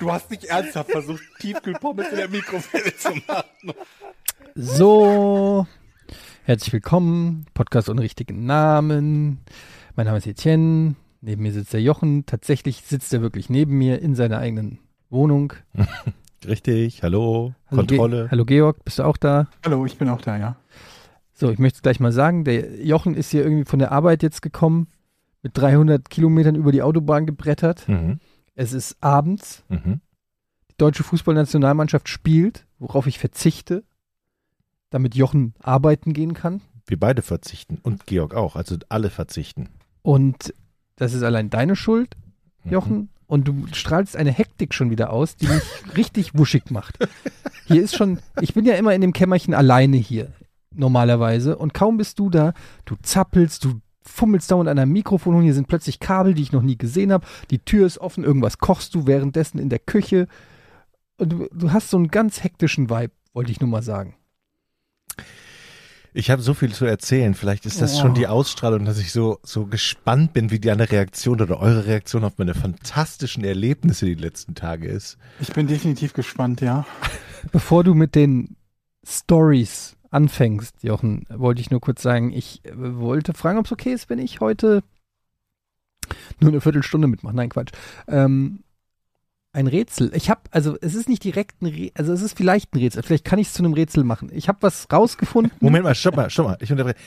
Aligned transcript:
Du 0.00 0.12
hast 0.12 0.30
nicht 0.30 0.44
ernsthaft 0.44 0.92
versucht, 0.92 1.22
Tiefkühlpommes 1.40 2.08
in 2.10 2.16
der 2.16 2.28
Mikrowelle 2.28 2.96
zu 2.96 3.10
machen. 3.26 3.74
So, 4.54 5.66
herzlich 6.44 6.72
willkommen. 6.72 7.46
Podcast 7.52 7.88
ohne 7.88 8.02
richtigen 8.02 8.46
Namen. 8.46 9.40
Mein 9.96 10.06
Name 10.06 10.18
ist 10.18 10.26
Etienne. 10.28 10.94
Neben 11.20 11.42
mir 11.42 11.52
sitzt 11.52 11.72
der 11.72 11.82
Jochen. 11.82 12.26
Tatsächlich 12.26 12.82
sitzt 12.82 13.12
er 13.12 13.22
wirklich 13.22 13.50
neben 13.50 13.76
mir 13.76 14.00
in 14.00 14.14
seiner 14.14 14.38
eigenen 14.38 14.78
Wohnung. 15.10 15.54
Richtig, 16.46 17.02
hallo, 17.02 17.54
Hallo, 17.68 17.80
Kontrolle. 17.80 18.22
Ge 18.22 18.30
Hallo 18.30 18.44
Georg, 18.44 18.84
bist 18.84 19.00
du 19.00 19.02
auch 19.02 19.16
da? 19.16 19.48
Hallo, 19.64 19.84
ich 19.84 19.98
bin 19.98 20.08
auch 20.08 20.20
da, 20.20 20.36
ja. 20.36 20.56
So, 21.32 21.50
ich 21.50 21.58
möchte 21.58 21.78
es 21.78 21.82
gleich 21.82 21.98
mal 21.98 22.12
sagen, 22.12 22.44
der 22.44 22.84
Jochen 22.84 23.14
ist 23.14 23.32
hier 23.32 23.42
irgendwie 23.42 23.68
von 23.68 23.80
der 23.80 23.90
Arbeit 23.90 24.22
jetzt 24.22 24.42
gekommen, 24.42 24.86
mit 25.42 25.58
300 25.58 26.08
Kilometern 26.08 26.54
über 26.54 26.70
die 26.70 26.82
Autobahn 26.82 27.26
gebrettert. 27.26 27.88
Mhm. 27.88 28.20
Es 28.58 28.72
ist 28.72 28.96
abends, 29.00 29.62
Mhm. 29.68 30.00
die 30.68 30.74
deutsche 30.78 31.04
Fußballnationalmannschaft 31.04 32.08
spielt, 32.08 32.66
worauf 32.80 33.06
ich 33.06 33.20
verzichte, 33.20 33.84
damit 34.90 35.14
Jochen 35.14 35.54
arbeiten 35.62 36.12
gehen 36.12 36.34
kann. 36.34 36.60
Wir 36.86 36.98
beide 36.98 37.22
verzichten 37.22 37.78
und 37.82 38.06
Georg 38.06 38.34
auch, 38.34 38.56
also 38.56 38.76
alle 38.88 39.10
verzichten. 39.10 39.68
Und 40.02 40.52
das 40.96 41.12
ist 41.14 41.22
allein 41.22 41.50
deine 41.50 41.76
Schuld, 41.76 42.16
Mhm. 42.64 42.70
Jochen. 42.72 43.08
Und 43.28 43.46
du 43.46 43.66
strahlst 43.72 44.16
eine 44.16 44.32
Hektik 44.32 44.74
schon 44.74 44.90
wieder 44.90 45.10
aus, 45.12 45.36
die 45.36 45.46
mich 45.46 45.62
richtig 45.96 46.36
wuschig 46.36 46.72
macht. 46.72 46.98
Hier 47.66 47.80
ist 47.82 47.94
schon, 47.94 48.18
ich 48.40 48.54
bin 48.54 48.64
ja 48.64 48.74
immer 48.74 48.92
in 48.92 49.02
dem 49.02 49.12
Kämmerchen 49.12 49.54
alleine 49.54 49.98
hier, 49.98 50.32
normalerweise. 50.74 51.56
Und 51.56 51.74
kaum 51.74 51.96
bist 51.98 52.18
du 52.18 52.28
da, 52.30 52.54
du 52.86 52.96
zappelst, 53.02 53.64
du 53.64 53.80
fummelst 54.08 54.50
dauernd 54.50 54.68
an 54.68 54.78
einem 54.78 54.92
Mikrofon 54.92 55.34
und 55.34 55.42
hier 55.42 55.54
sind 55.54 55.68
plötzlich 55.68 56.00
Kabel, 56.00 56.34
die 56.34 56.42
ich 56.42 56.52
noch 56.52 56.62
nie 56.62 56.76
gesehen 56.76 57.12
habe. 57.12 57.26
Die 57.50 57.58
Tür 57.58 57.86
ist 57.86 57.98
offen, 57.98 58.24
irgendwas 58.24 58.58
kochst 58.58 58.94
du 58.94 59.06
währenddessen 59.06 59.58
in 59.58 59.68
der 59.68 59.78
Küche. 59.78 60.26
Und 61.18 61.30
du, 61.30 61.48
du 61.52 61.72
hast 61.72 61.90
so 61.90 61.96
einen 61.96 62.08
ganz 62.08 62.42
hektischen 62.42 62.90
Vibe, 62.90 63.12
wollte 63.32 63.52
ich 63.52 63.60
nur 63.60 63.70
mal 63.70 63.82
sagen. 63.82 64.14
Ich 66.14 66.30
habe 66.30 66.42
so 66.42 66.54
viel 66.54 66.72
zu 66.72 66.84
erzählen. 66.84 67.34
Vielleicht 67.34 67.66
ist 67.66 67.80
das 67.80 67.98
schon 67.98 68.14
die 68.14 68.26
Ausstrahlung, 68.26 68.84
dass 68.84 68.98
ich 68.98 69.12
so, 69.12 69.38
so 69.42 69.66
gespannt 69.66 70.32
bin, 70.32 70.50
wie 70.50 70.58
deine 70.58 70.90
Reaktion 70.90 71.40
oder 71.40 71.60
eure 71.60 71.86
Reaktion 71.86 72.24
auf 72.24 72.38
meine 72.38 72.54
fantastischen 72.54 73.44
Erlebnisse 73.44 74.06
die 74.06 74.14
letzten 74.14 74.54
Tage 74.54 74.88
ist. 74.88 75.18
Ich 75.38 75.52
bin 75.52 75.66
definitiv 75.66 76.14
gespannt, 76.14 76.60
ja. 76.60 76.86
Bevor 77.52 77.84
du 77.84 77.94
mit 77.94 78.14
den 78.14 78.56
Stories 79.06 79.97
anfängst, 80.10 80.82
Jochen, 80.82 81.26
wollte 81.28 81.60
ich 81.60 81.70
nur 81.70 81.80
kurz 81.80 82.02
sagen, 82.02 82.32
ich 82.32 82.64
äh, 82.64 82.72
wollte 82.74 83.34
fragen, 83.34 83.58
ob 83.58 83.66
es 83.66 83.72
okay 83.72 83.92
ist, 83.92 84.10
wenn 84.10 84.18
ich 84.18 84.40
heute 84.40 84.82
nur 86.40 86.50
eine 86.50 86.60
Viertelstunde 86.60 87.08
mitmache. 87.08 87.36
Nein, 87.36 87.50
Quatsch. 87.50 87.72
Ähm, 88.06 88.60
ein 89.52 89.66
Rätsel. 89.66 90.12
Ich 90.14 90.30
habe, 90.30 90.42
also 90.50 90.76
es 90.80 90.94
ist 90.94 91.08
nicht 91.08 91.24
direkt 91.24 91.62
ein 91.62 91.66
Rätsel, 91.66 91.92
also 91.94 92.12
es 92.12 92.22
ist 92.22 92.36
vielleicht 92.36 92.74
ein 92.74 92.78
Rätsel. 92.78 93.02
Vielleicht 93.02 93.24
kann 93.24 93.38
ich 93.38 93.48
es 93.48 93.54
zu 93.54 93.62
einem 93.62 93.72
Rätsel 93.72 94.04
machen. 94.04 94.30
Ich 94.32 94.48
habe 94.48 94.58
was 94.60 94.86
rausgefunden. 94.92 95.52
Moment 95.60 95.84
mal, 95.84 95.94
stopp 95.94 96.16
mal, 96.16 96.30
stopp 96.30 96.46
mal. 96.46 96.58
Ich 96.60 96.70
unterbreche. 96.70 96.98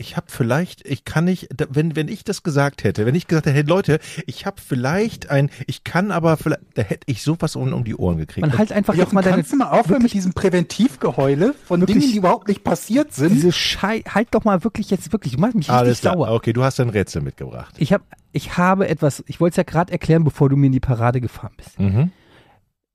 Ich 0.00 0.16
habe 0.16 0.28
vielleicht, 0.30 0.86
ich 0.88 1.04
kann 1.04 1.26
nicht, 1.26 1.48
wenn 1.68 1.94
wenn 1.94 2.08
ich 2.08 2.24
das 2.24 2.42
gesagt 2.42 2.84
hätte, 2.84 3.04
wenn 3.04 3.14
ich 3.14 3.26
gesagt 3.26 3.44
hätte, 3.44 3.54
hey 3.54 3.64
Leute, 3.64 3.98
ich 4.26 4.46
habe 4.46 4.56
vielleicht 4.58 5.28
ein, 5.28 5.50
ich 5.66 5.84
kann 5.84 6.10
aber 6.10 6.38
vielleicht, 6.38 6.62
da 6.72 6.80
hätte 6.80 7.04
ich 7.04 7.22
sowas 7.22 7.54
um, 7.54 7.70
um 7.74 7.84
die 7.84 7.94
Ohren 7.94 8.16
gekriegt. 8.16 8.40
Man 8.46 8.56
halt 8.56 8.72
einfach 8.72 8.94
jetzt 8.94 9.12
mal 9.12 9.20
deine, 9.20 9.36
kannst 9.36 9.52
du 9.52 9.56
mal 9.56 9.68
aufhören 9.68 10.00
mit 10.02 10.14
diesem 10.14 10.32
Präventivgeheule 10.32 11.54
von 11.66 11.80
Wirklich- 11.82 11.98
Dingen, 11.98 12.12
die 12.12 12.16
überhaupt 12.16 12.48
nicht 12.48 12.64
passiert 12.64 13.12
sind? 13.12 13.34
diese 13.34 13.52
Schei, 13.52 14.00
halt 14.08 14.28
doch 14.30 14.44
mal 14.44 14.64
wirklich 14.64 14.88
jetzt 14.88 15.12
wirklich, 15.12 15.34
du 15.34 15.40
machst 15.40 15.54
mich 15.54 15.66
richtig 15.68 15.78
Alles 15.78 16.00
klar. 16.00 16.14
sauer. 16.14 16.30
Okay, 16.30 16.54
du 16.54 16.64
hast 16.64 16.80
ein 16.80 16.88
Rätsel 16.88 17.20
mitgebracht. 17.20 17.74
Ich 17.76 17.92
habe, 17.92 18.04
ich 18.32 18.56
habe 18.56 18.88
etwas, 18.88 19.22
ich 19.26 19.38
wollte 19.38 19.52
es 19.52 19.56
ja 19.58 19.64
gerade 19.64 19.92
erklären, 19.92 20.24
bevor 20.24 20.48
du 20.48 20.56
mir 20.56 20.66
in 20.68 20.72
die 20.72 20.80
Parade 20.80 21.20
gefahren 21.20 21.52
bist. 21.58 21.78
Mhm. 21.78 22.10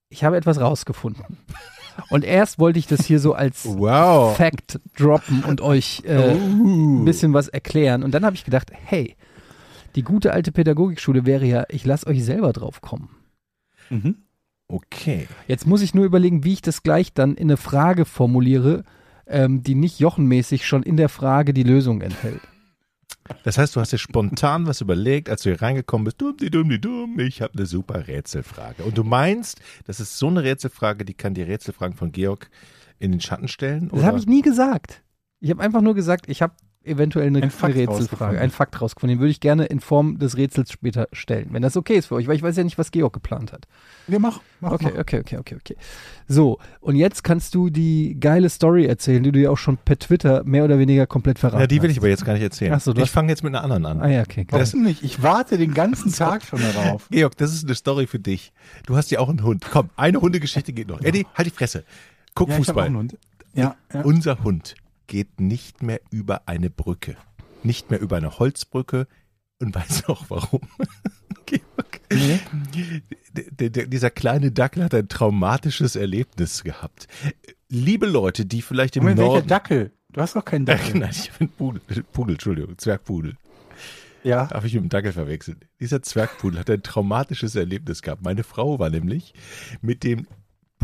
Ich 0.09 0.23
habe 0.23 0.37
etwas 0.37 0.59
rausgefunden. 0.59 1.37
Und 2.09 2.23
erst 2.23 2.59
wollte 2.59 2.79
ich 2.79 2.87
das 2.87 3.05
hier 3.05 3.19
so 3.19 3.33
als 3.33 3.65
Wow. 3.65 4.35
Fact 4.35 4.79
droppen 4.97 5.43
und 5.43 5.61
euch 5.61 6.03
äh, 6.05 6.31
ein 6.31 7.05
bisschen 7.05 7.33
was 7.33 7.47
erklären. 7.47 8.03
Und 8.03 8.11
dann 8.11 8.25
habe 8.25 8.35
ich 8.35 8.45
gedacht, 8.45 8.71
hey, 8.73 9.15
die 9.95 10.03
gute 10.03 10.33
alte 10.33 10.51
Pädagogikschule 10.51 11.25
wäre 11.25 11.45
ja, 11.45 11.63
ich 11.69 11.85
lasse 11.85 12.07
euch 12.07 12.23
selber 12.23 12.53
drauf 12.53 12.81
kommen. 12.81 13.09
Mhm. 13.89 14.15
Okay. 14.67 15.27
Jetzt 15.47 15.67
muss 15.67 15.81
ich 15.81 15.93
nur 15.93 16.05
überlegen, 16.05 16.43
wie 16.43 16.53
ich 16.53 16.61
das 16.61 16.83
gleich 16.83 17.13
dann 17.13 17.35
in 17.35 17.49
eine 17.49 17.57
Frage 17.57 18.05
formuliere, 18.05 18.83
ähm, 19.27 19.63
die 19.63 19.75
nicht 19.75 19.99
jochenmäßig 19.99 20.65
schon 20.65 20.83
in 20.83 20.97
der 20.97 21.09
Frage 21.09 21.53
die 21.53 21.63
Lösung 21.63 22.01
enthält. 22.01 22.41
Das 23.43 23.57
heißt, 23.57 23.75
du 23.75 23.79
hast 23.79 23.91
dir 23.91 23.97
spontan 23.97 24.67
was 24.67 24.81
überlegt, 24.81 25.29
als 25.29 25.43
du 25.43 25.49
hier 25.49 25.61
reingekommen 25.61 26.05
bist. 26.05 26.21
Dumm, 26.21 26.37
die 26.37 26.49
dumm, 26.49 26.69
die 26.69 26.79
dumm. 26.79 27.19
Ich 27.19 27.41
habe 27.41 27.53
eine 27.55 27.65
super 27.65 28.07
Rätselfrage. 28.07 28.83
Und 28.83 28.97
du 28.97 29.03
meinst, 29.03 29.61
das 29.85 29.99
ist 29.99 30.17
so 30.17 30.27
eine 30.27 30.43
Rätselfrage, 30.43 31.05
die 31.05 31.13
kann 31.13 31.33
die 31.33 31.41
Rätselfragen 31.41 31.95
von 31.95 32.11
Georg 32.11 32.49
in 32.99 33.11
den 33.11 33.21
Schatten 33.21 33.47
stellen? 33.47 33.89
Das 33.89 33.99
oder? 33.99 34.07
habe 34.07 34.19
ich 34.19 34.27
nie 34.27 34.41
gesagt. 34.41 35.01
Ich 35.39 35.49
habe 35.49 35.61
einfach 35.61 35.81
nur 35.81 35.95
gesagt, 35.95 36.29
ich 36.29 36.41
habe 36.41 36.53
eventuell 36.85 37.27
eine, 37.27 37.41
Ein 37.43 37.51
Fakt 37.51 37.73
eine 37.73 37.81
Rätselfrage, 37.83 38.01
rausgefunden. 38.11 38.37
einen 38.39 38.51
Fakt 38.51 38.81
rausgefunden. 38.81 39.17
Den 39.17 39.21
würde 39.21 39.31
ich 39.31 39.39
gerne 39.39 39.65
in 39.65 39.79
Form 39.79 40.19
des 40.19 40.37
Rätsels 40.37 40.71
später 40.71 41.07
stellen, 41.11 41.47
wenn 41.51 41.61
das 41.61 41.75
okay 41.77 41.95
ist 41.95 42.07
für 42.07 42.15
euch, 42.15 42.27
weil 42.27 42.35
ich 42.35 42.41
weiß 42.43 42.55
ja 42.57 42.63
nicht, 42.63 42.77
was 42.77 42.91
Georg 42.91 43.13
geplant 43.13 43.51
hat. 43.53 43.67
Ja, 44.07 44.19
mach, 44.19 44.39
mach, 44.61 44.71
Okay, 44.73 44.89
mach. 44.93 44.99
okay, 45.01 45.19
okay, 45.19 45.37
okay, 45.37 45.55
okay. 45.55 45.75
So, 46.27 46.59
und 46.79 46.95
jetzt 46.95 47.23
kannst 47.23 47.55
du 47.55 47.69
die 47.69 48.17
geile 48.19 48.49
Story 48.49 48.85
erzählen, 48.85 49.21
die 49.23 49.31
du 49.31 49.39
ja 49.39 49.49
auch 49.49 49.57
schon 49.57 49.77
per 49.77 49.97
Twitter 49.99 50.43
mehr 50.43 50.63
oder 50.63 50.79
weniger 50.79 51.05
komplett 51.07 51.39
verraten 51.39 51.61
Ja, 51.61 51.67
die 51.67 51.81
will 51.81 51.89
ich 51.89 51.97
hast. 51.97 52.01
aber 52.03 52.09
jetzt 52.09 52.25
gar 52.25 52.33
nicht 52.33 52.43
erzählen. 52.43 52.73
Ach 52.73 52.81
so, 52.81 52.91
ich 52.93 52.99
hast- 53.01 53.09
fange 53.09 53.29
jetzt 53.29 53.43
mit 53.43 53.53
einer 53.55 53.63
anderen 53.63 53.85
an. 53.85 54.01
Ah 54.01 54.09
ja, 54.09 54.21
okay. 54.21 54.45
geil. 54.45 54.61
Warum 54.65 54.83
nicht? 54.83 55.03
Ich 55.03 55.21
warte 55.23 55.57
den 55.57 55.73
ganzen 55.73 56.11
Tag 56.13 56.43
schon 56.43 56.59
darauf. 56.61 57.07
Georg, 57.11 57.37
das 57.37 57.53
ist 57.53 57.65
eine 57.65 57.75
Story 57.75 58.07
für 58.07 58.19
dich. 58.19 58.53
Du 58.85 58.95
hast 58.95 59.11
ja 59.11 59.19
auch 59.19 59.29
einen 59.29 59.43
Hund. 59.43 59.65
Komm, 59.71 59.89
eine 59.95 60.21
Hundegeschichte 60.21 60.73
geht 60.73 60.87
noch. 60.87 61.01
Eddie, 61.01 61.25
halt 61.35 61.47
die 61.47 61.51
Fresse. 61.51 61.83
Guck 62.33 62.49
Ja, 62.49 62.55
ich 62.57 62.57
hab 62.57 62.61
auch 62.61 62.65
Fußball. 62.67 62.85
einen 62.85 62.97
Hund. 62.97 63.17
Ja, 63.53 63.75
ja. 63.93 64.01
Unser 64.01 64.43
Hund 64.43 64.75
geht 65.07 65.39
nicht 65.39 65.83
mehr 65.83 66.01
über 66.11 66.47
eine 66.47 66.69
Brücke. 66.69 67.15
Nicht 67.63 67.89
mehr 67.91 67.99
über 67.99 68.17
eine 68.17 68.39
Holzbrücke. 68.39 69.07
Und 69.59 69.73
weiß 69.73 70.09
auch 70.09 70.25
warum. 70.29 70.61
Der, 73.31 73.69
dieser 73.69 74.09
kleine 74.09 74.51
Dackel 74.51 74.83
hat 74.83 74.93
ein 74.93 75.09
traumatisches 75.09 75.95
Erlebnis 75.95 76.63
gehabt. 76.63 77.07
Liebe 77.69 78.05
Leute, 78.05 78.45
die 78.45 78.61
vielleicht 78.61 78.95
im 78.95 79.03
Moment, 79.03 79.19
welcher 79.19 79.31
Norden. 79.31 79.47
Dackel? 79.47 79.91
Du 80.13 80.21
hast 80.21 80.35
doch 80.35 80.45
keinen 80.45 80.65
Dackel. 80.65 80.99
nein, 80.99 81.11
ich 81.11 81.31
bin 81.31 81.49
Pudel, 81.49 81.81
Pudel, 82.11 82.35
Entschuldigung, 82.35 82.77
Zwergpudel. 82.77 83.35
Ja. 84.23 84.47
Darf 84.47 84.65
ich 84.65 84.73
mit 84.73 84.83
dem 84.83 84.89
Dackel 84.89 85.11
verwechseln? 85.13 85.59
Dieser 85.79 86.01
Zwergpudel 86.01 86.59
hat 86.59 86.69
ein 86.69 86.83
traumatisches 86.83 87.55
Erlebnis 87.55 88.01
gehabt. 88.01 88.23
Meine 88.23 88.43
Frau 88.43 88.79
war 88.79 88.89
nämlich 88.89 89.33
mit 89.81 90.03
dem 90.03 90.25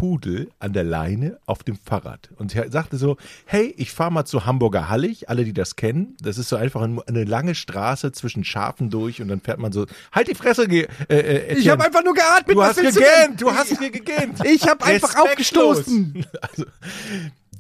Pudel 0.02 0.50
an 0.58 0.74
der 0.74 0.84
Leine 0.84 1.38
auf 1.46 1.62
dem 1.62 1.76
Fahrrad 1.78 2.30
und 2.38 2.50
sie 2.50 2.60
sagte 2.70 2.98
so, 2.98 3.18
hey, 3.46 3.72
ich 3.78 3.92
fahre 3.92 4.12
mal 4.12 4.26
zu 4.26 4.48
Hamburger 4.48 4.90
Hallig, 4.90 5.30
alle, 5.30 5.46
die 5.46 5.54
das 5.54 5.76
kennen, 5.76 6.18
das 6.20 6.40
ist 6.40 6.50
so 6.50 6.56
einfach 6.56 6.82
ein- 6.82 7.00
eine 7.04 7.24
lange 7.24 7.54
Straße 7.54 8.12
zwischen 8.12 8.44
Schafen 8.44 8.90
durch 8.90 9.22
und 9.22 9.28
dann 9.28 9.42
fährt 9.42 9.60
man 9.60 9.72
so, 9.72 9.86
halt 10.12 10.28
die 10.28 10.34
Fresse, 10.34 10.64
äh, 10.64 10.88
äh, 11.08 11.54
Ich 11.56 11.70
habe 11.70 11.86
einfach 11.86 12.04
nur 12.04 12.16
geatmet. 12.16 12.56
du 12.56 12.60
was 12.62 12.70
hast 12.70 12.78
du 12.80 12.84
gegähnt, 12.84 13.06
denn? 13.30 13.38
du 13.38 13.52
hast 13.54 13.78
hier 13.78 13.92
gegähnt. 13.92 14.40
Ich 14.44 14.68
habe 14.68 14.84
einfach 14.86 15.16
aufgestoßen. 15.18 16.26
Also, 16.42 16.66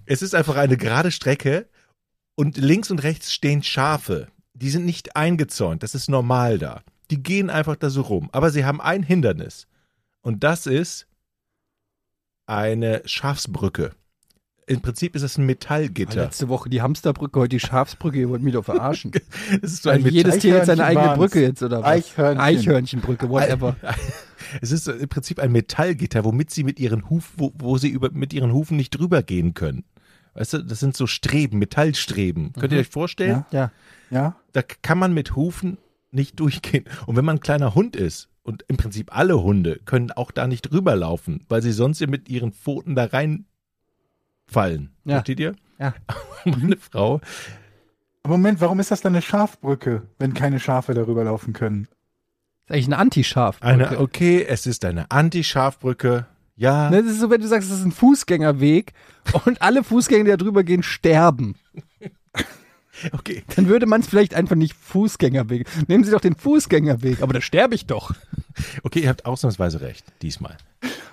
es 0.07 0.23
ist 0.23 0.33
einfach 0.33 0.55
eine 0.55 0.77
gerade 0.77 1.11
Strecke 1.11 1.67
und 2.33 2.57
links 2.57 2.89
und 2.89 3.03
rechts 3.03 3.31
stehen 3.31 3.61
Schafe. 3.61 4.29
Die 4.55 4.71
sind 4.71 4.85
nicht 4.87 5.15
eingezäunt, 5.15 5.83
das 5.83 5.93
ist 5.93 6.09
normal 6.09 6.57
da. 6.57 6.81
Die 7.11 7.21
gehen 7.21 7.51
einfach 7.51 7.75
da 7.75 7.91
so 7.91 8.01
rum. 8.01 8.29
Aber 8.31 8.49
sie 8.49 8.65
haben 8.65 8.81
ein 8.81 9.03
Hindernis. 9.03 9.67
Und 10.23 10.43
das 10.43 10.65
ist 10.65 11.05
eine 12.51 13.01
Schafsbrücke. 13.05 13.91
Im 14.67 14.81
Prinzip 14.81 15.15
ist 15.15 15.23
es 15.23 15.37
ein 15.37 15.45
Metallgitter. 15.45 16.23
Letzte 16.23 16.47
Woche 16.47 16.69
die 16.69 16.81
Hamsterbrücke, 16.81 17.39
heute 17.39 17.49
die 17.49 17.59
Schafsbrücke, 17.59 18.19
ihr 18.19 18.29
wollt 18.29 18.41
mich 18.41 18.53
doch 18.53 18.63
verarschen. 18.63 19.11
Es 19.61 19.73
ist 19.73 19.83
so 19.83 19.89
ein 19.89 20.05
jedes 20.05 20.39
Tier 20.39 20.59
hat 20.59 20.65
seine 20.65 20.85
eigene. 20.85 21.15
Brücke 21.15 21.41
jetzt, 21.41 21.63
oder 21.63 21.79
was? 21.79 21.87
Eichhörnchen. 21.87 22.39
Eichhörnchenbrücke, 22.39 23.29
whatever. 23.29 23.75
Es 24.61 24.71
ist 24.71 24.87
im 24.87 25.07
Prinzip 25.07 25.39
ein 25.39 25.51
Metallgitter, 25.53 26.25
womit 26.25 26.51
sie 26.51 26.65
mit 26.65 26.77
ihren 26.77 27.09
Hufen, 27.09 27.33
wo, 27.37 27.53
wo 27.57 27.77
sie 27.77 27.87
über, 27.87 28.11
mit 28.11 28.33
ihren 28.33 28.51
Hufen 28.51 28.75
nicht 28.75 28.89
drüber 28.91 29.23
gehen 29.23 29.53
können. 29.53 29.85
Weißt 30.33 30.53
du, 30.53 30.57
das 30.59 30.81
sind 30.81 30.97
so 30.97 31.07
Streben, 31.07 31.57
Metallstreben. 31.57 32.51
Könnt 32.53 32.73
ihr 32.73 32.79
euch 32.79 32.89
vorstellen? 32.89 33.45
Ja. 33.51 33.71
Ja. 34.09 34.17
Ja. 34.17 34.35
da 34.51 34.61
kann 34.61 34.97
man 34.97 35.13
mit 35.13 35.37
Hufen 35.37 35.77
nicht 36.11 36.39
durchgehen. 36.41 36.83
Und 37.05 37.15
wenn 37.15 37.23
man 37.23 37.37
ein 37.37 37.41
kleiner 37.41 37.75
Hund 37.75 37.95
ist, 37.95 38.27
und 38.43 38.63
im 38.67 38.77
Prinzip 38.77 39.15
alle 39.15 39.41
Hunde 39.41 39.79
können 39.85 40.11
auch 40.11 40.31
da 40.31 40.47
nicht 40.47 40.71
rüberlaufen, 40.71 41.45
weil 41.49 41.61
sie 41.61 41.71
sonst 41.71 41.99
ja 41.99 42.07
mit 42.07 42.29
ihren 42.29 42.51
Pfoten 42.51 42.95
da 42.95 43.05
rein 43.05 43.45
fallen. 44.47 44.91
Ja. 45.05 45.15
Versteht 45.17 45.39
ihr? 45.39 45.55
Ja. 45.79 45.93
Meine 46.45 46.77
Frau, 46.77 47.21
Moment, 48.25 48.61
warum 48.61 48.79
ist 48.79 48.91
das 48.91 49.01
dann 49.01 49.13
eine 49.13 49.21
Schafbrücke, 49.21 50.03
wenn 50.19 50.33
keine 50.33 50.59
Schafe 50.59 50.93
darüber 50.93 51.23
laufen 51.23 51.53
können? 51.53 51.87
ist 52.65 52.71
eigentlich 52.71 52.87
ein 52.87 52.93
Anti-Schaf. 52.93 53.57
eine, 53.61 53.99
okay, 53.99 54.45
es 54.47 54.65
ist 54.67 54.85
eine 54.85 55.09
Anti-Schafbrücke. 55.09 56.27
Ja, 56.55 56.89
Ne, 56.91 57.01
Das 57.01 57.11
ist 57.13 57.19
so, 57.19 57.29
wenn 57.31 57.41
du 57.41 57.47
sagst, 57.47 57.71
es 57.71 57.79
ist 57.79 57.85
ein 57.85 57.91
Fußgängerweg 57.91 58.93
und 59.45 59.61
alle 59.61 59.83
Fußgänger, 59.83 60.25
die 60.25 60.29
da 60.31 60.37
drüber 60.37 60.63
gehen, 60.63 60.83
sterben. 60.83 61.55
okay. 63.11 63.43
Dann 63.55 63.67
würde 63.67 63.85
man 63.85 64.01
es 64.01 64.07
vielleicht 64.07 64.33
einfach 64.33 64.55
nicht 64.55 64.73
Fußgängerweg. 64.75 65.67
Nehmen 65.87 66.03
Sie 66.03 66.11
doch 66.11 66.21
den 66.21 66.35
Fußgängerweg, 66.35 67.21
aber 67.21 67.33
da 67.33 67.41
sterbe 67.41 67.75
ich 67.75 67.85
doch. 67.85 68.13
Okay, 68.83 68.99
ihr 69.01 69.09
habt 69.09 69.25
ausnahmsweise 69.25 69.81
recht, 69.81 70.05
diesmal. 70.21 70.57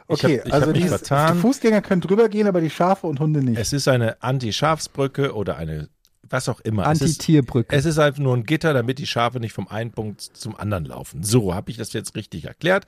Okay, 0.08 0.38
hab- 0.40 0.46
ich 0.46 0.52
also 0.52 0.70
mich 0.70 0.82
die, 0.82 0.88
vertan. 0.88 1.34
die 1.36 1.40
Fußgänger 1.40 1.82
können 1.82 2.00
drüber 2.00 2.28
gehen, 2.28 2.46
aber 2.46 2.60
die 2.60 2.70
Schafe 2.70 3.06
und 3.06 3.20
Hunde 3.20 3.42
nicht. 3.42 3.58
Es 3.58 3.72
ist 3.72 3.88
eine 3.88 4.22
Anti-Schafsbrücke 4.22 5.34
oder 5.34 5.56
eine, 5.56 5.88
was 6.28 6.48
auch 6.48 6.60
immer. 6.60 6.82
Es 6.90 7.00
ist, 7.00 7.20
Anti-Tierbrücke. 7.20 7.74
es 7.76 7.84
ist 7.84 7.98
einfach 7.98 8.20
nur 8.20 8.36
ein 8.36 8.44
Gitter, 8.44 8.72
damit 8.74 8.98
die 8.98 9.06
Schafe 9.06 9.40
nicht 9.40 9.52
vom 9.52 9.68
einen 9.68 9.92
Punkt 9.92 10.20
zum 10.20 10.56
anderen 10.56 10.84
laufen. 10.86 11.22
So, 11.22 11.54
habe 11.54 11.70
ich 11.70 11.76
das 11.76 11.92
jetzt 11.92 12.16
richtig 12.16 12.46
erklärt. 12.46 12.86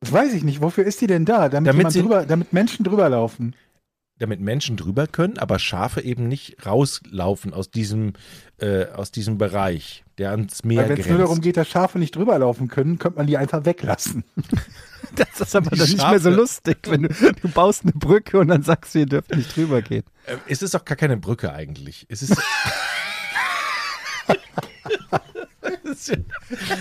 Das 0.00 0.12
weiß 0.12 0.34
ich 0.34 0.44
nicht. 0.44 0.60
Wofür 0.60 0.84
ist 0.84 1.00
die 1.00 1.06
denn 1.06 1.24
da? 1.24 1.48
Damit, 1.48 1.72
Damit 1.72 1.94
drüber, 1.94 2.26
damit 2.26 2.52
Menschen 2.52 2.84
drüber 2.84 3.08
laufen. 3.08 3.54
Damit 4.18 4.40
Menschen 4.40 4.76
drüber 4.76 5.06
können, 5.06 5.38
aber 5.38 5.58
Schafe 5.58 6.00
eben 6.00 6.28
nicht 6.28 6.64
rauslaufen 6.64 7.52
aus 7.52 7.70
diesem, 7.70 8.12
äh, 8.58 8.86
aus 8.86 9.10
diesem 9.10 9.38
Bereich, 9.38 10.04
der 10.18 10.30
ans 10.30 10.62
Meer 10.64 10.88
wenn 10.88 10.98
es 10.98 11.06
nur 11.08 11.18
darum 11.18 11.40
geht, 11.40 11.56
dass 11.56 11.68
Schafe 11.68 11.98
nicht 11.98 12.14
drüber 12.14 12.38
laufen 12.38 12.68
können, 12.68 12.98
könnte 12.98 13.18
man 13.18 13.26
die 13.26 13.36
einfach 13.36 13.64
weglassen. 13.64 14.24
Das 15.16 15.40
ist 15.40 15.54
aber 15.54 15.70
dann 15.70 15.86
nicht 15.88 15.98
mehr 15.98 16.18
so 16.18 16.30
lustig, 16.30 16.78
wenn 16.88 17.02
du, 17.02 17.08
du 17.08 17.48
baust 17.48 17.82
eine 17.84 17.92
Brücke 17.92 18.38
und 18.38 18.48
dann 18.48 18.62
sagst 18.64 18.94
du, 18.94 19.00
ihr 19.00 19.06
dürft 19.06 19.36
nicht 19.36 19.54
drüber 19.54 19.80
gehen. 19.80 20.02
Äh, 20.26 20.38
es 20.48 20.60
ist 20.60 20.74
doch 20.74 20.84
gar 20.84 20.96
keine 20.96 21.16
Brücke 21.18 21.52
eigentlich. 21.52 22.04
Es 22.08 22.22
ist, 22.22 22.36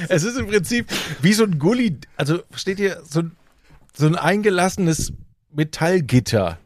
es 0.10 0.24
ist- 0.24 0.38
im 0.38 0.48
Prinzip 0.48 0.88
wie 1.22 1.34
so 1.34 1.44
ein 1.44 1.60
Gully, 1.60 1.98
also 2.18 2.40
versteht 2.50 2.80
ihr, 2.80 3.04
so 3.08 3.20
ein, 3.20 3.34
so 3.96 4.08
ein 4.08 4.16
eingelassenes 4.16 5.14
Metallgitter. 5.52 6.58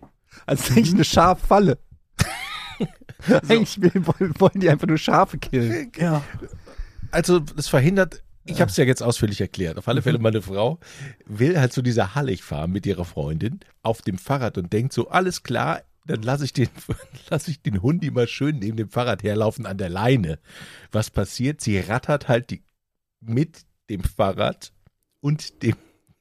Also 0.47 0.73
eigentlich 0.73 0.93
eine 0.95 1.03
Schaffalle. 1.05 1.77
Eigentlich 3.47 3.81
will- 3.81 3.91
wollen, 4.39 4.59
die 4.59 4.69
einfach 4.69 4.87
nur 4.87 4.97
Schafe 4.97 5.37
killen. 5.37 5.91
Ja. 5.97 6.23
Also 7.11 7.41
es 7.57 7.67
verhindert, 7.67 8.23
ich 8.45 8.61
habe 8.61 8.69
es 8.71 8.77
ja 8.77 8.85
jetzt 8.85 9.01
ausführlich 9.03 9.41
erklärt, 9.41 9.77
auf 9.77 9.87
alle 9.87 10.01
Fälle 10.01 10.19
meine 10.19 10.41
Frau 10.41 10.79
will 11.25 11.59
halt 11.59 11.73
zu 11.73 11.81
dieser 11.81 12.15
Hallig 12.15 12.43
fahren 12.43 12.71
mit 12.71 12.85
ihrer 12.85 13.05
Freundin 13.05 13.59
auf 13.83 14.01
dem 14.01 14.17
Fahrrad 14.17 14.57
und 14.57 14.71
denkt 14.71 14.93
so, 14.93 15.09
alles 15.09 15.43
klar, 15.43 15.81
dann 16.05 16.21
lasse 16.21 16.45
ich 16.45 16.53
den, 16.53 16.69
lasse 17.29 17.51
ich 17.51 17.61
den 17.61 17.81
Hund 17.81 18.03
immer 18.03 18.27
schön 18.27 18.59
neben 18.59 18.77
dem 18.77 18.89
Fahrrad 18.89 19.23
herlaufen 19.23 19.65
an 19.65 19.77
der 19.77 19.89
Leine. 19.89 20.39
Was 20.91 21.09
passiert? 21.09 21.59
Sie 21.59 21.79
rattert 21.79 22.27
halt 22.29 22.49
die, 22.51 22.63
mit 23.19 23.65
dem 23.89 24.03
Fahrrad 24.03 24.71
und 25.19 25.63
dem, 25.63 25.75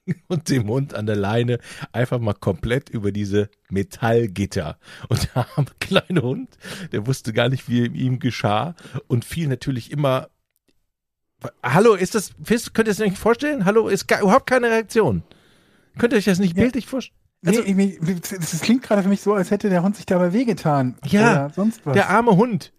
und 0.29 0.49
dem 0.49 0.69
Hund 0.69 0.95
an 0.95 1.07
der 1.07 1.17
Leine 1.17 1.59
einfach 1.93 2.19
mal 2.19 2.35
komplett 2.35 2.89
über 2.91 3.13
diese 3.13 3.49
Metallgitter. 3.71 4.79
Und 5.09 5.29
der 5.35 5.47
arme 5.57 5.67
kleine 5.81 6.23
Hund, 6.23 6.57
der 6.93 7.07
wusste 7.07 7.33
gar 7.33 7.49
nicht, 7.49 7.69
wie 7.69 7.87
ihm 7.87 8.19
geschah 8.19 8.75
und 9.09 9.25
fiel 9.25 9.49
natürlich 9.49 9.91
immer. 9.91 10.29
Hallo, 11.63 11.95
ist 11.95 12.15
das, 12.15 12.33
könnt 12.73 12.89
ihr 12.89 12.93
es 12.93 12.99
nicht 12.99 13.19
vorstellen? 13.19 13.65
Hallo, 13.65 13.89
ist 13.89 14.07
gar, 14.09 14.23
überhaupt 14.23 14.47
keine 14.49 14.69
Reaktion. 14.71 15.23
Könnt 15.99 16.13
ihr 16.13 16.19
euch 16.19 16.25
das 16.25 16.39
nicht 16.39 16.57
Ja. 16.57 16.63
bildlich 16.63 16.87
vorstellen? 16.87 17.19
Also, 17.45 17.63
nee, 17.63 17.99
ich- 18.01 18.21
das 18.21 18.31
das 18.51 18.61
klingt 18.63 18.83
gerade 18.83 19.03
für 19.03 19.09
mich 19.09 19.21
so, 19.21 19.35
als 19.35 19.51
hätte 19.51 19.69
der 19.69 19.83
Hund 19.83 19.97
sich 19.97 20.07
dabei 20.07 20.33
wehgetan. 20.33 20.97
Ja, 21.05 21.31
Oder 21.47 21.51
sonst 21.55 21.85
was. 21.85 21.93
Der 21.95 22.09
arme 22.09 22.37
Hund 22.37 22.73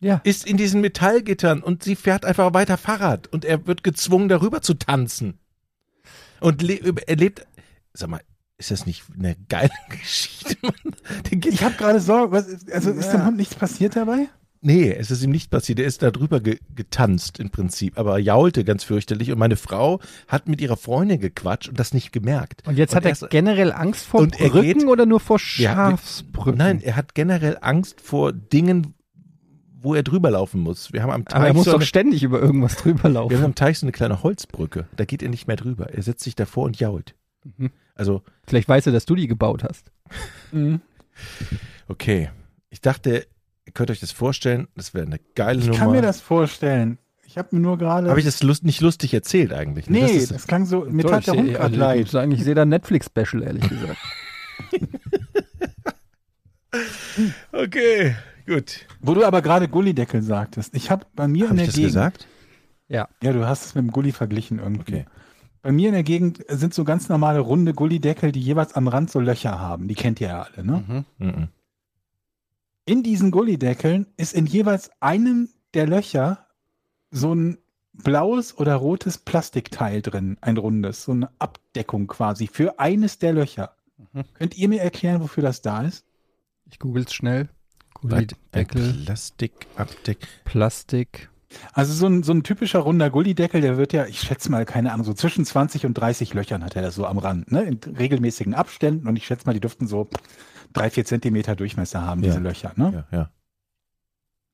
Ja. 0.00 0.20
ist 0.24 0.46
in 0.46 0.56
diesen 0.56 0.80
Metallgittern 0.80 1.62
und 1.62 1.82
sie 1.82 1.96
fährt 1.96 2.24
einfach 2.24 2.54
weiter 2.54 2.76
Fahrrad 2.78 3.26
und 3.26 3.44
er 3.44 3.66
wird 3.66 3.82
gezwungen, 3.82 4.28
darüber 4.28 4.62
zu 4.62 4.74
tanzen. 4.74 5.38
Und 6.40 6.62
le 6.62 6.80
er 7.06 7.16
lebt, 7.16 7.46
sag 7.92 8.08
mal, 8.10 8.20
ist 8.58 8.70
das 8.70 8.86
nicht 8.86 9.04
eine 9.16 9.36
geile 9.48 9.70
Geschichte, 9.90 10.56
Mann? 10.62 10.72
Ich 11.32 11.62
habe 11.62 11.74
gerade 11.76 12.00
Sorge, 12.00 12.32
was, 12.32 12.46
ist- 12.48 12.70
also 12.72 12.90
ist 12.90 13.10
dem 13.12 13.20
Ja. 13.20 13.26
Hund 13.26 13.36
nichts 13.36 13.54
passiert 13.54 13.96
dabei? 13.96 14.28
nee, 14.60 14.90
es 14.90 15.12
ist 15.12 15.22
ihm 15.22 15.30
nicht 15.30 15.52
passiert. 15.52 15.78
Er 15.78 15.86
ist 15.86 16.02
da 16.02 16.10
drüber 16.10 16.40
ge 16.40 16.58
getanzt 16.74 17.38
im 17.38 17.50
Prinzip, 17.50 17.96
aber 17.96 18.18
jaulte 18.18 18.64
ganz 18.64 18.82
fürchterlich. 18.82 19.30
Und 19.30 19.38
meine 19.38 19.54
Frau 19.54 20.00
hat 20.26 20.48
mit 20.48 20.60
ihrer 20.60 20.76
Freundin 20.76 21.20
gequatscht 21.20 21.68
und 21.68 21.78
das 21.78 21.94
nicht 21.94 22.10
gemerkt. 22.10 22.66
Und 22.66 22.76
jetzt 22.76 22.96
hat 22.96 23.04
er 23.04 23.10
erst- 23.10 23.30
generell 23.30 23.70
Angst 23.70 24.06
vor 24.06 24.18
Und 24.20 24.40
er 24.40 24.50
Brücken 24.50 24.80
geht- 24.80 24.88
oder 24.88 25.06
nur 25.06 25.20
vor 25.20 25.38
Ja, 25.58 25.74
Schafsbrücken? 25.74 26.58
Nein, 26.58 26.80
er 26.82 26.96
hat 26.96 27.14
generell 27.14 27.56
Angst 27.60 28.00
vor 28.00 28.32
Dingen, 28.32 28.94
wo 29.80 29.94
er 29.94 30.02
drüber 30.02 30.30
laufen 30.30 30.60
muss. 30.60 30.92
Wir 30.92 31.02
haben 31.02 31.10
am 31.10 31.24
Teich 31.24 31.36
aber 31.36 31.46
er 31.46 31.54
muss 31.54 31.64
so 31.66 31.70
doch 31.72 31.78
eine, 31.78 31.86
ständig 31.86 32.22
über 32.24 32.40
irgendwas 32.40 32.76
drüber 32.76 33.04
wir 33.04 33.10
laufen. 33.10 33.36
haben 33.36 33.44
am 33.44 33.54
Teich 33.54 33.78
so 33.78 33.84
eine 33.86 33.92
kleine 33.92 34.22
Holzbrücke. 34.22 34.86
Da 34.96 35.04
geht 35.04 35.22
er 35.22 35.28
nicht 35.28 35.46
mehr 35.46 35.56
drüber. 35.56 35.90
Er 35.92 36.02
setzt 36.02 36.24
sich 36.24 36.34
davor 36.34 36.64
und 36.64 36.78
jault. 36.80 37.14
Mhm. 37.56 37.70
Also, 37.94 38.22
Vielleicht 38.46 38.68
weiß 38.68 38.86
er, 38.86 38.92
dass 38.92 39.06
du 39.06 39.14
die 39.14 39.26
gebaut 39.28 39.62
hast. 39.64 39.90
Mhm. 40.52 40.80
okay. 41.88 42.30
Ich 42.70 42.80
dachte, 42.80 43.26
ihr 43.66 43.72
könnt 43.72 43.90
euch 43.90 44.00
das 44.00 44.10
vorstellen, 44.12 44.68
das 44.76 44.94
wäre 44.94 45.06
eine 45.06 45.20
geile 45.34 45.60
Ich 45.60 45.66
Nummer. 45.66 45.78
kann 45.78 45.90
mir 45.92 46.02
das 46.02 46.20
vorstellen. 46.20 46.98
Ich 47.26 47.36
habe 47.38 47.54
mir 47.54 47.60
nur 47.60 47.76
gerade. 47.78 48.08
Habe 48.08 48.18
ich 48.20 48.26
das 48.26 48.42
lust 48.42 48.64
nicht 48.64 48.80
lustig 48.80 49.12
erzählt 49.14 49.52
eigentlich? 49.52 49.88
ne? 49.90 50.00
Nee, 50.00 50.18
das 50.20 50.28
das, 50.28 50.46
klang 50.46 50.64
so. 50.64 50.86
Mir 50.88 51.04
tat 51.04 51.20
ich 51.20 51.24
der 51.26 51.34
Hund 51.34 51.48
gerade 51.50 51.62
also 51.62 51.74
Ich 51.74 51.78
leid. 51.80 52.08
sagen, 52.08 52.32
ich 52.32 52.42
sehe 52.42 52.54
da 52.54 52.62
ein 52.62 52.68
Netflix-Special, 52.70 53.42
ehrlich 53.42 53.68
gesagt. 53.68 53.98
okay, 57.52 58.16
gut. 58.48 58.86
Wo 59.00 59.14
du 59.14 59.24
aber 59.24 59.42
gerade 59.42 59.68
Gullideckel 59.68 60.22
sagtest. 60.22 60.74
Ich 60.74 60.90
habe 60.90 61.06
bei 61.14 61.28
mir 61.28 61.44
in 61.44 61.50
Habe 61.50 61.56
der 61.56 61.64
ich 61.64 61.68
das 61.68 61.76
Gegend. 61.76 61.88
gesagt? 61.90 62.26
Ja, 62.88 63.08
du 63.20 63.46
hast 63.46 63.66
es 63.66 63.74
mit 63.74 63.84
dem 63.84 63.92
Gulli 63.92 64.12
verglichen 64.12 64.58
irgendwie. 64.58 64.80
Okay. 65.00 65.06
Bei 65.62 65.72
mir 65.72 65.88
in 65.88 65.94
der 65.94 66.04
Gegend 66.04 66.44
sind 66.48 66.72
so 66.72 66.84
ganz 66.84 67.08
normale 67.08 67.40
runde 67.40 67.74
Gullideckel, 67.74 68.32
die 68.32 68.40
jeweils 68.40 68.74
am 68.74 68.88
Rand 68.88 69.10
so 69.10 69.20
Löcher 69.20 69.60
haben. 69.60 69.88
Die 69.88 69.94
kennt 69.94 70.20
ihr 70.20 70.28
ja 70.28 70.42
alle, 70.42 70.64
ne? 70.64 71.04
Mhm. 71.18 71.26
Mhm. 71.26 71.48
In 72.86 73.02
diesen 73.02 73.30
Gullideckeln 73.30 74.06
ist 74.16 74.32
in 74.32 74.46
jeweils 74.46 74.90
einem 75.00 75.50
der 75.74 75.86
Löcher 75.86 76.46
so 77.10 77.34
ein 77.34 77.58
blaues 77.92 78.56
oder 78.56 78.76
rotes 78.76 79.18
Plastikteil 79.18 80.00
drin, 80.00 80.38
ein 80.40 80.56
rundes, 80.56 81.02
so 81.04 81.12
eine 81.12 81.28
Abdeckung 81.38 82.06
quasi 82.06 82.46
für 82.46 82.78
eines 82.78 83.18
der 83.18 83.32
Löcher. 83.34 83.74
Mhm. 84.12 84.24
Könnt 84.32 84.56
ihr 84.56 84.68
mir 84.68 84.80
erklären, 84.80 85.20
wofür 85.20 85.42
das 85.42 85.60
da 85.60 85.82
ist? 85.82 86.06
Ich 86.64 86.78
google's 86.78 87.12
schnell. 87.12 87.48
Gullideckel, 88.02 88.94
Plastikabdeck. 89.04 90.18
Plastik. 90.44 91.30
Also 91.72 91.94
so 91.94 92.06
ein, 92.06 92.22
so 92.22 92.32
ein 92.32 92.42
typischer 92.42 92.80
runder 92.80 93.08
Gullideckel, 93.10 93.60
der 93.62 93.78
wird 93.78 93.92
ja, 93.94 94.04
ich 94.06 94.20
schätze 94.20 94.50
mal, 94.50 94.66
keine 94.66 94.92
Ahnung, 94.92 95.04
so 95.06 95.14
zwischen 95.14 95.44
20 95.46 95.86
und 95.86 95.94
30 95.94 96.34
Löchern 96.34 96.62
hat 96.62 96.76
er 96.76 96.82
das 96.82 96.94
so 96.94 97.06
am 97.06 97.16
Rand, 97.18 97.50
ne? 97.50 97.62
In 97.62 97.78
regelmäßigen 97.82 98.52
Abständen 98.54 99.08
und 99.08 99.16
ich 99.16 99.26
schätze 99.26 99.46
mal, 99.46 99.54
die 99.54 99.60
dürften 99.60 99.86
so 99.86 100.08
drei, 100.74 100.90
vier 100.90 101.06
Zentimeter 101.06 101.56
Durchmesser 101.56 102.02
haben, 102.02 102.22
Ja. 102.22 102.28
diese 102.28 102.40
Löcher, 102.40 102.72
ne? 102.76 103.06
Ja, 103.10 103.18
ja. 103.18 103.30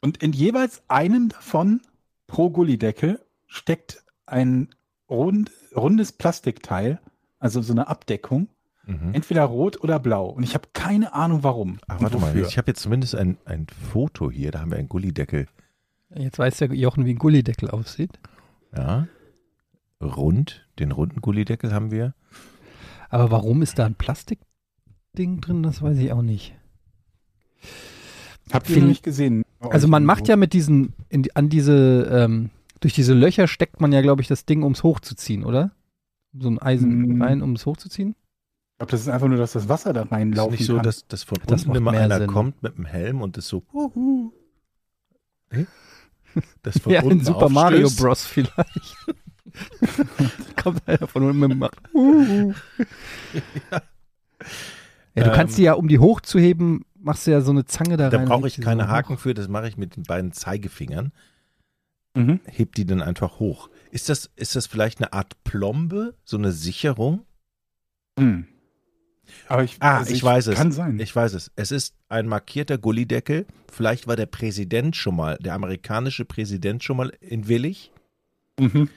Und 0.01 0.23
in 0.23 0.33
jeweils 0.33 0.83
einem 0.89 1.31
davon 1.31 1.81
pro 2.29 2.51
Gullideckel 2.51 3.21
steckt 3.47 4.05
ein 4.27 4.69
rund, 5.11 5.51
rundes 5.75 6.13
Plastikteil, 6.13 7.01
also 7.41 7.61
so 7.61 7.73
eine 7.73 7.89
Abdeckung, 7.89 8.49
Mhm. 8.87 9.15
entweder 9.15 9.45
rot 9.45 9.81
oder 9.83 9.99
blau. 9.99 10.29
Und 10.29 10.43
ich 10.43 10.55
habe 10.55 10.69
keine 10.73 11.15
Ahnung 11.15 11.43
warum. 11.43 11.79
Ach, 11.89 12.01
warte 12.01 12.19
mal, 12.19 12.29
wofür. 12.35 12.47
ich 12.47 12.59
habe 12.59 12.71
jetzt 12.71 12.81
zumindest 12.83 13.15
ein, 13.15 13.39
ein 13.45 13.67
Foto 13.93 14.31
hier, 14.31 14.51
da 14.51 14.61
haben 14.61 14.71
wir 14.71 14.79
einen 14.79 14.89
Gullideckel. 14.89 15.47
Jetzt 16.15 16.39
weiß 16.39 16.59
der 16.59 16.73
Jochen, 16.75 17.07
wie 17.07 17.15
ein 17.15 17.19
Gullideckel 17.19 17.71
aussieht. 17.71 18.19
Ja. 18.77 19.09
Rund, 20.03 20.67
den 20.79 20.93
runden 20.93 21.21
Gullideckel 21.21 21.73
haben 21.73 21.91
wir. 21.91 22.15
Aber 23.09 23.31
warum 23.31 23.63
ist 23.63 23.79
da 23.79 23.87
ein 23.87 23.95
Plastikding 23.95 25.41
drin? 25.41 25.63
Das 25.63 25.81
weiß 25.83 25.97
ich 25.99 26.13
auch 26.13 26.23
nicht. 26.23 26.55
Habt 28.53 28.69
ihr 28.69 28.83
nicht 28.83 29.03
gesehen? 29.03 29.45
Also 29.61 29.89
man 29.89 30.05
macht 30.05 30.29
ja 30.29 30.37
mit 30.37 30.53
diesen, 30.53 30.93
in, 31.09 31.25
an 31.35 31.49
diese, 31.49 32.09
ähm, 32.13 32.51
durch 32.81 32.93
diese 32.93 33.15
Löcher 33.15 33.49
steckt 33.49 33.81
man 33.81 33.93
ja, 33.93 34.03
glaube 34.03 34.21
ich, 34.21 34.29
das 34.29 34.45
Ding, 34.45 34.63
um 34.63 34.73
es 34.73 34.83
hochzuziehen, 34.83 35.45
oder? 35.45 35.71
So 36.39 36.49
ein 36.49 36.59
Eisen 36.59 37.17
Mm. 37.19 37.23
rein, 37.23 37.43
um 37.43 37.55
es 37.55 37.65
hochzuziehen? 37.65 38.15
Ich 38.75 38.79
glaube, 38.79 38.91
das 38.91 39.03
ist 39.03 39.09
einfach 39.09 39.29
nur, 39.29 39.39
dass 39.39 39.53
das 39.53 39.69
Wasser 39.69 39.93
da 39.93 40.03
Ist 40.03 40.11
reinlaufen 40.13 40.53
nicht 40.57 40.67
so, 40.67 40.75
kann. 40.75 40.83
dass, 40.83 41.07
dass 41.07 41.23
von 41.23 41.39
Das 41.47 41.65
unten 41.65 41.77
immer 41.77 41.93
einer 41.93 42.19
Sinn. 42.19 42.27
kommt 42.27 42.61
mit 42.63 42.77
dem 42.77 42.85
Helm 42.85 43.23
und 43.23 43.37
das 43.37 43.47
so, 43.47 43.63
huhu. 43.73 44.33
Nee? 45.53 45.67
Das 46.63 46.79
von 46.81 46.93
ja, 46.93 47.03
unten 47.03 47.21
in 47.21 47.25
Super 47.25 47.49
Mario 47.49 47.87
aufstößt. 47.87 48.03
Bros. 48.03 48.27
vielleicht. 48.27 48.97
Kommt 50.61 50.83
einer 50.89 51.07
von 51.07 51.23
unten 51.23 51.45
und 51.45 51.59
macht. 51.59 51.79
Uh. 51.95 52.53
Ja, 55.15 55.23
du 55.23 55.31
Ähm, 55.31 55.33
kannst 55.33 55.57
die 55.59 55.63
ja, 55.63 55.75
um 55.75 55.87
die 55.87 56.01
hochzuheben, 56.01 56.85
machst 56.97 57.29
du 57.29 57.31
ja 57.31 57.41
so 57.41 57.53
eine 57.53 57.65
Zange 57.67 57.97
da 57.97 58.11
Da 58.11 58.19
rein. 58.19 58.27
brauche 58.27 58.43
legst 58.43 58.59
ich 58.59 58.65
keine 58.65 58.83
so 58.85 58.89
Haken 58.89 59.15
hoch. 59.15 59.21
für, 59.21 59.35
das 59.35 59.47
mache 59.47 59.69
ich 59.69 59.77
mit 59.77 59.95
den 59.95 60.03
beiden 60.03 60.33
Zeigefingern. 60.33 61.13
Mhm. 62.17 62.41
Heb 62.47 62.75
die 62.75 62.85
dann 62.87 63.01
einfach 63.03 63.39
hoch. 63.39 63.71
Ist 63.93 64.09
das, 64.09 64.31
ist 64.35 64.57
das 64.57 64.67
vielleicht 64.67 64.99
eine 65.01 65.13
Art 65.13 65.43
Plombe, 65.45 66.17
so 66.25 66.37
eine 66.37 66.51
Sicherung? 66.51 67.25
Hm. 68.19 68.49
Aber 69.49 69.65
ich, 69.65 69.77
Ah, 69.81 69.99
also 69.99 70.13
ich, 70.15 70.23
weiß 70.23 70.47
es. 70.49 70.57
Kann 70.57 70.73
sein. 70.73 70.99
Ich 71.01 71.15
weiß 71.15 71.35
es. 71.35 71.51
Es 71.57 71.71
ist 71.73 71.95
ein 72.09 72.27
markierter 72.27 72.79
Gullideckel. 72.79 73.47
Vielleicht 73.71 74.07
war 74.07 74.17
der 74.17 74.27
Präsident 74.27 74.95
schon 74.97 75.17
mal, 75.17 75.37
der 75.39 75.55
amerikanische 75.55 76.25
Präsident 76.25 76.85
schon 76.85 76.97
mal 76.97 77.13
in 77.21 77.49
Willig. 77.49 77.91
mhm. 78.59 78.89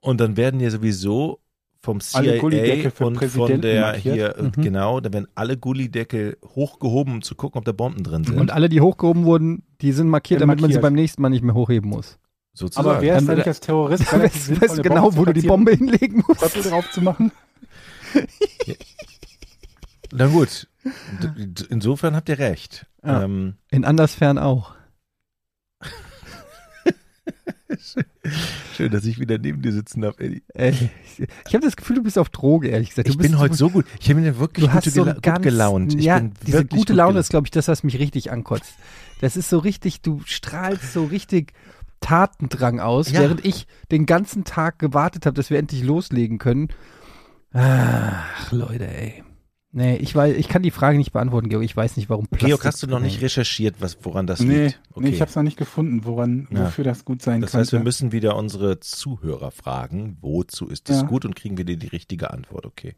Und 0.00 0.20
dann 0.20 0.36
werden 0.36 0.60
ja 0.60 0.70
sowieso 0.70 1.40
vom 1.82 1.98
Alle 2.12 2.30
CIA 2.32 2.38
Gullideckel 2.40 2.90
für 2.90 3.06
und 3.06 3.24
von 3.24 3.60
der 3.60 3.80
markiert. 3.80 4.14
hier, 4.14 4.36
äh, 4.36 4.42
Mhm. 4.42 4.52
genau, 4.62 5.00
da 5.00 5.12
werden 5.12 5.26
alle 5.34 5.56
Gullideckel 5.56 6.36
hochgehoben, 6.54 7.14
um 7.14 7.22
zu 7.22 7.34
gucken, 7.34 7.58
ob 7.58 7.64
da 7.64 7.72
Bomben 7.72 8.02
drin 8.04 8.24
sind. 8.24 8.38
Und 8.38 8.50
alle, 8.52 8.68
die 8.68 8.80
hochgehoben 8.80 9.24
wurden, 9.24 9.62
die 9.80 9.92
sind 9.92 10.08
markiert, 10.08 10.40
damit 10.40 10.60
man 10.60 10.70
sie 10.70 10.74
markiert. 10.74 10.82
beim 10.82 10.94
nächsten 10.94 11.22
Mal 11.22 11.30
nicht 11.30 11.42
mehr 11.42 11.54
hochheben 11.54 11.88
muss. 11.90 12.18
sozusagen. 12.52 12.88
Aber 12.88 13.00
wer 13.02 13.16
ist 13.18 13.28
eigentlich 13.28 13.46
als 13.46 13.60
Terrorist? 13.60 14.02
Weißt, 14.60 14.78
du 14.78 14.82
genau, 14.82 15.14
wo 15.16 15.24
du 15.24 15.32
die 15.32 15.46
Bombe 15.46 15.72
hinlegen 15.72 16.24
musst? 16.26 16.40
Trottel 16.40 16.62
drauf 16.62 16.90
zu 16.90 17.00
machen? 17.02 17.30
Na 20.12 20.26
gut. 20.26 20.68
Insofern 21.70 22.16
habt 22.16 22.28
ihr 22.28 22.38
recht. 22.38 22.86
Ja. 23.04 23.22
Ähm, 23.24 23.54
In 23.70 23.84
Andersfern 23.84 24.38
auch. 24.38 24.74
schön, 28.76 28.90
dass 28.90 29.04
ich 29.04 29.18
wieder 29.18 29.38
neben 29.38 29.62
dir 29.62 29.72
sitzen 29.72 30.00
darf, 30.00 30.18
Eddie. 30.18 30.42
Ey, 30.54 30.90
ich 31.46 31.54
habe 31.54 31.64
das 31.64 31.76
Gefühl, 31.76 31.96
du 31.96 32.02
bist 32.02 32.18
auf 32.18 32.28
Droge, 32.30 32.68
ehrlich 32.68 32.90
gesagt. 32.90 33.08
Du 33.08 33.12
Ich 33.12 33.18
bist, 33.18 33.30
bin 33.30 33.38
heute 33.38 33.54
so 33.54 33.70
gut. 33.70 33.84
Ich 34.00 34.08
bin 34.08 34.24
ja 34.24 34.38
wirklich 34.38 34.66
du 34.66 34.72
hast 34.72 34.90
so 34.90 35.04
gela 35.04 35.18
ganz, 35.20 35.36
gut 35.38 35.42
gelaunt. 35.44 35.94
Ich 35.94 36.04
ja, 36.04 36.20
diese 36.20 36.58
wirklich 36.58 36.80
gute 36.80 36.92
gut 36.92 36.96
Laune 36.96 37.18
ist, 37.20 37.30
glaube 37.30 37.46
ich, 37.46 37.50
das, 37.50 37.68
was 37.68 37.82
mich 37.84 37.98
richtig 37.98 38.30
ankotzt. 38.32 38.72
Das 39.20 39.36
ist 39.36 39.50
so 39.50 39.58
richtig, 39.58 40.00
du 40.02 40.22
strahlst 40.24 40.92
so 40.92 41.04
richtig 41.04 41.52
Tatendrang 42.00 42.80
aus, 42.80 43.10
Ja. 43.10 43.20
während 43.20 43.44
ich 43.44 43.66
den 43.90 44.06
ganzen 44.06 44.44
Tag 44.44 44.78
gewartet 44.78 45.26
habe, 45.26 45.34
dass 45.34 45.50
wir 45.50 45.58
endlich 45.58 45.82
loslegen 45.82 46.38
können. 46.38 46.68
Ach, 47.52 48.52
Leute, 48.52 48.86
ey. 48.86 49.24
Nee, 49.78 49.94
ich, 49.98 50.12
weiß, 50.12 50.36
ich 50.36 50.48
kann 50.48 50.62
die 50.64 50.72
Frage 50.72 50.98
nicht 50.98 51.12
beantworten, 51.12 51.48
Georg. 51.48 51.62
Ich 51.64 51.76
weiß 51.76 51.96
nicht, 51.96 52.10
warum 52.10 52.26
Plastik 52.26 52.48
Georg, 52.48 52.64
hast 52.64 52.82
du 52.82 52.88
noch 52.88 52.98
nicht 52.98 53.22
recherchiert, 53.22 53.76
was, 53.78 53.96
woran 54.02 54.26
das 54.26 54.40
Nee, 54.40 54.64
liegt? 54.66 54.80
nee, 54.96 55.08
ich 55.10 55.20
habe 55.20 55.28
es 55.28 55.36
noch 55.36 55.44
nicht 55.44 55.56
gefunden, 55.56 56.04
woran, 56.04 56.48
Ja. 56.50 56.64
wofür 56.64 56.82
das 56.82 57.04
gut 57.04 57.22
sein 57.22 57.40
Das 57.40 57.52
könnte. 57.52 57.60
heißt, 57.62 57.72
wir 57.72 57.78
müssen 57.80 58.10
wieder 58.10 58.34
unsere 58.34 58.80
Zuhörer 58.80 59.52
fragen, 59.52 60.16
wozu 60.20 60.66
ist 60.66 60.88
das 60.88 61.02
Ja. 61.02 61.06
gut 61.06 61.24
und 61.24 61.36
kriegen 61.36 61.56
wir 61.58 61.64
dir 61.64 61.76
die 61.76 61.86
richtige 61.86 62.32
Antwort, 62.32 62.66
okay. 62.66 62.96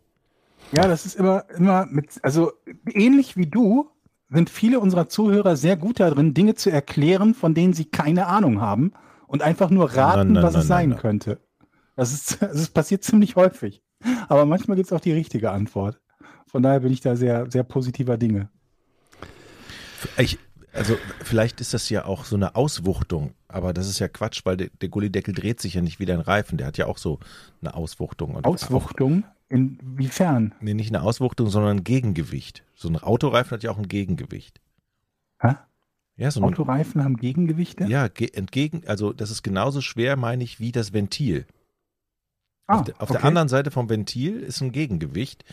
Ja, 0.72 0.88
das 0.88 1.04
ist 1.04 1.16
immer, 1.16 1.44
immer 1.54 1.84
mit, 1.84 2.18
also 2.22 2.52
ähnlich 2.90 3.37
wie 3.37 3.46
du 3.46 3.90
sind 4.30 4.49
viele 4.49 4.80
unserer 4.80 5.08
Zuhörer 5.10 5.56
sehr 5.56 5.76
gut 5.76 6.00
darin, 6.00 6.32
Dinge 6.32 6.54
zu 6.54 6.70
erklären, 6.70 7.34
von 7.34 7.52
denen 7.52 7.75
sie 7.75 7.84
keine 7.84 8.26
Ahnung 8.26 8.62
haben 8.62 8.92
und 9.26 9.42
einfach 9.42 9.68
nur 9.68 9.92
raten, 9.92 10.32
Nein, 10.32 10.32
nein, 10.34 10.42
was 10.44 10.52
nein, 10.54 10.60
es 10.62 10.68
sein 10.68 10.96
könnte. 10.96 11.40
Das 11.96 12.12
ist, 12.14 12.38
das 12.40 12.54
ist 12.54 12.70
passiert 12.70 13.04
ziemlich 13.04 13.37
häufig. 13.37 13.82
Aber 14.28 14.46
manchmal 14.46 14.76
gibt 14.78 14.87
es 14.87 14.92
auch 14.94 15.00
die 15.00 15.12
richtige 15.12 15.50
Antwort. 15.50 16.00
Von 16.47 16.62
daher 16.62 16.80
bin 16.80 16.92
ich 16.92 17.00
da 17.00 17.16
sehr, 17.16 17.50
sehr 17.50 17.62
positiver 17.62 18.16
Dinge. 18.16 18.49
Ich, 20.16 20.38
also 20.73 20.97
vielleicht 21.23 21.61
ist 21.61 21.75
das 21.75 21.88
ja 21.90 22.04
auch 22.04 22.25
so 22.25 22.37
eine 22.37 22.54
Auswuchtung, 22.54 23.35
aber 23.49 23.73
das 23.73 23.88
ist 23.88 23.99
ja 23.99 24.09
Quatsch, 24.09 24.40
weil 24.44 24.56
der, 24.56 24.68
der 24.80 24.88
Gullideckel 24.88 25.35
dreht 25.35 25.61
sich 25.61 25.75
ja 25.75 25.82
nicht 25.82 26.00
wie 26.00 26.06
dein 26.06 26.20
Reifen, 26.20 26.59
der 26.59 26.66
hat 26.66 26.78
ja 26.78 26.87
auch 26.87 26.99
so 26.99 27.18
eine 27.61 27.75
Auswuchtung. 27.75 28.35
Und 28.35 28.47
Auswuchtung? 28.47 29.25
Inwiefern? 29.49 30.54
Auch, 30.56 30.62
nee, 30.62 30.75
nicht 30.75 30.94
eine 30.94 31.02
Auswuchtung, 31.02 31.49
sondern 31.49 31.78
ein 31.78 31.85
Gegengewicht. 31.85 32.64
So 32.75 32.88
ein 32.88 32.97
Autoreifen 32.97 33.50
hat 33.50 33.62
ja 33.62 33.70
auch 33.73 33.78
ein 33.78 33.88
Gegengewicht. 33.88 34.61
Hä? 35.40 35.54
Ja, 36.16 36.30
so 36.30 36.40
ein, 36.40 36.44
Autoreifen 36.44 37.02
haben 37.02 37.16
Gegengewichte? 37.16 37.85
ja, 37.85 38.09
ge- 38.09 38.30
entgegen, 38.32 38.82
also 38.87 39.12
das 39.12 39.30
ist 39.30 39.42
genauso 39.42 39.80
schwer, 39.80 40.16
meine 40.16 40.44
ich, 40.44 40.61
wie 40.61 40.70
das 40.70 40.92
Ventil. 40.92 41.47
Ah, 42.66 42.78
auf, 42.78 42.85
der, 42.85 42.94
auf 42.97 43.11
okay. 43.11 43.12
der 43.14 43.25
anderen 43.25 43.49
Seite 43.49 43.70
vom 43.70 43.88
Ventil 43.88 44.38
ist 44.40 44.61
ein 44.61 44.70
Gegengewicht, 44.70 45.44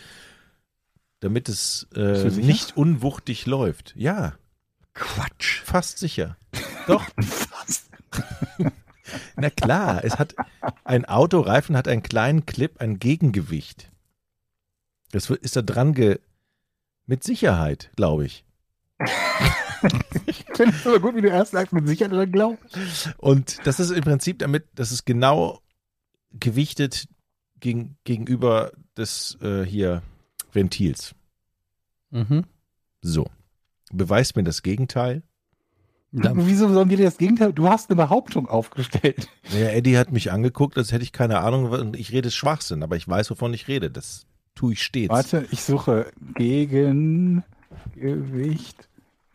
damit 1.20 1.50
es 1.50 1.88
äh, 1.96 2.30
nicht 2.30 2.78
unwuchtig 2.78 3.46
läuft. 3.46 3.94
Ja, 3.96 4.36
Quatsch. 4.94 5.62
fast 5.64 5.98
sicher. 5.98 6.38
Doch. 6.88 7.06
Na 9.36 9.50
klar, 9.50 10.04
es 10.04 10.18
hat 10.18 10.36
ein 10.84 11.06
Autoreifen 11.06 11.78
hat 11.78 11.88
einen 11.88 12.04
kleinen 12.04 12.46
Clip, 12.46 12.80
ein 12.80 13.00
Gegengewicht. 13.00 13.92
Das 15.12 15.30
ist 15.30 15.56
da 15.56 15.62
dran 15.62 15.94
ge 15.94 16.20
mit 17.06 17.24
Sicherheit, 17.24 17.92
glaube 17.96 18.26
ich. 18.26 18.44
Ich 20.26 20.44
finde 20.54 20.76
es 20.76 20.86
aber 20.86 21.00
gut, 21.00 21.16
wie 21.16 21.22
du 21.22 21.30
erst 21.30 21.52
sagst, 21.52 21.72
mit 21.72 21.88
Sicherheit 21.88 22.12
oder 22.12 22.28
glaubst. 22.28 22.78
Und 23.18 23.66
das 23.66 23.80
ist 23.80 23.92
im 23.92 24.04
Prinzip 24.04 24.40
damit, 24.40 24.66
das 24.76 24.92
ist 24.92 25.06
genau 25.06 25.62
gewichtet 26.32 27.08
gegen, 27.60 27.98
gegenüber 28.04 28.72
des 28.98 29.38
äh, 29.42 29.64
hier 29.64 30.02
Ventils. 30.58 31.16
Mhm. 32.10 32.44
So. 33.02 33.28
Beweist 33.92 34.36
mir 34.36 34.44
das 34.44 34.64
Gegenteil. 34.64 35.22
Ja, 36.12 36.32
Wieso 36.36 36.74
sollen 36.74 36.90
wir 36.90 36.98
dir 36.98 37.06
das 37.06 37.18
Gegenteil? 37.18 37.54
Du 37.54 37.70
hast 37.70 37.90
eine 37.90 37.96
Behauptung 37.98 38.48
aufgestellt. 38.48 39.30
Ja, 39.52 39.68
Eddie 39.68 39.98
hat 39.98 40.12
mich 40.12 40.32
angeguckt, 40.32 40.78
als 40.78 40.92
hätte 40.92 41.04
ich 41.04 41.14
keine 41.14 41.40
Ahnung 41.40 41.70
und 41.70 41.96
ich 41.96 42.12
rede 42.12 42.32
Schwachsinn, 42.32 42.82
aber 42.82 42.96
ich 42.96 43.08
weiß, 43.08 43.30
wovon 43.32 43.54
ich 43.54 43.68
rede. 43.68 43.92
Das 43.92 44.26
tue 44.56 44.74
ich 44.74 44.84
stets. 44.84 45.10
Warte, 45.10 45.48
ich 45.52 45.64
suche 45.64 46.12
Gegengewicht 46.36 47.44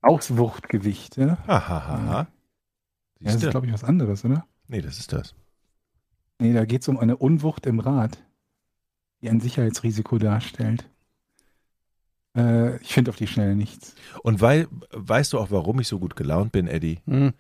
Auswuchtgewichte. 0.03 1.39
Hahaha. 1.47 2.27
Ja, 3.25 3.33
das 3.33 3.43
ist, 3.43 3.51
glaube 3.51 3.67
ich, 3.67 3.73
was 3.73 3.85
anderes, 3.85 4.25
oder? 4.25 4.47
Nee, 4.69 4.83
das 4.83 4.99
ist 4.99 5.13
das. 5.13 5.35
Nee, 6.39 6.53
da 6.53 6.65
geht 6.65 6.83
es 6.83 6.89
um 6.89 6.99
eine 6.99 7.17
Unwucht 7.17 7.67
im 7.67 7.81
Rad, 7.81 8.23
die 9.23 9.31
ein 9.31 9.41
Sicherheitsrisiko 9.41 10.19
darstellt. 10.19 10.91
Äh, 12.37 12.77
ich 12.83 12.93
finde 12.93 13.11
auf 13.11 13.17
die 13.17 13.27
Schnelle 13.27 13.57
nichts. 13.57 13.95
Und 14.23 14.41
weil, 14.41 14.69
weißt 14.91 15.33
du 15.33 15.39
auch, 15.39 15.51
warum 15.51 15.81
ich 15.81 15.89
so 15.89 15.99
gut 15.99 16.17
gelaunt 16.17 16.53
bin, 16.53 16.67
Eddie? 16.67 17.01
Hm. 17.07 17.33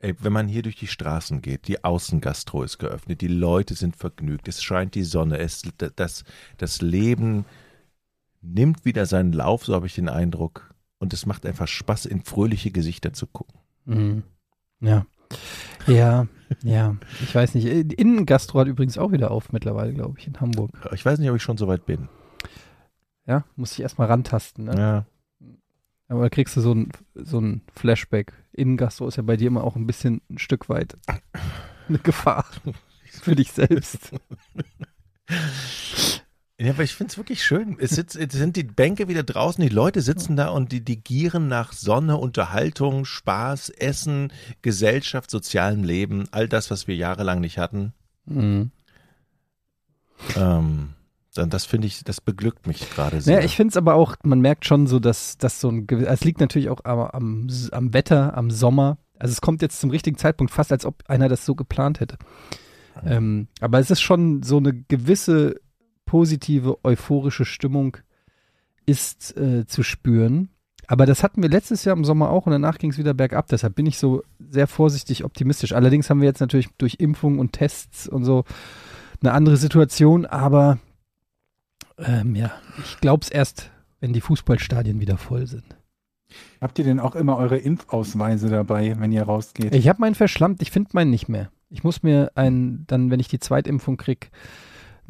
Ey, 0.00 0.14
wenn 0.18 0.32
man 0.32 0.48
hier 0.48 0.62
durch 0.62 0.76
die 0.76 0.86
Straßen 0.86 1.42
geht, 1.42 1.68
die 1.68 1.84
Außengastro 1.84 2.62
ist 2.62 2.78
geöffnet, 2.78 3.20
die 3.20 3.28
Leute 3.28 3.74
sind 3.74 3.96
vergnügt, 3.96 4.48
es 4.48 4.62
scheint 4.62 4.94
die 4.94 5.04
Sonne, 5.04 5.38
es, 5.38 5.62
das, 5.96 6.24
das 6.56 6.80
Leben 6.80 7.44
nimmt 8.40 8.84
wieder 8.84 9.04
seinen 9.04 9.32
Lauf, 9.32 9.64
so 9.64 9.74
habe 9.74 9.86
ich 9.86 9.94
den 9.94 10.08
Eindruck. 10.08 10.74
Und 10.98 11.12
es 11.12 11.24
macht 11.24 11.46
einfach 11.46 11.68
Spaß, 11.68 12.06
in 12.06 12.22
fröhliche 12.22 12.70
Gesichter 12.70 13.12
zu 13.12 13.26
gucken. 13.26 13.58
Mhm. 13.84 14.22
Ja. 14.80 15.06
Ja, 15.86 16.26
ja. 16.62 16.96
Ich 17.22 17.34
weiß 17.34 17.54
nicht. 17.54 17.66
Innengastro 17.66 18.60
hat 18.60 18.68
übrigens 18.68 18.98
auch 18.98 19.12
wieder 19.12 19.30
auf 19.30 19.52
mittlerweile, 19.52 19.92
glaube 19.92 20.18
ich, 20.18 20.26
in 20.26 20.40
Hamburg. 20.40 20.70
Ich 20.92 21.04
weiß 21.04 21.18
nicht, 21.18 21.30
ob 21.30 21.36
ich 21.36 21.42
schon 21.42 21.56
so 21.56 21.68
weit 21.68 21.86
bin. 21.86 22.08
Ja, 23.26 23.44
muss 23.56 23.72
ich 23.72 23.80
erstmal 23.80 24.08
rantasten. 24.08 24.64
Ne? 24.64 24.76
Ja. 24.76 25.06
Aber 26.08 26.22
da 26.22 26.28
kriegst 26.28 26.56
du 26.56 26.60
so 26.60 26.74
ein, 26.74 26.90
so 27.14 27.40
ein 27.40 27.62
Flashback. 27.72 28.32
Innengastro 28.52 29.06
ist 29.06 29.16
ja 29.16 29.22
bei 29.22 29.36
dir 29.36 29.46
immer 29.46 29.64
auch 29.64 29.76
ein 29.76 29.86
bisschen 29.86 30.20
ein 30.28 30.38
Stück 30.38 30.68
weit 30.68 30.96
eine 31.88 31.98
Gefahr 31.98 32.44
für 33.04 33.36
dich 33.36 33.52
selbst. 33.52 34.10
Ja, 36.60 36.72
aber 36.72 36.82
ich 36.82 36.94
finde 36.94 37.10
es 37.10 37.16
wirklich 37.16 37.42
schön. 37.42 37.78
Es, 37.80 37.92
sitzt, 37.92 38.16
es 38.16 38.34
sind 38.34 38.54
die 38.54 38.64
Bänke 38.64 39.08
wieder 39.08 39.22
draußen, 39.22 39.62
die 39.62 39.70
Leute 39.70 40.02
sitzen 40.02 40.36
da 40.36 40.48
und 40.48 40.72
die, 40.72 40.84
die 40.84 41.02
gieren 41.02 41.48
nach 41.48 41.72
Sonne, 41.72 42.18
Unterhaltung, 42.18 43.06
Spaß, 43.06 43.70
Essen, 43.70 44.30
Gesellschaft, 44.60 45.30
sozialem 45.30 45.84
Leben, 45.84 46.26
all 46.32 46.48
das, 46.48 46.70
was 46.70 46.86
wir 46.86 46.96
jahrelang 46.96 47.40
nicht 47.40 47.56
hatten. 47.56 47.94
Mhm. 48.26 48.72
Ähm, 50.36 50.90
dann 51.32 51.48
das 51.48 51.64
finde 51.64 51.86
ich, 51.86 52.04
das 52.04 52.20
beglückt 52.20 52.66
mich 52.66 52.90
gerade 52.90 53.22
sehr. 53.22 53.36
Naja, 53.36 53.46
ich 53.46 53.56
finde 53.56 53.70
es 53.70 53.78
aber 53.78 53.94
auch, 53.94 54.16
man 54.22 54.40
merkt 54.40 54.66
schon 54.66 54.86
so, 54.86 54.98
dass, 54.98 55.38
dass 55.38 55.62
so 55.62 55.70
ein 55.70 55.88
es 55.88 56.24
liegt 56.24 56.40
natürlich 56.40 56.68
auch 56.68 56.84
am, 56.84 56.98
am, 57.00 57.48
am 57.72 57.94
Wetter, 57.94 58.36
am 58.36 58.50
Sommer. 58.50 58.98
Also 59.18 59.32
es 59.32 59.40
kommt 59.40 59.62
jetzt 59.62 59.80
zum 59.80 59.88
richtigen 59.88 60.18
Zeitpunkt, 60.18 60.52
fast 60.52 60.72
als 60.72 60.84
ob 60.84 61.04
einer 61.08 61.30
das 61.30 61.46
so 61.46 61.54
geplant 61.54 62.00
hätte. 62.00 62.18
Ähm, 63.02 63.48
aber 63.60 63.78
es 63.78 63.90
ist 63.90 64.02
schon 64.02 64.42
so 64.42 64.58
eine 64.58 64.74
gewisse 64.74 65.54
positive, 66.10 66.76
euphorische 66.82 67.44
Stimmung 67.44 67.96
ist 68.84 69.36
äh, 69.36 69.64
zu 69.64 69.84
spüren. 69.84 70.48
Aber 70.88 71.06
das 71.06 71.22
hatten 71.22 71.40
wir 71.40 71.48
letztes 71.48 71.84
Jahr 71.84 71.96
im 71.96 72.04
Sommer 72.04 72.30
auch 72.30 72.46
und 72.46 72.52
danach 72.52 72.78
ging 72.78 72.90
es 72.90 72.98
wieder 72.98 73.14
bergab. 73.14 73.46
Deshalb 73.46 73.76
bin 73.76 73.86
ich 73.86 73.96
so 73.96 74.24
sehr 74.40 74.66
vorsichtig 74.66 75.22
optimistisch. 75.24 75.72
Allerdings 75.72 76.10
haben 76.10 76.20
wir 76.20 76.26
jetzt 76.26 76.40
natürlich 76.40 76.68
durch 76.78 76.96
Impfungen 76.98 77.38
und 77.38 77.52
Tests 77.52 78.08
und 78.08 78.24
so 78.24 78.42
eine 79.20 79.30
andere 79.30 79.56
Situation. 79.56 80.26
Aber 80.26 80.80
ähm, 81.96 82.34
ja, 82.34 82.50
ich 82.84 82.98
glaube 82.98 83.22
es 83.22 83.30
erst, 83.30 83.70
wenn 84.00 84.12
die 84.12 84.20
Fußballstadien 84.20 85.00
wieder 85.00 85.16
voll 85.16 85.46
sind. 85.46 85.76
Habt 86.60 86.76
ihr 86.80 86.84
denn 86.84 86.98
auch 86.98 87.14
immer 87.14 87.36
eure 87.36 87.58
Impfausweise 87.58 88.48
dabei, 88.48 88.96
wenn 88.98 89.12
ihr 89.12 89.22
rausgeht? 89.22 89.72
Ich 89.76 89.88
habe 89.88 90.00
meinen 90.00 90.16
verschlammt, 90.16 90.60
ich 90.60 90.72
finde 90.72 90.90
meinen 90.94 91.10
nicht 91.10 91.28
mehr. 91.28 91.52
Ich 91.68 91.84
muss 91.84 92.02
mir 92.02 92.32
einen, 92.34 92.84
dann, 92.88 93.12
wenn 93.12 93.20
ich 93.20 93.28
die 93.28 93.38
Zweitimpfung 93.38 93.96
krieg, 93.96 94.32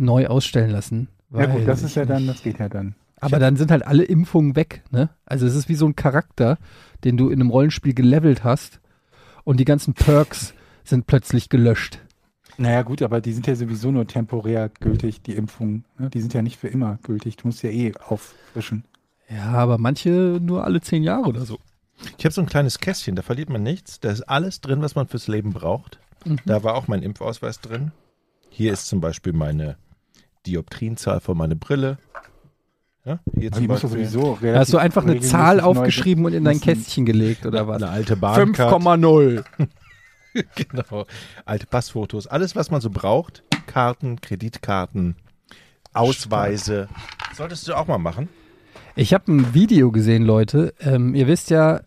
neu 0.00 0.26
ausstellen 0.26 0.70
lassen. 0.70 1.08
ja 1.32 1.46
gut, 1.46 1.66
das 1.66 1.82
ist 1.82 1.94
ja 1.94 2.04
dann, 2.04 2.26
das 2.26 2.42
geht 2.42 2.58
ja 2.58 2.68
dann. 2.68 2.94
Aber 3.20 3.38
dann 3.38 3.56
sind 3.56 3.70
halt 3.70 3.86
alle 3.86 4.04
Impfungen 4.04 4.56
weg, 4.56 4.82
ne? 4.90 5.10
Also 5.26 5.46
es 5.46 5.54
ist 5.54 5.68
wie 5.68 5.74
so 5.74 5.86
ein 5.86 5.94
Charakter, 5.94 6.58
den 7.04 7.16
du 7.16 7.28
in 7.28 7.40
einem 7.40 7.50
Rollenspiel 7.50 7.92
gelevelt 7.92 8.44
hast 8.44 8.80
und 9.44 9.60
die 9.60 9.66
ganzen 9.66 9.92
Perks 9.94 10.54
sind 10.84 11.06
plötzlich 11.06 11.50
gelöscht. 11.50 12.00
Naja, 12.56 12.82
gut, 12.82 13.02
aber 13.02 13.20
die 13.20 13.32
sind 13.32 13.46
ja 13.46 13.54
sowieso 13.54 13.90
nur 13.90 14.06
temporär 14.06 14.68
gültig, 14.68 15.22
die 15.22 15.34
Impfungen. 15.34 15.84
Ne? 15.98 16.10
Die 16.10 16.20
sind 16.20 16.34
ja 16.34 16.42
nicht 16.42 16.58
für 16.58 16.68
immer 16.68 16.98
gültig. 17.02 17.36
Du 17.36 17.46
musst 17.46 17.62
ja 17.62 17.70
eh 17.70 17.92
auffrischen. 18.08 18.84
Ja, 19.28 19.52
aber 19.52 19.78
manche 19.78 20.38
nur 20.42 20.64
alle 20.64 20.80
zehn 20.80 21.02
Jahre 21.02 21.28
oder 21.28 21.44
so. 21.44 21.58
Ich 22.18 22.24
habe 22.24 22.32
so 22.32 22.40
ein 22.40 22.46
kleines 22.46 22.78
Kästchen, 22.78 23.14
da 23.14 23.22
verliert 23.22 23.50
man 23.50 23.62
nichts. 23.62 24.00
Da 24.00 24.10
ist 24.10 24.22
alles 24.22 24.60
drin, 24.60 24.82
was 24.82 24.94
man 24.94 25.06
fürs 25.06 25.28
Leben 25.28 25.52
braucht. 25.52 26.00
Da 26.44 26.62
war 26.62 26.74
auch 26.74 26.88
mein 26.88 27.02
Impfausweis 27.02 27.60
drin. 27.60 27.92
Hier 28.50 28.72
ist 28.72 28.88
zum 28.88 29.00
Beispiel 29.00 29.32
meine 29.32 29.76
Dioptrienzahl 30.46 31.20
von 31.20 31.36
meiner 31.36 31.54
Brille. 31.54 31.98
Ja, 33.04 33.18
hier 33.34 33.50
die 33.50 33.66
musst 33.66 33.82
du 33.82 33.88
Beispiel 33.88 34.06
sowieso 34.06 34.38
Da 34.42 34.58
hast 34.58 34.72
du 34.72 34.78
einfach 34.78 35.04
eine 35.04 35.20
Zahl 35.20 35.60
aufgeschrieben 35.60 36.24
und 36.26 36.34
in 36.34 36.44
dein 36.44 36.60
Kästchen 36.60 37.06
gelegt 37.06 37.46
oder 37.46 37.66
was? 37.66 37.82
eine 37.82 37.90
alte 37.90 38.16
Bahncard. 38.16 38.72
5,0. 38.72 39.44
Genau. 40.54 41.06
Alte 41.44 41.66
Passfotos. 41.66 42.28
Alles, 42.28 42.54
was 42.54 42.70
man 42.70 42.80
so 42.80 42.88
braucht. 42.88 43.42
Karten, 43.66 44.20
Kreditkarten, 44.20 45.16
Ausweise. 45.92 46.88
Solltest 47.34 47.66
du 47.66 47.74
auch 47.74 47.88
mal 47.88 47.98
machen. 47.98 48.28
Ich 48.94 49.12
habe 49.12 49.32
ein 49.32 49.54
Video 49.54 49.90
gesehen, 49.90 50.22
Leute. 50.22 50.72
Ähm, 50.78 51.16
ihr 51.16 51.26
wisst 51.26 51.50
ja, 51.50 51.80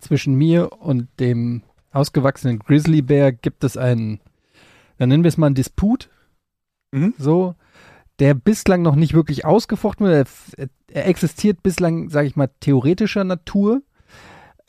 zwischen 0.00 0.34
mir 0.34 0.72
und 0.80 1.08
dem 1.20 1.62
ausgewachsenen 1.92 2.58
Grizzlybär 2.58 3.32
gibt 3.32 3.64
es 3.64 3.76
einen, 3.76 4.20
dann 4.98 5.08
nennen 5.08 5.22
wir 5.24 5.28
es 5.28 5.36
mal 5.36 5.46
einen 5.46 5.54
Disput. 5.54 6.08
Mhm. 6.92 7.14
So, 7.18 7.54
der 8.18 8.34
bislang 8.34 8.82
noch 8.82 8.96
nicht 8.96 9.14
wirklich 9.14 9.44
ausgefochten 9.44 10.06
wurde. 10.06 10.24
Er, 10.56 10.68
er 10.88 11.06
existiert 11.06 11.62
bislang, 11.62 12.10
sage 12.10 12.26
ich 12.28 12.36
mal, 12.36 12.48
theoretischer 12.60 13.24
Natur. 13.24 13.82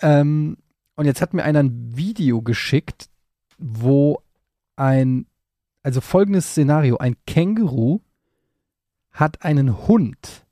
Ähm, 0.02 0.58
und 0.96 1.06
jetzt 1.06 1.22
hat 1.22 1.34
mir 1.34 1.44
einer 1.44 1.60
ein 1.60 1.96
Video 1.96 2.42
geschickt, 2.42 3.10
wo 3.58 4.22
ein, 4.76 5.26
also 5.84 6.02
folgendes 6.02 6.52
Szenario, 6.52 6.98
ein 6.98 7.16
Känguru 7.28 8.00
hat 9.12 9.44
einen 9.44 9.88
Hund 9.88 10.46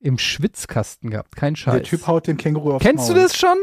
im 0.00 0.18
Schwitzkasten 0.18 1.10
gehabt, 1.10 1.36
kein 1.36 1.54
Scheiß. 1.56 1.74
Der 1.74 1.82
Typ 1.84 2.06
haut 2.06 2.26
den 2.26 2.36
Känguru 2.36 2.72
aufs 2.72 2.84
Kennst 2.84 3.08
du 3.08 3.12
Maul. 3.12 3.22
das 3.22 3.36
schon? 3.36 3.56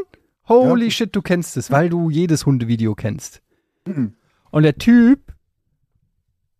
Holy 0.48 0.84
Ja. 0.86 0.90
shit, 0.90 1.14
du 1.14 1.20
kennst 1.20 1.56
es, 1.56 1.70
weil 1.70 1.88
du 1.90 2.08
jedes 2.10 2.46
Hundevideo 2.46 2.94
kennst. 2.94 3.42
Mhm. 3.86 4.14
Und 4.50 4.62
der 4.62 4.76
Typ 4.76 5.34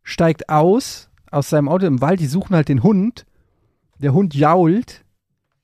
steigt 0.09 0.49
aus, 0.49 1.11
aus 1.31 1.51
seinem 1.51 1.69
Auto 1.69 1.87
im 1.87 2.01
Wald, 2.01 2.21
die 2.21 2.27
suchen 2.27 2.57
halt 2.57 2.69
den 2.69 2.83
Hund. 2.83 3.27
Der 3.99 4.15
Hund 4.15 4.35
jault 4.35 5.05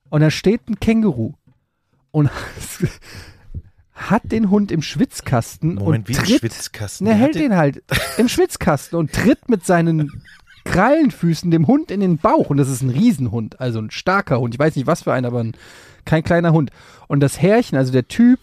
und 0.09 0.21
da 0.21 0.29
steht 0.29 0.69
ein 0.69 0.79
Känguru 0.79 1.33
und 2.11 2.29
hat 3.93 4.31
den 4.31 4.49
Hund 4.51 4.71
im 4.71 4.81
Schwitzkasten 4.81 5.75
Moment, 5.75 6.07
und 6.07 6.09
wie 6.09 6.13
tritt, 6.13 6.39
Schwitzkasten. 6.39 7.07
Ne, 7.07 7.11
Der 7.13 7.19
hält 7.19 7.35
den 7.35 7.55
halt 7.55 7.81
im 8.17 8.27
Schwitzkasten 8.27 8.99
und 8.99 9.13
tritt 9.13 9.49
mit 9.49 9.65
seinen 9.65 10.11
Krallenfüßen 10.65 11.49
dem 11.49 11.65
Hund 11.65 11.89
in 11.89 12.01
den 12.01 12.17
Bauch. 12.17 12.49
Und 12.49 12.57
das 12.57 12.69
ist 12.69 12.81
ein 12.81 12.89
Riesenhund, 12.89 13.59
also 13.59 13.79
ein 13.79 13.89
starker 13.89 14.39
Hund. 14.39 14.53
Ich 14.53 14.59
weiß 14.59 14.75
nicht, 14.75 14.85
was 14.85 15.03
für 15.03 15.13
ein, 15.13 15.25
aber 15.25 15.39
ein, 15.39 15.53
kein 16.03 16.23
kleiner 16.23 16.51
Hund. 16.51 16.71
Und 17.07 17.21
das 17.21 17.41
Härchen, 17.41 17.77
also 17.77 17.91
der 17.91 18.07
Typ, 18.07 18.39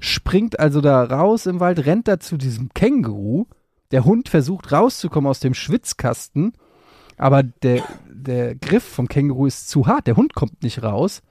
springt 0.00 0.58
also 0.58 0.80
da 0.80 1.04
raus 1.04 1.46
im 1.46 1.60
Wald, 1.60 1.84
rennt 1.86 2.08
da 2.08 2.18
zu 2.18 2.36
diesem 2.36 2.70
Känguru. 2.74 3.46
Der 3.90 4.04
Hund 4.04 4.28
versucht 4.28 4.72
rauszukommen 4.72 5.30
aus 5.30 5.40
dem 5.40 5.54
Schwitzkasten, 5.54 6.52
aber 7.16 7.42
der, 7.42 7.82
der 8.06 8.54
Griff 8.54 8.84
vom 8.84 9.08
Känguru 9.08 9.46
ist 9.46 9.68
zu 9.68 9.86
hart. 9.86 10.06
Der 10.06 10.16
Hund 10.16 10.34
kommt 10.34 10.62
nicht 10.62 10.82
raus. 10.82 11.22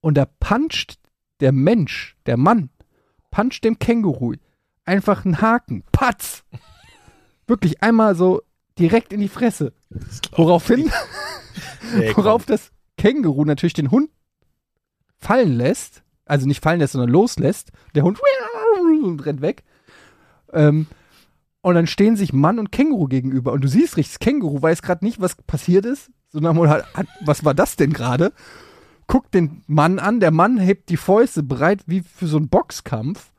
Und 0.00 0.16
da 0.16 0.26
puncht 0.26 0.98
der 1.40 1.52
Mensch, 1.52 2.16
der 2.26 2.36
Mann, 2.36 2.70
puncht 3.30 3.64
dem 3.64 3.78
Känguru 3.78 4.34
einfach 4.84 5.24
einen 5.24 5.40
Haken. 5.40 5.84
Patz! 5.92 6.44
Wirklich 7.46 7.82
einmal 7.82 8.14
so 8.14 8.42
direkt 8.78 9.12
in 9.12 9.20
die 9.20 9.28
Fresse. 9.28 9.72
Woraufhin, 10.32 10.90
Nee, 11.96 12.12
worauf 12.16 12.46
das 12.46 12.72
Känguru 12.96 13.44
natürlich 13.44 13.74
den 13.74 13.90
Hund 13.90 14.10
fallen 15.18 15.56
lässt. 15.56 16.02
Also 16.24 16.46
nicht 16.46 16.62
fallen 16.62 16.80
lässt, 16.80 16.92
sondern 16.92 17.10
loslässt. 17.10 17.70
Der 17.94 18.02
Hund 18.02 18.20
und 19.02 19.20
rennt 19.26 19.40
weg. 19.40 19.64
Ähm, 20.52 20.86
und 21.66 21.74
dann 21.74 21.88
stehen 21.88 22.14
sich 22.14 22.32
Mann 22.32 22.60
und 22.60 22.70
Känguru 22.70 23.08
gegenüber. 23.08 23.52
Und 23.52 23.64
du 23.64 23.66
siehst 23.66 23.96
richtig, 23.96 24.12
das 24.12 24.18
Känguru 24.20 24.62
weiß 24.62 24.82
gerade 24.82 25.04
nicht, 25.04 25.20
was 25.20 25.34
passiert 25.34 25.84
ist. 25.84 26.12
Sondern 26.28 26.56
hat, 26.68 26.94
hat, 26.94 27.08
was 27.22 27.44
war 27.44 27.54
das 27.54 27.74
denn 27.74 27.92
gerade? 27.92 28.32
Guckt 29.08 29.34
den 29.34 29.64
Mann 29.66 29.98
an. 29.98 30.20
Der 30.20 30.30
Mann 30.30 30.58
hebt 30.58 30.90
die 30.90 30.96
Fäuste 30.96 31.42
bereit 31.42 31.82
wie 31.86 32.02
für 32.02 32.28
so 32.28 32.36
einen 32.36 32.48
Boxkampf. 32.48 33.32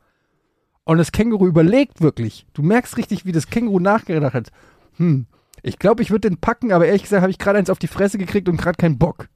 Und 0.84 0.98
das 0.98 1.10
Känguru 1.10 1.46
überlegt 1.46 2.02
wirklich. 2.02 2.44
Du 2.52 2.62
merkst 2.62 2.98
richtig, 2.98 3.24
wie 3.24 3.32
das 3.32 3.46
Känguru 3.46 3.80
nachgedacht 3.80 4.34
hat. 4.34 4.52
Hm, 4.98 5.24
ich 5.62 5.78
glaube, 5.78 6.02
ich 6.02 6.10
würde 6.10 6.28
den 6.28 6.36
packen, 6.36 6.70
aber 6.70 6.84
ehrlich 6.84 7.04
gesagt 7.04 7.22
habe 7.22 7.30
ich 7.30 7.38
gerade 7.38 7.58
eins 7.58 7.70
auf 7.70 7.78
die 7.78 7.86
Fresse 7.86 8.18
gekriegt 8.18 8.50
und 8.50 8.58
gerade 8.58 8.76
keinen 8.76 8.98
Bock. 8.98 9.30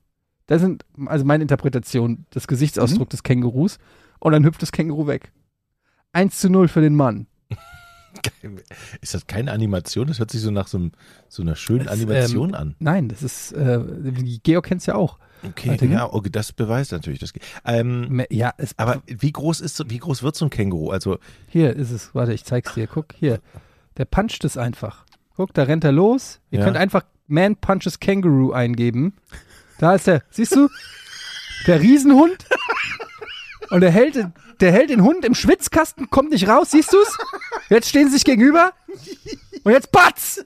Das 0.48 0.61
sind 0.61 0.85
also 1.07 1.24
meine 1.24 1.40
Interpretation 1.40 2.26
des 2.35 2.46
Gesichtsausdrucks 2.46 3.12
des 3.12 3.22
Kängurus. 3.22 3.78
Und 4.18 4.33
dann 4.33 4.44
hüpft 4.44 4.61
das 4.61 4.70
Känguru 4.70 5.07
weg. 5.07 5.33
1 6.12 6.38
zu 6.38 6.50
0 6.50 6.68
für 6.68 6.83
den 6.83 6.94
Mann. 6.94 7.26
Ist 9.01 9.14
das 9.14 9.27
keine 9.27 9.53
Animation? 9.53 10.07
Das 10.07 10.18
hört 10.18 10.31
sich 10.31 10.40
so 10.40 10.51
nach 10.51 10.66
so, 10.68 10.79
einem, 10.79 10.92
so 11.29 11.42
einer 11.42 11.57
schönen 11.57 11.85
Das, 11.85 11.94
Animation 11.94 12.51
ähm, 12.51 12.55
an. 12.55 12.75
Nein, 12.79 13.09
das 13.09 13.22
ist, 13.22 13.53
äh, 13.53 13.81
Georg 14.42 14.66
kennt 14.66 14.81
es 14.81 14.87
ja 14.87 14.94
auch. 14.94 15.18
Okay, 15.44 15.70
warte, 15.70 16.12
okay, 16.14 16.31
das 16.31 16.53
beweist 16.53 16.92
natürlich 16.92 17.18
das. 17.18 17.33
Ähm, 17.64 18.25
Ja, 18.31 18.53
es, 18.59 18.79
aber 18.79 19.03
wie 19.07 19.33
groß 19.33 19.61
ist 19.61 19.83
wie 19.90 19.98
groß 19.98 20.22
wird 20.22 20.37
so 20.37 20.46
ein 20.46 20.51
Känguru? 20.51 20.90
Also 20.90 21.18
hier 21.48 21.75
ist 21.75 21.90
es. 21.90 22.14
Warte, 22.14 22.33
ich 22.33 22.44
zeig's 22.44 22.75
dir. 22.75 22.87
Guck, 22.87 23.12
hier. 23.18 23.40
Der 23.96 24.05
puncht 24.05 24.44
es 24.44 24.57
einfach. 24.57 25.05
Guck, 25.37 25.53
da 25.55 25.64
rennt 25.64 25.83
er 25.83 25.92
los. 25.92 26.40
Ihr 26.51 26.61
Ja. 26.61 26.64
könnt 26.64 26.77
einfach 26.77 27.03
Man 27.27 27.57
Punches 27.57 27.98
Kangaroo 27.98 28.53
eingeben. 28.53 29.14
Da 29.79 29.94
ist 29.96 30.07
er. 30.07 30.22
Siehst 30.31 30.55
du? 30.55 30.68
Der 31.66 31.81
Riesenhund. 31.81 32.44
Und 33.72 33.80
der 33.80 33.90
hält, 33.90 34.14
den- 34.16 34.32
der 34.61 34.70
hält 34.72 34.90
den 34.90 35.02
Hund 35.02 35.24
im 35.24 35.35
Schwitzkasten, 35.35 36.11
kommt 36.11 36.30
nicht 36.30 36.46
raus. 36.48 36.70
Siehst 36.70 36.92
du's? 36.92 37.16
Jetzt 37.70 37.88
stehen 37.88 38.06
sie 38.08 38.14
sich 38.14 38.24
gegenüber. 38.24 38.72
Und 39.64 39.72
jetzt 39.72 39.90
Batz! 39.90 40.44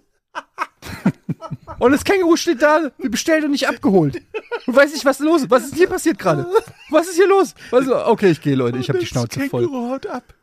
Und 1.78 1.92
das 1.92 2.04
Känguru 2.04 2.36
steht 2.36 2.62
da, 2.62 2.90
wie 2.98 3.08
bestellt 3.08 3.44
und 3.44 3.50
nicht 3.50 3.68
abgeholt. 3.68 4.22
Und 4.66 4.76
weiß 4.76 4.92
nicht, 4.92 5.04
was 5.04 5.18
los 5.18 5.42
ist. 5.42 5.50
Was 5.50 5.64
ist 5.66 5.74
hier 5.74 5.88
passiert 5.88 6.18
gerade? 6.18 6.46
Was 6.90 7.08
ist 7.08 7.16
hier 7.16 7.28
los? 7.28 7.54
Was, 7.70 7.88
okay, 7.88 8.30
ich 8.30 8.40
gehe, 8.40 8.54
Leute. 8.54 8.78
Ich 8.78 8.88
habe 8.88 8.98
die 8.98 9.04
Das 9.04 9.10
Schnauze 9.10 9.40
voll. 9.48 9.64
Känguru 9.64 9.90
haut 9.90 10.06
ab. 10.06 10.34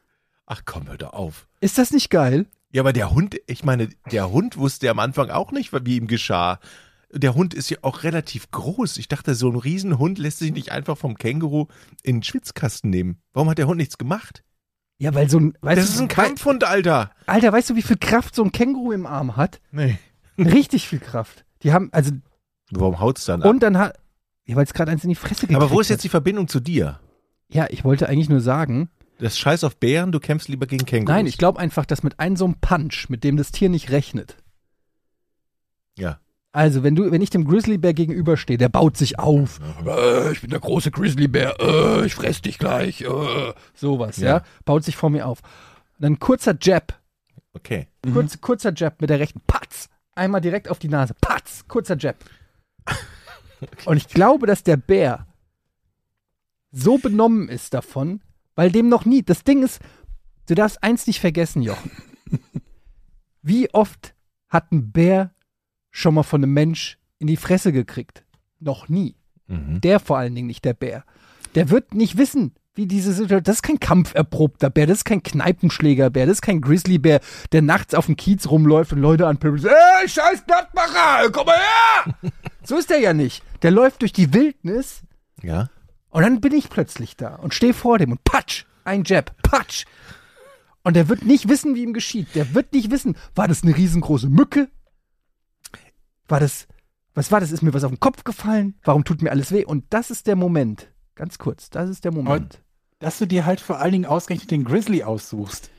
Ach 0.46 0.62
komm, 0.65 0.88
hör 0.88 0.98
doch 0.98 1.13
auf. 1.13 1.48
Ist 1.62 1.78
das 1.78 1.91
nicht 1.91 2.10
geil? 2.10 2.46
Ja, 2.72 2.82
aber 2.82 2.93
der 2.93 3.13
Hund, 3.13 3.38
ich 3.48 3.63
meine, 3.63 3.89
der 4.12 4.32
Hund 4.32 4.58
wusste 4.58 4.89
am 4.89 5.00
Anfang 5.00 5.30
auch 5.30 5.52
nicht, 5.52 5.72
wie 5.86 5.98
ihm 5.98 6.08
geschah. 6.08 6.60
Der 7.15 7.36
Hund 7.36 7.54
ist 7.54 7.69
ja 7.69 7.78
auch 7.84 8.04
relativ 8.04 8.49
groß. 8.52 8.97
Ich 8.97 9.08
dachte, 9.08 9.36
so 9.36 9.49
ein 9.49 9.56
Riesenhund 9.56 10.17
lässt 10.17 10.39
sich 10.39 10.52
nicht 10.52 10.71
einfach 10.71 10.97
vom 10.97 11.15
Känguru 11.15 11.67
in 12.02 12.17
den 12.17 12.23
Schwitzkasten 12.23 12.89
nehmen. 12.89 13.21
Warum 13.34 13.49
hat 13.49 13.60
der 13.60 13.67
Hund 13.67 13.78
nichts 13.78 13.97
gemacht? 13.99 14.43
Ja, 14.97 15.13
weil 15.13 15.30
so 15.30 15.39
ein, 15.39 15.54
weißt 15.62 15.78
Das 15.80 15.88
du, 15.88 15.93
ist 15.93 16.02
ein 16.02 16.08
Kampfhund, 16.08 16.63
Alter. 16.63 17.12
Alter, 17.28 17.52
weißt 17.54 17.69
du, 17.71 17.76
wie 17.76 17.82
viel 17.82 17.97
Kraft 17.97 18.34
so 18.36 18.43
ein 18.43 18.52
Känguru 18.52 18.91
im 18.93 19.06
Arm 19.06 19.36
hat? 19.38 19.60
Nee. 19.71 19.97
Richtig 20.39 20.88
viel 20.88 20.99
Kraft. 20.99 21.45
Die 21.62 21.71
haben, 21.73 21.89
also, 21.91 22.12
Warum 22.71 22.99
haut's 22.99 23.26
dann 23.26 23.43
ab? 23.43 23.49
und 23.49 23.62
dann 23.62 23.78
hat, 23.78 23.99
ja, 24.45 24.56
weil 24.56 24.63
es 24.63 24.73
gerade 24.73 24.91
eins 24.91 25.04
in 25.04 25.10
die 25.10 25.15
Fresse 25.15 25.41
gekriegt 25.41 25.56
aber 25.62 25.69
wo 25.71 25.80
ist 25.82 25.88
hat. 25.88 25.95
jetzt 25.95 26.04
die 26.04 26.10
Verbindung 26.10 26.47
zu 26.47 26.60
dir? 26.60 26.99
Ja, 27.52 27.67
ich 27.69 27.84
wollte 27.84 28.10
eigentlich 28.10 28.30
nur 28.30 28.39
sagen, 28.41 28.89
Das 29.19 29.38
Scheiß 29.38 29.63
auf 29.63 29.76
Bären, 29.78 30.12
du 30.12 30.19
kämpfst 30.19 30.47
lieber 30.49 30.65
gegen 30.65 30.86
Kängurus. 30.86 31.13
nein, 31.15 31.28
ich 31.28 31.38
glaube 31.38 31.60
einfach, 31.60 31.86
dass 31.86 32.02
mit 32.02 32.19
einem 32.19 32.36
so 32.36 32.45
einem 32.45 32.56
Punch, 32.56 33.10
mit 33.10 33.23
dem 33.23 33.38
das 33.38 33.52
Tier 33.52 33.69
nicht 33.69 33.91
rechnet. 33.91 34.38
Also, 36.56 36.84
wenn 36.84 36.96
du, 36.96 37.12
wenn 37.12 37.22
ich 37.22 37.32
dem 37.32 37.46
Grizzlybär 37.46 37.96
gegenüberstehe, 37.96 38.60
der 38.60 38.70
baut 38.70 38.96
sich 38.96 39.18
auf. 39.18 39.60
Äh, 39.88 40.32
ich 40.32 40.42
bin 40.42 40.52
der 40.52 40.60
große 40.60 40.92
Grizzlybär, 40.92 41.56
äh, 41.60 42.06
ich 42.06 42.13
fress 42.13 42.42
dich 42.44 42.60
gleich, 42.60 43.02
äh, 43.02 43.54
sowas, 43.74 44.18
ja. 44.18 44.28
Ja. 44.38 44.44
Baut 44.63 44.84
sich 44.84 44.96
vor 44.96 45.10
mir 45.10 45.26
auf. 45.28 45.42
Und 45.98 46.04
dann 46.04 46.20
kurzer 46.20 46.56
Jab, 46.62 47.02
Okay. 47.56 47.88
kurz, 48.13 48.39
kurzer 48.39 48.72
Jab 48.76 49.02
mit 49.02 49.10
der 49.10 49.20
rechten, 49.20 49.42
patz, 49.48 49.89
einmal 50.13 50.42
direkt 50.42 50.70
auf 50.70 50.78
die 50.78 50.89
Nase, 50.89 51.16
patz, 51.20 51.66
kurzer 51.68 51.98
Jab. 51.98 52.18
Und 53.86 53.98
ich 53.98 54.08
glaube, 54.08 54.46
dass 54.46 54.62
der 54.62 54.78
Bär 54.78 55.26
so 56.72 57.00
benommen 57.00 57.50
ist 57.50 57.74
davon, 57.74 58.22
weil 58.56 58.72
dem 58.72 58.89
noch 58.89 59.06
nie, 59.06 59.24
das 59.24 59.44
Ding 59.44 59.63
ist, 59.63 59.82
du 60.48 60.54
darfst 60.54 60.84
eins 60.84 61.08
nicht 61.08 61.20
vergessen, 61.20 61.63
Jochen. 61.63 61.89
Wie 63.42 63.74
oft 63.74 64.13
hat 64.50 64.72
ein 64.72 64.92
Bär 64.92 65.33
schon 65.94 66.16
mal 66.16 66.24
von 66.24 66.44
einem 66.44 66.52
Mensch 66.54 66.98
in 67.20 67.28
die 67.28 67.38
Fresse 67.38 67.72
gekriegt? 67.72 68.26
Noch 68.60 68.90
nie. 68.90 69.16
Mhm. 69.48 69.80
Der 69.80 70.00
vor 70.02 70.18
allen 70.18 70.36
Dingen 70.36 70.48
nicht, 70.48 70.66
der 70.66 70.74
Bär. 70.74 71.06
Der 71.56 71.70
wird 71.70 71.94
nicht 71.94 72.18
wissen, 72.18 72.56
wie 72.76 72.88
diese 72.88 73.14
Situation. 73.14 73.44
Das 73.44 73.58
ist 73.58 73.62
kein 73.62 73.80
kampferprobter 73.80 74.70
Bär, 74.72 74.88
das 74.88 74.98
ist 75.00 75.06
kein 75.06 75.22
Kneipenschlägerbär, 75.22 76.26
das 76.26 76.38
ist 76.38 76.42
kein 76.42 76.60
Grizzlybär, 76.62 77.20
der 77.52 77.62
nachts 77.62 77.94
auf 77.94 78.08
dem 78.08 78.16
Kiez 78.16 78.48
rumläuft 78.50 78.92
und 78.92 79.00
Leute 79.00 79.28
anpöbelt. 79.28 79.64
Ey, 79.66 80.10
scheiß 80.10 80.46
Blattmacher, 80.46 81.30
komm 81.32 81.46
mal 81.46 81.56
her! 81.58 82.32
so 82.64 82.76
ist 82.78 82.90
der 82.90 83.00
ja 83.00 83.14
nicht. 83.14 83.44
Der 83.62 83.70
läuft 83.72 84.02
durch 84.02 84.14
die 84.14 84.34
Wildnis 84.34 85.04
Ja. 85.44 85.70
und 86.10 86.24
dann 86.24 86.42
bin 86.42 86.54
ich 86.54 86.70
plötzlich 86.72 87.16
da 87.16 87.36
und 87.36 87.54
stehe 87.54 87.76
vor 87.76 88.00
dem 88.00 88.12
und 88.14 88.24
patsch, 88.24 88.66
ein 88.84 89.04
Jab, 89.06 89.36
patsch. 89.44 89.86
Und 90.84 90.96
der 90.96 91.08
wird 91.08 91.24
nicht 91.24 91.48
wissen, 91.48 91.76
wie 91.76 91.84
ihm 91.84 91.94
geschieht. 91.94 92.34
Der 92.36 92.54
wird 92.56 92.74
nicht 92.74 92.90
wissen, 92.92 93.16
war 93.36 93.48
das 93.48 93.64
eine 93.64 93.78
riesengroße 93.78 94.28
Mücke? 94.30 94.68
War 96.28 96.40
das, 96.40 96.68
was 97.14 97.32
war 97.32 97.40
das? 97.40 97.52
Ist 97.52 97.62
mir 97.62 97.74
was 97.74 97.84
auf 97.84 97.92
den 97.92 98.00
Kopf 98.00 98.24
gefallen? 98.24 98.76
Warum 98.84 99.04
tut 99.04 99.22
mir 99.22 99.32
alles 99.32 99.52
weh? 99.52 99.66
Und 99.66 99.86
das 99.90 100.12
ist 100.12 100.28
der 100.28 100.36
Moment. 100.36 100.92
Ganz 101.16 101.38
kurz, 101.38 101.70
das 101.70 101.90
ist 101.90 102.04
der 102.06 102.14
Moment. 102.14 102.62
Dass 103.00 103.20
du 103.20 103.28
dir 103.28 103.46
halt 103.46 103.62
vor 103.62 103.80
allen 103.80 103.92
Dingen 103.92 104.06
ausgerechnet 104.06 104.52
den 104.52 104.64
Grizzly 104.64 105.04
aussuchst. 105.04 105.70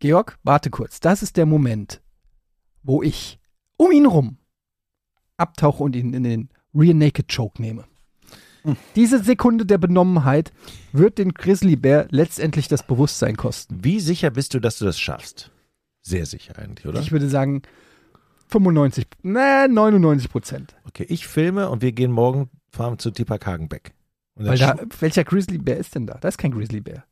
Georg, 0.00 0.38
warte 0.42 0.70
kurz. 0.70 1.00
Das 1.00 1.22
ist 1.22 1.36
der 1.36 1.46
Moment, 1.46 2.02
wo 2.82 3.02
ich 3.02 3.38
um 3.76 3.92
ihn 3.92 4.06
rum 4.06 4.38
abtauche 5.36 5.82
und 5.82 5.96
ihn 5.96 6.14
in 6.14 6.22
den 6.22 6.48
Rear 6.74 6.94
Naked 6.94 7.34
Choke 7.34 7.60
nehme. 7.60 7.84
Diese 8.96 9.22
Sekunde 9.22 9.66
der 9.66 9.78
Benommenheit 9.78 10.52
wird 10.92 11.18
den 11.18 11.34
Grizzlybär 11.34 12.08
letztendlich 12.10 12.66
das 12.66 12.86
Bewusstsein 12.86 13.36
kosten. 13.36 13.84
Wie 13.84 14.00
sicher 14.00 14.30
bist 14.30 14.54
du, 14.54 14.60
dass 14.60 14.78
du 14.78 14.86
das 14.86 14.98
schaffst? 14.98 15.50
Sehr 16.00 16.24
sicher 16.24 16.58
eigentlich, 16.58 16.86
oder? 16.86 17.00
Ich 17.00 17.12
würde 17.12 17.28
sagen 17.28 17.62
95, 18.48 19.06
ne, 19.22 19.66
99 19.68 20.30
Prozent. 20.30 20.76
okay, 20.86 21.06
ich 21.08 21.26
filme 21.26 21.68
und 21.70 21.82
wir 21.82 21.92
gehen 21.92 22.12
morgen 22.12 22.50
fahren 22.70 22.98
zu 22.98 23.10
Tipak 23.10 23.46
Hagenbeck. 23.46 23.94
Weil 24.36 24.58
da, 24.58 24.76
welcher 24.98 25.24
Grizzlybär 25.24 25.76
ist 25.76 25.94
denn 25.94 26.06
da? 26.06 26.18
Da 26.20 26.28
ist 26.28 26.38
kein 26.38 26.50
Grizzlybär. 26.50 27.04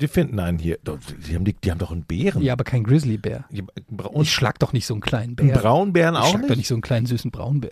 Die 0.00 0.08
finden 0.08 0.40
einen 0.40 0.58
hier. 0.58 0.78
Die 0.82 1.34
haben, 1.34 1.44
die, 1.44 1.54
die 1.54 1.70
haben 1.70 1.78
doch 1.78 1.92
einen 1.92 2.04
Bären. 2.04 2.42
Ja, 2.42 2.52
aber 2.52 2.64
kein 2.64 2.82
Grizzlybär. 2.82 3.44
Ich 3.50 4.32
schlag 4.32 4.58
doch 4.58 4.72
nicht 4.72 4.86
so 4.86 4.94
einen 4.94 5.00
kleinen 5.00 5.36
einen 5.38 5.52
Bär. 5.52 5.58
Braunbären 5.58 6.14
ich 6.14 6.20
auch 6.20 6.28
schlag 6.30 6.40
nicht? 6.42 6.50
doch 6.50 6.56
nicht 6.56 6.68
so 6.68 6.74
einen 6.74 6.82
kleinen 6.82 7.06
süßen 7.06 7.30
Braunbär. 7.30 7.70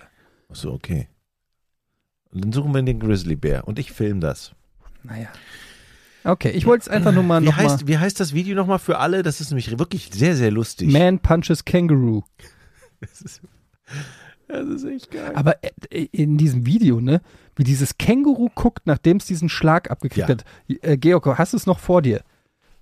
Achso, 0.49 0.73
okay. 0.73 1.09
Und 2.33 2.45
dann 2.45 2.53
suchen 2.53 2.73
wir 2.73 2.83
den 2.83 3.01
Grizzlybär 3.01 3.67
und 3.67 3.79
ich 3.79 3.93
filme 3.93 4.21
das. 4.21 4.53
Naja. 5.03 5.29
Okay, 6.25 6.51
ich 6.51 6.67
wollte 6.67 6.83
es 6.83 6.89
einfach 6.89 7.13
nur 7.13 7.25
mal 7.25 7.43
Wie 7.43 7.47
noch 7.47 7.57
mal. 7.57 7.65
heißt, 7.65 7.89
wie 7.89 7.99
heißt 7.99 8.21
das 8.21 8.33
Video 8.33 8.55
nochmal 8.55 8.79
für 8.79 8.99
alle? 8.99 9.25
Das 9.25 9.41
ist 9.41 9.51
nämlich 9.51 9.77
wirklich 9.79 10.11
sehr, 10.13 10.37
sehr 10.37 10.53
lustig. 10.53 10.91
Man 10.93 11.19
punches 11.19 11.65
Kangaroo. 11.65 12.23
Das 13.03 13.21
ist, 13.21 13.41
das 14.49 14.67
ist 14.67 14.85
echt 14.85 15.11
geil. 15.11 15.33
Aber 15.35 15.57
äh, 15.63 16.07
in 16.13 16.39
diesem 16.39 16.65
Video, 16.67 17.01
ne, 17.01 17.21
wie 17.57 17.65
dieses 17.65 17.99
Känguru 17.99 18.49
guckt, 18.55 18.87
nachdem 18.87 19.19
es 19.19 19.27
diesen 19.27 19.49
Schlag 19.49 19.91
abgekriegt 19.91 20.29
Ja. 20.29 20.35
hat. 20.35 20.45
Äh, 20.83 20.97
Georg, 20.97 21.27
hast 21.39 21.53
du 21.53 21.57
es 21.59 21.67
noch 21.67 21.79
vor 21.79 22.01
dir? 22.03 22.23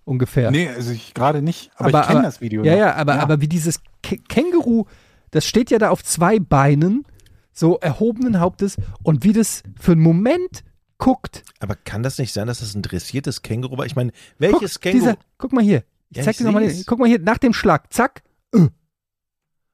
Ungefähr. 0.05 0.51
Nee, 0.51 0.69
also 0.69 0.93
ich 0.93 1.15
gerade 1.15 1.43
nicht. 1.43 1.71
Aber, 1.77 1.89
Aber- 1.89 2.01
ich 2.03 2.07
kenne 2.09 2.23
das 2.23 2.41
Video. 2.41 2.65
Ja, 2.65 2.73
noch. 2.73 2.79
ja, 2.79 2.95
aber, 2.95 3.21
aber 3.21 3.41
wie 3.41 3.49
dieses 3.49 3.81
Kä- 4.05 4.21
Känguru, 4.29 4.85
das 5.31 5.47
steht 5.47 5.71
ja 5.71 5.79
da 5.79 5.91
auf 5.91 6.03
zwei 6.05 6.39
Beinen, 6.39 7.05
so 7.53 7.79
erhobenen 7.79 8.41
Hauptes, 8.41 8.77
und 9.03 9.25
wie 9.25 9.33
das 9.33 9.63
für 9.79 9.93
einen 9.93 10.01
Moment 10.03 10.65
guckt. 10.99 11.45
Aber 11.61 11.77
kann 11.77 12.03
das 12.03 12.19
nicht 12.19 12.33
sein, 12.33 12.47
dass 12.47 12.61
das 12.61 12.75
ein 12.75 12.83
dressiertes 12.83 13.43
Känguru 13.43 13.79
war? 13.79 13.87
Ich 13.87 13.97
meine, 13.97 14.13
welches 14.39 14.75
guck, 14.75 14.83
Känguru? 14.83 15.01
Dieser, 15.05 15.17
guck 15.39 15.53
mal 15.53 15.63
hier. 15.65 15.85
Ich 16.11 16.17
Ja, 16.19 16.25
zeig 16.25 16.33
ich 16.33 16.39
dir 16.39 16.45
nochmal. 16.45 16.73
Guck 16.87 16.99
mal 16.99 17.09
hier, 17.09 17.21
nach 17.21 17.39
dem 17.39 17.53
Schlag, 17.53 17.93
zack. 17.93 18.23
äh. 18.55 18.67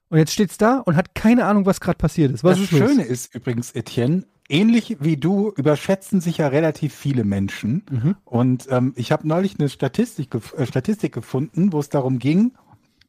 Und 0.09 0.19
jetzt 0.19 0.33
steht's 0.33 0.57
da 0.57 0.79
und 0.79 0.97
hat 0.97 1.15
keine 1.15 1.47
Ahnung, 1.47 1.67
was 1.67 1.81
gerade 1.81 1.99
passiert 1.99 2.33
ist. 2.33 2.45
Was 2.45 2.59
das 2.59 2.65
ist 2.65 2.79
los? 2.79 2.91
Schöne 2.91 3.03
ist 3.03 3.35
übrigens, 3.35 3.73
Etienne, 3.73 4.25
ähnlich 4.49 4.99
wie 5.01 5.17
du 5.17 5.53
überschätzen 5.57 6.21
sich 6.21 6.39
ja 6.39 6.49
relativ 6.49 6.95
viele 6.95 7.25
Menschen. 7.25 7.85
Mhm. 7.91 8.17
Und 8.25 8.67
ähm, 8.71 8.93
ich 8.97 9.11
habe 9.11 9.27
neulich 9.27 9.59
eine 9.59 9.69
Statistik, 9.69 10.35
äh, 10.57 10.67
Statistik 10.67 11.13
gefunden, 11.13 11.73
wo 11.73 11.81
es 11.81 11.89
darum 11.89 12.19
ging, 12.19 12.53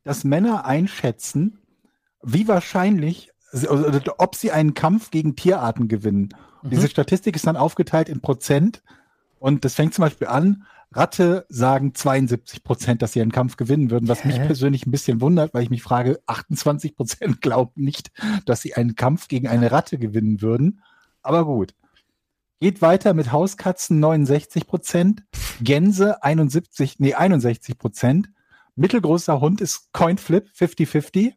dass 0.04 0.24
Männer 0.24 0.66
einschätzen, 0.66 1.60
wie 2.24 2.48
wahrscheinlich, 2.48 3.32
also, 3.52 4.02
ob 4.18 4.36
sie 4.36 4.52
einen 4.52 4.74
Kampf 4.74 5.12
gegen 5.12 5.36
Tierarten 5.36 5.88
gewinnen. 5.88 6.30
Und 6.64 6.74
diese 6.74 6.90
Statistik 6.90 7.36
ist 7.36 7.46
dann 7.46 7.56
aufgeteilt 7.56 8.10
in 8.10 8.22
Prozent. 8.22 8.82
Und 9.40 9.64
das 9.66 9.76
fängt 9.76 9.94
zum 9.94 10.02
Beispiel 10.04 10.28
an, 10.28 10.66
Ratte 10.94 11.46
sagen 11.50 11.94
72 11.94 12.64
Prozent, 12.64 13.02
dass 13.02 13.12
sie 13.12 13.22
einen 13.22 13.32
Kampf 13.32 13.58
gewinnen 13.58 13.92
würden, 13.92 14.08
was 14.08 14.24
mich 14.24 14.38
persönlich 14.38 14.86
ein 14.86 14.92
bisschen 14.92 15.20
wundert, 15.22 15.54
weil 15.54 15.64
ich 15.64 15.70
mich 15.70 15.84
frage, 15.84 16.20
28 16.28 16.96
Prozent 16.96 17.42
glauben 17.42 17.74
nicht, 17.84 18.12
dass 18.46 18.62
sie 18.62 18.74
einen 18.76 18.96
Kampf 18.96 19.28
gegen 19.28 19.48
eine 19.48 19.72
Ratte 19.72 19.98
gewinnen 19.98 20.42
würden. 20.42 20.82
Aber 21.22 21.46
gut. 21.46 21.76
Geht 22.60 22.82
weiter 22.82 23.14
mit 23.14 23.32
Hauskatzen 23.32 24.00
69 24.00 24.66
Prozent, 24.66 25.24
Gänse 25.62 26.24
71, 26.24 26.96
nee 26.98 27.14
61 27.14 27.78
Prozent, 27.78 28.30
mittelgroßer 28.76 29.40
Hund 29.40 29.62
ist 29.62 29.90
Coinflip 29.92 30.48
50-50, 30.58 31.34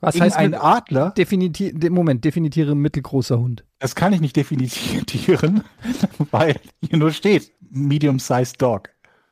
Was 0.00 0.14
gegen 0.14 0.24
heißt 0.24 0.36
ein 0.36 0.54
Adler, 0.54 1.10
definiti 1.10 1.74
de- 1.74 1.90
Moment, 1.90 2.24
definiere 2.24 2.74
mittelgroßer 2.74 3.38
Hund. 3.38 3.65
Das 3.78 3.94
kann 3.94 4.12
ich 4.12 4.20
nicht 4.20 4.36
definieren, 4.36 5.62
weil 6.30 6.56
hier 6.80 6.98
nur 6.98 7.12
steht 7.12 7.52
Medium-Sized 7.70 8.60
Dog. 8.60 8.90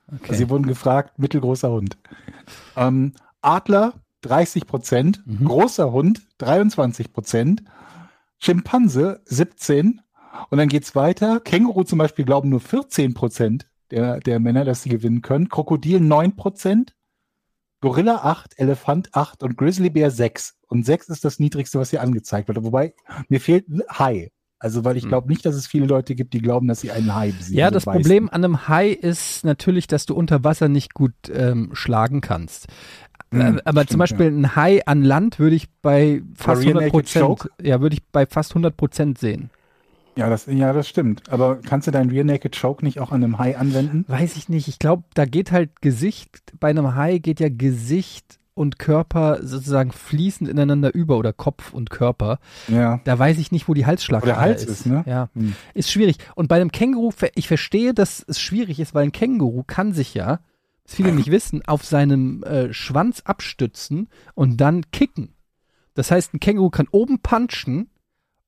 Okay. 0.08 0.20
Also 0.28 0.34
sie 0.34 0.50
wurden 0.50 0.66
gefragt, 0.66 1.18
mittelgroßer 1.18 1.70
Hund. 1.70 1.96
Ähm, 2.76 3.12
Adler 3.40 3.94
30 4.22 4.66
Prozent, 4.66 5.22
Mhm. 5.26 5.44
großer 5.46 5.92
Hund 5.92 6.22
23 6.38 7.12
Prozent, 7.12 7.62
Schimpanse 8.38 9.22
17 9.26 10.00
und 10.50 10.58
dann 10.58 10.68
geht's 10.68 10.94
weiter. 10.94 11.40
Känguru 11.40 11.84
zum 11.84 11.98
Beispiel 11.98 12.24
glauben 12.24 12.48
nur 12.50 12.60
14 12.60 13.14
Prozent 13.14 13.68
der, 13.90 14.20
der 14.20 14.40
Männer, 14.40 14.64
dass 14.64 14.82
sie 14.82 14.88
gewinnen 14.90 15.22
können. 15.22 15.48
Krokodil 15.48 16.00
9 16.00 16.36
Prozent, 16.36 16.94
Gorilla 17.80 18.16
8, 18.24 18.58
Elefant 18.58 19.14
8 19.14 19.42
und 19.42 19.56
Grizzlybär 19.56 20.10
6. 20.10 20.56
Und 20.74 20.84
6 20.84 21.08
ist 21.08 21.24
das 21.24 21.38
niedrigste, 21.38 21.78
was 21.78 21.90
hier 21.90 22.02
angezeigt 22.02 22.48
wird. 22.48 22.62
Wobei, 22.64 22.94
mir 23.28 23.40
fehlt 23.40 23.68
ein 23.68 23.82
Hai. 23.88 24.30
Also, 24.58 24.84
weil 24.84 24.96
ich 24.96 25.06
glaube 25.06 25.28
nicht, 25.28 25.44
dass 25.44 25.54
es 25.54 25.66
viele 25.66 25.86
Leute 25.86 26.14
gibt, 26.14 26.32
die 26.32 26.40
glauben, 26.40 26.68
dass 26.68 26.80
sie 26.80 26.90
einen 26.90 27.14
Hai 27.14 27.28
besiegen. 27.32 27.52
Hm. 27.52 27.58
Ja, 27.58 27.70
das. 27.70 27.84
Problem 27.84 28.28
an 28.28 28.44
einem 28.44 28.66
Hai 28.66 28.88
ist 28.88 29.44
natürlich, 29.44 29.86
dass 29.86 30.06
du 30.06 30.14
unter 30.14 30.42
Wasser 30.42 30.68
nicht 30.68 30.94
gut 30.94 31.14
ähm, 31.32 31.70
schlagen 31.74 32.20
kannst. 32.20 32.66
Hm, 33.30 33.58
Äh, 33.58 33.60
aber 33.64 33.82
zum 33.82 33.86
stimmt, 33.86 33.98
Beispiel 33.98 34.26
ein 34.28 34.56
Hai 34.56 34.84
an 34.86 35.02
Land 35.02 35.38
würde 35.38 35.56
ich 35.56 35.68
bei 35.82 36.22
fast 36.34 36.62
Rear 36.62 36.76
100 36.76 36.82
Naked 36.82 36.92
Prozent, 36.92 37.50
ja, 37.62 37.80
würde 37.80 37.94
ich 37.94 38.04
bei 38.06 38.26
fast 38.26 38.52
100 38.52 38.76
Prozent 38.76 39.18
sehen. 39.18 39.50
Ja, 40.16 40.30
das, 40.30 40.46
ja, 40.46 40.72
das 40.72 40.88
stimmt. 40.88 41.22
Aber 41.28 41.60
kannst 41.60 41.88
du 41.88 41.90
deinen 41.90 42.10
Rear 42.10 42.24
Naked 42.24 42.58
Choke 42.58 42.84
nicht 42.84 43.00
auch 43.00 43.10
an 43.12 43.22
einem 43.22 43.38
Hai 43.38 43.56
anwenden? 43.58 44.04
Weiß 44.08 44.36
ich 44.36 44.48
nicht. 44.48 44.68
Ich 44.68 44.78
glaube, 44.78 45.04
da 45.14 45.24
geht 45.24 45.50
halt 45.50 45.82
Gesicht, 45.82 46.52
bei 46.60 46.70
einem 46.70 46.94
Hai 46.94 47.18
geht 47.18 47.40
ja 47.40 47.48
Gesicht 47.50 48.38
und 48.54 48.78
Körper 48.78 49.40
sozusagen 49.42 49.90
fließend 49.92 50.48
ineinander 50.48 50.94
über 50.94 51.18
oder 51.18 51.32
Kopf 51.32 51.72
und 51.72 51.90
Körper. 51.90 52.38
Ja. 52.68 53.00
Da 53.04 53.18
weiß 53.18 53.38
ich 53.38 53.52
nicht, 53.52 53.68
wo 53.68 53.74
die 53.74 53.86
Halsschlagader 53.86 54.32
der 54.34 54.40
Hals 54.40 54.62
ist. 54.62 54.70
ist, 54.70 54.86
ne? 54.86 55.04
Ja. 55.06 55.28
Hm. 55.34 55.54
Ist 55.74 55.90
schwierig. 55.90 56.18
Und 56.36 56.48
bei 56.48 56.56
einem 56.56 56.70
Känguru, 56.70 57.10
ich 57.34 57.48
verstehe, 57.48 57.94
dass 57.94 58.24
es 58.26 58.40
schwierig 58.40 58.78
ist, 58.78 58.94
weil 58.94 59.04
ein 59.04 59.12
Känguru 59.12 59.64
kann 59.66 59.92
sich 59.92 60.14
ja, 60.14 60.40
was 60.84 60.94
viele 60.94 61.12
nicht 61.12 61.30
wissen, 61.30 61.62
auf 61.66 61.84
seinem 61.84 62.42
äh, 62.44 62.72
Schwanz 62.72 63.20
abstützen 63.24 64.08
und 64.34 64.60
dann 64.60 64.90
kicken. 64.92 65.34
Das 65.94 66.10
heißt, 66.10 66.34
ein 66.34 66.40
Känguru 66.40 66.70
kann 66.70 66.88
oben 66.90 67.20
punchen 67.20 67.90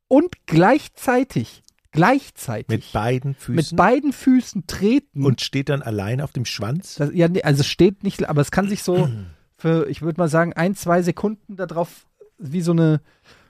und 0.09 0.47
gleichzeitig, 0.47 1.63
gleichzeitig 1.91 2.69
Mit 2.69 2.93
beiden 2.93 3.31
mit 3.31 3.39
Füßen 3.41 3.77
beiden 3.77 4.13
Füßen 4.13 4.67
treten. 4.69 5.25
und 5.25 5.41
steht 5.41 5.69
dann 5.69 5.83
allein 5.83 6.21
auf 6.21 6.33
dem 6.33 6.45
Schwanz. 6.45 6.95
das, 6.95 7.11
ja, 7.13 7.27
nee, 7.29 7.43
also 7.43 7.61
es 7.61 7.67
steht 7.67 8.05
nicht, 8.05 8.29
aber 8.29 8.41
es 8.41 8.51
kann 8.53 8.69
sich 8.69 8.83
so 8.85 9.09
für, 9.57 9.89
ich 9.89 10.03
würde 10.03 10.21
mal 10.21 10.29
sagen, 10.29 10.53
ein, 10.53 10.75
zwei 10.75 11.03
Sekunden 11.03 11.57
darauf 11.57 12.07
wie 12.39 12.61
so 12.61 12.73
eine 12.73 13.01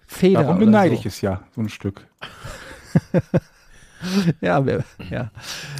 Feder. 0.06 0.42
Darum 0.42 0.58
beneide 0.58 0.94
so. 0.94 1.00
ich 1.00 1.06
es 1.06 1.20
ja, 1.20 1.42
so 1.54 1.60
ein 1.60 1.68
Stück. 1.68 2.06
Ja, 4.40 4.64
ja. 5.10 5.30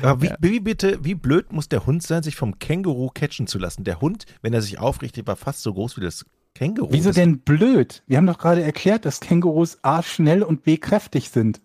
Aber 0.03 0.23
wie, 0.23 0.31
wie 0.41 0.59
bitte, 0.59 1.05
wie 1.05 1.15
blöd 1.15 1.53
muss 1.53 1.69
der 1.69 1.87
Hund 1.87 2.03
sein, 2.03 2.23
sich 2.23 2.35
vom 2.35 2.59
Känguru 2.59 3.11
catchen 3.13 3.47
zu 3.47 3.59
lassen? 3.59 3.85
Der 3.85 4.01
Hund, 4.01 4.25
wenn 4.43 4.55
er 4.55 4.63
sich 4.63 4.79
aufrichtet, 4.79 5.27
war 5.27 5.37
fast 5.37 5.63
so 5.63 5.75
groß 5.75 5.97
wie 5.97 6.01
das 6.01 6.25
Känguru. 6.55 6.89
Wieso 6.91 7.11
das, 7.11 7.17
denn 7.17 7.41
blöd? 7.41 8.03
Wir 8.07 8.17
haben 8.17 8.27
doch 8.27 8.39
gerade 8.39 8.63
erklärt, 8.63 9.05
dass 9.05 9.21
Kängurus 9.21 9.79
A 9.83 10.03
schnell 10.03 10.43
und 10.43 10.63
B 10.63 10.79
kräftig 10.79 11.31
sind. 11.31 11.61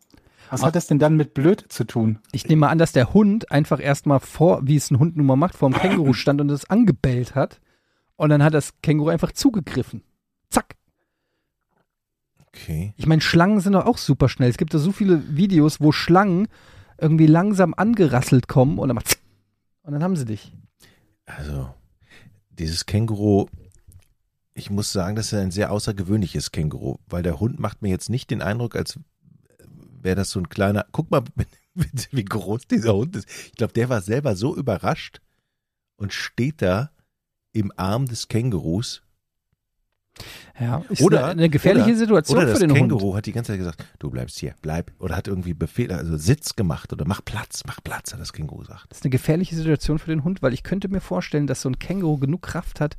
Was 0.50 0.64
hat 0.64 0.76
das 0.76 0.88
denn 0.88 1.00
dann 1.00 1.16
mit 1.16 1.34
blöd 1.34 1.66
zu 1.70 1.86
tun? 1.86 2.20
Ich 2.34 2.46
nehme 2.48 2.62
mal 2.62 2.70
an, 2.70 2.78
dass 2.78 2.92
der 2.92 3.14
Hund 3.14 3.50
einfach 3.52 3.82
erstmal 3.82 4.20
vor, 4.20 4.60
wie 4.64 4.76
es 4.76 4.92
ein 4.92 5.00
Hund 5.00 5.16
nun 5.16 5.26
mal 5.26 5.38
macht, 5.38 5.56
vor 5.56 5.70
dem 5.70 5.80
Känguru 5.80 6.14
stand 6.14 6.42
und 6.42 6.52
es 6.52 6.70
angebellt 6.70 7.36
hat. 7.36 7.62
Und 8.22 8.30
dann 8.30 8.44
hat 8.44 8.54
das 8.54 8.80
Känguru 8.84 9.10
einfach 9.10 9.32
zugegriffen. 9.32 10.04
Zack. 10.52 10.76
Okay. 12.46 12.94
Ich 12.96 13.08
meine, 13.08 13.20
Schlangen 13.20 13.62
sind 13.62 13.74
doch 13.74 13.88
auch 13.88 13.98
super 13.98 14.30
schnell. 14.30 14.48
Es 14.48 14.58
gibt 14.58 14.76
da 14.76 14.78
so 14.78 14.92
viele 14.92 15.36
Videos, 15.36 15.82
wo 15.82 15.92
Schlangen 15.92 16.48
irgendwie 17.00 17.26
langsam 17.26 17.74
angerasselt 17.74 18.48
kommen 18.48 18.78
und 18.78 18.90
dann 18.90 18.94
macht 18.94 19.18
und 19.82 19.94
dann 19.94 20.04
haben 20.04 20.16
sie 20.16 20.26
dich. 20.26 20.54
Also, 21.26 21.74
dieses 22.52 22.86
Känguru, 22.86 23.48
ich 24.54 24.70
muss 24.70 24.92
sagen, 24.92 25.16
das 25.16 25.34
ist 25.34 25.40
ein 25.40 25.50
sehr 25.50 25.72
außergewöhnliches 25.72 26.52
Känguru, 26.52 27.00
weil 27.08 27.24
der 27.24 27.40
Hund 27.40 27.60
macht 27.60 27.82
mir 27.82 27.90
jetzt 27.90 28.12
nicht 28.12 28.30
den 28.30 28.44
Eindruck, 28.44 28.76
als 28.76 29.00
wäre 30.00 30.16
das 30.16 30.30
so 30.30 30.40
ein 30.40 30.48
kleiner. 30.48 30.86
Guck 30.92 31.10
mal, 31.10 31.24
wie 32.12 32.26
groß 32.26 32.68
dieser 32.68 32.94
Hund 32.94 33.16
ist. 33.16 33.28
Ich 33.48 33.54
glaube, 33.54 33.74
der 33.74 33.90
war 33.90 34.02
selber 34.02 34.36
so 34.36 34.56
überrascht 34.56 35.22
und 35.96 36.14
steht 36.14 36.62
da 36.62 36.92
im 37.54 37.72
Arm 37.76 38.08
des 38.08 38.28
Kängurus. 38.28 39.02
Ja, 40.60 40.84
ist 40.90 41.02
Oder 41.02 41.24
eine, 41.24 41.32
eine 41.32 41.50
gefährliche 41.50 41.90
oder, 41.90 41.98
Situation 41.98 42.38
oder 42.38 42.48
für 42.54 42.60
den 42.60 42.74
Känguru 42.74 43.02
Hund. 43.08 43.16
hat 43.16 43.26
die 43.26 43.32
ganze 43.32 43.54
Zeit 43.54 43.60
gesagt, 43.60 43.86
du 44.00 44.10
bleibst 44.10 44.38
hier, 44.40 44.54
bleib. 44.62 44.92
Oder 45.00 45.16
hat 45.16 45.28
irgendwie 45.28 45.54
Befehl, 45.54 45.92
also 45.92 46.18
Sitz 46.18 46.56
gemacht 46.56 46.92
oder 46.94 47.06
mach 47.06 47.24
Platz, 47.24 47.64
mach 47.66 47.82
Platz, 47.84 48.14
hat 48.14 48.20
das 48.20 48.34
Känguru 48.34 48.60
gesagt. 48.60 48.88
Das 48.90 49.00
ist 49.00 49.06
eine 49.06 49.12
gefährliche 49.12 49.56
Situation 49.56 50.00
für 50.00 50.12
den 50.12 50.24
Hund, 50.24 50.42
weil 50.42 50.54
ich 50.54 50.64
könnte 50.64 50.90
mir 50.90 51.00
vorstellen, 51.00 51.48
dass 51.48 51.62
so 51.62 51.70
ein 51.70 51.80
Känguru 51.80 52.18
genug 52.18 52.42
Kraft 52.42 52.82
hat, 52.82 52.98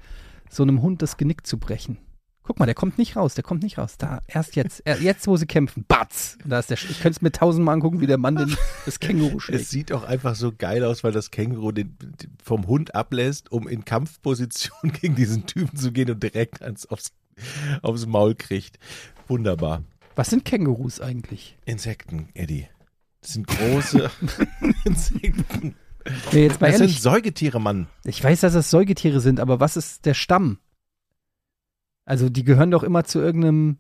so 0.51 0.63
einem 0.63 0.83
Hund 0.83 1.03
das 1.03 1.17
Genick 1.19 1.47
zu 1.47 1.59
brechen. 1.59 1.99
Guck 2.45 2.59
mal, 2.59 2.67
der 2.67 2.75
kommt 2.75 2.99
nicht 2.99 3.15
raus, 3.15 3.35
der 3.35 3.45
kommt 3.45 3.63
nicht 3.63 3.79
raus. 3.79 3.97
Da, 3.99 4.21
erst 4.27 4.57
jetzt, 4.57 4.81
er, 4.85 5.01
jetzt, 5.01 5.29
wo 5.29 5.37
sie 5.37 5.47
kämpfen, 5.47 5.85
batz. 5.87 6.39
Da 6.45 6.59
ist 6.59 6.71
der, 6.71 6.77
ich 6.77 7.01
könnte 7.01 7.17
es 7.17 7.23
mir 7.23 7.31
tausendmal 7.31 7.75
angucken, 7.75 8.01
wie 8.01 8.09
der 8.09 8.19
Mann 8.19 8.35
den, 8.35 8.57
das 8.85 8.99
Känguru 8.99 9.37
Es 9.37 9.43
schlägt. 9.45 9.67
sieht 9.69 9.93
auch 9.93 10.03
einfach 10.03 10.35
so 10.35 10.51
geil 10.53 10.85
aus, 10.85 11.05
weil 11.05 11.13
das 11.13 11.31
Känguru 11.31 11.71
den, 11.71 11.97
den 12.01 12.37
vom 12.43 12.67
Hund 12.67 12.95
ablässt, 12.97 13.53
um 13.53 13.69
in 13.69 13.85
Kampfposition 13.85 14.93
gegen 15.01 15.15
diesen 15.15 15.47
Typen 15.47 15.77
zu 15.77 15.93
gehen 15.93 16.11
und 16.11 16.21
direkt 16.23 16.63
ans, 16.63 16.87
aufs, 16.87 17.13
aufs 17.81 18.07
Maul 18.07 18.35
kriegt. 18.35 18.79
Wunderbar. 19.29 19.85
Was 20.17 20.29
sind 20.31 20.45
Kängurus 20.45 21.01
eigentlich? 21.01 21.57
Insekten, 21.65 22.29
Eddie. 22.35 22.67
Das 23.21 23.35
sind 23.35 23.47
große 23.47 24.11
Insekten. 24.85 25.77
Nee, 26.33 26.49
Das 26.49 26.59
sind 26.59 26.63
ehrlich, 26.69 27.01
Säugetiere, 27.01 27.61
Mann. 27.61 27.87
ich 28.05 28.23
weiß, 28.23 28.41
dass 28.41 28.53
das 28.55 28.71
Säugetiere 28.71 29.21
sind, 29.21 29.39
aber 29.39 29.61
was 29.61 29.77
ist 29.77 30.05
der 30.05 30.15
Stamm? 30.15 30.59
Also, 32.05 32.29
die 32.29 32.45
gehören 32.45 32.71
doch 32.71 32.83
immer 32.83 33.05
zu 33.05 33.21
irgendeinem, 33.21 33.79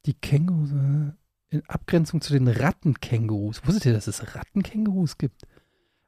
die 0.06 0.14
Kängurus 0.14 0.72
äh, 0.72 1.12
in 1.50 1.64
Abgrenzung 1.68 2.22
zu 2.22 2.34
den 2.34 2.48
Rattenkängurus. 2.48 3.66
Wusstet 3.66 3.88
ihr, 3.88 3.94
dass 3.94 4.08
es 4.08 4.36
Rattenkängurus 4.36 5.18
gibt? 5.18 5.44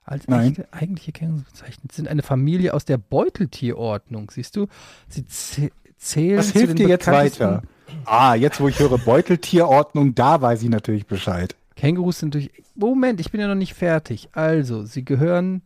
Als 0.08 0.28
Nein. 0.28 0.52
echte, 0.52 0.68
eigentliche 0.72 1.12
Kängurus 1.12 1.44
bezeichnet 1.44 1.92
sind 1.92 2.08
eine 2.08 2.24
Familie 2.24 2.74
aus 2.74 2.86
der 2.86 2.98
Beuteltierordnung. 2.98 4.32
Siehst 4.32 4.56
du, 4.56 4.68
sie 5.10 5.24
zäh- 5.24 5.72
zählen 5.98 6.38
Was 6.40 6.48
zu 6.48 6.54
hilft 6.54 6.80
den 6.80 6.88
dir 6.88 6.88
jetzt 6.88 7.08
weiter? 7.08 7.62
Ah, 8.06 8.34
jetzt 8.34 8.62
wo 8.62 8.70
ich 8.70 8.80
höre 8.80 8.98
Beuteltierordnung, 8.98 10.16
da 10.16 10.42
weiß 10.42 10.64
ich 10.64 10.70
natürlich 10.70 11.08
Bescheid. 11.08 11.58
Kängurus 11.76 12.20
sind 12.20 12.36
durch. 12.36 12.50
Moment, 12.74 13.20
ich 13.20 13.32
bin 13.32 13.42
ja 13.42 13.50
noch 13.50 13.56
nicht 13.56 13.74
fertig. 13.74 14.30
Also, 14.32 14.86
sie 14.86 15.04
gehören 15.04 15.62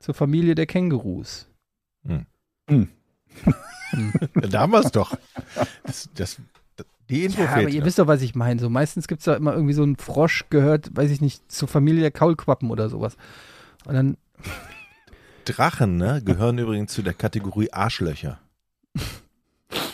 zur 0.00 0.12
Familie 0.14 0.54
der 0.54 0.66
Kängurus. 0.66 1.48
Da 2.04 2.16
haben 4.60 4.72
wir 4.72 4.80
es 4.80 4.92
doch. 4.92 5.16
Das, 5.84 6.10
das, 6.14 6.36
die 7.08 7.24
Info 7.24 7.40
Ja, 7.42 7.52
aber 7.54 7.70
ihr 7.70 7.86
wisst 7.86 7.98
doch, 7.98 8.06
was 8.06 8.20
ich 8.20 8.34
meine. 8.34 8.60
So 8.60 8.68
meistens 8.68 9.08
gibt 9.08 9.20
es 9.20 9.24
da 9.24 9.34
immer 9.34 9.54
irgendwie 9.54 9.72
so 9.72 9.82
einen 9.82 9.96
Frosch 9.96 10.44
gehört, 10.50 10.94
weiß 10.94 11.10
ich 11.10 11.22
nicht, 11.22 11.50
zur 11.50 11.68
Familie 11.68 12.02
der 12.02 12.10
Kaulquappen 12.10 12.70
oder 12.70 12.90
sowas. 12.90 13.16
Und 13.88 13.94
dann, 13.94 14.16
Drachen 15.46 15.96
ne, 15.96 16.20
gehören 16.22 16.58
übrigens 16.58 16.92
zu 16.92 17.00
der 17.00 17.14
Kategorie 17.14 17.72
Arschlöcher. 17.72 18.38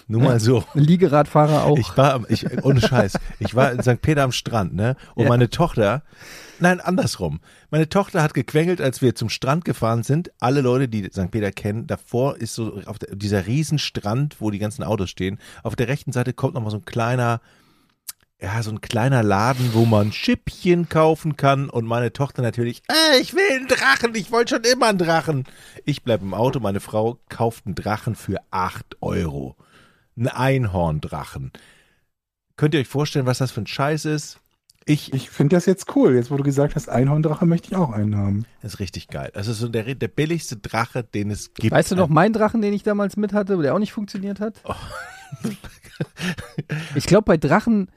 Nur 0.09 0.21
mal 0.21 0.41
so. 0.41 0.65
Liegeradfahrer 0.75 1.63
auch. 1.63 1.79
Ich 1.79 1.97
war, 1.97 2.29
ich, 2.29 2.45
ohne 2.65 2.81
Scheiß, 2.81 3.19
ich 3.39 3.55
war 3.55 3.71
in 3.71 3.83
St. 3.83 4.03
Peter 4.03 4.25
am 4.25 4.33
Strand, 4.33 4.75
ne? 4.75 4.97
Und 5.15 5.23
Ja. 5.23 5.29
meine 5.29 5.49
Tochter, 5.49 6.03
nein, 6.59 6.81
andersrum. 6.81 7.39
Meine 7.71 7.89
Tochter 7.89 8.21
hat 8.21 8.35
gequengelt, 8.35 8.81
als 8.81 9.01
wir 9.01 9.15
zum 9.15 9.29
Strand 9.29 9.65
gefahren 9.65 10.03
sind. 10.03 10.33
Alle 10.41 10.61
Leute, 10.61 10.89
die 10.89 11.09
St. 11.13 11.31
Peter 11.31 11.53
kennen, 11.53 11.87
davor 11.87 12.37
ist 12.37 12.55
so 12.55 12.83
auf 12.87 12.99
der, 12.99 13.15
dieser 13.15 13.47
Riesenstrand, 13.47 14.41
wo 14.41 14.51
die 14.51 14.59
ganzen 14.59 14.83
Autos 14.83 15.09
stehen. 15.09 15.39
Auf 15.63 15.77
der 15.77 15.87
rechten 15.87 16.11
Seite 16.11 16.33
kommt 16.33 16.55
nochmal 16.55 16.73
so 16.73 16.79
ein 16.79 16.85
kleiner, 16.85 17.41
ja, 18.41 18.63
so 18.63 18.71
ein 18.71 18.81
kleiner 18.81 19.23
Laden, 19.23 19.71
wo 19.73 19.85
man 19.85 20.13
Schippchen 20.13 20.89
kaufen 20.89 21.37
kann. 21.37 21.71
Und 21.71 21.87
meine 21.87 22.13
Tochter 22.13 22.43
natürlich, 22.43 22.83
äh, 22.89 23.19
ich 23.21 23.35
will 23.35 23.43
einen 23.51 23.69
Drachen, 23.69 24.15
ich 24.15 24.31
wollte 24.33 24.57
schon 24.57 24.65
immer 24.65 24.87
einen 24.89 24.99
Drachen. 24.99 25.45
Ich 25.85 26.03
bleib 26.03 26.23
im 26.23 26.35
Auto, 26.35 26.61
meine 26.61 26.81
Frau 26.81 27.19
kauft 27.29 27.67
einen 27.67 27.75
Drachen 27.75 28.15
für 28.15 28.39
acht 28.51 28.97
Euro. 29.01 29.57
Ein 30.17 30.29
Einhorndrachen. 30.29 31.53
Könnt 32.57 32.75
ihr 32.75 32.81
euch 32.81 32.89
vorstellen, 32.89 33.27
was 33.27 33.39
das 33.39 33.51
für 33.51 33.63
ein 33.63 33.67
Scheiß 33.67 34.05
ist? 34.05 34.39
Ich, 34.87 35.15
Ich 35.15 35.31
finde 35.31 35.57
das 35.57 35.65
jetzt 35.65 35.97
cool. 35.97 36.15
Jetzt, 36.15 36.31
wo 36.31 36.37
du 36.37 36.43
gesagt 36.43 36.75
hast, 36.75 36.91
Einhorndrache 36.91 37.47
möchte 37.47 37.69
ich 37.71 37.77
auch 37.77 37.91
einen 37.91 38.17
haben. 38.17 38.45
das 38.61 38.75
ist 38.75 38.81
richtig 38.81 39.09
geil. 39.09 39.31
Das 39.33 39.49
ist 39.49 39.59
so 39.59 39.69
der, 39.69 39.95
der 39.95 40.09
billigste 40.09 40.59
Drache, 40.59 41.03
den 41.03 41.31
es 41.31 41.55
gibt. 41.55 41.73
weißt 41.73 41.93
du 41.93 41.97
noch 41.97 42.09
meinen 42.09 42.35
Drachen, 42.35 42.61
den 42.61 42.75
ich 42.75 42.83
damals 42.83 43.17
mit 43.17 43.33
hatte, 43.33 43.57
der 43.57 43.75
auch 43.75 43.79
nicht 43.79 43.93
funktioniert 43.93 44.41
hat? 44.41 44.61
Oh. 44.65 44.75
Ich 46.95 47.07
glaube, 47.07 47.25
bei 47.25 47.37
Drachen, 47.37 47.89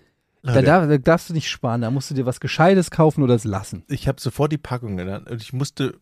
da, 0.54 0.62
darf, 0.62 0.88
da 0.88 0.98
darfst 0.98 1.30
du 1.30 1.34
nicht 1.34 1.50
sparen. 1.50 1.82
Da 1.82 1.92
musst 1.92 2.10
du 2.10 2.16
dir 2.16 2.26
was 2.26 2.40
Gescheites 2.40 2.92
kaufen 2.92 3.24
oder 3.24 3.36
es 3.36 3.44
lassen. 3.44 3.84
ich 3.88 4.08
habe 4.08 4.22
sofort 4.22 4.52
die 4.52 4.58
Packung 4.58 4.98
genannt 4.98 5.30
und 5.30 5.42
ich 5.42 5.54
musste, 5.54 6.00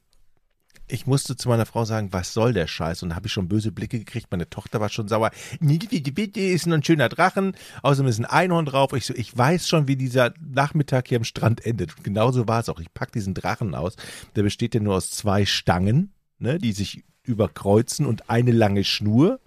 ich 0.88 1.08
musste 1.08 1.36
zu 1.36 1.49
meiner 1.49 1.65
Frau 1.65 1.86
sagen, 1.86 2.13
was 2.13 2.34
soll 2.34 2.53
der 2.53 2.67
Scheiß? 2.67 3.01
Und 3.03 3.10
da 3.10 3.15
habe 3.15 3.27
ich 3.27 3.34
schon 3.34 3.47
böse 3.47 3.71
Blicke 3.71 3.97
gekriegt. 3.97 4.27
Meine 4.29 4.49
Tochter 4.49 4.79
war 4.79 4.89
schon 4.89 5.08
sauer. 5.08 5.31
Ist 5.60 6.67
nur 6.67 6.77
ein 6.77 6.84
schöner 6.84 7.10
Drachen. 7.10 7.55
Außerdem 7.81 8.10
ist 8.10 8.19
ein 8.19 8.25
Einhorn 8.25 8.65
drauf. 8.65 8.93
Ich 8.93 9.05
so, 9.05 9.13
ich 9.15 9.36
weiß 9.36 9.67
schon, 9.67 9.88
wie 9.88 9.95
dieser 9.95 10.34
Nachmittag 10.39 11.08
hier 11.08 11.17
am 11.17 11.23
Strand 11.23 11.65
endet. 11.65 11.97
Und 11.97 12.03
genauso 12.03 12.47
war 12.47 12.60
es 12.60 12.69
auch. 12.69 12.79
Ich 12.79 12.93
pack 12.93 13.12
diesen 13.12 13.34
Drachen 13.34 13.73
aus. 13.73 13.95
Der 14.36 14.43
besteht 14.43 14.75
ja 14.75 14.79
nur 14.79 14.95
aus 14.95 15.10
zwei 15.10 15.45
Stangen, 15.45 16.13
ne, 16.38 16.60
die 16.60 16.71
sich 16.71 17.03
überkreuzen 17.23 18.05
und 18.05 18.29
eine 18.29 18.51
lange 18.51 18.84
Schnur. 18.84 19.39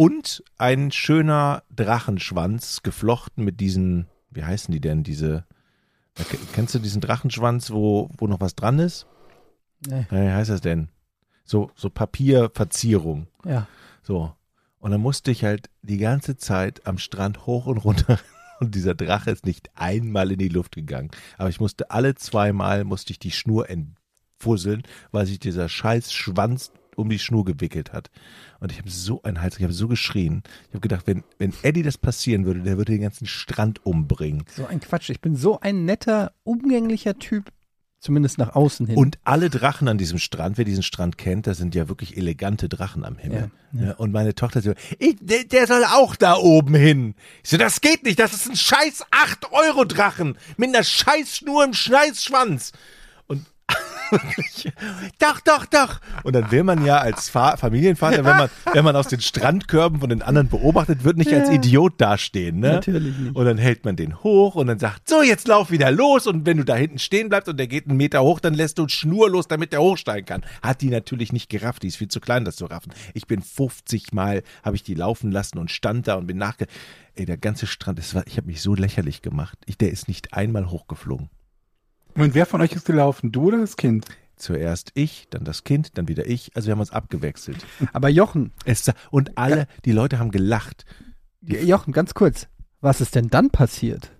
Und 0.00 0.42
ein 0.56 0.92
schöner 0.92 1.62
Drachenschwanz, 1.76 2.82
geflochten 2.82 3.44
mit 3.44 3.60
diesen, 3.60 4.06
wie 4.30 4.42
heißen 4.42 4.72
die 4.72 4.80
denn, 4.80 5.02
diese, 5.02 5.44
kennst 6.54 6.74
du 6.74 6.78
diesen 6.78 7.02
Drachenschwanz, 7.02 7.70
wo, 7.70 8.08
wo 8.16 8.26
noch 8.26 8.40
was 8.40 8.54
dran 8.54 8.78
ist? 8.78 9.06
Nee. 9.86 10.06
Ja, 10.10 10.22
Wie 10.22 10.32
heißt 10.32 10.48
das 10.48 10.62
denn? 10.62 10.88
So, 11.44 11.70
so 11.74 11.90
Papierverzierung. 11.90 13.26
Ja. 13.44 13.68
So. 14.02 14.32
Und 14.78 14.92
dann 14.92 15.02
musste 15.02 15.32
ich 15.32 15.44
halt 15.44 15.68
die 15.82 15.98
ganze 15.98 16.38
Zeit 16.38 16.86
am 16.86 16.96
Strand 16.96 17.44
hoch 17.44 17.66
und 17.66 17.76
runter. 17.76 18.18
Und 18.58 18.74
dieser 18.74 18.94
Drache 18.94 19.30
ist 19.30 19.44
nicht 19.44 19.68
einmal 19.74 20.32
in 20.32 20.38
die 20.38 20.48
Luft 20.48 20.74
gegangen. 20.74 21.10
Aber 21.36 21.50
ich 21.50 21.60
musste 21.60 21.90
alle 21.90 22.14
zweimal, 22.14 22.84
musste 22.84 23.12
ich 23.12 23.18
die 23.18 23.32
Schnur 23.32 23.68
entfusseln, 23.68 24.82
weil 25.12 25.26
sich 25.26 25.38
dieser 25.38 25.68
scheiß 25.68 26.10
Schwanz 26.10 26.72
um 26.96 27.08
die 27.08 27.18
Schnur 27.18 27.44
gewickelt 27.44 27.92
hat. 27.92 28.10
Und 28.60 28.72
ich 28.72 28.78
habe 28.78 28.90
so 28.90 29.22
einen 29.22 29.40
Hals, 29.40 29.56
ich 29.56 29.62
habe 29.62 29.72
so 29.72 29.88
geschrien. 29.88 30.42
Ich 30.68 30.70
habe 30.70 30.80
gedacht, 30.80 31.06
wenn, 31.06 31.24
wenn 31.38 31.52
Eddie 31.62 31.82
das 31.82 31.98
passieren 31.98 32.44
würde, 32.44 32.60
der 32.60 32.76
würde 32.76 32.92
den 32.92 33.02
ganzen 33.02 33.26
Strand 33.26 33.84
umbringen. 33.84 34.44
So 34.54 34.66
ein 34.66 34.80
Quatsch. 34.80 35.10
Ich 35.10 35.20
bin 35.20 35.36
so 35.36 35.60
ein 35.60 35.84
netter, 35.84 36.32
umgänglicher 36.44 37.18
Typ. 37.18 37.50
Zumindest 38.00 38.38
nach 38.38 38.54
außen 38.54 38.86
hin. 38.86 38.96
Und 38.96 39.18
alle 39.24 39.50
Drachen 39.50 39.86
an 39.86 39.98
diesem 39.98 40.18
Strand, 40.18 40.56
wer 40.56 40.64
diesen 40.64 40.82
Strand 40.82 41.18
kennt, 41.18 41.46
da 41.46 41.52
sind 41.52 41.74
ja 41.74 41.90
wirklich 41.90 42.16
elegante 42.16 42.66
Drachen 42.66 43.04
am 43.04 43.18
Himmel. 43.18 43.50
Ja, 43.72 43.84
Ja, 43.88 43.92
und 43.96 44.10
meine 44.10 44.34
Tochter 44.34 44.62
so, 44.62 44.72
ich, 44.98 45.16
der, 45.20 45.44
der 45.44 45.66
soll 45.66 45.84
auch 45.84 46.16
da 46.16 46.36
oben 46.36 46.74
hin. 46.74 47.14
Ich 47.44 47.50
so, 47.50 47.58
das 47.58 47.82
geht 47.82 48.04
nicht, 48.04 48.18
das 48.18 48.32
ist 48.32 48.48
ein 48.48 48.56
scheiß 48.56 49.04
8-Euro-Drachen 49.10 50.38
mit 50.56 50.70
einer 50.70 50.82
scheiß 50.82 51.36
Schnur 51.36 51.62
im 51.62 51.74
Scheißschwanz. 51.74 52.72
Doch, 55.18 55.40
doch, 55.40 55.66
doch. 55.66 56.00
Und 56.24 56.34
dann 56.34 56.50
will 56.50 56.64
man 56.64 56.84
ja 56.84 56.98
als 56.98 57.28
Fa 57.28 57.56
Familienvater, 57.56 58.24
wenn 58.24 58.36
man, 58.36 58.50
wenn 58.72 58.84
man 58.84 58.96
aus 58.96 59.08
den 59.08 59.20
Strandkörben 59.20 60.00
von 60.00 60.10
den 60.10 60.22
anderen 60.22 60.48
beobachtet 60.48 61.04
wird, 61.04 61.16
nicht 61.16 61.32
als 61.32 61.48
Ja. 61.48 61.54
Idiot 61.54 62.00
dastehen, 62.00 62.60
ne? 62.60 62.74
Natürlich 62.74 63.16
nicht. 63.16 63.36
Und 63.36 63.44
dann 63.44 63.58
hält 63.58 63.84
man 63.84 63.96
den 63.96 64.22
hoch 64.22 64.54
und 64.54 64.66
dann 64.66 64.78
sagt, 64.78 65.08
so, 65.08 65.22
jetzt 65.22 65.48
lauf 65.48 65.70
wieder 65.70 65.90
los. 65.90 66.26
Und 66.26 66.46
wenn 66.46 66.56
du 66.56 66.64
da 66.64 66.74
hinten 66.74 66.98
stehen 66.98 67.28
bleibst 67.28 67.48
und 67.48 67.56
der 67.56 67.66
geht 67.66 67.86
einen 67.88 67.96
Meter 67.96 68.22
hoch, 68.22 68.40
dann 68.40 68.54
lässt 68.54 68.78
du 68.78 68.88
Schnur 68.88 69.30
los, 69.30 69.48
damit 69.48 69.72
der 69.72 69.82
hochsteigen 69.82 70.26
kann. 70.26 70.44
Hat 70.62 70.80
die 70.80 70.88
natürlich 70.90 71.32
nicht 71.32 71.48
gerafft. 71.48 71.82
Die 71.82 71.88
ist 71.88 71.96
viel 71.96 72.08
zu 72.08 72.20
klein, 72.20 72.44
das 72.44 72.56
zu 72.56 72.66
raffen. 72.66 72.92
Ich 73.14 73.26
bin 73.26 73.42
50 73.42 74.12
Mal, 74.12 74.42
habe 74.62 74.76
ich 74.76 74.82
die 74.82 74.94
laufen 74.94 75.30
lassen 75.30 75.58
und 75.58 75.70
stand 75.70 76.08
da 76.08 76.14
und 76.14 76.26
bin 76.26 76.38
nachge... 76.38 76.66
Ey, 77.16 77.26
der 77.26 77.36
ganze 77.36 77.66
Strand, 77.66 77.98
das 77.98 78.14
war, 78.14 78.24
ich 78.28 78.36
habe 78.36 78.46
mich 78.46 78.62
so 78.62 78.74
lächerlich 78.74 79.20
gemacht. 79.20 79.58
Ich, 79.66 79.76
der 79.76 79.90
ist 79.90 80.06
nicht 80.06 80.32
einmal 80.32 80.70
hochgeflogen. 80.70 81.28
Und 82.14 82.34
wer 82.34 82.46
von 82.46 82.60
euch 82.60 82.72
ist 82.72 82.86
gelaufen? 82.86 83.32
Du 83.32 83.48
oder 83.48 83.58
das 83.58 83.76
Kind? 83.76 84.06
Zuerst 84.36 84.90
ich, 84.94 85.26
dann 85.30 85.44
das 85.44 85.64
Kind, 85.64 85.98
dann 85.98 86.08
wieder 86.08 86.26
ich. 86.26 86.50
Also 86.56 86.66
wir 86.66 86.72
haben 86.72 86.80
uns 86.80 86.92
abgewechselt. 86.92 87.64
Aber 87.92 88.08
Jochen, 88.08 88.52
Es, 88.64 88.90
und 89.10 89.36
alle, 89.36 89.66
die 89.84 89.92
Leute 89.92 90.18
haben 90.18 90.30
gelacht. 90.30 90.84
Jochen, 91.42 91.92
ganz 91.92 92.14
kurz. 92.14 92.48
Was 92.80 93.00
ist 93.00 93.14
denn 93.14 93.28
dann 93.28 93.50
passiert? 93.50 94.10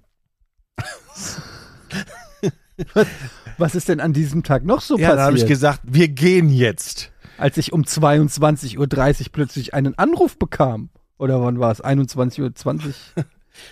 was, 2.95 3.07
was 3.59 3.75
ist 3.75 3.89
denn 3.89 4.01
an 4.01 4.13
diesem 4.13 4.43
Tag 4.43 4.65
noch 4.65 4.81
so 4.81 4.99
Ja, 4.99 5.11
dann 5.11 5.21
habe 5.21 5.37
ich 5.37 5.43
passiert? 5.43 5.49
gesagt, 5.49 5.81
wir 5.85 6.09
gehen 6.09 6.51
jetzt. 6.51 7.13
als 7.39 7.57
ich 7.57 7.73
um 7.73 7.83
22.30 7.83 8.79
Uhr 8.79 9.33
plötzlich 9.33 9.75
einen 9.75 9.97
Anruf 9.99 10.39
bekam. 10.39 10.91
Oder 11.19 11.43
wann 11.43 11.59
war 11.59 11.71
es? 11.73 11.83
21.20 11.83 12.41
Uhr? 12.89 13.25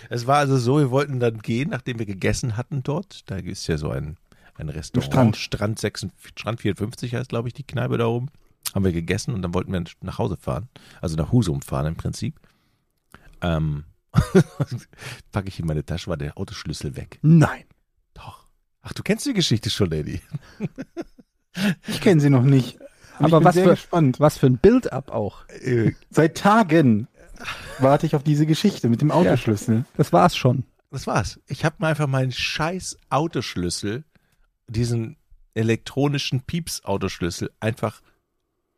Es 0.09 0.27
war 0.27 0.37
also 0.37 0.57
so, 0.57 0.77
wir 0.79 0.91
wollten 0.91 1.19
dann 1.19 1.39
gehen, 1.39 1.69
nachdem 1.69 1.99
wir 1.99 2.05
gegessen 2.05 2.57
hatten 2.57 2.83
dort. 2.83 3.29
Da 3.29 3.37
ist 3.37 3.67
ja 3.67 3.77
so 3.77 3.89
ein, 3.91 4.17
ein 4.55 4.69
Restaurant. 4.69 5.05
Strand. 5.11 5.37
Strand, 5.37 5.79
56, 5.79 6.29
Strand 6.35 6.61
54 6.61 7.15
heißt, 7.15 7.29
glaube 7.29 7.47
ich, 7.47 7.53
die 7.53 7.63
Kneipe 7.63 7.97
da 7.97 8.07
oben. 8.07 8.27
haben 8.75 8.85
wir 8.85 8.91
gegessen 8.91 9.33
und 9.33 9.41
dann 9.41 9.53
wollten 9.53 9.71
wir 9.73 9.83
nach 10.01 10.17
Hause 10.17 10.37
fahren, 10.37 10.69
also 11.01 11.15
nach 11.15 11.31
Husum 11.31 11.61
fahren 11.61 11.87
im 11.87 11.95
Prinzip. 11.95 12.39
Ähm, 13.41 13.85
packe 15.31 15.47
ich 15.47 15.59
in 15.59 15.65
meine 15.65 15.85
Tasche, 15.85 16.07
war 16.09 16.17
der 16.17 16.37
Autoschlüssel 16.37 16.95
weg. 16.95 17.19
Nein. 17.21 17.63
Doch. 18.13 18.47
Ach, 18.81 18.93
du 18.93 19.03
kennst 19.03 19.25
die 19.25 19.33
Geschichte 19.33 19.69
schon, 19.69 19.91
Eddie. 19.91 20.21
Ich 21.87 22.01
kenne 22.01 22.21
sie 22.21 22.29
noch 22.29 22.43
nicht. 22.43 22.79
Aber 23.17 23.43
was 23.43 23.55
für- 23.55 23.71
gespannt. 23.71 24.19
Was 24.19 24.37
für 24.37 24.47
ein 24.47 24.57
Build-up 24.57 25.11
auch. 25.11 25.47
Äh, 25.49 25.93
Seit 26.09 26.37
Tagen 26.37 27.07
warte 27.79 28.05
ich 28.05 28.15
auf 28.15 28.23
diese 28.23 28.45
Geschichte 28.45 28.89
mit 28.89 29.01
dem 29.01 29.11
Autoschlüssel. 29.11 29.85
Das 29.97 30.11
war's 30.13 30.35
schon. 30.35 30.63
Das 30.91 31.07
war's. 31.07 31.39
Ich 31.47 31.65
habe 31.65 31.75
mir 31.79 31.87
einfach 31.87 32.07
meinen 32.07 32.31
scheiß 32.31 32.97
Autoschlüssel, 33.09 34.03
diesen 34.67 35.17
elektronischen 35.53 36.41
Pieps-Autoschlüssel, 36.41 37.51
einfach 37.59 38.01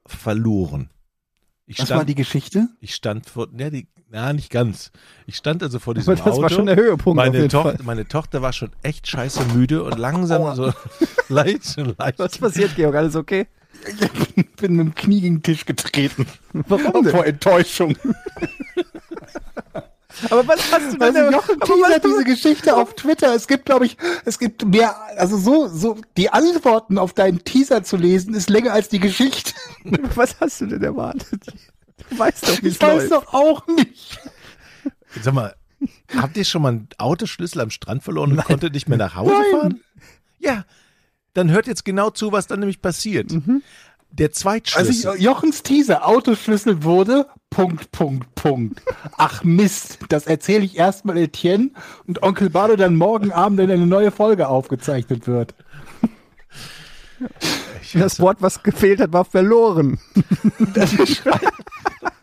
verloren. 0.06 0.90
Ich 1.66 1.80
Was 1.80 1.90
war 1.90 1.98
stand, 1.98 2.10
die 2.10 2.16
Geschichte? 2.16 2.68
ich 2.82 2.96
stand 2.96 3.30
vor, 3.30 3.48
ja, 3.58 3.70
die, 3.70 3.88
na, 4.10 4.34
nicht 4.34 4.50
ganz. 4.50 4.92
Ich 5.26 5.38
stand 5.38 5.64
also 5.64 5.80
vor 5.80 5.94
diesem 5.94 6.12
Aber 6.14 6.22
das 6.22 6.34
Auto. 6.34 6.42
war 6.42 6.50
schon 6.50 6.66
der 6.66 6.76
Höhepunkt 6.76 7.08
auf 7.20 7.26
meine, 7.26 7.38
jeden 7.38 7.50
Toch 7.50 7.64
Fall. 7.64 7.78
meine 7.84 8.06
Tochter 8.08 8.42
war 8.42 8.52
schon 8.52 8.72
echt 8.84 9.08
scheiße 9.08 9.46
müde 9.54 9.84
und 9.84 9.98
langsam 9.98 10.54
so 10.56 10.74
leicht, 11.30 11.64
so 11.64 11.94
leicht. 11.98 12.20
Was 12.20 12.38
passiert, 12.38 12.76
Georg? 12.76 12.96
Alles 12.96 13.16
okay? 13.16 13.48
Ich 14.38 14.50
bin 14.58 14.76
mit 14.76 14.86
dem 14.88 14.96
Knie 14.96 15.22
gegen 15.22 15.36
den 15.38 15.44
Tisch 15.44 15.66
getreten. 15.66 16.28
Warum 16.54 17.04
denn? 17.04 17.12
Vor 17.12 17.26
Enttäuschung. 17.26 17.96
Aber 20.30 20.48
was 20.48 20.72
hast 20.72 20.94
du 20.94 20.98
denn? 20.98 21.16
Also 21.16 21.32
Jochen 21.32 21.60
teasert 21.62 22.06
diese 22.06 22.24
Geschichte 22.24 22.76
auf 22.76 22.94
Twitter. 22.96 23.34
Es 23.34 23.48
gibt, 23.48 23.66
glaube 23.66 23.86
ich, 23.86 23.98
es 24.26 24.38
gibt 24.38 24.66
mehr, 24.66 24.96
also 25.18 25.38
so, 25.38 25.68
so, 25.68 25.98
die 26.18 26.30
Antworten 26.30 26.98
auf 26.98 27.14
deinen 27.14 27.44
Teaser 27.44 27.84
zu 27.84 27.98
lesen, 27.98 28.34
ist 28.34 28.50
länger 28.50 28.74
als 28.74 28.90
die 28.90 29.00
Geschichte. 29.00 29.54
Was 30.16 30.40
hast 30.40 30.62
du 30.62 30.68
denn 30.68 30.84
erwartet? 30.84 31.44
Du 32.10 32.20
weißt 32.20 32.48
doch, 32.50 32.62
wie 32.62 32.68
es 32.68 32.76
Ich 32.76 32.82
weiß 32.82 33.10
läuft. 33.10 33.12
doch 33.12 33.34
auch 33.34 33.66
nicht. 33.68 34.20
Sag 35.22 35.34
mal, 35.34 35.56
habt 36.16 36.38
ihr 36.38 36.46
schon 36.46 36.62
mal 36.62 36.70
einen 36.70 36.90
Autoschlüssel 36.98 37.62
am 37.62 37.70
Strand 37.70 38.04
verloren 38.04 38.34
und 38.34 38.44
konntet 38.44 38.74
nicht 38.74 38.90
mehr 38.90 38.98
nach 38.98 39.16
Hause 39.16 39.44
fahren? 39.52 39.82
Ja, 40.40 40.66
dann 41.34 41.52
hört 41.52 41.68
jetzt 41.68 41.86
genau 41.86 42.10
zu, 42.10 42.32
was 42.32 42.48
dann 42.48 42.60
nämlich 42.60 42.82
passiert. 42.82 43.32
Der 44.12 44.28
Also 44.28 44.42
Zweitschlüssel. 44.42 45.22
Jochens 45.22 45.64
Teaser, 45.64 46.06
Autoschlüssel 46.06 46.84
wurde, 46.84 47.28
Punkt, 47.50 47.92
Punkt, 47.92 48.36
Punkt. 48.36 48.82
Ach 49.18 49.44
Mist, 49.44 50.00
das 50.10 50.28
erzähle 50.28 50.66
ich 50.66 50.78
erstmal 50.78 51.18
Etienne 51.18 51.72
und 52.08 52.22
Onkel 52.22 52.50
Bardo 52.50 52.76
dann 52.76 52.96
morgen 52.96 53.32
Abend, 53.32 53.58
wenn 53.58 53.72
eine 53.72 53.88
neue 53.88 54.12
Folge 54.12 54.48
aufgezeichnet 54.50 55.28
wird. 55.28 55.56
Das 57.94 58.20
Wort, 58.20 58.38
was 58.42 58.64
gefehlt 58.64 59.00
hat, 59.00 59.14
war 59.14 59.26
verloren. 59.26 60.00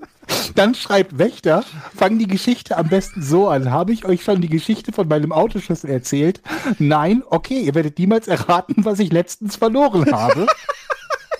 Dann 0.55 0.75
schreibt 0.75 1.19
Wächter, 1.19 1.65
fang 1.97 2.19
die 2.19 2.27
Geschichte 2.27 2.77
am 2.77 2.89
besten 2.89 3.23
so 3.23 3.49
an. 3.49 3.71
Habe 3.71 3.93
ich 3.93 4.05
euch 4.05 4.25
schon 4.25 4.41
die 4.41 4.49
Geschichte 4.49 4.93
von 4.93 5.09
meinem 5.09 5.33
Autoschlüssel 5.33 5.91
erzählt? 5.91 6.41
Nein? 6.79 7.23
Okay, 7.29 7.61
ihr 7.61 7.75
werdet 7.75 7.99
niemals 7.99 8.29
erraten, 8.29 8.85
was 8.85 8.99
ich 8.99 9.13
letztens 9.13 9.57
verloren 9.57 10.13
habe. 10.13 10.47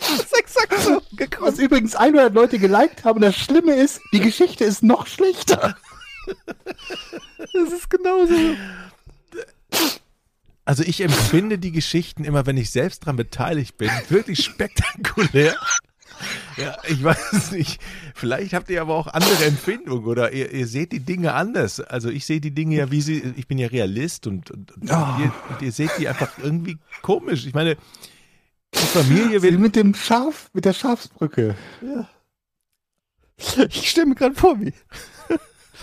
Das 0.01 0.21
ist 0.21 0.39
exakt 0.39 0.81
so 0.81 1.03
gekommen. 1.17 1.53
Was 1.53 1.59
übrigens 1.59 1.95
100 1.95 2.33
Leute 2.33 2.59
geliked 2.59 3.05
haben. 3.05 3.21
Das 3.21 3.37
Schlimme 3.37 3.75
ist, 3.75 4.01
die 4.13 4.21
Geschichte 4.21 4.65
ist 4.65 4.83
noch 4.83 5.07
schlechter. 5.07 5.77
Das 7.53 7.73
ist 7.73 7.91
genauso. 7.91 8.35
Also 10.65 10.83
ich 10.83 11.01
empfinde 11.01 11.59
die 11.59 11.73
Geschichten 11.73 12.25
immer, 12.25 12.47
wenn 12.47 12.57
ich 12.57 12.71
selbst 12.71 13.01
dran 13.01 13.17
beteiligt 13.17 13.77
bin, 13.79 13.91
wirklich 14.09 14.45
spektakulär. 14.45 15.57
Ja, 16.57 16.77
ich 16.89 17.03
weiß 17.03 17.53
nicht. 17.53 17.81
Vielleicht 18.15 18.53
habt 18.53 18.71
ihr 18.71 18.81
aber 18.81 18.95
auch 18.95 19.07
andere 19.07 19.45
Empfindungen 19.45 20.07
oder 20.07 20.33
ihr, 20.33 20.53
ihr 20.53 20.67
seht 20.67 20.93
die 20.93 21.01
Dinge 21.01 21.35
anders. 21.35 21.81
Also 21.81 22.09
ich 22.09 22.27
sehe 22.27 22.41
die 22.41 22.51
Dinge 22.51 22.77
ja, 22.77 22.91
wie 22.91 23.01
sie, 23.01 23.35
ich 23.37 23.47
bin 23.47 23.59
ja 23.59 23.69
Realist 23.69 24.27
und, 24.27 24.51
und, 24.51 24.73
und, 24.73 24.85
ihr, 24.85 25.33
und 25.51 25.63
ihr 25.63 25.73
seht 25.73 25.91
die 25.99 26.09
einfach 26.09 26.33
irgendwie 26.43 26.79
komisch. 27.03 27.47
Ich 27.47 27.55
meine, 27.55 27.77
die 28.75 28.79
Familie 28.79 29.43
will, 29.43 29.59
mit 29.59 29.77
dem 29.77 29.95
Schaf, 29.95 30.51
mit 30.53 30.65
der 30.65 30.73
Schafsbrücke. 30.73 31.55
Ich 33.69 33.91
stelle 33.91 34.07
mir 34.09 34.15
gerade 34.15 34.35
vor, 34.35 34.61
wie 34.61 34.73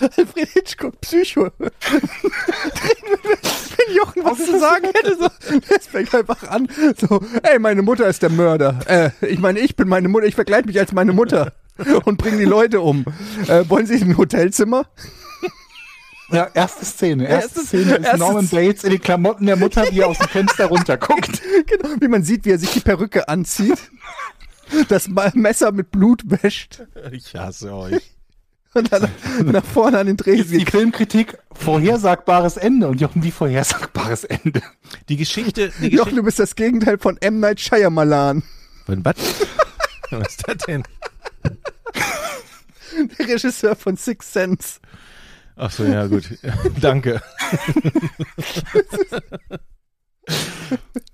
Alfred 0.00 0.48
Hitchcock, 0.50 1.00
Psycho. 1.00 1.50
Wenn 3.86 3.96
Jochen 3.96 4.24
was 4.24 4.38
zu 4.38 4.58
sagen 4.58 4.86
hätte, 4.94 5.16
so, 5.16 5.28
es 5.76 5.86
fängt 5.86 6.14
einfach 6.14 6.42
an, 6.48 6.68
so, 6.98 7.20
ey, 7.42 7.58
meine 7.58 7.82
Mutter 7.82 8.06
ist 8.08 8.22
der 8.22 8.30
Mörder. 8.30 8.78
Äh, 8.86 9.10
ich 9.26 9.38
meine, 9.38 9.60
ich 9.60 9.76
bin 9.76 9.88
meine 9.88 10.08
Mutter, 10.08 10.26
ich 10.26 10.34
verkleide 10.34 10.66
mich 10.66 10.78
als 10.78 10.92
meine 10.92 11.12
Mutter 11.12 11.52
und 12.04 12.16
bringe 12.18 12.38
die 12.38 12.44
Leute 12.44 12.80
um. 12.80 13.04
Äh, 13.48 13.64
wollen 13.68 13.86
Sie 13.86 14.00
ein 14.02 14.16
Hotelzimmer? 14.16 14.86
Ja, 16.30 16.48
erste 16.54 16.84
Szene. 16.84 17.28
Erste 17.28 17.60
Erstes- 17.60 17.66
Szene 17.68 17.82
ist 17.96 18.04
erstes- 18.04 18.18
Norman 18.18 18.48
Bates 18.48 18.82
in 18.84 18.90
den 18.90 19.00
Klamotten 19.00 19.46
der 19.46 19.56
Mutter, 19.56 19.84
er 19.92 20.08
aus 20.08 20.18
dem 20.18 20.28
Fenster 20.28 20.66
runterguckt. 20.66 21.40
Genau, 21.66 21.88
wie 22.00 22.08
man 22.08 22.22
sieht, 22.24 22.44
wie 22.44 22.50
er 22.50 22.58
sich 22.58 22.70
die 22.72 22.80
Perücke 22.80 23.28
anzieht, 23.28 23.78
das 24.88 25.08
Messer 25.34 25.70
mit 25.72 25.90
Blut 25.92 26.22
wäscht 26.26 26.82
ich 27.12 27.34
hasse 27.36 27.72
euch. 27.72 28.15
Und 28.76 28.92
dann 28.92 29.08
nach 29.44 29.64
vorne 29.64 29.98
an 29.98 30.06
den 30.06 30.16
Dreh 30.16 30.42
Die 30.42 30.64
Filmkritik, 30.64 31.38
vorhersagbares 31.52 32.56
Ende. 32.56 32.88
Und 32.88 33.00
Jochen, 33.00 33.22
wie 33.22 33.30
vorhersagbares 33.30 34.24
Ende? 34.24 34.62
Die 35.08 35.16
Geschichte, 35.16 35.72
die 35.80 35.84
Jochen, 35.84 35.90
Geschichte, 35.90 36.14
du 36.16 36.22
bist 36.22 36.38
das 36.38 36.54
Gegenteil 36.54 36.98
von 36.98 37.16
M. 37.18 37.40
Night 37.40 37.60
Shyamalan, 37.60 38.42
Von 38.84 39.04
was? 39.04 39.16
Was 40.10 40.28
ist 40.28 40.44
das 40.46 40.56
denn? 40.68 40.84
der 43.18 43.28
Regisseur 43.28 43.74
von 43.74 43.96
Six 43.96 44.32
Sense. 44.32 44.78
Ach 45.56 45.70
so, 45.70 45.84
ja 45.84 46.06
gut. 46.06 46.38
Danke. 46.80 47.20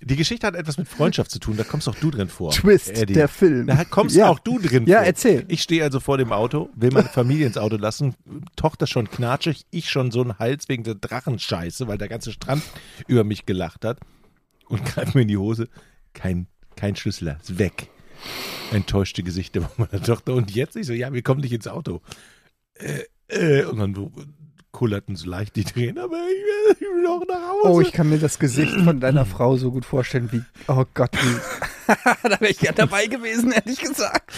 Die 0.01 0.15
Geschichte 0.15 0.45
hat 0.47 0.55
etwas 0.55 0.77
mit 0.77 0.87
Freundschaft 0.87 1.31
zu 1.31 1.39
tun, 1.39 1.55
da 1.55 1.63
kommst 1.63 1.87
auch 1.87 1.95
du 1.95 2.11
drin 2.11 2.27
vor. 2.27 2.51
Twist, 2.51 2.89
Eddie. 2.89 3.13
der 3.13 3.27
Film. 3.27 3.67
Da 3.67 3.85
kommst 3.85 4.15
Ja. 4.15 4.27
auch 4.29 4.39
du 4.39 4.59
drin 4.59 4.85
Ja, 4.85 4.97
vor. 4.97 5.05
erzähl. 5.05 5.45
Ich 5.47 5.61
stehe 5.61 5.83
also 5.83 5.99
vor 5.99 6.17
dem 6.17 6.31
Auto, 6.33 6.69
will 6.75 6.91
meine 6.91 7.07
Familie 7.07 7.45
ins 7.47 7.57
Auto 7.57 7.77
lassen, 7.77 8.15
Tochter 8.55 8.85
schon 8.87 9.09
knatschig, 9.09 9.65
ich 9.71 9.89
schon 9.89 10.11
so 10.11 10.21
einen 10.21 10.39
Hals 10.39 10.67
wegen 10.69 10.83
der 10.83 10.95
Drachenscheiße, 10.95 11.87
weil 11.87 11.97
der 11.97 12.09
ganze 12.09 12.31
Strand 12.31 12.63
über 13.07 13.23
mich 13.23 13.45
gelacht 13.45 13.85
hat 13.85 13.99
und 14.67 14.83
greife 14.85 15.17
mir 15.17 15.21
in 15.21 15.27
die 15.29 15.37
Hose. 15.37 15.69
Kein, 16.13 16.47
kein 16.75 16.95
Schlüssel, 16.95 17.37
ist 17.41 17.57
weg. 17.59 17.89
Enttäuschte 18.71 19.23
Gesichter 19.23 19.61
von 19.61 19.87
meiner 19.89 20.03
Tochter. 20.03 20.33
Und 20.33 20.51
jetzt 20.51 20.75
ich 20.75 20.87
so, 20.87 20.93
ja, 20.93 21.13
wir 21.13 21.21
kommen 21.21 21.41
nicht 21.41 21.53
ins 21.53 21.67
Auto. 21.67 22.01
Äh, 22.75 23.03
äh, 23.27 23.65
und 23.65 23.77
dann 23.77 24.11
kullerten 24.73 25.15
so 25.15 25.29
leicht 25.29 25.55
die 25.55 25.63
Tränen, 25.63 25.99
aber 25.99 26.17
ich 26.17 26.43
will, 26.43 26.75
ich 26.79 26.81
will 26.81 27.07
auch 27.07 27.25
nach 27.25 27.49
Hause. 27.49 27.69
Oh, 27.69 27.79
ich 27.79 27.93
kann 27.93 28.09
mir 28.09 28.17
das 28.17 28.39
Gesicht 28.39 28.73
von 28.81 28.99
deiner 28.99 29.25
Frau 29.25 29.55
so 29.55 29.71
gut 29.71 29.85
vorstellen, 29.85 30.29
wie, 30.33 30.43
oh 30.67 30.83
Gott, 30.93 31.11
wie, 31.13 31.93
da 32.23 32.41
wäre 32.41 32.51
ich 32.51 32.61
ja 32.61 32.73
dabei 32.73 33.07
gewesen, 33.07 33.53
ehrlich 33.53 33.79
gesagt. 33.79 34.33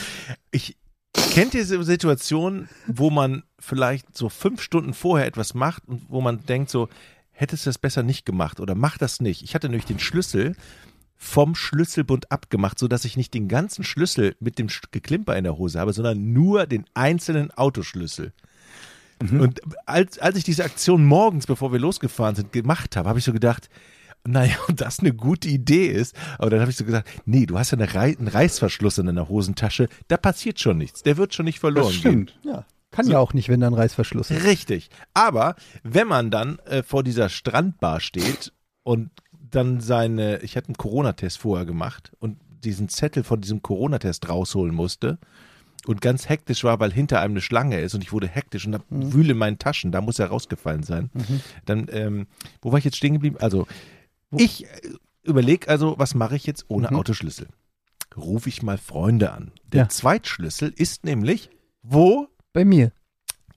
ich 0.52 0.78
kennt 1.14 1.54
ihr 1.54 1.62
diese 1.62 1.84
Situation, 1.84 2.70
wo 2.86 3.10
man 3.10 3.44
vielleicht 3.58 4.16
so 4.16 4.30
fünf 4.30 4.62
Stunden 4.62 4.94
vorher 4.94 5.26
etwas 5.26 5.54
macht 5.54 5.88
und 5.88 6.04
wo 6.10 6.22
man 6.22 6.46
denkt 6.46 6.70
so, 6.70 6.90
hättest 7.32 7.66
du 7.66 7.70
das 7.70 7.78
besser 7.78 8.04
nicht 8.04 8.26
gemacht 8.26 8.60
oder 8.60 8.76
mach 8.76 8.98
das 8.98 9.22
nicht. 9.22 9.42
Ich 9.42 9.56
hatte 9.56 9.68
nämlich 9.68 9.86
den 9.86 10.00
Schlüssel 10.00 10.56
vom 11.18 11.56
Schlüsselbund 11.56 12.32
abgemacht, 12.32 12.78
so 12.78 12.88
dass 12.88 13.06
ich 13.06 13.18
nicht 13.18 13.34
den 13.34 13.48
ganzen 13.48 13.84
Schlüssel 13.84 14.36
mit 14.40 14.60
dem 14.60 14.68
Geklimper 14.92 15.36
in 15.38 15.46
der 15.46 15.58
Hose 15.58 15.80
habe, 15.80 15.94
sondern 15.94 16.34
nur 16.34 16.66
den 16.68 16.86
einzelnen 16.94 17.52
Autoschlüssel. 17.52 18.34
Und 19.22 19.62
als, 19.86 20.20
als 20.20 20.38
ich 20.38 20.44
diese 20.44 20.64
Aktion 20.66 21.06
morgens, 21.06 21.48
bevor 21.48 21.72
wir 21.72 21.80
losgefahren 21.80 22.36
sind, 22.36 22.52
gemacht 22.52 22.96
habe, 22.96 23.08
habe 23.08 23.20
ich 23.20 23.26
so 23.26 23.32
gedacht, 23.34 23.70
naja, 24.28 24.56
ob 24.68 24.76
das 24.76 25.00
eine 25.00 25.14
gute 25.14 25.48
Idee 25.48 25.88
ist. 25.88 26.16
Aber 26.38 26.50
dann 26.50 26.60
habe 26.60 26.72
ich 26.72 26.78
so 26.78 26.84
gesagt, 26.86 27.08
nee, 27.26 27.46
du 27.46 27.58
hast 27.58 27.72
ja 27.72 27.78
eine 27.78 27.94
Rei 27.94 28.16
einen 28.18 28.28
Reißverschluss 28.28 28.98
in 28.98 29.06
deiner 29.06 29.30
Hosentasche, 29.30 29.88
da 30.08 30.18
passiert 30.18 30.60
schon 30.60 30.78
nichts. 30.78 31.04
Der 31.04 31.18
wird 31.18 31.34
schon 31.34 31.46
nicht 31.46 31.60
verloren 31.60 31.86
Das 31.94 32.02
gehen. 32.02 32.28
stimmt. 32.30 32.40
Ja, 32.44 32.66
kann 32.92 33.08
ja 33.08 33.20
auch 33.20 33.34
nicht, 33.34 33.50
wenn 33.50 33.60
da 33.60 33.68
ein 33.68 33.74
Reißverschluss 33.74 34.32
ist. 34.32 34.44
Richtig. 34.46 34.90
Aber 35.14 35.56
wenn 35.84 36.08
man 36.08 36.32
dann 36.32 36.60
äh, 36.66 36.84
vor 36.84 37.04
dieser 37.04 37.30
Strandbar 37.30 38.00
steht 38.00 38.52
und 38.84 39.12
dann 39.32 39.80
seine, 39.80 40.40
ich 40.42 40.58
hatte 40.58 40.70
einen 40.70 40.78
Corona-Test 40.78 41.38
vorher 41.38 41.66
gemacht 41.66 42.12
und 42.20 42.38
diesen 42.64 42.90
Zettel 42.90 43.24
von 43.24 43.42
diesem 43.42 43.62
Corona-Test 43.62 44.28
rausholen 44.28 44.74
musste 44.74 45.20
und 45.86 46.02
ganz 46.02 46.30
hektisch 46.30 46.64
war, 46.64 46.80
weil 46.80 46.92
hinter 46.92 47.22
einem 47.22 47.34
eine 47.34 47.42
Schlange 47.42 47.80
ist 47.80 47.94
und 47.94 48.02
ich 48.04 48.12
wurde 48.12 48.28
hektisch 48.28 48.66
und 48.66 48.74
hab 48.76 48.86
wühle 48.90 49.32
in 49.34 49.38
meinen 49.38 49.60
Taschen, 49.60 49.92
da 49.92 50.02
muss 50.02 50.20
er 50.20 50.28
rausgefallen 50.28 50.84
sein. 50.84 51.10
Dann, 51.66 51.88
ähm, 51.92 52.28
wo 52.62 52.72
war 52.72 52.80
ich 52.80 52.86
jetzt 52.86 52.98
stehen 52.98 53.14
geblieben? 53.14 53.38
Also, 53.40 53.68
ich 54.32 54.66
äh, 54.66 54.70
überlege 55.24 55.68
also, 55.70 55.96
was 55.98 56.16
mache 56.16 56.36
ich 56.36 56.46
jetzt 56.46 56.66
ohne 56.68 56.92
Autoschlüssel? 56.92 57.48
Rufe 58.18 58.50
ich 58.50 58.64
mal 58.64 58.78
Freunde 58.78 59.32
an. 59.32 59.52
Der 59.72 59.84
Ja. 59.84 59.90
Zweitschlüssel 59.90 60.74
ist 60.76 61.04
nämlich, 61.04 61.50
wo? 61.82 62.28
Bei 62.54 62.64
mir. 62.66 62.92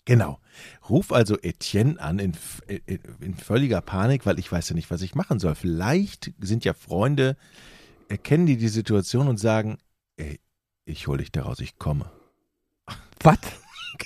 Genau. 0.05 0.41
Ruf 0.89 1.12
also 1.12 1.39
Etienne 1.41 2.01
an 2.01 2.18
in, 2.18 2.33
in, 2.66 2.99
in 3.20 3.35
völliger 3.35 3.81
Panik, 3.81 4.26
weil 4.26 4.39
ich 4.39 4.51
weiß 4.51 4.70
ja 4.70 4.74
nicht, 4.74 4.91
was 4.91 5.03
ich 5.03 5.14
machen 5.14 5.39
soll. 5.39 5.55
Vielleicht 5.55 6.33
sind 6.41 6.64
ja 6.64 6.72
Freunde, 6.72 7.37
erkennen 8.09 8.47
die 8.47 8.57
die 8.57 8.68
Situation 8.68 9.29
und 9.29 9.39
sagen, 9.39 9.79
ey, 10.16 10.41
ich 10.87 11.07
hole 11.07 11.18
dich 11.18 11.31
da 11.31 11.43
raus, 11.43 11.61
ich 11.61 11.79
komme. 11.79 12.11
Was? 13.23 13.39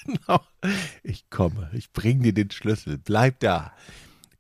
Genau. 0.04 0.40
Ich 1.02 1.28
komme. 1.28 1.68
Ich 1.74 1.92
bring 1.92 2.22
dir 2.22 2.32
den 2.32 2.50
Schlüssel. 2.50 2.96
Bleib 2.96 3.40
da. 3.40 3.72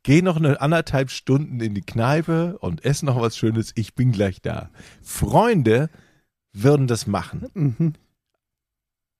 Geh 0.02 0.22
noch 0.22 0.36
eine 0.36 0.60
anderthalb 0.62 1.10
Stunden 1.10 1.60
in 1.60 1.74
die 1.74 1.82
Kneipe 1.82 2.56
und 2.58 2.86
ess 2.86 3.02
noch 3.02 3.20
was 3.20 3.36
Schönes. 3.36 3.72
Ich 3.74 3.94
bin 3.94 4.12
gleich 4.12 4.40
da. 4.40 4.70
Freunde 5.02 5.90
würden 6.54 6.86
das 6.86 7.06
machen. 7.06 7.48
Mhm. 7.54 7.92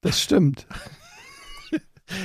Das 0.00 0.20
stimmt. 0.20 0.66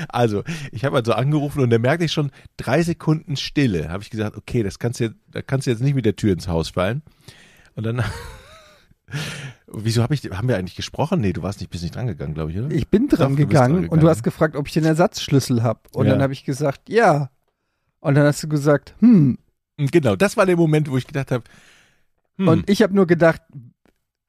Also, 0.09 0.43
ich 0.73 0.84
habe 0.84 0.97
also 0.97 1.13
angerufen 1.13 1.61
und 1.61 1.69
da 1.69 1.80
merkte 1.80 2.03
ich 2.03 2.11
schon 2.11 2.32
drei 2.57 2.82
Sekunden 2.84 3.38
Stille. 3.38 3.89
Habe 3.89 4.03
ich 4.03 4.09
gesagt, 4.09 4.36
okay, 4.36 4.61
das 4.61 4.80
kannst 4.80 4.99
du 4.99 5.15
da 5.30 5.41
kannst 5.41 5.65
du 5.65 5.71
jetzt 5.71 5.82
nicht 5.82 5.93
mit 5.93 6.03
der 6.03 6.17
Tür 6.17 6.34
ins 6.34 6.49
Haus 6.49 6.69
fallen. 6.69 7.03
Und 7.75 7.86
dann, 7.86 8.03
wieso 9.68 10.03
habe 10.03 10.14
ich, 10.14 10.24
haben 10.32 10.47
wir 10.47 10.58
eigentlich 10.58 10.76
gesprochen? 10.76 11.22
Nee, 11.22 11.34
du 11.34 11.41
warst 11.43 11.60
nicht, 11.60 11.70
bist 11.70 11.84
nicht 11.84 11.95
drangegangen, 11.95 12.34
glaube 12.34 12.51
ich, 12.51 12.58
oder? 12.60 12.72
Ich 12.72 12.88
bin 12.89 13.08
dran 13.08 13.32
Doch, 13.32 13.38
gegangen 13.38 13.88
und 13.89 14.01
du 14.01 14.10
hast 14.10 14.24
gefragt, 14.24 14.55
ob 14.55 14.68
ich 14.68 14.74
den 14.74 14.86
Ersatzschlüssel 14.86 15.64
habe. 15.64 15.80
Und 15.93 16.05
Ja. 16.05 16.14
dann 16.14 16.22
habe 16.22 16.34
ich 16.34 16.43
gesagt, 16.43 16.89
ja. 16.89 17.30
Und 17.99 18.16
dann 18.16 18.26
hast 18.26 18.43
du 18.43 18.47
gesagt, 18.47 18.95
hm. 18.99 19.38
Genau, 19.78 20.16
das 20.16 20.38
war 20.38 20.45
der 20.45 20.58
Moment, 20.58 20.89
wo 20.89 20.97
ich 20.97 21.05
gedacht 21.08 21.32
habe, 21.32 21.43
hm, 22.38 22.47
Und 22.47 22.70
ich 22.70 22.82
habe 22.82 22.95
nur 22.95 23.08
gedacht, 23.08 23.41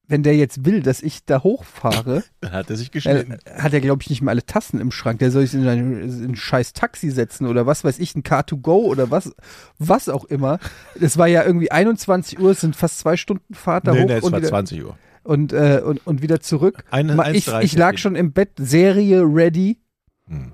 wenn 0.09 0.23
der 0.23 0.35
jetzt 0.35 0.65
will, 0.65 0.83
dass 0.83 1.03
ich 1.03 1.25
da 1.25 1.43
hochfahre, 1.43 2.25
dann 2.41 2.53
hat 2.53 2.71
er 2.71 2.77
sich 2.77 2.89
äh, 2.89 2.93
geschnitten. 2.93 3.37
hat 3.55 3.73
er, 3.73 3.81
glaube 3.81 4.03
ich, 4.03 4.11
nicht 4.11 4.23
mal 4.23 4.33
alle 4.33 4.45
Tassen 4.45 4.81
im 4.81 4.91
Schrank. 4.91 5.19
Der 5.19 5.31
soll 5.31 5.47
sich 5.47 5.61
in 5.61 5.69
ein, 5.69 6.03
in 6.03 6.25
ein 6.31 6.37
scheiß 6.37 6.73
Taxi 6.73 7.11
setzen 7.11 7.47
oder 7.47 7.67
was 7.67 7.85
weiß 7.85 7.99
ich, 7.99 8.17
ein 8.17 8.23
Car2Go 8.23 8.87
oder 8.87 9.11
was, 9.11 9.33
was 9.79 10.09
auch 10.09 10.25
immer. 10.25 10.59
Das 10.99 11.19
war 11.19 11.29
ja 11.29 11.45
irgendwie 11.45 11.71
21 11.71 12.41
Uhr, 12.41 12.51
es 12.51 12.61
sind 12.63 12.75
fast 12.75 12.99
zwei 12.99 13.17
Stunden 13.17 13.55
Fahrt 13.55 13.87
da 13.87 13.93
nee, 13.93 14.03
hoch 14.03 14.09
nee, 14.09 14.15
es 14.15 14.25
und, 14.25 14.33
war 14.33 14.41
wieder, 14.41 14.49
20 14.49 14.85
Uhr. 14.85 14.99
und, 15.25 15.53
äh, 15.53 15.83
und, 15.85 16.07
und 16.07 16.23
wieder 16.23 16.41
zurück. 16.41 16.85
Eine, 16.91 17.13
ich, 17.33 17.49
1,30 17.49 17.63
ich 17.63 17.77
lag 17.77 17.99
schon 17.99 18.17
im 18.17 18.33
Bett, 18.33 18.53
Serie 18.57 19.23
ready. 19.23 19.79
Hm. 20.27 20.53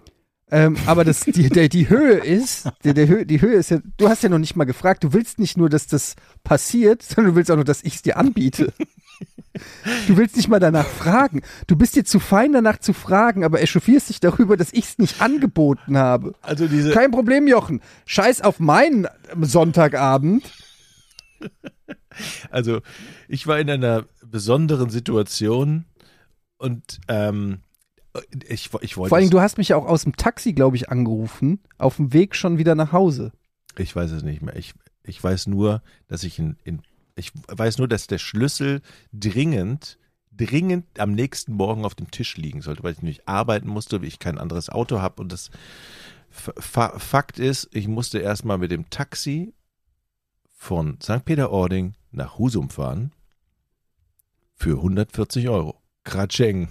Ähm, 0.51 0.77
aber 0.87 1.05
das, 1.05 1.21
die, 1.21 1.49
der, 1.49 1.69
die 1.69 1.89
Höhe 1.89 2.15
ist, 2.15 2.71
der, 2.85 2.95
der 2.95 3.09
Höhe, 3.09 3.25
die 3.27 3.41
Höhe 3.41 3.55
ist 3.55 3.71
ja, 3.71 3.79
du 3.97 4.09
hast 4.09 4.23
ja 4.23 4.29
noch 4.29 4.39
nicht 4.39 4.57
mal 4.57 4.65
gefragt, 4.65 5.03
du 5.03 5.13
willst 5.13 5.39
nicht 5.39 5.57
nur, 5.57 5.69
dass 5.69 5.87
das 5.87 6.17
passiert, 6.43 7.03
sondern 7.03 7.33
du 7.33 7.37
willst 7.37 7.51
auch 7.51 7.57
nur, 7.57 7.65
dass 7.65 7.83
ich 7.83 7.97
es 7.97 8.03
dir 8.03 8.17
anbiete. 8.17 8.73
Du 10.09 10.17
willst 10.17 10.37
nicht 10.37 10.49
mal 10.49 10.59
danach 10.59 10.87
fragen. 10.87 11.43
Du 11.67 11.77
bist 11.77 11.95
dir 11.95 12.05
zu 12.05 12.19
fein 12.19 12.53
danach 12.53 12.79
zu 12.79 12.93
fragen, 12.93 13.45
aber 13.45 13.63
echauffierst 13.63 14.09
dich 14.09 14.21
darüber, 14.21 14.57
dass 14.57 14.73
ich 14.73 14.85
es 14.85 14.99
nicht 14.99 15.21
angeboten 15.21 15.97
habe. 15.97 16.35
Also 16.43 16.67
diese, 16.67 16.91
Kein 16.91 17.11
Problem, 17.11 17.47
Jochen. 17.47 17.81
Scheiß 18.07 18.41
auf 18.41 18.59
meinen 18.59 19.07
Sonntagabend. 19.41 20.45
also 22.51 22.81
ich 23.29 23.47
war 23.47 23.59
in 23.59 23.71
einer 23.71 24.07
besonderen 24.27 24.91
Situation 24.91 25.85
und 26.59 27.01
ähm, 27.09 27.61
ich, 28.49 28.71
ich 28.81 28.97
wollte 28.97 29.09
Vor 29.09 29.19
allem, 29.19 29.31
du 29.31 29.41
hast 29.41 29.59
mich 29.59 29.69
ja 29.69 29.77
auch 29.77 29.87
aus 29.87 30.05
dem 30.05 30.17
Taxi, 30.17 30.53
glaube 30.53 30.77
ich, 30.77 30.89
angerufen, 30.89 31.61
auf 31.79 31.97
dem 31.97 32.13
Weg 32.13 32.35
schon 32.35 32.59
wieder 32.59 32.75
nach 32.75 32.93
Hause. 32.93 33.33
Ich 33.77 33.95
weiß 33.95 34.13
es 34.13 34.23
nicht 34.23 34.41
mehr. 34.41 34.57
Ich, 34.57 34.75
ich 35.03 35.23
weiß 35.23 35.49
nur, 35.49 35.83
dass 36.07 36.23
ich 36.23 36.39
in, 36.39 36.57
in 36.65 36.83
ich 37.17 37.33
weiß 37.49 37.79
nur, 37.79 37.89
dass 37.89 38.07
der 38.07 38.19
Schlüssel 38.19 38.83
dringend, 39.13 39.99
dringend 40.33 40.99
am 40.99 41.13
nächsten 41.13 41.53
Morgen 41.53 41.85
auf 41.85 41.95
dem 41.95 42.11
Tisch 42.11 42.37
liegen 42.37 42.61
sollte, 42.61 42.83
weil 42.83 42.93
ich 42.93 43.03
nämlich 43.03 43.29
arbeiten 43.29 43.69
musste, 43.69 44.01
weil 44.01 44.09
ich 44.09 44.19
kein 44.19 44.39
anderes 44.39 44.69
Auto 44.69 45.01
habe. 45.01 45.23
Und 45.23 45.33
das 45.33 45.51
F- 46.31 46.53
Fa 46.59 46.99
Fakt 46.99 47.39
ist, 47.39 47.69
ich 47.73 47.87
musste 47.87 48.19
erstmal 48.19 48.59
mit 48.59 48.71
dem 48.71 48.91
Taxi 48.91 49.55
von 50.51 50.99
St. 51.01 51.25
Peter-Ording 51.25 51.95
nach 52.11 52.39
Husum 52.39 52.71
fahren 52.71 53.13
für 54.57 54.77
140 54.77 55.49
Euro. 55.49 55.81
Kratscheng. 56.05 56.69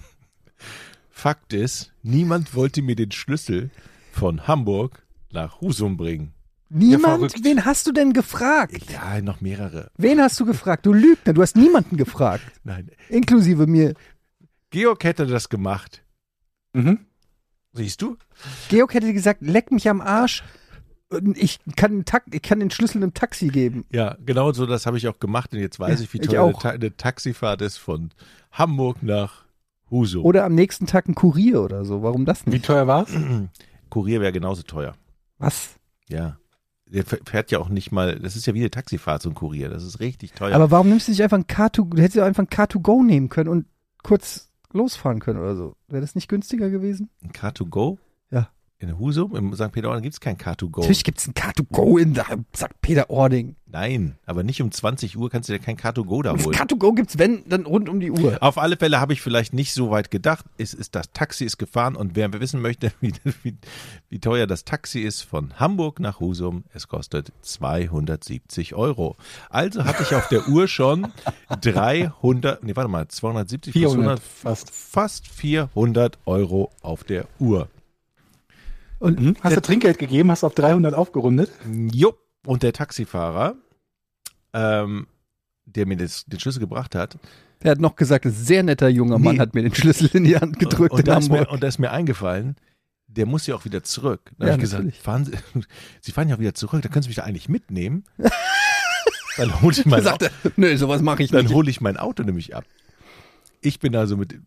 Fakt 1.10 1.52
ist, 1.52 1.92
niemand 2.02 2.54
wollte 2.54 2.82
mir 2.82 2.96
den 2.96 3.12
Schlüssel 3.12 3.70
von 4.12 4.46
Hamburg 4.46 5.06
nach 5.30 5.60
Husum 5.60 5.96
bringen. 5.96 6.33
Niemand? 6.74 7.32
Wen 7.44 7.64
hast 7.64 7.86
du 7.86 7.92
denn 7.92 8.12
gefragt? 8.12 8.90
Ja, 8.90 9.20
noch 9.22 9.40
mehrere. 9.40 9.90
Wen 9.96 10.20
hast 10.20 10.40
du 10.40 10.44
gefragt? 10.44 10.84
Du 10.86 10.92
Lügner, 10.92 11.32
du 11.32 11.40
hast 11.42 11.56
niemanden 11.56 11.96
gefragt. 11.96 12.44
Nein. 12.64 12.90
Inklusive 13.08 13.66
mir. 13.66 13.94
Georg 14.70 15.04
hätte 15.04 15.26
das 15.26 15.48
gemacht. 15.48 16.02
Mhm. 16.72 16.98
Siehst 17.74 18.02
du? 18.02 18.16
Georg 18.68 18.92
hätte 18.94 19.12
gesagt, 19.12 19.42
leck 19.42 19.70
mich 19.70 19.88
am 19.88 20.00
Arsch. 20.00 20.42
Und 21.10 21.38
Ich 21.38 21.60
kann, 21.76 22.04
ich 22.32 22.42
kann 22.42 22.58
den 22.60 22.70
Schlüssel 22.70 22.98
einem 23.02 23.14
Taxi 23.14 23.48
geben. 23.48 23.84
Ja, 23.92 24.16
genau 24.24 24.52
so, 24.52 24.66
das 24.66 24.86
habe 24.86 24.96
ich 24.96 25.06
auch 25.06 25.20
gemacht. 25.20 25.52
Und 25.52 25.60
jetzt 25.60 25.78
weiß 25.78 26.00
Ja, 26.00 26.04
ich, 26.04 26.12
wie 26.12 26.18
ich 26.20 26.26
teuer 26.26 26.44
eine. 26.44 26.54
Ta 26.54 26.70
eine 26.70 26.96
Taxifahrt 26.96 27.62
ist 27.62 27.76
von 27.76 28.10
Hamburg 28.50 29.02
nach 29.02 29.44
Husum. 29.90 30.24
Oder 30.24 30.44
am 30.44 30.54
nächsten 30.56 30.86
Tag 30.86 31.06
ein 31.08 31.14
Kurier 31.14 31.62
oder 31.62 31.84
so. 31.84 32.02
Warum 32.02 32.24
das 32.24 32.44
Wie 32.46 32.50
nicht? 32.50 32.64
teuer 32.64 32.88
war's? 32.88 33.10
Kurier 33.90 34.20
wäre 34.20 34.32
genauso 34.32 34.62
teuer. 34.62 34.94
Was? 35.38 35.76
Ja. 36.08 36.38
Der 36.94 37.04
fährt 37.04 37.50
ja 37.50 37.58
auch 37.58 37.68
nicht 37.68 37.90
mal, 37.90 38.18
das 38.20 38.36
ist 38.36 38.46
ja 38.46 38.54
wie 38.54 38.60
eine 38.60 38.70
Taxifahrt, 38.70 39.20
so 39.20 39.28
ein 39.28 39.34
Kurier. 39.34 39.68
Das 39.68 39.82
ist 39.82 39.98
richtig 39.98 40.32
teuer. 40.32 40.54
Aber 40.54 40.70
warum 40.70 40.88
nimmst 40.88 41.08
du 41.08 41.12
nicht 41.12 41.22
einfach 41.22 41.36
ein 41.36 41.44
Car2, 41.44 41.90
du 41.90 42.00
hättest 42.00 42.16
ja 42.16 42.24
einfach 42.24 42.44
ein 42.44 42.48
Car2Go 42.48 43.04
nehmen 43.04 43.28
können 43.28 43.48
und 43.48 43.66
kurz 44.04 44.50
losfahren 44.72 45.20
können 45.20 45.40
oder 45.40 45.56
so. 45.56 45.76
Wäre 45.88 46.02
das 46.02 46.14
nicht 46.14 46.28
günstiger 46.28 46.70
gewesen? 46.70 47.10
ein 47.22 47.32
Car2Go? 47.32 47.98
In 48.78 48.98
Husum, 48.98 49.36
im 49.36 49.54
St. 49.54 49.70
Peter-Ording 49.70 50.02
gibt 50.02 50.14
es 50.14 50.20
kein 50.20 50.36
Car2Go. 50.36 50.80
Natürlich 50.80 51.04
gibt 51.04 51.18
es 51.18 51.28
ein 51.28 51.34
Car2Go 51.34 51.98
in 52.00 52.14
der 52.14 52.26
St. 52.54 52.68
Peter-Ording. 52.82 53.54
Nein, 53.66 54.18
aber 54.26 54.42
nicht 54.42 54.62
um 54.62 54.70
20 54.70 55.16
Uhr 55.16 55.30
kannst 55.30 55.48
du 55.48 55.52
dir 55.52 55.58
kein 55.58 55.76
Car2Go 55.76 56.22
da 56.22 56.30
holen. 56.32 56.54
Car2Go 56.54 56.94
gibt's 56.94 57.18
wenn, 57.18 57.48
dann 57.48 57.66
rund 57.66 57.88
um 57.88 58.00
die 58.00 58.10
Uhr. 58.10 58.38
Auf 58.40 58.58
alle 58.58 58.76
Fälle 58.76 59.00
habe 59.00 59.12
ich 59.12 59.20
vielleicht 59.20 59.52
nicht 59.52 59.72
so 59.74 59.90
weit 59.90 60.10
gedacht. 60.10 60.44
Es 60.58 60.74
ist 60.74 60.94
das 60.94 61.12
Taxi 61.12 61.44
ist 61.44 61.56
gefahren 61.56 61.94
und 61.94 62.14
wer 62.16 62.32
wissen 62.40 62.60
möchte, 62.60 62.92
wie, 63.00 63.12
wie, 63.42 63.56
wie 64.10 64.18
teuer 64.18 64.46
das 64.46 64.64
Taxi 64.64 65.00
ist 65.00 65.22
von 65.22 65.58
Hamburg 65.58 66.00
nach 66.00 66.20
Husum, 66.20 66.64
es 66.72 66.88
kostet 66.88 67.32
270 67.42 68.74
Euro. 68.74 69.16
Also 69.50 69.84
hatte 69.84 70.02
ich 70.02 70.14
auf 70.14 70.28
der 70.28 70.48
Uhr 70.48 70.68
schon 70.68 71.12
300, 71.60 72.62
nee, 72.64 72.74
warte 72.74 72.90
mal, 72.90 73.06
270 73.08 73.72
plus 73.72 73.92
400 73.92 74.08
100, 74.08 74.20
fast. 74.20 74.70
fast 74.70 75.28
400 75.28 76.18
Euro 76.26 76.70
auf 76.82 77.04
der 77.04 77.26
Uhr. 77.38 77.68
Und 78.98 79.20
Mhm. 79.20 79.36
Hast 79.40 79.56
du 79.56 79.60
Trinkgeld 79.62 79.98
gegeben? 79.98 80.30
Hast 80.30 80.44
auf 80.44 80.54
300 80.54 80.94
aufgerundet? 80.94 81.50
Jo, 81.92 82.14
und 82.46 82.62
der 82.62 82.72
Taxifahrer, 82.72 83.54
ähm, 84.52 85.06
der 85.66 85.86
mir 85.86 85.96
das, 85.96 86.24
den 86.26 86.40
Schlüssel 86.40 86.60
gebracht 86.60 86.94
hat, 86.94 87.18
er 87.60 87.70
hat 87.72 87.80
noch 87.80 87.96
gesagt, 87.96 88.26
ein 88.26 88.30
sehr 88.32 88.62
netter 88.62 88.88
junger 88.88 89.18
Mann 89.18 89.36
Nee. 89.36 89.40
hat 89.40 89.54
mir 89.54 89.62
den 89.62 89.74
Schlüssel 89.74 90.10
in 90.12 90.24
die 90.24 90.36
Hand 90.36 90.58
gedrückt 90.58 90.92
und, 90.92 90.98
und, 90.98 90.98
in 91.00 91.04
da 91.06 91.18
ist 91.18 91.28
mir, 91.30 91.38
Hamburg. 91.38 91.52
und 91.52 91.62
da 91.62 91.66
ist 91.68 91.78
mir 91.78 91.90
eingefallen, 91.90 92.56
der 93.06 93.26
muss 93.26 93.46
ja 93.46 93.54
auch 93.54 93.64
wieder 93.64 93.82
zurück. 93.82 94.32
Da 94.38 94.46
Ja, 94.46 94.52
habe 94.52 94.60
ich 94.62 94.68
gesagt, 94.68 94.84
natürlich. 94.84 95.00
fahren 95.02 95.24
Sie, 95.24 95.32
Sie 96.00 96.12
fahren 96.12 96.28
ja 96.28 96.36
auch 96.36 96.40
wieder 96.40 96.54
zurück, 96.54 96.82
da 96.82 96.88
können 96.88 97.02
Sie 97.02 97.08
mich 97.08 97.16
da 97.16 97.22
eigentlich 97.24 97.48
mitnehmen. 97.48 98.04
dann 99.38 99.62
hole 99.62 99.72
ich, 99.74 99.86
mein 99.86 100.06
Auto- 100.06 100.26
nö, 100.56 100.76
sowas 100.76 101.00
mache 101.02 101.22
ich 101.22 101.30
dann 101.30 101.48
hole 101.48 101.70
ich 101.70 101.80
mein 101.80 101.96
Auto 101.96 102.22
nämlich 102.22 102.54
ab. 102.54 102.64
Ich 103.62 103.78
bin 103.78 103.96
also 103.96 104.16
mit, 104.18 104.38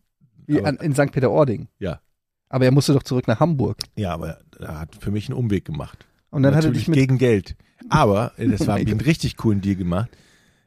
aber- 0.48 0.66
an, 0.68 0.76
in 0.76 0.94
St. 0.94 1.10
Peter-Ording. 1.10 1.68
ja, 1.80 2.00
Aber 2.48 2.64
er 2.64 2.70
musste 2.72 2.92
doch 2.94 3.02
zurück 3.02 3.28
nach 3.28 3.40
Hamburg. 3.40 3.78
ja, 3.96 4.12
aber 4.14 4.38
er 4.58 4.80
hat 4.80 4.96
für 5.00 5.10
mich 5.10 5.28
einen 5.28 5.38
Umweg 5.38 5.64
gemacht. 5.64 6.06
Und 6.30 6.42
dann 6.42 6.54
hat 6.54 6.64
er 6.64 6.68
Natürlich 6.68 6.86
dich 6.86 6.88
mit. 6.88 6.98
gegen 6.98 7.18
Geld. 7.18 7.56
Aber 7.88 8.32
äh, 8.38 8.48
das 8.48 8.66
war 8.66 8.74
einen 8.76 9.00
richtig 9.00 9.36
coolen 9.36 9.60
Deal 9.60 9.76
gemacht. 9.76 10.10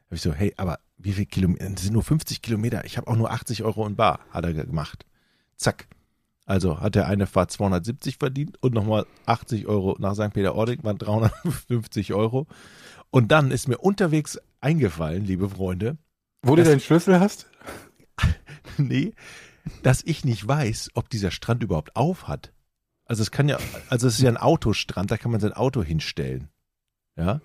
Habe 0.06 0.16
ich 0.16 0.22
so, 0.22 0.32
hey, 0.32 0.52
aber 0.56 0.78
wie 0.98 1.12
viel 1.12 1.26
Kilometer? 1.26 1.68
Das 1.70 1.82
sind 1.82 1.92
nur 1.92 2.02
50 2.02 2.42
Kilometer. 2.42 2.84
Ich 2.84 2.96
habe 2.96 3.08
auch 3.08 3.16
nur 3.16 3.30
80 3.30 3.64
Euro 3.64 3.86
in 3.86 3.96
Bar, 3.96 4.20
hat 4.30 4.44
er 4.44 4.52
gemacht. 4.52 5.04
Zack. 5.56 5.86
Also 6.44 6.80
hat 6.80 6.96
er 6.96 7.06
eine 7.06 7.26
Fahrt 7.26 7.50
270 7.52 8.18
verdient 8.18 8.62
und 8.62 8.74
nochmal 8.74 9.06
80 9.26 9.66
Euro 9.68 9.96
nach 10.00 10.14
St. 10.14 10.32
Peter-Ording, 10.32 10.82
waren 10.82 10.98
350 10.98 12.12
Euro. 12.14 12.46
Und 13.10 13.30
dann 13.30 13.50
ist 13.50 13.68
mir 13.68 13.78
unterwegs 13.78 14.38
eingefallen, 14.60 15.24
liebe 15.24 15.48
Freunde, 15.48 15.96
Wo 16.42 16.56
du 16.56 16.64
deinen 16.64 16.80
Schlüssel 16.80 17.20
hast? 17.20 17.46
nee, 18.76 19.12
dass 19.82 20.02
ich 20.02 20.24
nicht 20.24 20.46
weiß, 20.46 20.90
ob 20.94 21.08
dieser 21.08 21.30
Strand 21.30 21.62
überhaupt 21.62 21.96
auf 21.96 22.28
hat. 22.28 22.52
Also 23.04 23.22
es 23.22 23.30
kann 23.30 23.48
ja, 23.48 23.58
also 23.88 24.06
es 24.06 24.14
ist 24.14 24.22
ja 24.22 24.30
ein 24.30 24.36
Autostrand, 24.36 25.10
da 25.10 25.16
kann 25.16 25.30
man 25.30 25.40
sein 25.40 25.52
Auto 25.52 25.82
hinstellen. 25.82 26.48
Ja. 27.16 27.40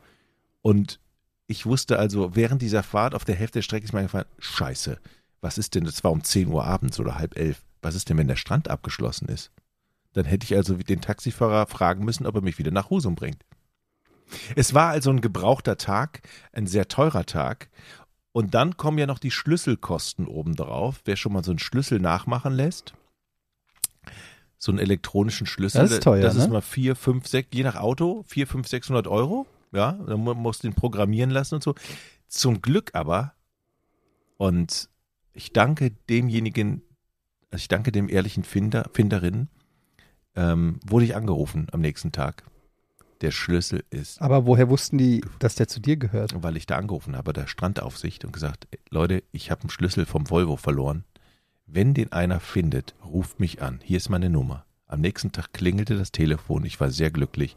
Und 0.61 0.99
ich 1.47 1.65
wusste 1.65 1.97
also, 1.97 2.35
während 2.35 2.61
dieser 2.61 2.83
Fahrt 2.83 3.15
auf 3.15 3.25
der 3.25 3.35
Hälfte 3.35 3.59
der 3.59 3.63
Strecke 3.63 3.85
ist 3.85 3.93
mir 3.93 3.99
eingefallen, 3.99 4.27
scheiße, 4.39 4.99
was 5.41 5.57
ist 5.57 5.75
denn, 5.75 5.85
das 5.85 6.03
war 6.03 6.11
um 6.11 6.23
10 6.23 6.47
Uhr 6.49 6.65
abends 6.65 6.99
oder 6.99 7.17
halb 7.17 7.37
elf, 7.37 7.63
was 7.81 7.95
ist 7.95 8.09
denn, 8.09 8.17
wenn 8.17 8.27
der 8.27 8.35
Strand 8.35 8.69
abgeschlossen 8.69 9.29
ist? 9.29 9.51
Dann 10.13 10.25
hätte 10.25 10.45
ich 10.45 10.55
also 10.55 10.75
den 10.75 11.01
Taxifahrer 11.01 11.67
fragen 11.67 12.03
müssen, 12.03 12.25
ob 12.25 12.35
er 12.35 12.41
mich 12.41 12.57
wieder 12.57 12.71
nach 12.71 12.89
Husum 12.89 13.15
bringt. 13.15 13.45
Es 14.55 14.73
war 14.73 14.89
also 14.89 15.09
ein 15.09 15.21
gebrauchter 15.21 15.77
Tag, 15.77 16.21
ein 16.51 16.67
sehr 16.67 16.87
teurer 16.87 17.25
Tag. 17.25 17.69
Und 18.37 18.53
dann 18.53 18.77
kommen 18.77 18.99
ja 18.99 19.07
noch 19.07 19.17
die 19.17 19.31
Schlüsselkosten 19.31 20.27
obendrauf. 20.27 21.01
Wer 21.05 21.15
schon 21.15 21.33
mal 21.33 21.43
so 21.43 21.49
einen 21.49 21.57
Schlüssel 21.57 21.99
nachmachen 21.99 22.53
lässt, 22.53 22.93
so 24.59 24.71
einen 24.71 24.77
elektronischen 24.77 25.47
Schlüssel, 25.47 25.81
Das 25.81 25.91
ist 25.91 26.03
teuer, 26.03 26.21
das 26.21 26.35
ist 26.35 26.45
ne? 26.45 26.53
mal 26.53 26.61
4, 26.61 26.95
5, 26.95 27.25
6, 27.25 27.49
je 27.51 27.63
nach 27.63 27.77
Auto, 27.77 28.23
4, 28.27 28.45
5, 28.45 28.67
600 28.67 29.07
Euro. 29.07 29.47
Ja, 29.71 29.93
dann 29.93 30.19
mu- 30.19 30.35
musst 30.35 30.63
du 30.63 30.67
den 30.67 30.75
programmieren 30.75 31.31
lassen 31.31 31.55
und 31.55 31.63
so. 31.63 31.73
Zum 32.27 32.61
Glück 32.61 32.91
aber, 32.93 33.33
und 34.37 34.87
ich 35.33 35.51
danke 35.51 35.89
demjenigen, 36.07 36.83
also 37.49 37.63
ich 37.63 37.69
danke 37.69 37.91
dem 37.91 38.07
ehrlichen 38.07 38.43
Finder, 38.43 38.87
Finderin, 38.93 39.47
ähm, 40.35 40.79
wurde 40.85 41.05
ich 41.05 41.15
angerufen 41.15 41.65
am 41.71 41.81
nächsten 41.81 42.11
Tag. 42.11 42.43
Der 43.21 43.31
Schlüssel 43.31 43.83
ist, 43.89 44.21
Aber 44.21 44.45
woher 44.45 44.69
wussten 44.69 44.97
die, 44.97 45.21
dass 45.39 45.55
der 45.55 45.67
zu 45.67 45.79
dir 45.79 45.97
gehört? 45.97 46.35
weil 46.43 46.55
ich 46.57 46.65
da 46.67 46.77
angerufen 46.77 47.15
habe, 47.17 47.33
der 47.33 47.47
Strandaufsicht 47.47 48.23
und 48.25 48.31
gesagt, 48.31 48.67
Leute, 48.89 49.23
ich 49.31 49.49
habe 49.49 49.61
einen 49.61 49.69
Schlüssel 49.71 50.05
vom 50.05 50.29
Volvo 50.29 50.55
verloren. 50.55 51.03
Wenn 51.65 51.93
den 51.93 52.11
einer 52.11 52.39
findet, 52.39 52.95
ruft 53.03 53.39
mich 53.39 53.61
an. 53.61 53.79
Hier 53.83 53.97
ist 53.97 54.09
meine 54.09 54.29
Nummer. 54.29 54.65
Am 54.85 55.01
nächsten 55.01 55.31
Tag 55.31 55.51
klingelte 55.51 55.97
das 55.97 56.11
Telefon. 56.11 56.63
Ich 56.63 56.79
war 56.79 56.91
sehr 56.91 57.11
glücklich. 57.11 57.55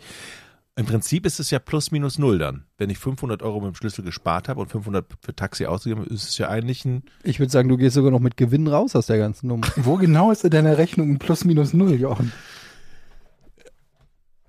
Im 0.76 0.86
Prinzip 0.86 1.26
ist 1.26 1.38
es 1.40 1.50
ja 1.50 1.58
plus 1.58 1.90
minus 1.90 2.18
null 2.18 2.38
dann. 2.38 2.64
Wenn 2.78 2.90
ich 2.90 2.98
500 2.98 3.42
Euro 3.42 3.60
mit 3.60 3.68
dem 3.68 3.74
Schlüssel 3.74 4.02
gespart 4.02 4.48
habe 4.48 4.60
und 4.60 4.68
500 4.70 5.04
für 5.20 5.36
Taxi 5.36 5.66
ausgegeben 5.66 6.02
habe, 6.02 6.14
ist 6.14 6.28
es 6.28 6.38
ja 6.38 6.48
eigentlich 6.48 6.84
ein 6.86 7.02
Ich 7.22 7.38
würde 7.38 7.52
sagen, 7.52 7.68
du 7.68 7.76
gehst 7.76 7.94
sogar 7.94 8.10
noch 8.10 8.18
mit 8.20 8.36
Gewinn 8.36 8.66
raus 8.66 8.96
aus 8.96 9.06
der 9.06 9.18
ganzen 9.18 9.48
Nummer. 9.48 9.66
Wo 9.76 9.96
genau 9.96 10.30
ist 10.30 10.42
in 10.44 10.50
deiner 10.50 10.78
Rechnung 10.78 11.10
ein 11.10 11.18
Plus 11.18 11.44
minus 11.44 11.74
null, 11.74 11.94
Jochen? 12.00 12.32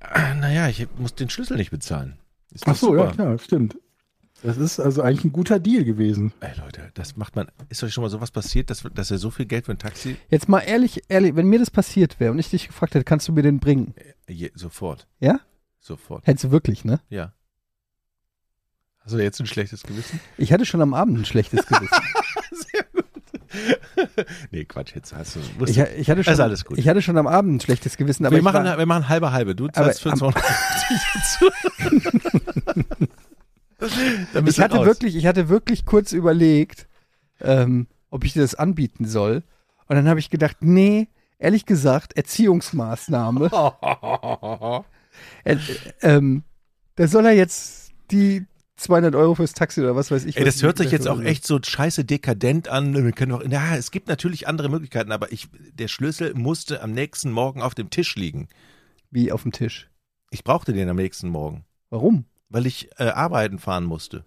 Ah, 0.01 0.33
Naja, 0.33 0.67
ich 0.67 0.87
muss 0.97 1.15
den 1.15 1.29
Schlüssel 1.29 1.57
nicht 1.57 1.71
bezahlen. 1.71 2.17
Ist 2.53 2.63
Ach 2.67 2.73
doch 2.73 2.79
so, 2.79 2.95
ja, 2.95 3.03
super. 3.03 3.13
klar, 3.15 3.39
stimmt. 3.39 3.77
Das 4.43 4.57
ist 4.57 4.79
also 4.79 5.03
eigentlich 5.03 5.23
ein 5.25 5.31
guter 5.31 5.59
Deal 5.59 5.83
gewesen. 5.83 6.33
Ey 6.39 6.57
Leute, 6.59 6.89
das 6.95 7.15
macht 7.15 7.35
man. 7.35 7.47
Ist 7.69 7.83
euch 7.83 7.93
schon 7.93 8.01
mal 8.03 8.09
sowas 8.09 8.31
passiert, 8.31 8.71
dass, 8.71 8.83
dass 8.93 9.11
ihr 9.11 9.19
so 9.19 9.29
viel 9.29 9.45
Geld 9.45 9.65
für 9.67 9.71
ein 9.73 9.77
Taxi 9.77 10.17
Jetzt 10.29 10.49
mal 10.49 10.59
ehrlich, 10.61 11.03
ehrlich, 11.09 11.35
wenn 11.35 11.45
mir 11.45 11.59
das 11.59 11.69
passiert 11.69 12.19
wäre 12.19 12.31
und 12.31 12.39
ich 12.39 12.49
dich 12.49 12.67
gefragt 12.67 12.95
hätte, 12.95 13.03
kannst 13.05 13.27
du 13.27 13.33
mir 13.33 13.43
den 13.43 13.59
bringen? 13.59 13.93
je, 14.27 14.49
sofort? 14.55 15.07
Ja? 15.19 15.39
Sofort. 15.79 16.25
Hättest 16.25 16.45
du 16.45 16.51
wirklich, 16.51 16.83
ne? 16.85 17.01
Ja. 17.09 17.33
Hast 18.99 19.13
du 19.13 19.19
jetzt 19.19 19.39
ein 19.39 19.45
schlechtes 19.47 19.83
Gewissen? 19.83 20.19
Ich 20.37 20.51
hatte 20.51 20.65
schon 20.65 20.81
am 20.81 20.93
Abend 20.95 21.19
ein 21.19 21.25
schlechtes 21.25 21.65
Gewissen. 21.65 22.03
Nee, 24.51 24.65
Quatsch, 24.65 24.95
jetzt 24.95 25.13
hast 25.13 25.35
du. 25.35 25.39
Ich, 25.65 25.77
ich, 25.77 26.09
hatte 26.09 26.23
schon, 26.23 26.33
Ist 26.33 26.39
alles 26.39 26.65
gut. 26.65 26.77
ich 26.77 26.87
hatte 26.87 27.01
schon 27.01 27.17
am 27.17 27.27
Abend 27.27 27.55
ein 27.55 27.59
schlechtes 27.59 27.97
Gewissen, 27.97 28.25
aber 28.25 28.35
wir, 28.35 28.43
machen, 28.43 28.63
war, 28.63 28.77
wir 28.77 28.85
machen 28.85 29.09
halbe 29.09 29.31
halbe. 29.31 29.55
Du 29.55 29.67
zahlst 29.67 30.01
für 30.01 30.11
am- 30.11 30.17
250 30.17 30.97
dazu. 31.13 31.49
Ich 34.47 34.55
du 34.55 34.63
hatte 34.63 34.77
raus. 34.77 34.85
wirklich, 34.85 35.15
ich 35.15 35.25
hatte 35.25 35.49
wirklich 35.49 35.85
kurz 35.85 36.11
überlegt, 36.11 36.87
ähm, 37.41 37.87
ob 38.09 38.23
ich 38.23 38.33
dir 38.33 38.41
das 38.41 38.55
anbieten 38.55 39.05
soll. 39.05 39.43
Und 39.87 39.95
dann 39.95 40.07
habe 40.07 40.19
ich 40.19 40.29
gedacht, 40.29 40.57
nee, 40.61 41.07
ehrlich 41.39 41.65
gesagt, 41.65 42.15
Erziehungsmaßnahme. 42.15 43.49
äh, 45.43 45.57
ähm, 46.01 46.43
da 46.95 47.07
soll 47.07 47.25
er 47.25 47.33
jetzt 47.33 47.91
die 48.11 48.45
200 48.81 49.15
Euro 49.15 49.35
fürs 49.35 49.53
Taxi 49.53 49.81
oder 49.81 49.95
was 49.95 50.11
weiß 50.11 50.25
ich. 50.25 50.37
Ey, 50.37 50.43
das 50.43 50.61
hört 50.63 50.77
sich 50.77 50.91
jetzt 50.91 51.07
auch 51.07 51.21
echt 51.21 51.45
so 51.45 51.59
scheiße 51.61 52.03
dekadent 52.05 52.67
an. 52.67 52.93
Wir 52.93 53.11
können 53.11 53.31
auch, 53.31 53.43
ja, 53.43 53.75
es 53.75 53.91
gibt 53.91 54.07
natürlich 54.07 54.47
andere 54.47 54.69
Möglichkeiten, 54.69 55.11
aber 55.11 55.31
ich, 55.31 55.47
der 55.73 55.87
Schlüssel 55.87 56.33
musste 56.33 56.81
am 56.81 56.91
nächsten 56.91 57.31
Morgen 57.31 57.61
auf 57.61 57.75
dem 57.75 57.89
Tisch 57.89 58.15
liegen. 58.15 58.47
Wie 59.09 59.31
auf 59.31 59.43
dem 59.43 59.51
Tisch. 59.51 59.89
Ich 60.31 60.43
brauchte 60.43 60.73
den 60.73 60.89
am 60.89 60.95
nächsten 60.95 61.29
Morgen, 61.29 61.65
Warum? 61.89 62.25
weil 62.49 62.65
ich 62.65 62.89
äh, 62.97 63.03
arbeiten 63.03 63.59
fahren 63.59 63.83
musste. 63.83 64.25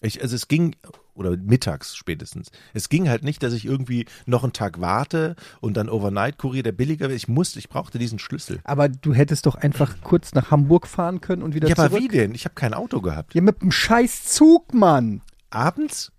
Ich, 0.00 0.22
also 0.22 0.36
es 0.36 0.46
ging, 0.46 0.76
oder 1.14 1.36
mittags 1.36 1.96
spätestens. 1.96 2.50
Es 2.72 2.88
ging 2.88 3.08
halt 3.08 3.24
nicht, 3.24 3.42
dass 3.42 3.52
ich 3.52 3.64
irgendwie 3.64 4.06
noch 4.26 4.44
einen 4.44 4.52
Tag 4.52 4.80
warte 4.80 5.34
und 5.60 5.76
dann 5.76 5.88
Overnight-Kurier, 5.88 6.62
der 6.62 6.70
billiger 6.72 7.06
wäre. 7.08 7.16
Ich 7.16 7.26
musste, 7.26 7.58
ich 7.58 7.68
brauchte 7.68 7.98
diesen 7.98 8.18
Schlüssel. 8.20 8.60
Aber 8.64 8.88
du 8.88 9.12
hättest 9.12 9.46
doch 9.46 9.56
einfach 9.56 9.96
kurz 10.02 10.34
nach 10.34 10.50
Hamburg 10.52 10.86
fahren 10.86 11.20
können 11.20 11.42
und 11.42 11.54
wieder 11.54 11.68
Ja, 11.68 11.76
aber 11.76 11.88
zurück. 11.88 12.02
wie 12.02 12.08
denn? 12.08 12.34
Ich 12.34 12.44
habe 12.44 12.54
kein 12.54 12.74
Auto 12.74 13.00
gehabt. 13.00 13.34
Ja, 13.34 13.40
mit 13.40 13.60
dem 13.62 13.72
scheiß 13.72 14.24
Zug, 14.26 14.72
Mann. 14.72 15.22
Abends? 15.50 16.12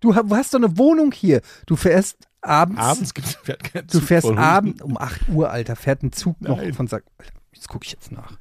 Du 0.00 0.14
ha- 0.14 0.24
hast 0.30 0.52
doch 0.54 0.58
eine 0.58 0.76
Wohnung 0.76 1.12
hier. 1.12 1.40
Du 1.66 1.76
fährst 1.76 2.16
abends. 2.40 2.80
Abends 2.80 3.14
gibt 3.14 3.28
es 3.28 3.38
keinen 3.72 3.86
Du 3.86 3.98
Zug 3.98 4.02
fährst 4.08 4.26
von 4.26 4.38
abends 4.38 4.82
um 4.82 4.96
8 4.98 5.28
Uhr, 5.28 5.50
Alter, 5.50 5.76
fährt 5.76 6.02
ein 6.02 6.12
Zug 6.12 6.40
noch 6.40 6.56
Nein. 6.58 6.74
von. 6.74 6.86
Alter, 6.90 7.04
Jetzt 7.52 7.68
gucke 7.68 7.84
ich 7.86 7.92
jetzt 7.92 8.10
nach. 8.12 8.38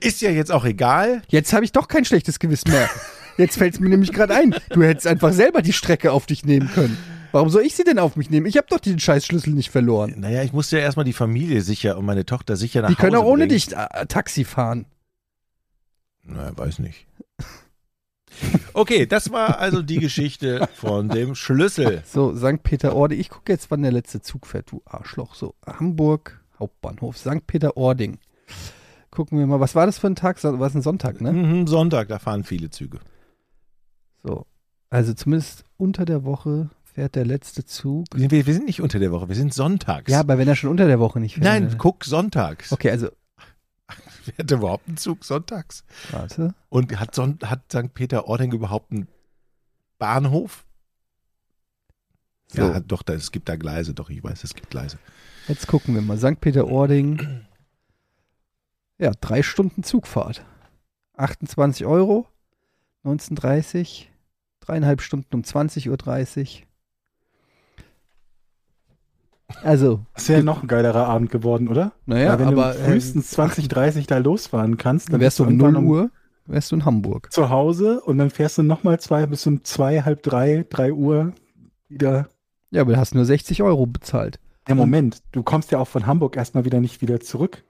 Ist 0.00 0.20
ja 0.22 0.30
jetzt 0.30 0.50
auch 0.50 0.64
egal. 0.64 1.22
Jetzt 1.28 1.52
habe 1.52 1.64
ich 1.64 1.72
doch 1.72 1.88
kein 1.88 2.04
schlechtes 2.04 2.38
Gewissen 2.38 2.70
mehr. 2.70 2.88
Jetzt 3.40 3.56
fällt 3.56 3.74
es 3.74 3.80
mir 3.80 3.88
nämlich 3.88 4.12
gerade 4.12 4.34
ein. 4.34 4.54
Du 4.70 4.82
hättest 4.82 5.06
einfach 5.06 5.32
selber 5.32 5.62
die 5.62 5.72
Strecke 5.72 6.12
auf 6.12 6.26
dich 6.26 6.44
nehmen 6.44 6.70
können. 6.72 6.96
Warum 7.32 7.48
soll 7.48 7.62
ich 7.62 7.74
sie 7.74 7.84
denn 7.84 7.98
auf 7.98 8.16
mich 8.16 8.28
nehmen? 8.28 8.46
Ich 8.46 8.56
habe 8.56 8.66
doch 8.68 8.80
den 8.80 8.98
Scheißschlüssel 8.98 9.52
nicht 9.54 9.70
verloren. 9.70 10.14
Naja, 10.18 10.42
ich 10.42 10.52
musste 10.52 10.76
ja 10.78 10.82
erstmal 10.82 11.04
die 11.04 11.12
Familie 11.12 11.62
sicher 11.62 11.96
und 11.96 12.04
meine 12.04 12.26
Tochter 12.26 12.56
sicher 12.56 12.82
nach 12.82 12.88
Die 12.88 12.94
Hause 12.94 13.00
können 13.02 13.16
auch 13.16 13.24
ohne 13.24 13.46
bringen. 13.46 13.50
dich 13.50 13.72
äh, 13.76 14.06
Taxi 14.06 14.44
fahren. 14.44 14.86
Na, 16.24 16.56
weiß 16.56 16.80
nicht. 16.80 17.06
Okay, 18.74 19.06
das 19.06 19.32
war 19.32 19.58
also 19.58 19.82
die 19.82 19.98
Geschichte 19.98 20.68
von 20.74 21.08
dem 21.08 21.34
Schlüssel. 21.34 22.02
So, 22.06 22.36
St. 22.36 22.62
Peter-Ording. 22.62 23.18
Ich 23.18 23.28
gucke 23.28 23.52
jetzt, 23.52 23.70
wann 23.70 23.82
der 23.82 23.92
letzte 23.92 24.22
Zug 24.22 24.46
fährt, 24.46 24.70
du 24.70 24.82
Arschloch. 24.84 25.34
So, 25.34 25.54
Hamburg, 25.66 26.40
Hauptbahnhof, 26.58 27.16
St. 27.18 27.46
Peter-Ording. 27.46 28.18
Gucken 29.10 29.38
wir 29.38 29.46
mal, 29.46 29.58
was 29.60 29.74
war 29.74 29.86
das 29.86 29.98
für 29.98 30.06
ein 30.06 30.14
Tag? 30.14 30.42
War 30.44 30.60
es 30.66 30.74
ein 30.74 30.82
Sonntag, 30.82 31.20
ne? 31.20 31.32
Mhm, 31.32 31.66
Sonntag, 31.66 32.08
da 32.08 32.18
fahren 32.20 32.44
viele 32.44 32.70
Züge. 32.70 33.00
So. 34.22 34.46
Also 34.90 35.14
zumindest 35.14 35.64
unter 35.76 36.04
der 36.04 36.24
Woche 36.24 36.70
fährt 36.84 37.14
der 37.14 37.24
letzte 37.24 37.64
Zug. 37.64 38.06
Wir, 38.14 38.30
wir 38.30 38.52
sind 38.54 38.66
nicht 38.66 38.80
unter 38.82 38.98
der 38.98 39.12
Woche, 39.12 39.28
wir 39.28 39.36
sind 39.36 39.54
sonntags. 39.54 40.10
Ja, 40.10 40.20
aber 40.20 40.36
wenn 40.38 40.48
er 40.48 40.56
schon 40.56 40.70
unter 40.70 40.86
der 40.86 40.98
Woche 40.98 41.20
nicht 41.20 41.34
fährt. 41.34 41.44
Nein, 41.44 41.68
dann- 41.68 41.78
guck 41.78 42.04
sonntags. 42.04 42.72
Okay, 42.72 42.90
also, 42.90 43.08
Fährt 44.24 44.50
überhaupt 44.50 44.88
ein 44.88 44.96
Zug 44.96 45.24
sonntags? 45.24 45.84
warte. 46.10 46.54
Und 46.68 46.98
hat, 47.00 47.14
Son 47.14 47.38
hat 47.44 47.70
St. 47.72 47.94
Peter-Ording 47.94 48.52
überhaupt 48.52 48.92
einen 48.92 49.08
Bahnhof? 49.98 50.64
So, 52.48 52.62
Ja, 52.62 52.80
doch, 52.80 53.02
da, 53.02 53.14
es 53.14 53.30
gibt 53.32 53.48
da 53.48 53.56
Gleise, 53.56 53.94
doch, 53.94 54.10
ich 54.10 54.22
weiß, 54.22 54.42
es 54.44 54.54
gibt 54.54 54.70
Gleise. 54.70 54.98
jetzt 55.48 55.66
gucken 55.68 55.94
wir 55.94 56.02
mal. 56.02 56.18
St. 56.18 56.40
Peter-Ording. 56.40 57.44
Ja, 58.98 59.12
drei 59.20 59.42
Stunden 59.42 59.82
Zugfahrt. 59.84 60.44
28 61.16 61.86
Euro, 61.86 62.26
19.30 63.04 64.06
dreieinhalb 64.70 65.02
Stunden 65.02 65.34
um 65.34 65.42
20.30 65.42 65.88
Uhr. 65.90 66.66
Also, 69.64 70.00
Das 70.14 70.28
wäre 70.28 70.44
noch 70.44 70.62
ein 70.62 70.68
geilerer 70.68 71.06
Abend 71.08 71.30
geworden, 71.30 71.66
oder? 71.68 71.92
naja, 72.06 72.30
Weil 72.32 72.38
wenn 72.38 72.48
aber 72.48 72.72
du 72.72 72.78
äh, 72.78 72.84
frühestens 72.84 73.30
20, 73.30 73.66
30 73.68 74.06
da 74.06 74.18
losfahren 74.18 74.76
kannst, 74.76 75.12
dann 75.12 75.20
wärst 75.20 75.40
du 75.40 75.42
um 75.42 75.50
irgendwann 75.50 75.84
0 75.84 75.84
Uhr, 75.84 76.10
wärst 76.46 76.70
du 76.70 76.76
in 76.76 76.84
Hamburg. 76.84 77.32
zu 77.32 77.50
Hause 77.50 78.00
und 78.00 78.18
dann 78.18 78.30
fährst 78.30 78.58
du 78.58 78.62
nochmal 78.62 79.00
zwei 79.00 79.26
bis 79.26 79.44
um 79.48 79.64
zwei, 79.64 80.02
halb 80.02 80.22
drei, 80.22 80.64
drei 80.70 80.92
Uhr 80.92 81.32
wieder. 81.88 82.28
Ja, 82.70 82.82
aber 82.82 82.92
du 82.92 82.98
hast 82.98 83.14
nur 83.16 83.24
60 83.24 83.62
Euro 83.64 83.86
bezahlt. 83.86 84.38
Ja, 84.68 84.76
Moment, 84.76 85.20
du 85.32 85.42
kommst 85.42 85.72
ja 85.72 85.78
auch 85.80 85.88
von 85.88 86.06
Hamburg 86.06 86.36
erstmal 86.36 86.64
wieder 86.64 86.80
nicht 86.80 87.00
wieder 87.02 87.18
zurück. 87.18 87.64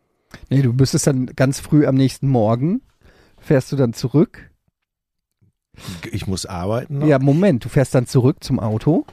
Nee, 0.51 0.61
du 0.61 0.75
müsstest 0.75 1.07
dann 1.07 1.27
ganz 1.35 1.61
früh 1.61 1.87
am 1.87 1.95
nächsten 1.95 2.29
Morgen, 2.29 2.83
fährst 3.39 3.73
du 3.73 3.77
dann 3.77 3.95
zurück. 3.95 4.50
Ich 6.11 6.27
muss 6.27 6.47
arbeiten 6.47 6.99
noch. 6.99 7.07
Ja, 7.07 7.19
Moment, 7.19 7.65
du 7.65 7.69
fährst 7.69 7.95
dann 7.95 8.07
zurück 8.07 8.39
zum 8.41 8.61
Auto. 8.61 9.05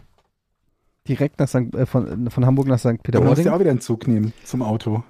Direkt 1.08 1.40
nach 1.40 1.48
St., 1.48 1.74
äh, 1.74 1.86
von, 1.86 2.30
von 2.30 2.46
Hamburg 2.46 2.68
nach 2.68 2.80
St. 2.80 2.86
Du 2.86 2.92
musst 2.92 3.04
Peter-Ording. 3.04 3.46
ja 3.46 3.56
auch 3.56 3.60
wieder 3.60 3.72
einen 3.72 3.82
Zug 3.82 4.08
nehmen 4.08 4.34
zum 4.44 4.62
Auto. 4.62 5.04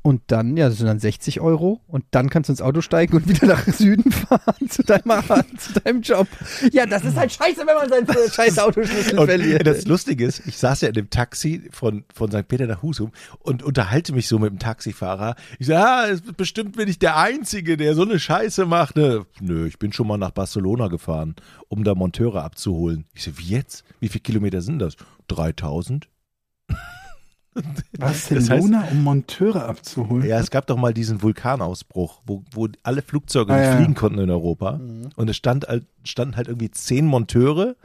Und 0.00 0.22
dann, 0.28 0.56
ja, 0.56 0.68
das 0.68 0.78
sind 0.78 0.86
dann 0.86 1.00
60 1.00 1.40
Euro. 1.40 1.80
Und 1.86 2.04
dann 2.12 2.30
kannst 2.30 2.48
du 2.48 2.52
ins 2.52 2.62
Auto 2.62 2.80
steigen 2.80 3.16
und 3.16 3.28
wieder 3.28 3.46
nach 3.46 3.64
Süden 3.66 4.10
fahren 4.12 4.70
zu 4.70 4.82
deinem, 4.82 5.02
zu 5.58 5.72
deinem 5.80 6.00
Job. 6.02 6.28
Ja, 6.72 6.86
das 6.86 7.04
ist 7.04 7.16
halt 7.16 7.32
scheiße, 7.32 7.58
wenn 7.66 7.74
man 7.74 7.88
seinen 7.88 8.30
scheiß 8.32 8.58
Autoschlüssel 8.60 9.18
Und 9.18 9.26
verliert. 9.26 9.66
das 9.66 9.86
Lustige 9.86 10.24
ist, 10.24 10.46
ich 10.46 10.56
saß 10.56 10.82
ja 10.82 10.88
in 10.88 10.94
dem 10.94 11.10
Taxi 11.10 11.68
von, 11.72 12.04
von 12.14 12.30
St. 12.30 12.46
Peter 12.48 12.66
nach 12.66 12.80
Husum 12.82 13.10
und 13.40 13.62
unterhalte 13.62 14.12
mich 14.14 14.28
so 14.28 14.38
mit 14.38 14.50
dem 14.50 14.58
Taxifahrer. 14.58 15.34
Ich 15.58 15.66
sage, 15.66 15.84
ah, 15.86 16.06
es- 16.08 16.22
bestimmt 16.22 16.76
bin 16.76 16.88
ich 16.88 16.98
der 17.00 17.16
Einzige, 17.16 17.76
der 17.76 17.94
so 17.94 18.02
eine 18.02 18.18
Scheiße 18.20 18.66
macht. 18.66 18.96
Ne? 18.96 19.26
Nö, 19.40 19.66
ich 19.66 19.78
bin 19.78 19.92
schon 19.92 20.06
mal 20.06 20.16
nach 20.16 20.30
Barcelona 20.30 20.88
gefahren, 20.88 21.34
um 21.68 21.82
da 21.84 21.94
Monteure 21.94 22.44
abzuholen. 22.44 23.04
Ich 23.14 23.24
so, 23.24 23.36
wie 23.36 23.48
jetzt? 23.48 23.84
Wie 24.00 24.08
viele 24.08 24.22
Kilometer 24.22 24.62
sind 24.62 24.78
das? 24.78 24.94
3000? 25.26 26.08
Barcelona, 27.98 28.84
um 28.90 29.02
Monteure 29.02 29.64
abzuholen. 29.68 30.26
Ja, 30.26 30.38
es 30.38 30.50
gab 30.50 30.66
doch 30.66 30.76
mal 30.76 30.94
diesen 30.94 31.22
Vulkanausbruch, 31.22 32.22
wo, 32.26 32.42
wo 32.52 32.68
alle 32.82 33.02
Flugzeuge 33.02 33.52
Ah, 33.52 33.56
nicht 33.58 33.66
ja. 33.66 33.76
fliegen 33.76 33.94
konnten 33.94 34.18
in 34.20 34.30
Europa. 34.30 34.72
Mhm. 34.78 35.08
Und 35.16 35.28
es 35.28 35.36
stand, 35.36 35.66
halt- 35.68 35.86
standen 36.04 36.36
halt 36.36 36.48
irgendwie 36.48 36.70
zehn 36.70 37.06
Monteure 37.06 37.76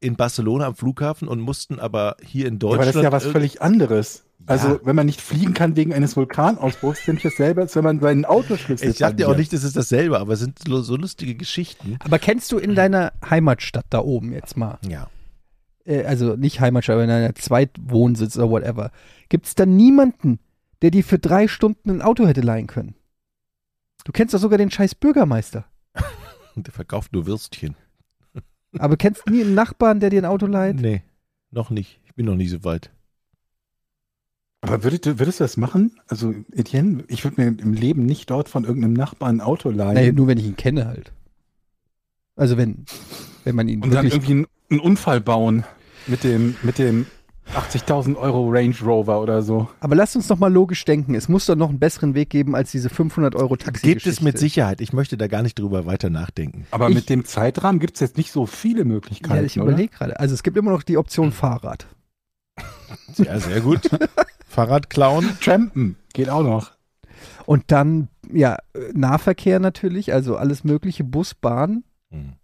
in 0.00 0.16
Barcelona 0.16 0.66
am 0.66 0.74
Flughafen 0.74 1.28
und 1.28 1.40
mussten 1.40 1.78
aber 1.78 2.16
hier 2.22 2.46
in 2.46 2.54
aber 2.54 2.58
Deutschland. 2.58 2.88
das 2.88 2.96
ist 2.96 3.02
ja 3.02 3.12
was 3.12 3.26
völlig 3.26 3.60
anderes. 3.62 4.24
Also, 4.46 4.68
Ja. 4.68 4.80
wenn 4.84 4.96
man 4.96 5.04
nicht 5.04 5.20
fliegen 5.20 5.52
kann 5.52 5.76
wegen 5.76 5.92
eines 5.92 6.16
Vulkanausbruchs, 6.16 7.00
finde 7.00 7.18
ich 7.18 7.24
dasselbe, 7.24 7.60
als 7.60 7.76
wenn 7.76 7.84
man 7.84 8.00
seinen 8.00 8.24
Autoschlüssel 8.24 8.88
Ich 8.88 8.96
sag 8.96 9.18
dir 9.18 9.28
auch 9.28 9.36
nicht, 9.36 9.52
das 9.52 9.62
ist 9.62 9.76
dasselbe, 9.76 10.18
aber 10.18 10.32
es 10.32 10.40
sind 10.40 10.58
so 10.66 10.96
lustige 10.96 11.34
Geschichten. 11.34 11.96
Aber 12.02 12.18
kennst 12.18 12.50
du 12.50 12.56
in 12.56 12.74
deiner 12.74 13.12
Heimatstadt 13.28 13.84
da 13.90 13.98
oben 14.00 14.32
jetzt 14.32 14.56
mal, 14.56 14.78
Ja. 14.88 15.08
Äh, 15.84 16.04
also 16.04 16.36
nicht 16.36 16.60
Heimatstadt, 16.60 16.94
aber 16.94 17.04
in 17.04 17.10
deiner 17.10 17.34
Zweitwohnsitz 17.34 18.36
oder 18.36 18.50
whatever, 18.50 18.92
gibt 19.28 19.46
es 19.46 19.54
da 19.54 19.66
niemanden, 19.66 20.38
der 20.82 20.90
dir 20.90 21.04
für 21.04 21.18
drei 21.18 21.48
Stunden 21.48 21.90
ein 21.90 22.02
Auto 22.02 22.26
hätte 22.26 22.40
leihen 22.40 22.66
können? 22.66 22.94
Du 24.04 24.12
kennst 24.12 24.34
doch 24.34 24.38
sogar 24.38 24.58
den 24.58 24.70
scheiß 24.70 24.94
Bürgermeister. 24.94 25.66
Und 26.54 26.66
der 26.66 26.72
verkauft 26.72 27.12
nur 27.12 27.26
Würstchen. 27.26 27.76
Aber 28.78 28.96
kennst 28.96 29.22
du 29.26 29.32
nie 29.32 29.42
einen 29.42 29.54
Nachbarn, 29.54 30.00
der 30.00 30.10
dir 30.10 30.22
ein 30.22 30.26
Auto 30.26 30.46
leiht? 30.46 30.76
Nee, 30.76 31.02
noch 31.50 31.70
nicht. 31.70 32.00
Ich 32.04 32.14
bin 32.14 32.26
noch 32.26 32.36
nicht 32.36 32.50
so 32.50 32.64
weit. 32.64 32.90
Aber 34.62 34.84
würdest 34.84 35.06
du, 35.06 35.18
würdest 35.18 35.40
du 35.40 35.44
das 35.44 35.56
machen? 35.56 35.98
Also, 36.06 36.34
Etienne, 36.52 37.04
ich 37.08 37.24
würde 37.24 37.40
mir 37.40 37.48
im 37.48 37.72
Leben 37.72 38.04
nicht 38.04 38.28
dort 38.28 38.48
von 38.48 38.64
irgendeinem 38.64 38.92
Nachbarn 38.92 39.36
ein 39.36 39.40
Auto 39.40 39.70
leihen. 39.70 39.94
Nee, 39.94 40.12
nur 40.12 40.26
wenn 40.26 40.38
ich 40.38 40.44
ihn 40.44 40.56
kenne 40.56 40.86
halt. 40.86 41.12
Also 42.36 42.56
wenn, 42.56 42.84
wenn 43.44 43.54
man 43.54 43.68
ihn 43.68 43.82
und 43.82 43.92
dann 43.92 44.06
irgendwie 44.06 44.32
einen, 44.32 44.46
einen 44.70 44.80
Unfall 44.80 45.20
bauen 45.20 45.64
mit 46.06 46.24
dem, 46.24 46.56
mit 46.62 46.78
dem 46.78 47.06
80.000 47.54 48.14
Euro 48.16 48.48
Range 48.48 48.74
Rover 48.84 49.20
oder 49.20 49.42
so. 49.42 49.68
Aber 49.80 49.96
lasst 49.96 50.14
uns 50.14 50.28
doch 50.28 50.38
mal 50.38 50.52
logisch 50.52 50.84
denken. 50.84 51.14
Es 51.16 51.28
muss 51.28 51.46
doch 51.46 51.56
noch 51.56 51.68
einen 51.68 51.80
besseren 51.80 52.14
Weg 52.14 52.30
geben 52.30 52.54
als 52.54 52.70
diese 52.70 52.88
500 52.90 53.34
Euro 53.34 53.56
Taxi. 53.56 53.84
Gibt 53.84 54.06
es 54.06 54.20
mit 54.20 54.38
Sicherheit. 54.38 54.80
Ich 54.80 54.92
möchte 54.92 55.16
da 55.16 55.26
gar 55.26 55.42
nicht 55.42 55.58
drüber 55.58 55.84
weiter 55.84 56.10
nachdenken. 56.10 56.66
Aber 56.70 56.88
Ich- 56.88 56.94
mit 56.94 57.10
dem 57.10 57.24
Zeitrahmen 57.24 57.80
gibt 57.80 57.94
es 57.96 58.00
jetzt 58.00 58.16
nicht 58.16 58.30
so 58.30 58.46
viele 58.46 58.80
Ja, 58.80 58.84
Möglichkeiten. 58.84 59.44
ich 59.44 59.56
überlege 59.56 59.88
gerade. 59.96 60.20
Also 60.20 60.34
es 60.34 60.44
gibt 60.44 60.56
immer 60.56 60.70
noch 60.70 60.84
die 60.84 60.96
Option 60.96 61.32
Fahrrad. 61.32 61.86
Ja, 63.16 63.38
sehr 63.40 63.60
gut. 63.60 63.90
Fahrrad 64.46 64.88
klauen. 64.90 65.28
Trampen 65.40 65.96
geht 66.12 66.28
auch 66.28 66.42
noch. 66.44 66.72
Und 67.46 67.64
dann, 67.72 68.08
ja, 68.32 68.58
Nahverkehr 68.92 69.58
natürlich, 69.58 70.12
also 70.12 70.36
alles 70.36 70.62
mögliche, 70.64 71.02
Bus, 71.04 71.34
Bahn. 71.34 71.82
Hm. 72.10 72.34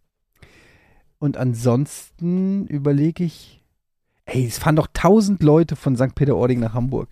Und 1.19 1.37
ansonsten 1.37 2.67
überlege 2.67 3.25
ich, 3.25 3.63
ey, 4.27 4.47
es 4.47 4.59
fahren 4.59 4.77
doch 4.77 4.89
tausend 4.93 5.43
Leute 5.43 5.77
von 5.77 5.97
St. 5.97 6.15
Peter-Ording 6.15 6.61
nach 6.61 6.75
Hamburg. 6.75 7.09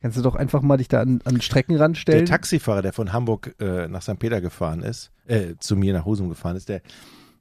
Kannst 0.00 0.16
du 0.16 0.22
doch 0.22 0.36
einfach 0.36 0.62
mal 0.62 0.76
dich 0.76 0.88
da 0.88 1.00
an, 1.00 1.20
an 1.24 1.34
den 1.34 1.40
Streckenrand 1.40 1.96
Der 1.96 2.00
stellen. 2.00 2.26
Taxifahrer, 2.26 2.82
der 2.82 2.92
von 2.92 3.12
Hamburg 3.12 3.54
äh, 3.60 3.88
nach 3.88 4.02
St. 4.02 4.18
Peter 4.18 4.40
gefahren 4.40 4.82
ist, 4.82 5.10
äh, 5.26 5.54
zu 5.58 5.74
mir 5.76 5.92
nach 5.92 6.04
Husum 6.04 6.28
gefahren 6.28 6.56
ist, 6.56 6.68
der, 6.68 6.82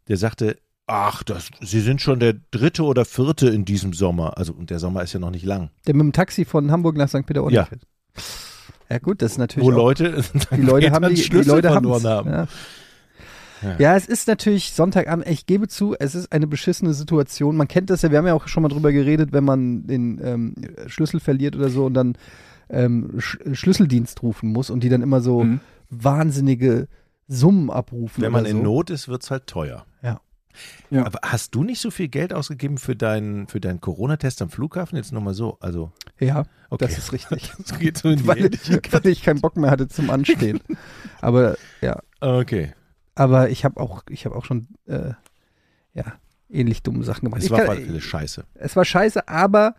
der 0.08 0.18
sagte, 0.18 0.58
ach, 0.88 1.22
das, 1.24 1.50
Sie 1.62 1.82
sind 1.82 2.02
schon 2.02 2.20
der 2.20 2.34
dritte 2.50 2.84
oder 2.84 3.06
vierte 3.06 3.50
in 3.50 3.64
diesem 3.66 3.94
Sommer. 3.94 4.38
Also, 4.38 4.54
und 4.54 4.70
der 4.72 4.80
Sommer 4.80 5.04
ist 5.04 5.14
ja 5.14 5.20
noch 5.20 5.30
nicht 5.30 5.46
lang. 5.46 5.70
der 5.86 5.94
mit 5.94 6.02
dem 6.04 6.14
Taxi 6.14 6.46
von 6.46 6.72
Hamburg 6.72 6.96
nach 6.98 7.10
St. 7.10 7.26
Peter-Ording 7.28 7.56
Ja. 7.58 7.66
fährt. 7.66 7.82
Ja 8.90 9.00
gut, 9.00 9.22
das 9.22 9.34
ist 9.34 9.38
natürlich 9.38 9.68
Wo 9.68 9.72
Leute 9.72 10.24
die 10.56 10.62
Leute 10.62 10.92
haben 10.92 11.14
die, 11.14 11.22
die 11.22 11.42
Leute 11.42 11.70
haben. 11.70 11.88
Ja. 12.04 12.48
Ja. 13.62 13.76
Ja, 13.80 13.96
es 13.96 14.08
ist 14.08 14.28
natürlich 14.28 14.74
Sonntagabend, 14.74 15.28
ich 15.28 15.46
gebe 15.46 15.68
zu, 15.68 15.96
es 16.00 16.16
ist 16.16 16.32
eine 16.32 16.48
beschissene 16.48 16.94
Situation. 16.94 17.56
Man 17.58 17.68
kennt 17.68 17.90
das 17.90 18.02
ja, 18.02 18.12
wir 18.12 18.18
haben 18.20 18.28
ja 18.28 18.34
auch 18.34 18.48
schon 18.48 18.64
mal 18.64 18.70
drüber 18.70 18.92
geredet, 18.92 19.32
wenn 19.34 19.44
man 19.44 19.88
den 19.88 20.20
ähm, 20.24 20.56
Schlüssel 20.88 21.20
verliert 21.20 21.56
oder 21.56 21.70
so 21.70 21.86
und 21.86 21.94
dann 21.94 22.18
ähm, 22.70 23.12
Sch 23.20 23.38
Schlüsseldienst 23.54 24.22
rufen 24.24 24.52
muss 24.52 24.70
und 24.70 24.84
die 24.84 24.90
dann 24.90 25.02
immer 25.02 25.22
so 25.22 25.44
Mhm. 25.44 25.60
wahnsinnige 25.90 26.88
Summen 27.28 27.70
abrufen. 27.70 28.22
Wenn 28.24 28.32
man 28.32 28.42
oder 28.42 28.50
in 28.52 28.58
so. 28.58 28.64
Not 28.64 28.90
ist, 28.90 29.08
wird's 29.08 29.32
halt 29.32 29.48
teuer. 29.48 29.86
Ja. 30.02 30.22
Ja. 30.90 31.06
Aber 31.06 31.20
hast 31.24 31.54
du 31.54 31.64
nicht 31.64 31.80
so 31.80 31.92
viel 31.92 32.08
Geld 32.08 32.34
ausgegeben 32.34 32.78
für 32.80 32.96
deinen, 32.96 33.48
für 33.48 33.60
deinen 33.60 33.80
Corona-Test 33.80 34.42
am 34.42 34.50
Flughafen? 34.50 34.96
Jetzt 34.98 35.12
nochmal 35.14 35.34
so. 35.36 35.58
Also, 35.60 35.92
Ja, 36.20 36.46
okay. 36.72 36.86
das 36.86 36.98
ist 36.98 37.12
richtig. 37.14 37.52
Das 37.68 37.78
geht 37.78 37.98
so 37.98 38.10
in 38.10 38.18
die 38.18 38.28
weil, 38.28 38.50
weil 38.92 39.08
ich 39.08 39.22
keinen 39.24 39.40
Bock 39.42 39.56
mehr 39.56 39.70
hatte 39.70 39.88
zum 39.88 40.10
Anstehen. 40.10 40.60
Aber 41.22 41.58
ja, 41.82 42.00
Okay. 42.20 42.74
Aber 43.18 43.50
ich 43.50 43.66
habe 43.66 43.80
auch, 43.80 44.04
ich 44.10 44.26
habe 44.26 44.36
auch 44.36 44.46
schon 44.46 44.68
äh, 44.88 45.12
ja 45.94 46.06
ähnlich 46.50 46.84
dumme 46.84 47.04
Sachen 47.04 47.26
gemacht. 47.26 47.40
Es 47.40 47.46
Ich 47.46 47.52
war 47.52 47.60
kann- 47.60 47.70
alle 47.70 47.82
Fälle 47.86 48.02
scheiße. 48.02 48.46
es 48.56 48.76
war 48.76 48.86
scheiße, 48.86 49.28
aber 49.28 49.76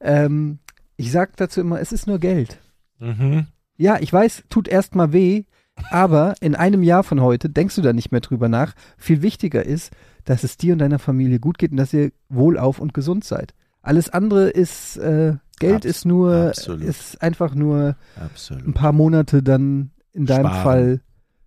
ähm, 0.00 0.58
ich 0.96 1.10
sag 1.12 1.36
dazu 1.36 1.60
immer, 1.60 1.80
es 1.80 1.92
ist 1.92 2.06
nur 2.06 2.18
Geld. 2.18 2.58
Mhm. 2.98 3.46
Ja, 3.76 3.98
ich 4.00 4.12
weiß, 4.12 4.44
tut 4.50 4.68
erstmal 4.68 5.12
weh, 5.12 5.44
aber 5.90 6.34
in 6.40 6.54
einem 6.54 6.82
Jahr 6.82 7.02
von 7.02 7.20
heute 7.20 7.48
denkst 7.48 7.74
du 7.76 7.82
da 7.82 7.92
nicht 7.92 8.12
mehr 8.12 8.20
drüber 8.20 8.48
nach. 8.48 8.74
Viel 8.98 9.22
wichtiger 9.22 9.64
ist, 9.64 9.92
dass 10.24 10.44
es 10.44 10.56
dir 10.58 10.74
und 10.74 10.78
deiner 10.80 10.98
Familie 10.98 11.40
gut 11.40 11.56
geht 11.58 11.70
und 11.70 11.78
dass 11.78 11.92
ihr 11.94 12.12
wohlauf 12.28 12.78
und 12.78 12.92
gesund 12.92 13.24
seid. 13.24 13.54
Alles 13.82 14.10
andere 14.10 14.50
ist 14.50 14.98
äh, 14.98 15.36
Geld 15.58 15.76
Abs- 15.76 15.86
ist 15.86 16.04
nur 16.04 16.48
absolut. 16.48 16.82
ist 16.82 17.22
einfach 17.22 17.54
nur 17.54 17.96
ein 18.16 18.22
Absolut. 18.26 18.74
paar 18.74 18.92
Monate 18.92 19.42
dann 19.42 19.90
in 20.12 20.26
deinem 20.26 20.46
Sparen. 20.46 20.62
Fall. 20.62 21.00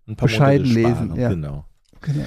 Ein 0.08 0.16
paar 0.16 0.28
bescheiden 0.28 0.68
Monate 0.68 0.82
lesen, 0.82 1.06
sparen, 1.06 1.20
ja. 1.20 1.30
Genau. 1.30 1.66
Genau. 2.02 2.26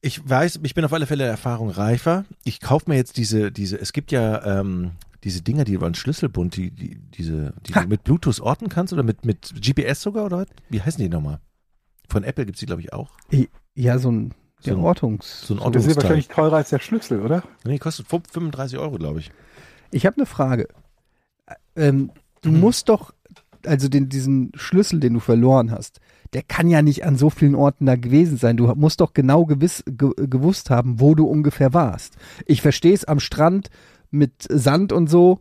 Ich 0.00 0.28
weiß, 0.28 0.60
ich 0.62 0.74
bin 0.74 0.84
auf 0.84 0.92
alle 0.92 1.06
Fälle 1.06 1.24
der 1.24 1.30
Erfahrung 1.30 1.70
reifer. 1.70 2.24
Ich 2.44 2.60
kaufe 2.60 2.90
mir 2.90 2.96
jetzt 2.96 3.16
diese, 3.16 3.50
diese, 3.50 3.80
es 3.80 3.92
gibt 3.92 4.12
ja 4.12 4.60
ähm, 4.60 4.92
diese 5.24 5.40
Dinger, 5.40 5.64
die 5.64 5.80
waren 5.80 5.94
Schlüsselbund, 5.94 6.56
die, 6.56 6.70
die, 6.70 6.96
diese, 7.16 7.54
die 7.66 7.72
du 7.72 7.86
mit 7.86 8.04
Bluetooth 8.04 8.40
orten 8.40 8.68
kannst 8.68 8.92
oder 8.92 9.02
mit, 9.02 9.24
mit 9.24 9.54
GPS 9.60 10.02
sogar 10.02 10.26
oder 10.26 10.38
was? 10.40 10.46
Wie 10.68 10.82
heißen 10.82 11.02
die 11.02 11.08
nochmal? 11.08 11.40
Von 12.08 12.22
Apple 12.22 12.44
gibt's 12.44 12.60
die, 12.60 12.66
glaube 12.66 12.82
ich, 12.82 12.92
auch. 12.92 13.12
Ja, 13.74 13.98
so 13.98 14.10
ein, 14.12 14.34
So 14.60 14.72
ein- 14.72 14.80
Ortungs. 14.80 15.40
So 15.46 15.54
ein 15.54 15.58
Und 15.58 15.74
das 15.74 15.86
ist 15.86 15.96
wahrscheinlich 15.96 16.28
teurer 16.28 16.56
als 16.56 16.68
der 16.68 16.80
Schlüssel, 16.80 17.22
oder? 17.22 17.42
Nee, 17.64 17.78
kostet 17.78 18.06
35 18.06 18.78
Euro, 18.78 18.98
glaube 18.98 19.20
ich. 19.20 19.32
Ich 19.90 20.04
habe 20.04 20.16
eine 20.16 20.26
Frage. 20.26 20.68
Ähm, 21.76 22.10
du 22.42 22.50
Mhm. 22.50 22.60
musst 22.60 22.90
doch, 22.90 23.14
also 23.66 23.88
den, 23.88 24.08
diesen 24.08 24.52
Schlüssel, 24.54 25.00
den 25.00 25.14
du 25.14 25.20
verloren 25.20 25.70
hast, 25.70 26.00
der 26.32 26.42
kann 26.42 26.68
ja 26.68 26.82
nicht 26.82 27.04
an 27.04 27.16
so 27.16 27.30
vielen 27.30 27.54
Orten 27.54 27.86
da 27.86 27.96
gewesen 27.96 28.36
sein. 28.36 28.56
Du 28.56 28.66
musst 28.74 29.00
doch 29.00 29.12
genau 29.12 29.44
gewiss, 29.46 29.84
ge, 29.86 30.10
gewusst 30.16 30.70
haben, 30.70 31.00
wo 31.00 31.14
du 31.14 31.26
ungefähr 31.26 31.72
warst. 31.72 32.16
Ich 32.46 32.60
verstehe 32.62 32.94
es 32.94 33.04
am 33.04 33.20
Strand 33.20 33.70
mit 34.10 34.46
Sand 34.48 34.92
und 34.92 35.08
so. 35.08 35.40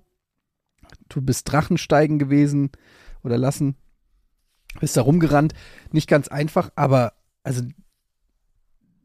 Du 1.10 1.22
bist 1.22 1.52
Drachensteigen 1.52 2.20
gewesen 2.20 2.72
oder 3.24 3.38
lassen. 3.38 3.76
Bist 4.80 4.98
da 4.98 5.02
rumgerannt. 5.02 5.54
Nicht 5.92 6.08
ganz 6.08 6.28
einfach, 6.28 6.72
aber 6.76 7.14
also 7.44 7.64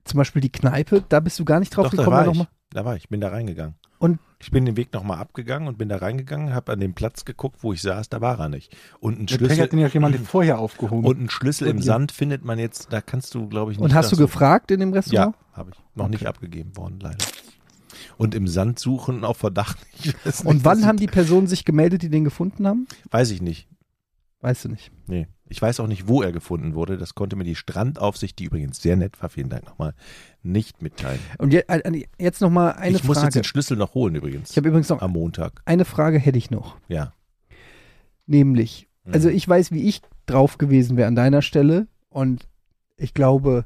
zum 0.04 0.18
Beispiel 0.18 0.40
die 0.40 0.52
Kneipe, 0.52 1.04
da 1.08 1.20
bist 1.20 1.38
du 1.38 1.44
gar 1.44 1.60
nicht 1.60 1.70
drauf 1.76 1.86
Doch, 1.86 1.96
da 1.96 2.02
gekommen. 2.02 2.16
war 2.16 2.26
noch 2.26 2.34
ich. 2.34 2.48
Da 2.70 2.84
war 2.84 2.96
ich, 2.96 3.08
bin 3.08 3.20
da 3.20 3.28
reingegangen. 3.28 3.76
Und- 3.98 4.18
ich 4.40 4.52
bin 4.52 4.64
den 4.64 4.76
Weg 4.76 4.92
nochmal 4.92 5.18
abgegangen 5.18 5.66
und 5.66 5.78
bin 5.78 5.88
da 5.88 5.96
reingegangen, 5.96 6.54
habe 6.54 6.72
an 6.72 6.78
den 6.78 6.94
Platz 6.94 7.24
geguckt, 7.24 7.56
wo 7.62 7.72
ich 7.72 7.82
saß, 7.82 8.08
da 8.08 8.20
war 8.20 8.38
er 8.38 8.48
nicht. 8.48 8.76
Und 9.00 9.18
ein 9.18 9.26
Schlüssel, 9.26 9.60
hat 9.60 9.72
den 9.72 9.80
ja 9.80 9.88
jemand 9.88 10.16
vorher 10.28 10.60
aufgehoben. 10.60 11.04
und 11.04 11.20
ein 11.20 11.28
Schlüssel 11.30 11.66
im 11.66 11.78
Und- 11.78 11.82
Sand 11.82 12.12
findet 12.12 12.44
man 12.44 12.58
jetzt, 12.60 12.92
da 12.92 13.00
kannst 13.00 13.34
du, 13.34 13.48
glaube 13.48 13.72
ich, 13.72 13.78
nicht. 13.78 13.84
Und 13.84 13.94
hast 13.94 14.12
du 14.12 14.16
gefragt 14.16 14.70
in 14.70 14.78
dem 14.80 14.92
Restaurant? 14.92 15.34
Ja, 15.34 15.56
habe 15.56 15.70
ich. 15.74 15.80
Noch 15.96 16.08
nicht 16.08 16.26
abgegeben 16.26 16.76
worden, 16.76 16.98
leider. 17.00 17.24
Und 18.16 18.34
im 18.36 18.46
Sand 18.46 18.78
suchen 18.78 19.24
auf 19.24 19.38
Verdacht. 19.38 19.78
Nicht, 20.04 20.16
Und 20.44 20.64
wann 20.64 20.86
haben 20.86 20.98
die 20.98 21.06
Personen 21.08 21.48
sich 21.48 21.64
gemeldet, 21.64 22.02
die 22.02 22.08
den 22.10 22.22
gefunden 22.24 22.66
haben? 22.66 22.86
Weiß 23.10 23.30
ich 23.32 23.42
nicht. 23.42 23.66
Weißt 24.40 24.64
du 24.64 24.68
nicht. 24.68 24.92
Nee. 25.06 25.26
Ich 25.48 25.60
weiß 25.60 25.80
auch 25.80 25.86
nicht, 25.88 26.06
wo 26.06 26.22
er 26.22 26.30
gefunden 26.30 26.74
wurde. 26.74 26.96
Das 26.98 27.14
konnte 27.14 27.34
mir 27.34 27.44
die 27.44 27.56
Strandaufsicht, 27.56 28.38
die 28.38 28.44
übrigens 28.44 28.80
sehr 28.80 28.96
nett 28.96 29.20
war, 29.22 29.30
vielen 29.30 29.48
Dank 29.48 29.64
nochmal, 29.66 29.94
nicht 30.42 30.82
mitteilen. 30.82 31.18
Und 31.38 31.52
je, 31.52 31.62
jetzt 32.18 32.40
noch 32.40 32.50
mal 32.50 32.72
eine 32.72 32.96
ich 32.96 33.02
muss 33.04 33.16
jetzt 33.16 33.22
Frage. 33.22 33.32
den 33.40 33.44
Schlüssel 33.44 33.76
noch 33.76 33.94
holen 33.94 34.14
übrigens. 34.14 34.50
Ich 34.50 34.56
habe 34.56 34.68
übrigens 34.68 34.88
noch 34.90 35.00
am 35.02 35.12
Montag. 35.12 35.62
eine 35.64 35.84
Frage 35.84 36.18
hätte 36.18 36.38
ich 36.38 36.50
noch, 36.50 36.76
Ja. 36.88 37.14
nämlich, 38.26 38.88
Mhm. 39.04 39.14
also 39.14 39.28
ich 39.28 39.48
weiß, 39.48 39.72
wie 39.72 39.88
ich 39.88 40.02
drauf 40.26 40.58
gewesen 40.58 40.96
wäre 40.96 41.08
an 41.08 41.16
deiner 41.16 41.42
Stelle 41.42 41.86
und 42.10 42.46
ich 42.96 43.14
glaube, 43.14 43.64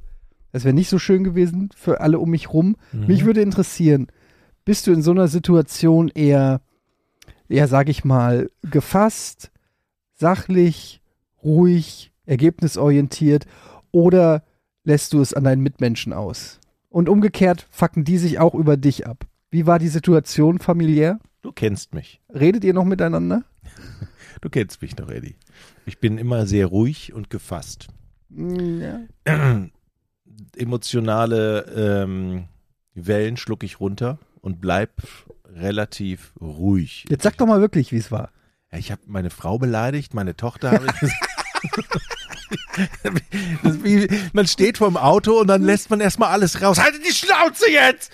das 0.52 0.64
wäre 0.64 0.74
nicht 0.74 0.88
so 0.88 0.98
schön 0.98 1.24
gewesen 1.24 1.70
für 1.74 2.00
alle 2.00 2.18
um 2.18 2.30
mich 2.30 2.52
rum. 2.52 2.76
Mhm. 2.92 3.06
Mich 3.06 3.24
würde 3.24 3.40
interessieren, 3.42 4.06
bist 4.64 4.86
du 4.86 4.92
in 4.92 5.02
so 5.02 5.10
einer 5.10 5.28
Situation 5.28 6.08
eher, 6.08 6.60
eher 7.48 7.66
sage 7.68 7.90
ich 7.90 8.04
mal, 8.04 8.48
gefasst, 8.62 9.50
sachlich, 10.22 11.02
ruhig, 11.42 12.12
ergebnisorientiert 12.26 13.46
oder 13.90 14.44
lässt 14.84 15.12
du 15.12 15.20
es 15.20 15.34
an 15.34 15.42
deinen 15.44 15.62
Mitmenschen 15.62 16.12
aus? 16.12 16.60
Und 16.88 17.08
umgekehrt 17.08 17.66
fucken 17.70 18.04
die 18.04 18.18
sich 18.18 18.38
auch 18.38 18.54
über 18.54 18.76
dich 18.76 19.06
ab. 19.06 19.26
Wie 19.50 19.66
war 19.66 19.80
die 19.80 19.88
Situation 19.88 20.60
familiär? 20.60 21.18
Du 21.42 21.50
kennst 21.50 21.92
mich. 21.92 22.20
Redet 22.32 22.62
ihr 22.64 22.72
noch 22.72 22.84
miteinander? 22.84 23.42
Du 24.40 24.50
kennst 24.50 24.82
mich 24.82 24.96
noch, 24.96 25.08
Eddie. 25.08 25.36
Ich 25.86 26.00
bin 26.00 26.18
immer 26.18 26.46
sehr 26.46 26.66
ruhig 26.66 27.12
und 27.12 27.30
gefasst. 27.30 27.86
Ja. 28.28 29.02
Emotionale 30.56 31.60
ähm, 31.76 32.46
Wellen 32.94 33.36
schlucke 33.36 33.64
ich 33.66 33.78
runter 33.78 34.18
und 34.40 34.60
bleib 34.60 34.90
relativ 35.46 36.32
ruhig. 36.40 37.04
Jetzt 37.08 37.22
sag 37.22 37.36
doch 37.36 37.46
mal 37.46 37.60
wirklich, 37.60 37.92
wie 37.92 37.98
es 37.98 38.10
war. 38.10 38.32
Ja, 38.72 38.78
ich 38.78 38.90
habe 38.90 39.02
meine 39.06 39.30
Frau 39.30 39.58
beleidigt, 39.58 40.14
meine 40.14 40.36
Tochter 40.36 40.72
habe 40.72 40.86
ich 40.86 40.92
wie, 43.84 44.08
man 44.32 44.46
steht 44.46 44.78
vor 44.78 44.88
dem 44.88 44.96
Auto 44.96 45.38
und 45.40 45.46
dann 45.46 45.62
lässt 45.62 45.90
man 45.90 46.00
erstmal 46.00 46.30
alles 46.30 46.60
raus. 46.62 46.78
Haltet 46.78 47.04
die 47.06 47.12
Schnauze 47.12 47.70
jetzt! 47.70 48.10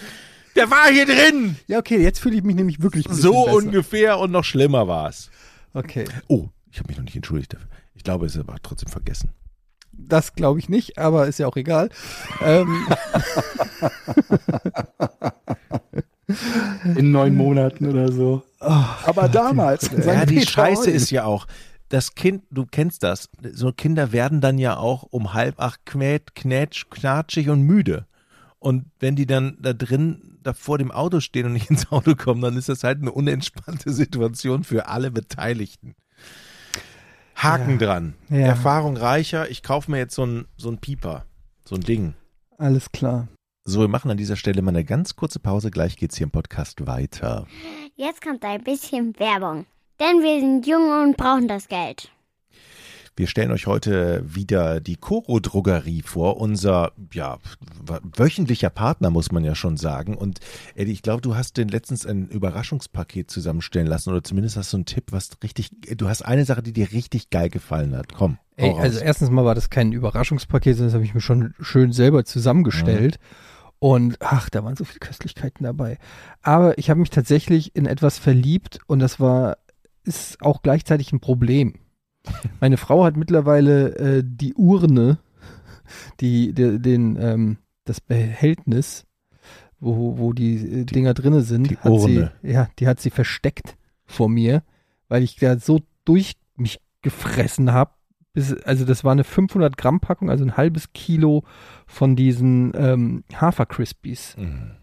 Der 0.57 0.71
war 0.71 0.89
hier 0.91 1.07
drin! 1.07 1.57
Ja, 1.67 1.79
okay, 1.79 1.99
jetzt 2.03 2.19
fühle 2.21 2.37
ich 2.37 2.43
mich 2.43 2.57
nämlich 2.57 2.83
wirklich 2.83 3.07
So 3.09 3.45
besser. 3.45 3.57
ungefähr 3.57 4.19
und 4.19 4.33
noch 4.33 4.45
schlimmer 4.45 4.87
war's. 4.89 5.31
Okay, 5.75 6.05
Oh, 6.29 6.49
ich 6.71 6.79
habe 6.79 6.89
mich 6.89 6.97
noch 6.99 7.05
nicht 7.05 7.17
entschuldigt 7.17 7.55
dafür. 7.55 7.69
Ich 7.95 8.03
glaube, 8.05 8.27
es 8.27 8.35
ist 8.35 8.41
aber 8.41 8.57
trotzdem 8.63 8.89
vergessen. 8.91 9.31
das 9.93 10.35
glaube 10.35 10.59
ich 10.59 10.69
nicht, 10.69 10.99
aber 10.99 11.27
ist 11.27 11.39
ja 11.39 11.47
auch 11.47 11.57
egal. 11.57 11.89
ähm, 12.43 12.87
In 16.97 17.11
neun 17.11 17.35
Monaten 17.37 17.87
oder 17.89 18.13
so. 18.13 18.43
Aber 18.61 19.29
damals. 19.29 19.91
Ja, 20.05 20.27
die 20.27 20.37
Peter 20.37 20.51
Scheiße 20.51 20.91
ist 20.91 21.11
ja 21.11 21.25
auch, 21.25 21.47
das 21.89 22.15
Kind, 22.15 22.45
du 22.51 22.67
kennst 22.67 23.03
das, 23.03 23.31
so 23.53 23.73
Kinder 23.73 24.13
werden 24.13 24.41
dann 24.41 24.59
ja 24.59 24.77
auch 24.77 25.05
um 25.05 25.33
halb 25.33 25.59
acht 25.61 25.87
knät, 25.87 26.35
knätsch, 26.35 26.87
knatschig 26.91 27.49
und 27.49 27.63
müde. 27.63 28.07
Und 28.59 28.87
wenn 29.01 29.17
die 29.17 29.27
dann 29.27 29.57
da 29.61 29.73
drin, 29.73 30.39
da 30.43 30.53
vor 30.53 30.79
dem 30.79 30.91
Auto 30.91 31.21
stehen 31.21 31.47
und 31.47 31.53
nicht 31.55 31.71
ins 31.71 31.91
Auto 31.91 32.15
kommen, 32.15 32.43
dann 32.43 32.57
ist 32.57 32.69
das 32.69 32.85
halt 32.85 33.01
eine 33.01 33.13
unentspannte 33.13 33.93
Situation 33.93 34.65
für 34.65 34.89
alle 34.89 35.11
Beteiligten. 35.11 35.95
Haken 37.37 37.73
Ja. 37.81 37.87
dran. 37.87 38.15
Ja. 38.29 38.39
Erfahrung 38.39 38.97
reicher. 38.97 39.49
Ich 39.51 39.63
kaufe 39.63 39.91
mir 39.91 39.99
jetzt 39.99 40.15
so 40.15 40.27
ein, 40.27 40.47
so 40.57 40.71
ein 40.71 40.79
Pieper. 40.79 41.25
So 41.65 41.77
ein 41.77 41.83
Ding. 41.83 42.15
Alles 42.59 42.91
klar. 42.91 43.29
So, 43.71 43.81
wir 43.81 43.89
machen 43.89 44.11
an 44.11 44.17
dieser 44.17 44.37
Stelle 44.37 44.63
mal 44.63 44.71
eine 44.71 44.83
ganz 44.83 45.15
kurze 45.15 45.41
Pause. 45.41 45.71
Gleich 45.71 45.99
geht's 45.99 46.17
hier 46.17 46.25
im 46.25 46.31
Podcast 46.31 46.87
weiter. 46.87 47.47
Jetzt 47.97 48.23
kommt 48.23 48.43
ein 48.43 48.65
bisschen 48.65 49.15
Werbung. 49.21 49.67
Denn 50.01 50.23
wir 50.23 50.41
sind 50.41 50.67
jung 50.67 50.91
und 51.03 51.19
brauchen 51.19 51.49
das 51.49 51.69
Geld. 51.69 52.11
Wir 53.15 53.27
stellen 53.27 53.51
euch 53.51 53.67
heute 53.67 54.23
wieder 54.25 54.81
die 54.81 54.97
Coro 54.97 55.39
Drogerie 55.39 56.01
vor, 56.01 56.39
unser 56.39 56.93
ja 57.13 57.37
wöchentlicher 58.17 58.71
Partner 58.71 59.11
muss 59.11 59.33
man 59.33 59.45
ja 59.45 59.55
schon 59.55 59.77
sagen. 59.77 60.17
Und 60.17 60.39
Eddie, 60.75 60.93
ich 60.93 61.03
glaube, 61.03 61.21
du 61.21 61.37
hast 61.37 61.59
den 61.59 61.69
letztens 61.69 62.07
ein 62.07 62.29
Überraschungspaket 62.29 63.31
zusammenstellen 63.31 63.87
lassen 63.87 64.09
oder 64.09 64.25
zumindest 64.25 64.57
hast 64.57 64.73
du 64.73 64.79
einen 64.79 64.87
Tipp, 64.87 65.09
was 65.11 65.29
richtig. 65.43 65.73
Du 65.99 66.09
hast 66.09 66.23
eine 66.23 66.47
Sache, 66.47 66.63
die 66.63 66.73
dir 66.73 66.93
richtig 66.93 67.29
geil 67.29 67.51
gefallen 67.51 67.95
hat. 67.95 68.15
Komm. 68.15 68.39
Ey, 68.57 68.73
also 68.79 68.99
erstens 68.99 69.29
mal 69.29 69.45
war 69.45 69.55
das 69.55 69.69
kein 69.69 69.93
Überraschungspaket, 69.93 70.77
sondern 70.77 70.89
das 70.89 70.95
habe 70.95 71.05
ich 71.05 71.13
mir 71.13 71.21
schon 71.21 71.53
schön 71.61 71.93
selber 71.93 72.25
zusammengestellt. 72.25 73.19
Und 73.81 74.17
ach, 74.21 74.51
da 74.51 74.65
waren 74.65 74.75
so 74.77 74.85
viele 74.85 74.99
Köstlichkeiten 75.01 75.65
dabei. 75.65 75.99
Aber 76.43 76.79
ich 76.79 76.91
habe 76.91 77.01
mich 77.01 77.11
tatsächlich 77.11 77.77
in 77.77 77.87
etwas 77.87 78.19
verliebt 78.19 78.81
und 78.87 78.99
das 78.99 79.21
war, 79.21 79.59
ist 80.05 80.43
auch 80.43 80.63
gleichzeitig 80.63 81.13
ein 81.13 81.21
Problem. 81.21 81.75
Meine 82.61 82.77
Frau 82.77 83.05
hat 83.05 83.17
mittlerweile 83.17 83.95
äh, 83.97 84.23
die 84.25 84.55
Urne, 84.55 85.19
die, 86.21 86.53
der- 86.53 86.79
den, 86.79 87.17
ähm, 87.21 87.59
das 87.85 88.01
Behältnis, 88.01 89.07
wo, 89.81 90.19
wo 90.19 90.33
die, 90.33 90.81
äh, 90.81 90.85
Dinger 90.85 91.15
drinne 91.15 91.43
sind, 91.43 91.71
die 91.71 91.77
hat 91.79 91.93
Urne. 91.93 92.33
sie, 92.43 92.51
ja, 92.53 92.69
die 92.79 92.89
hat 92.89 93.01
sie 93.01 93.11
versteckt 93.11 93.77
vor 94.07 94.29
mir, 94.29 94.63
weil 95.09 95.23
ich 95.23 95.37
da 95.37 95.57
so 95.59 95.81
durch 96.05 96.33
mich 96.57 96.81
gefressen 97.03 97.73
habe. 97.73 97.93
Bis, 98.39 98.53
also 98.63 98.85
das 98.85 99.03
war 99.03 99.11
eine 99.11 99.25
500 99.25 99.77
Gramm 99.77 99.99
Packung, 99.99 100.31
also 100.31 100.45
ein 100.45 100.57
halbes 100.57 100.93
Kilo 100.93 101.43
von 101.89 102.15
diesen 102.15 102.73
ähm, 102.77 103.25
Hafer 103.35 103.67
Crispies. 103.67 104.37
Mhm. 104.39 104.77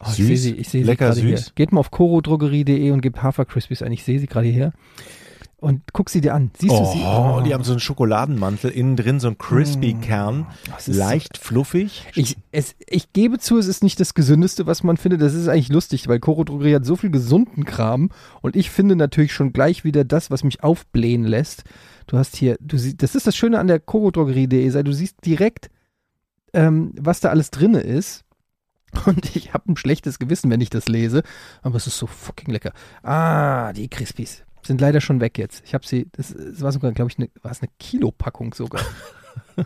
Oh, 0.00 0.04
ich 0.08 0.14
sehe 0.14 0.26
Süß? 0.28 0.42
sie, 0.42 0.50
ich 0.52 0.68
sehe 0.68 0.82
sie 0.82 0.86
Lecker 0.86 1.06
gerade 1.06 1.20
hier. 1.20 1.36
süß? 1.36 1.56
Geht 1.56 1.72
mal 1.72 1.80
auf 1.80 1.90
korodrogerie.de 1.90 2.92
und 2.92 3.00
gebt 3.00 3.24
Hafer 3.24 3.44
Crispies 3.44 3.82
ein. 3.82 3.90
Ich 3.90 4.04
sehe 4.04 4.20
sie 4.20 4.28
gerade 4.28 4.46
hier. 4.46 4.72
Und 5.56 5.80
guck 5.92 6.10
sie 6.10 6.20
dir 6.20 6.32
an. 6.32 6.52
Siehst 6.56 6.78
du 6.78 6.84
sie? 6.84 7.02
Oh, 7.02 7.42
die 7.44 7.52
haben 7.54 7.64
so 7.64 7.72
einen 7.72 7.80
Schokoladenmantel, 7.80 8.70
innen 8.70 8.94
drin 8.94 9.18
so 9.18 9.26
einen 9.26 9.38
crispy 9.38 9.94
Kern, 9.94 10.46
Das 10.70 10.86
ist 10.86 10.96
leicht 10.96 11.38
fluffig. 11.38 12.06
Ich, 12.14 12.36
es, 12.52 12.76
ich 12.86 13.12
gebe 13.12 13.40
zu, 13.40 13.58
es 13.58 13.66
ist 13.66 13.82
nicht 13.82 13.98
das 13.98 14.14
Gesündeste, 14.14 14.66
was 14.68 14.84
man 14.84 14.96
findet. 14.96 15.22
Das 15.22 15.34
ist 15.34 15.48
eigentlich 15.48 15.70
lustig, 15.70 16.06
weil 16.06 16.20
Koro 16.20 16.44
Drogerie 16.44 16.76
hat 16.76 16.84
so 16.84 16.94
viel 16.94 17.10
gesunden 17.10 17.64
Kram 17.64 18.10
und 18.42 18.54
ich 18.54 18.70
finde 18.70 18.94
natürlich 18.94 19.32
schon 19.32 19.52
gleich 19.52 19.82
wieder 19.82 20.04
das, 20.04 20.30
was 20.30 20.44
mich 20.44 20.62
aufblähen 20.62 21.24
lässt. 21.24 21.64
Du 22.06 22.18
hast 22.18 22.36
hier, 22.36 22.56
du 22.60 22.76
siehst, 22.78 23.02
das 23.02 23.14
ist 23.14 23.26
das 23.26 23.36
Schöne 23.36 23.58
an 23.58 23.66
der 23.66 23.80
korodrogerie.de, 23.80 24.68
sei, 24.68 24.82
du 24.82 24.92
siehst 24.92 25.24
direkt, 25.24 25.70
ähm, 26.52 26.92
was 26.98 27.20
da 27.20 27.30
alles 27.30 27.50
drinne 27.50 27.80
ist. 27.80 28.24
Und 29.06 29.34
ich 29.36 29.54
habe 29.54 29.72
ein 29.72 29.76
schlechtes 29.76 30.18
Gewissen, 30.18 30.50
wenn 30.50 30.60
ich 30.60 30.70
das 30.70 30.88
lese, 30.88 31.22
aber 31.62 31.76
es 31.76 31.86
ist 31.86 31.98
so 31.98 32.06
fucking 32.06 32.52
lecker. 32.52 32.72
Ah, 33.02 33.72
die 33.72 33.88
Crispies 33.88 34.44
sind 34.66 34.80
leider 34.80 35.00
schon 35.00 35.20
weg 35.20 35.38
jetzt. 35.38 35.62
Ich 35.66 35.74
habe 35.74 35.86
sie, 35.86 36.08
das, 36.12 36.34
das 36.34 36.60
war 36.62 36.72
sogar, 36.72 36.92
glaube 36.92 37.10
ich, 37.10 37.18
eine, 37.18 37.28
war 37.42 37.50
es 37.50 37.60
eine 37.60 37.70
Kilopackung 37.78 38.54
sogar. 38.54 38.82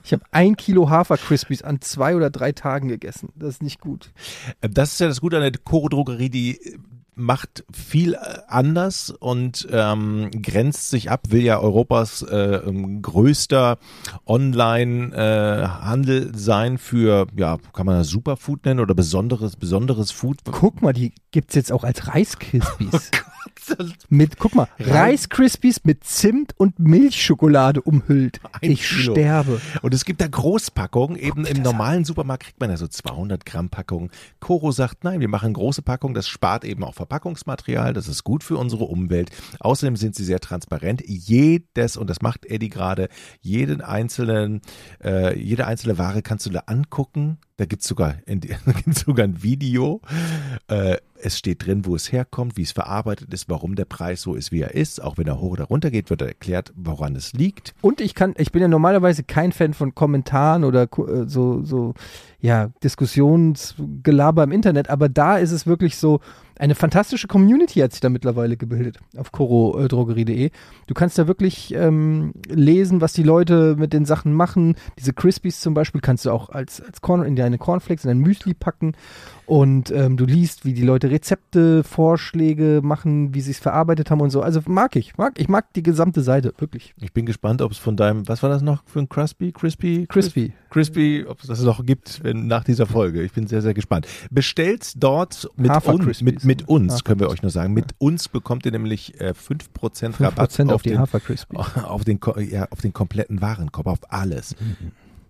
Ich 0.03 0.15
habe 0.15 0.23
ein 0.31 0.57
Kilo 0.57 0.89
Hafer-Crispies 0.89 1.61
an 1.61 1.83
zwei 1.83 2.17
oder 2.17 2.31
drei 2.31 2.53
Tagen 2.53 2.89
gegessen. 2.89 3.29
Das 3.37 3.51
ist 3.51 3.63
nicht 3.63 3.81
gut. 3.81 4.13
Äh, 4.63 4.71
Das 4.71 4.93
ist 4.93 5.01
ja 5.01 5.09
das 5.09 5.21
Gute 5.21 5.37
an 5.37 5.43
der 5.43 5.53
Coro 5.63 5.91
Drogerie, 5.91 6.31
die 6.31 6.79
macht 7.19 7.65
viel 7.73 8.15
äh, 8.15 8.39
anders 8.47 9.11
und 9.11 9.67
ähm, 9.71 10.31
grenzt 10.43 10.91
sich 10.91 11.11
ab, 11.11 11.23
will 11.29 11.43
ja 11.43 11.59
Europas 11.59 12.23
äh, 12.23 12.37
ähm, 12.37 13.03
größter 13.03 13.79
Online-Handel 14.27 16.33
sein 16.35 16.79
für, 16.79 17.27
ja, 17.37 17.59
kann 17.75 17.87
man 17.87 17.99
das 17.99 18.09
Superfood 18.09 18.65
nennen 18.65 18.81
oder 18.81 18.95
besonderes, 18.95 19.57
besonderes 19.57 20.13
Food. 20.13 20.39
Guck 20.51 20.81
mal, 20.81 20.93
die 20.93 21.13
gibt's 21.31 21.55
jetzt 21.55 21.73
auch 21.73 21.85
als 21.85 22.09
Reis-Crispies. 22.09 23.11
mit, 24.09 24.39
guck 24.39 24.55
mal, 24.55 24.69
Rein- 24.79 25.09
Reis-Crispies 25.09 25.85
mit 25.85 26.05
Zimt 26.05 26.53
und 26.57 26.79
Milchschokolade 26.79 27.81
umhüllt. 27.83 28.41
Ein 28.61 28.73
ich 28.73 28.83
Kilo. 28.89 29.13
sterbe. 29.15 29.61
Und 29.83 29.95
es 29.95 30.05
gibt 30.05 30.21
da 30.21 30.27
Großpackungen, 30.29 31.17
eben 31.17 31.45
im 31.47 31.63
normalen 31.63 32.05
Supermarkt 32.05 32.45
kriegt 32.45 32.61
man 32.61 32.71
ja 32.71 32.77
so 32.77 32.87
200 32.89 33.45
Gramm 33.47 33.71
Packungen. 33.71 34.11
Coro 34.41 34.71
sagt, 34.73 35.05
nein, 35.05 35.21
wir 35.21 35.29
machen 35.29 35.53
große 35.53 35.83
Packungen, 35.83 36.15
das 36.15 36.29
spart 36.29 36.65
eben 36.65 36.85
auch 36.85 36.95
Verpackungsmaterial, 36.95 37.93
das 37.95 38.09
ist 38.09 38.25
gut 38.25 38.45
für 38.45 38.57
unsere 38.57 38.85
Umwelt. 38.85 39.31
Außerdem 39.61 39.97
sind 39.97 40.15
sie 40.15 40.25
sehr 40.25 40.41
transparent. 40.41 41.03
Jedes, 41.07 41.97
und 41.97 42.09
das 42.11 42.23
macht 42.23 42.47
Eddie 42.47 42.69
gerade, 42.69 43.09
jeden 43.41 43.81
einzelnen, 43.81 44.61
äh, 45.03 45.39
jede 45.39 45.67
einzelne 45.67 45.99
Ware 45.99 46.23
kannst 46.23 46.47
du 46.47 46.51
da 46.51 46.65
angucken. 46.67 47.39
Da 47.59 47.65
gibt's 47.65 47.89
sogar, 47.89 48.15
in, 48.25 48.41
gibt's 48.85 49.01
sogar 49.01 49.25
ein 49.25 49.43
Video. 49.43 50.01
Äh, 50.69 50.97
es 51.21 51.37
steht 51.37 51.67
drin, 51.67 51.85
wo 51.85 51.97
es 51.97 52.13
herkommt, 52.13 52.57
wie 52.57 52.63
es 52.63 52.71
verarbeitet 52.71 53.35
ist, 53.35 53.49
warum 53.49 53.75
der 53.75 53.85
Preis 53.85 54.23
so 54.23 54.37
ist, 54.37 54.53
wie 54.53 54.61
er 54.61 54.77
ist. 54.77 55.03
Auch 55.03 55.19
wenn 55.19 55.27
er 55.27 55.41
hoch 55.41 55.51
oder 55.51 55.65
runter 55.65 55.91
geht, 55.91 56.09
wird 56.09 56.23
er 56.23 56.29
erklärt, 56.29 56.73
woran 56.77 57.17
es 57.17 57.33
liegt. 57.33 57.75
Und 57.81 58.01
ich 58.01 58.15
kann, 58.15 58.35
ich 58.39 58.53
bin 58.53 58.63
ja 58.63 58.69
normalerweise 58.69 59.25
kein 59.25 59.51
Fan 59.51 59.75
von 59.75 59.93
Kommentaren 59.97 60.63
oder 60.63 60.85
äh, 60.85 61.27
so, 61.27 61.65
so, 61.65 61.95
ja, 62.41 62.71
Diskussionsgelaber 62.85 64.45
im 64.45 64.53
Internet, 64.53 64.89
aber 64.89 65.09
da 65.09 65.39
ist 65.39 65.51
es 65.51 65.67
wirklich 65.67 65.97
so, 65.97 66.21
eine 66.59 66.75
fantastische 66.75 67.29
Community 67.29 67.81
hat 67.81 67.93
sich 67.93 68.01
da 68.01 68.09
mittlerweile 68.09 68.57
gebildet 68.57 68.99
auf 69.17 69.33
korodrogerie.de. 69.33 70.51
Du 70.87 70.95
kannst 70.95 71.19
da 71.19 71.29
wirklich 71.29 71.73
ähm, 71.75 72.33
lesen, 72.49 73.01
was 73.01 73.13
die 73.13 73.23
Leute 73.23 73.77
mit 73.79 73.93
den 73.93 74.05
Sachen 74.05 74.33
machen. 74.33 74.75
Diese 74.99 75.13
Crispies 75.13 75.61
zum 75.61 75.75
Beispiel 75.75 76.01
kannst 76.01 76.27
du 76.27 76.31
auch 76.31 76.49
als, 76.51 76.81
als 76.81 77.01
Corn, 77.01 77.25
in 77.25 77.37
deine 77.37 77.59
Cornflakes, 77.59 78.05
in 78.05 78.09
dein 78.09 78.19
Müsli 78.19 78.55
packen. 78.55 78.95
Und 79.49 79.91
ähm, 79.93 80.19
du 80.19 80.27
liest, 80.27 80.67
wie 80.67 80.75
die 80.75 80.83
Leute 80.83 81.11
Rezepte, 81.11 81.83
Vorschläge 81.83 82.81
machen, 82.83 83.33
wie 83.33 83.41
sie 83.41 83.53
es 83.53 83.59
verarbeitet 83.59 84.11
haben 84.11 84.21
und 84.21 84.29
so. 84.29 84.43
Also 84.43 84.61
mag 84.67 84.95
ich, 84.95 85.17
mag, 85.17 85.41
ich 85.41 85.49
mag 85.49 85.73
die 85.73 85.83
gesamte 85.83 86.21
Seite, 86.21 86.53
wirklich. 86.59 86.93
Ich 87.01 87.15
bin 87.15 87.25
gespannt, 87.25 87.63
ob 87.63 87.73
es 87.73 87.79
von 87.79 87.97
deinem, 87.97 88.29
was 88.29 88.43
war 88.43 88.51
das 88.51 88.61
noch 88.61 88.83
für 88.85 88.99
ein 88.99 89.09
Crispy? 89.09 89.53
Crispy? 89.53 90.07
Crispy. 90.07 90.53
Crispy, 90.69 91.25
ob 91.27 91.41
es 91.41 91.47
das 91.47 91.63
noch 91.63 91.87
gibt 91.87 92.23
wenn, 92.23 92.47
nach 92.47 92.63
dieser 92.63 92.85
Folge. 92.85 93.23
Ich 93.23 93.33
bin 93.33 93.47
sehr, 93.47 93.63
sehr 93.63 93.73
gespannt. 93.73 94.07
Bestellt 94.31 94.93
dort 95.03 95.49
mit 95.57 95.71
Hafer 95.71 95.95
uns, 95.95 96.21
mit, 96.21 96.45
mit 96.45 96.69
uns, 96.69 96.93
Hafer 96.93 97.05
können 97.05 97.21
wir 97.21 97.31
euch 97.31 97.41
nur 97.41 97.51
sagen. 97.51 97.73
Mit 97.73 97.95
uns 97.97 98.29
bekommt 98.29 98.67
ihr 98.67 98.73
nämlich 98.73 99.19
äh, 99.19 99.33
5% 99.33 99.65
5% 99.81 100.21
Rabatt 100.21 100.61
auf, 100.61 100.69
auf 100.69 100.83
die 100.83 100.91
den, 100.91 100.99
Hafer 100.99 101.21
Crispies. 101.21 101.59
auf, 101.85 102.05
den, 102.05 102.21
ja, 102.51 102.69
auf 102.71 102.83
den 102.83 102.93
kompletten 102.93 103.41
Warenkorb, 103.41 103.87
auf 103.87 104.13
alles. 104.13 104.55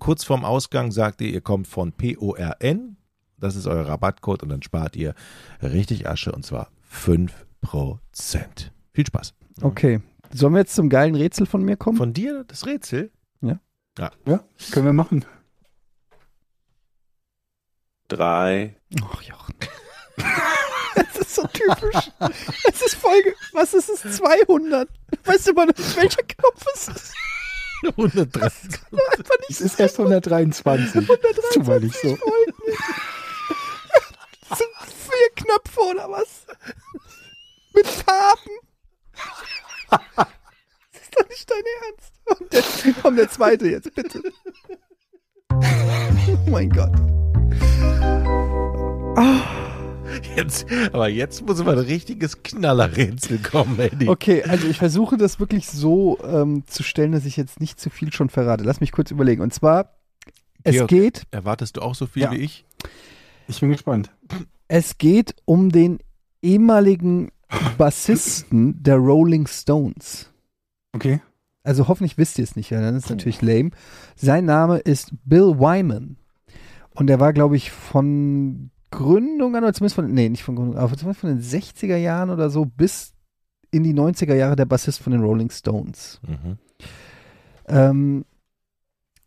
Kurz 0.00 0.24
vorm 0.24 0.44
Ausgang 0.44 0.90
sagt 0.90 1.20
ihr, 1.20 1.28
ihr 1.28 1.40
kommt 1.40 1.68
von 1.68 1.92
PORN. 1.92 2.96
Das 3.40 3.56
ist 3.56 3.66
euer 3.66 3.86
Rabattcode 3.86 4.42
und 4.42 4.48
dann 4.48 4.62
spart 4.62 4.96
ihr 4.96 5.14
richtig 5.62 6.08
Asche 6.08 6.32
und 6.32 6.44
zwar 6.44 6.70
5%. 6.92 7.30
Viel 8.92 9.06
Spaß. 9.06 9.34
Okay. 9.62 10.00
Sollen 10.32 10.52
wir 10.54 10.60
jetzt 10.60 10.74
zum 10.74 10.88
geilen 10.88 11.14
Rätsel 11.14 11.46
von 11.46 11.62
mir 11.62 11.76
kommen? 11.76 11.96
Von 11.96 12.12
dir 12.12 12.44
das 12.44 12.66
Rätsel? 12.66 13.10
Ja, 14.28 14.42
können 14.70 14.86
wir 14.86 14.92
machen. 14.92 15.24
drei, 18.08 18.76
Ach, 19.02 19.22
Jochen. 19.22 19.54
Das 20.94 21.16
ist 21.16 21.34
so 21.36 21.46
typisch. 21.46 22.10
Es 22.68 22.82
ist 22.82 22.94
Folge, 22.96 23.34
was 23.52 23.72
ist 23.74 23.88
es? 23.88 24.16
200. 24.16 24.88
Weißt 25.24 25.46
du 25.48 25.52
mal, 25.52 25.68
welcher 25.68 26.22
Knopf 26.22 26.64
ist 26.74 26.88
es? 26.88 27.12
130. 27.96 28.70
Einfach 29.16 29.34
nicht 29.48 29.50
Es 29.50 29.60
ist 29.60 29.78
erst 29.78 29.98
123. 30.00 31.06
Tu 31.52 31.62
mal 31.62 31.80
nicht 31.80 31.94
so. 31.94 32.18
Vier 34.56 35.28
Knöpfe 35.36 35.80
oder 35.90 36.08
was? 36.10 36.46
Mit 37.74 37.86
Farben. 37.86 38.58
Das 40.92 41.02
ist 41.02 41.14
doch 41.18 41.28
nicht 41.28 41.50
dein 41.50 41.62
Ernst. 41.90 42.12
Und 42.40 42.52
der, 42.52 42.62
komm, 43.02 43.16
der 43.16 43.30
zweite 43.30 43.68
jetzt, 43.68 43.94
bitte. 43.94 44.22
Oh 45.50 46.50
mein 46.50 46.70
Gott. 46.70 46.92
Jetzt, 50.36 50.66
aber 50.92 51.08
jetzt 51.08 51.44
muss 51.46 51.62
mal 51.64 51.72
ein 51.78 51.84
richtiges 51.84 52.42
Knallerrätsel 52.42 53.38
kommen, 53.38 53.78
Eddie. 53.78 54.08
Okay, 54.08 54.42
also 54.44 54.66
ich 54.66 54.78
versuche 54.78 55.16
das 55.16 55.38
wirklich 55.40 55.68
so 55.68 56.18
ähm, 56.24 56.64
zu 56.66 56.82
stellen, 56.82 57.12
dass 57.12 57.24
ich 57.24 57.36
jetzt 57.36 57.60
nicht 57.60 57.78
zu 57.80 57.90
viel 57.90 58.12
schon 58.12 58.30
verrate. 58.30 58.64
Lass 58.64 58.80
mich 58.80 58.92
kurz 58.92 59.10
überlegen. 59.10 59.42
Und 59.42 59.52
zwar, 59.52 59.94
es 60.64 60.74
Georg. 60.76 60.88
geht, 60.88 61.22
Erwartest 61.30 61.76
du 61.76 61.82
auch 61.82 61.94
so 61.94 62.06
viel 62.06 62.22
Ja. 62.22 62.30
wie 62.32 62.36
ich? 62.38 62.64
Ich 63.48 63.60
bin 63.60 63.70
gespannt. 63.70 64.10
es 64.68 64.98
geht 64.98 65.34
um 65.44 65.70
den 65.70 65.98
ehemaligen 66.42 67.32
Bassisten 67.78 68.82
der 68.82 68.96
Rolling 68.96 69.46
Stones. 69.46 70.30
Okay. 70.94 71.20
Also 71.64 71.88
hoffentlich 71.88 72.18
wisst 72.18 72.38
ihr 72.38 72.44
es 72.44 72.56
nicht, 72.56 72.70
ja, 72.70 72.80
dann 72.80 72.96
ist 72.96 73.04
es 73.04 73.10
natürlich 73.10 73.42
lame. 73.42 73.70
Sein 74.16 74.44
Name 74.44 74.78
ist 74.78 75.12
Bill 75.24 75.58
Wyman. 75.58 76.16
Und 76.94 77.08
der 77.08 77.20
war, 77.20 77.32
glaube 77.32 77.56
ich, 77.56 77.70
von 77.70 78.70
Gründung 78.90 79.54
an, 79.54 79.64
oder 79.64 79.72
zumindest 79.72 79.96
von, 79.96 80.12
nee, 80.12 80.28
nicht 80.28 80.42
von 80.42 80.56
Gründung, 80.56 80.76
aber 80.76 80.96
zumindest 80.96 81.20
von 81.20 81.30
den 81.30 81.42
60er 81.42 81.96
Jahren 81.96 82.30
oder 82.30 82.50
so 82.50 82.64
bis 82.64 83.14
in 83.70 83.84
die 83.84 83.94
90er 83.94 84.34
Jahre 84.34 84.56
der 84.56 84.64
Bassist 84.64 85.00
von 85.00 85.12
den 85.12 85.22
Rolling 85.22 85.50
Stones. 85.50 86.20
Mhm. 86.26 86.58
Ähm, 87.66 88.24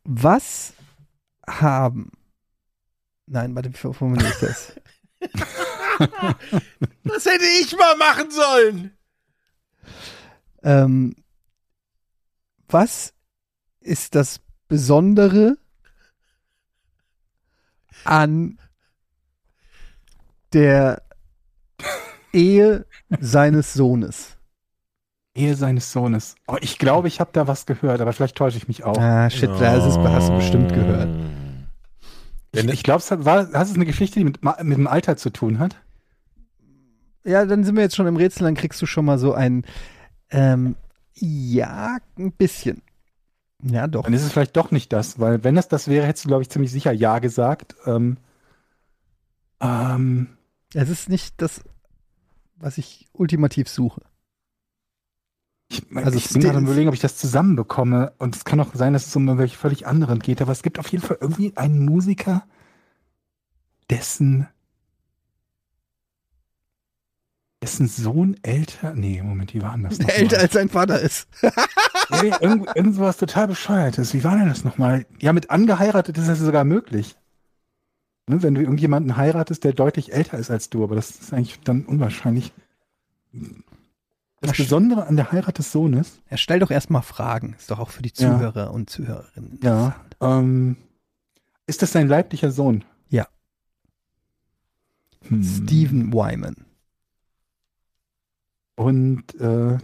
was 0.04 0.74
haben. 1.48 2.12
Nein, 3.32 3.56
warte, 3.56 3.74
wie 3.74 3.94
formuliere 3.94 4.30
ich 4.30 4.40
das? 4.40 4.74
Das 7.04 7.26
hätte 7.26 7.46
ich 7.62 7.78
mal 7.78 7.96
machen 7.96 8.32
sollen. 8.32 8.98
ähm, 10.64 11.16
was 12.68 13.14
ist 13.82 14.16
das 14.16 14.40
Besondere 14.68 15.58
an 18.04 18.58
der 20.54 21.04
Ehe 22.34 22.88
seines 23.20 23.74
Sohnes? 23.74 24.38
Ehe 25.36 25.56
seines 25.56 25.92
Sohnes. 25.92 26.36
Oh, 26.48 26.58
ich 26.62 26.80
glaube, 26.80 27.08
ich 27.10 27.20
habe 27.20 27.30
da 27.32 27.48
was 27.48 27.68
gehört, 27.68 28.02
aber 28.02 28.12
vielleicht 28.12 28.38
täusche 28.38 28.58
ich 28.58 28.68
mich 28.68 28.84
auch. 28.84 28.98
Ah, 28.98 29.30
shit, 29.30 29.52
da 29.60 29.76
ist 29.76 29.86
es, 29.86 29.98
hast 29.98 30.30
du 30.30 30.36
bestimmt 30.36 30.74
gehört. 30.74 31.41
Ich, 32.54 32.66
ich 32.66 32.84
glaube, 32.84 32.99
es 32.99 33.12
hat, 33.12 33.26
war, 33.26 33.45
das 33.45 33.70
ist 33.70 33.76
eine 33.76 33.86
Geschichte, 33.86 34.20
die 34.20 34.26
mit, 34.26 34.43
mit 34.43 34.78
dem 34.78 34.88
Alter 34.88 35.18
zu 35.18 35.30
tun 35.30 35.60
hat. 35.60 35.76
Ja, 37.24 37.45
dann 37.45 37.64
sind 37.64 37.76
wir 37.76 37.84
jetzt 37.84 37.95
schon 37.95 38.08
im 38.08 38.16
Rätsel, 38.16 38.43
dann 38.45 38.56
kriegst 38.56 38.82
du 38.82 38.86
schon 38.86 39.06
mal 39.06 39.18
so 39.20 39.34
ein, 39.34 39.64
ähm, 40.30 40.76
ja, 41.14 41.97
ein 42.18 42.32
bisschen. 42.32 42.82
Ja, 43.64 43.88
doch. 43.88 44.04
Dann 44.04 44.14
ist 44.14 44.24
es 44.24 44.32
vielleicht 44.32 44.58
doch 44.58 44.72
nicht 44.72 44.91
das, 44.91 45.20
weil 45.20 45.43
wenn 45.43 45.56
es 45.56 45.68
das 45.68 45.88
wäre, 45.88 46.08
hättest 46.08 46.26
du, 46.26 46.30
glaube 46.30 46.41
ich, 46.41 46.49
ziemlich 46.49 46.72
sicher 46.72 46.91
Ja 46.91 47.20
gesagt. 47.20 47.76
Ähm, 47.86 48.18
ähm, 49.60 50.30
Es 50.74 50.89
ist 50.89 51.10
nicht 51.10 51.41
das, 51.41 51.62
was 52.56 52.78
ich 52.80 53.08
ultimativ 53.14 53.70
suche. 53.70 54.02
Ich, 55.72 55.84
Also 55.96 56.06
also 56.06 56.18
ich 56.18 56.30
bin 56.30 56.42
gerade 56.42 56.58
am 56.58 56.66
überlegen, 56.66 56.90
ob 56.90 56.94
ich 56.94 57.00
das 57.02 57.18
zusammenbekomme. 57.18 58.14
Und 58.20 58.36
es 58.36 58.46
kann 58.46 58.60
auch 58.60 58.74
sein, 58.74 58.94
dass 58.94 59.08
es 59.08 59.16
um 59.16 59.38
welche 59.38 59.58
völlig 59.58 59.88
anderen 59.88 60.20
geht. 60.20 60.42
Aber 60.42 60.52
es 60.52 60.64
gibt 60.64 60.80
auf 60.80 60.88
jeden 60.88 61.04
Fall 61.04 61.18
irgendwie 61.20 61.56
einen 61.58 61.86
Musiker, 61.86 62.44
dessen 63.90 64.48
dessen 67.62 67.88
Sohn 67.88 68.38
älter. 68.42 68.94
Nee, 68.96 69.22
Moment, 69.22 69.54
wie 69.54 69.62
war 69.62 69.78
das? 69.78 70.00
noch 70.00 70.10
Älter 70.10 70.38
mal? 70.38 70.42
als 70.44 70.54
sein 70.54 70.70
Vater 70.70 71.00
ist. 71.00 71.28
Nee, 72.22 72.34
irgend, 72.42 72.68
irgend 72.76 72.96
sowas 72.96 73.18
total 73.18 73.48
bescheuertes. 73.48 74.14
Wie 74.14 74.24
war 74.24 74.36
denn 74.36 74.50
das 74.50 74.64
nochmal? 74.64 75.06
Ja, 75.20 75.32
mit 75.32 75.50
angeheiratet 75.50 76.18
ist 76.18 76.28
das 76.28 76.40
sogar 76.40 76.64
möglich. 76.64 77.16
Ne, 78.28 78.44
wenn 78.44 78.56
du 78.56 78.62
irgendjemanden 78.62 79.16
heiratest, 79.16 79.64
der 79.64 79.74
deutlich 79.74 80.12
älter 80.12 80.38
ist 80.38 80.52
als 80.52 80.70
du, 80.70 80.84
aber 80.84 80.96
das 80.96 81.12
ist 81.12 81.34
eigentlich 81.34 81.60
dann 81.62 81.86
unwahrscheinlich. 81.86 82.52
Das 84.42 84.58
Besondere 84.58 85.06
an 85.06 85.16
der 85.16 85.32
Heirat 85.32 85.60
des 85.60 85.72
Sohnes, 85.72 86.20
Ja, 86.30 86.38
stell 86.38 86.60
doch 86.60 86.72
erstmal 86.72 87.04
Fragen. 87.04 87.56
Ist 87.60 87.70
doch 87.70 87.80
auch 87.80 87.92
für 87.92 88.02
die 88.02 88.10
Ja. 88.10 88.16
Zuhörer 88.38 88.72
und 88.74 88.89
Zuhörerinnen. 88.89 89.60
ja, 89.64 89.96
ähm, 90.20 90.78
ist 91.68 91.82
das 91.84 91.92
sein 91.92 92.08
leiblicher 92.08 92.52
Sohn? 92.52 92.84
Ja. 93.10 93.28
Hm. 95.28 95.44
Stephen 95.44 96.12
Wyman. 96.12 96.56
Und 98.76 99.36
äh, 99.39 99.78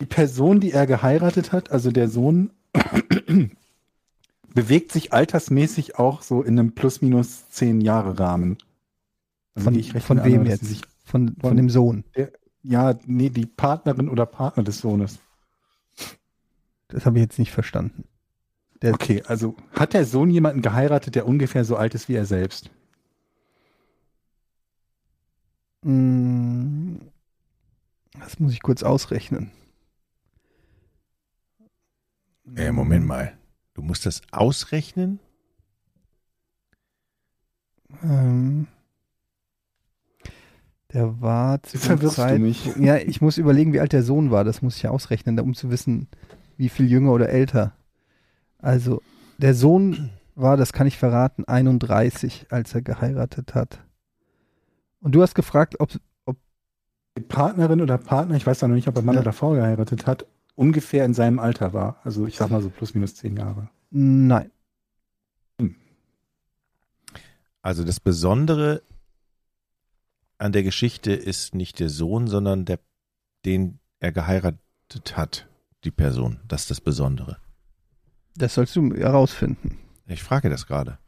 die 0.00 0.06
Person, 0.06 0.60
die 0.60 0.72
er 0.72 0.86
geheiratet 0.86 1.52
hat, 1.52 1.70
also 1.70 1.90
der 1.90 2.08
Sohn, 2.08 2.50
bewegt 4.54 4.92
sich 4.92 5.12
altersmäßig 5.12 5.98
auch 5.98 6.22
so 6.22 6.42
in 6.42 6.58
einem 6.58 6.74
plus-minus 6.74 7.50
zehn 7.50 7.80
Jahre 7.82 8.18
Rahmen. 8.18 8.56
Also 9.54 9.70
Von, 9.70 10.00
von 10.00 10.24
wem 10.24 10.46
jetzt? 10.46 10.64
Sich, 10.64 10.82
Von, 11.08 11.28
von 11.28 11.36
von- 11.40 11.56
dem 11.56 11.70
Sohn. 11.70 12.04
ja, 12.62 12.94
nee, 13.06 13.30
die 13.30 13.46
Partnerin 13.46 14.08
oder 14.08 14.26
Partner 14.26 14.62
des 14.62 14.78
Sohnes. 14.78 15.18
Das 16.88 17.06
habe 17.06 17.18
ich 17.18 17.22
jetzt 17.22 17.38
nicht 17.38 17.50
verstanden. 17.52 18.04
Der- 18.82 18.92
Okay, 18.94 19.22
also 19.26 19.56
hat 19.72 19.94
der 19.94 20.04
Sohn 20.04 20.30
jemanden 20.30 20.62
geheiratet, 20.62 21.14
der 21.14 21.26
ungefähr 21.26 21.64
so 21.64 21.76
alt 21.76 21.94
ist 21.94 22.08
wie 22.08 22.14
er 22.14 22.26
selbst? 22.26 22.70
Mm, 25.82 26.96
Das 28.18 28.38
muss 28.38 28.52
ich 28.52 28.62
kurz 28.62 28.82
ausrechnen. 28.82 29.50
Äh, 32.56 32.72
Moment 32.72 33.06
mal. 33.06 33.36
Du 33.74 33.82
musst 33.82 34.06
das 34.06 34.22
ausrechnen? 34.32 35.20
Ähm, 38.02 38.66
der 40.92 41.20
war 41.20 41.62
zu 41.62 41.78
verwirrst 41.78 42.18
du 42.18 42.22
Zeit- 42.22 42.40
mich. 42.40 42.66
Ja, 42.76 42.96
ich 42.96 43.20
muss 43.20 43.38
überlegen, 43.38 43.72
wie 43.72 43.80
alt 43.80 43.92
der 43.92 44.02
Sohn 44.02 44.30
war. 44.30 44.44
Das 44.44 44.62
muss 44.62 44.76
ich 44.76 44.88
ausrechnen, 44.88 45.38
um 45.40 45.54
zu 45.54 45.70
wissen, 45.70 46.08
wie 46.56 46.68
viel 46.68 46.90
jünger 46.90 47.12
oder 47.12 47.28
älter. 47.28 47.74
Also, 48.58 49.02
der 49.38 49.54
Sohn 49.54 50.10
war, 50.34 50.56
das 50.56 50.72
kann 50.72 50.86
ich 50.86 50.96
verraten, 50.96 51.44
31, 51.46 52.46
als 52.50 52.74
er 52.74 52.82
geheiratet 52.82 53.54
hat. 53.54 53.80
Und 55.00 55.14
du 55.14 55.22
hast 55.22 55.34
gefragt, 55.34 55.76
ob, 55.78 55.90
Die 57.16 57.22
Partnerin 57.22 57.80
oder 57.80 57.98
Partner, 57.98 58.36
ich 58.36 58.46
weiß 58.46 58.60
da 58.60 58.68
noch 58.68 58.74
nicht, 58.76 58.88
ob 58.88 58.96
er 58.96 59.02
Mann 59.02 59.16
Ja. 59.16 59.20
oder 59.22 59.32
Frau 59.32 59.52
geheiratet 59.52 60.06
hat, 60.06 60.24
ungefähr 60.54 61.04
in 61.04 61.14
seinem 61.14 61.38
Alter 61.38 61.72
war. 61.72 62.00
Also 62.04 62.26
ich 62.26 62.36
sag 62.36 62.50
mal 62.50 62.62
so 62.62 62.70
plus 62.70 62.94
minus 62.94 63.14
zehn 63.16 63.36
Jahre. 63.36 63.68
nein. 63.90 64.50
Also 67.60 67.84
das 67.84 68.00
Besondere 68.00 68.82
an 70.38 70.52
der 70.52 70.62
Geschichte 70.62 71.12
ist 71.12 71.54
nicht 71.54 71.80
der 71.80 71.88
Sohn, 71.88 72.26
sondern 72.28 72.64
der, 72.64 72.78
den 73.44 73.80
er 74.00 74.12
geheiratet 74.12 75.16
hat, 75.16 75.48
die 75.84 75.90
Person. 75.90 76.40
Das 76.48 76.62
ist 76.62 76.70
das 76.70 76.80
Besondere. 76.80 77.38
Das 78.36 78.54
sollst 78.54 78.76
du 78.76 78.94
herausfinden. 78.94 79.78
Ich 80.06 80.22
frage 80.22 80.48
das 80.48 80.66
gerade. 80.66 80.98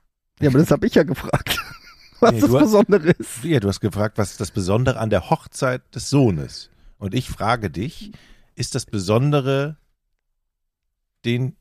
Ja, 0.41 0.49
aber 0.51 0.59
das 0.59 0.71
habe 0.71 0.87
ich 0.87 0.95
ja 0.95 1.05
gefragt. 1.05 1.59
Was 2.21 2.33
Nee, 2.33 2.41
das 2.41 2.51
du 2.51 2.57
hast- 2.57 2.65
Besondere 2.65 3.11
ist. 3.13 3.45
Ja, 3.45 3.61
du 3.61 3.69
hast 3.69 3.81
gefragt, 3.81 4.19
was 4.19 4.37
das 4.37 4.51
Besondere 4.51 4.99
an 4.99 5.09
der 5.09 5.31
Hochzeit 5.31 5.83
des 5.95 6.11
Sohnes? 6.11 6.69
Und 6.99 7.15
ich 7.15 7.31
frage 7.31 7.71
dich, 7.71 8.13
ist 8.57 8.75
das 8.75 8.85
Besondere 8.85 9.79
den, 11.25 11.57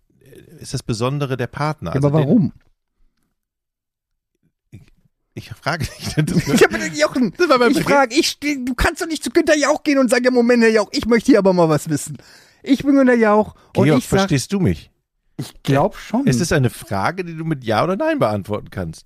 ist 0.60 0.74
das 0.74 0.84
Besondere 0.84 1.38
der 1.38 1.48
Partner? 1.48 1.92
Ja, 1.92 1.96
Also 1.96 2.08
aber 2.10 2.20
warum? 2.20 2.52
Den, 2.52 2.62
ich 5.40 5.50
frage 5.52 5.86
dich. 5.86 6.16
Das, 6.16 6.48
Ja, 6.62 6.68
aber 6.70 6.88
Jochen, 6.88 7.34
ich 7.72 7.84
frage, 7.84 8.16
ich 8.16 8.40
du 8.40 8.74
kannst 8.76 9.02
doch 9.02 9.08
nicht 9.08 9.24
zu 9.24 9.30
Günther 9.32 9.58
Jauch 9.58 9.84
gehen 9.84 9.98
und 9.98 10.10
sagen, 10.10 10.26
ja 10.26 10.32
Moment, 10.32 10.64
Herr 10.64 10.70
Jauch, 10.72 10.90
ich 10.92 11.06
möchte 11.06 11.32
hier 11.32 11.40
aber 11.40 11.54
mal 11.54 11.70
was 11.70 11.90
wissen. 11.90 12.18
Ich 12.64 12.84
bin 12.84 12.96
Günther 12.96 13.16
Jauch 13.16 13.56
und 13.76 13.86
Georg, 13.86 14.00
ich 14.00 14.08
sag, 14.08 14.20
verstehst 14.20 14.52
du 14.54 14.60
mich? 14.60 14.92
Ich 15.38 15.64
glaube 15.64 15.96
schon. 15.98 16.28
Es 16.28 16.42
ist 16.42 16.52
eine 16.52 16.70
Frage, 16.70 17.24
die 17.24 17.36
du 17.36 17.46
mit 17.46 17.64
Ja 17.64 17.84
oder 17.84 17.96
Nein 17.96 18.20
beantworten 18.20 18.70
kannst. 18.70 19.06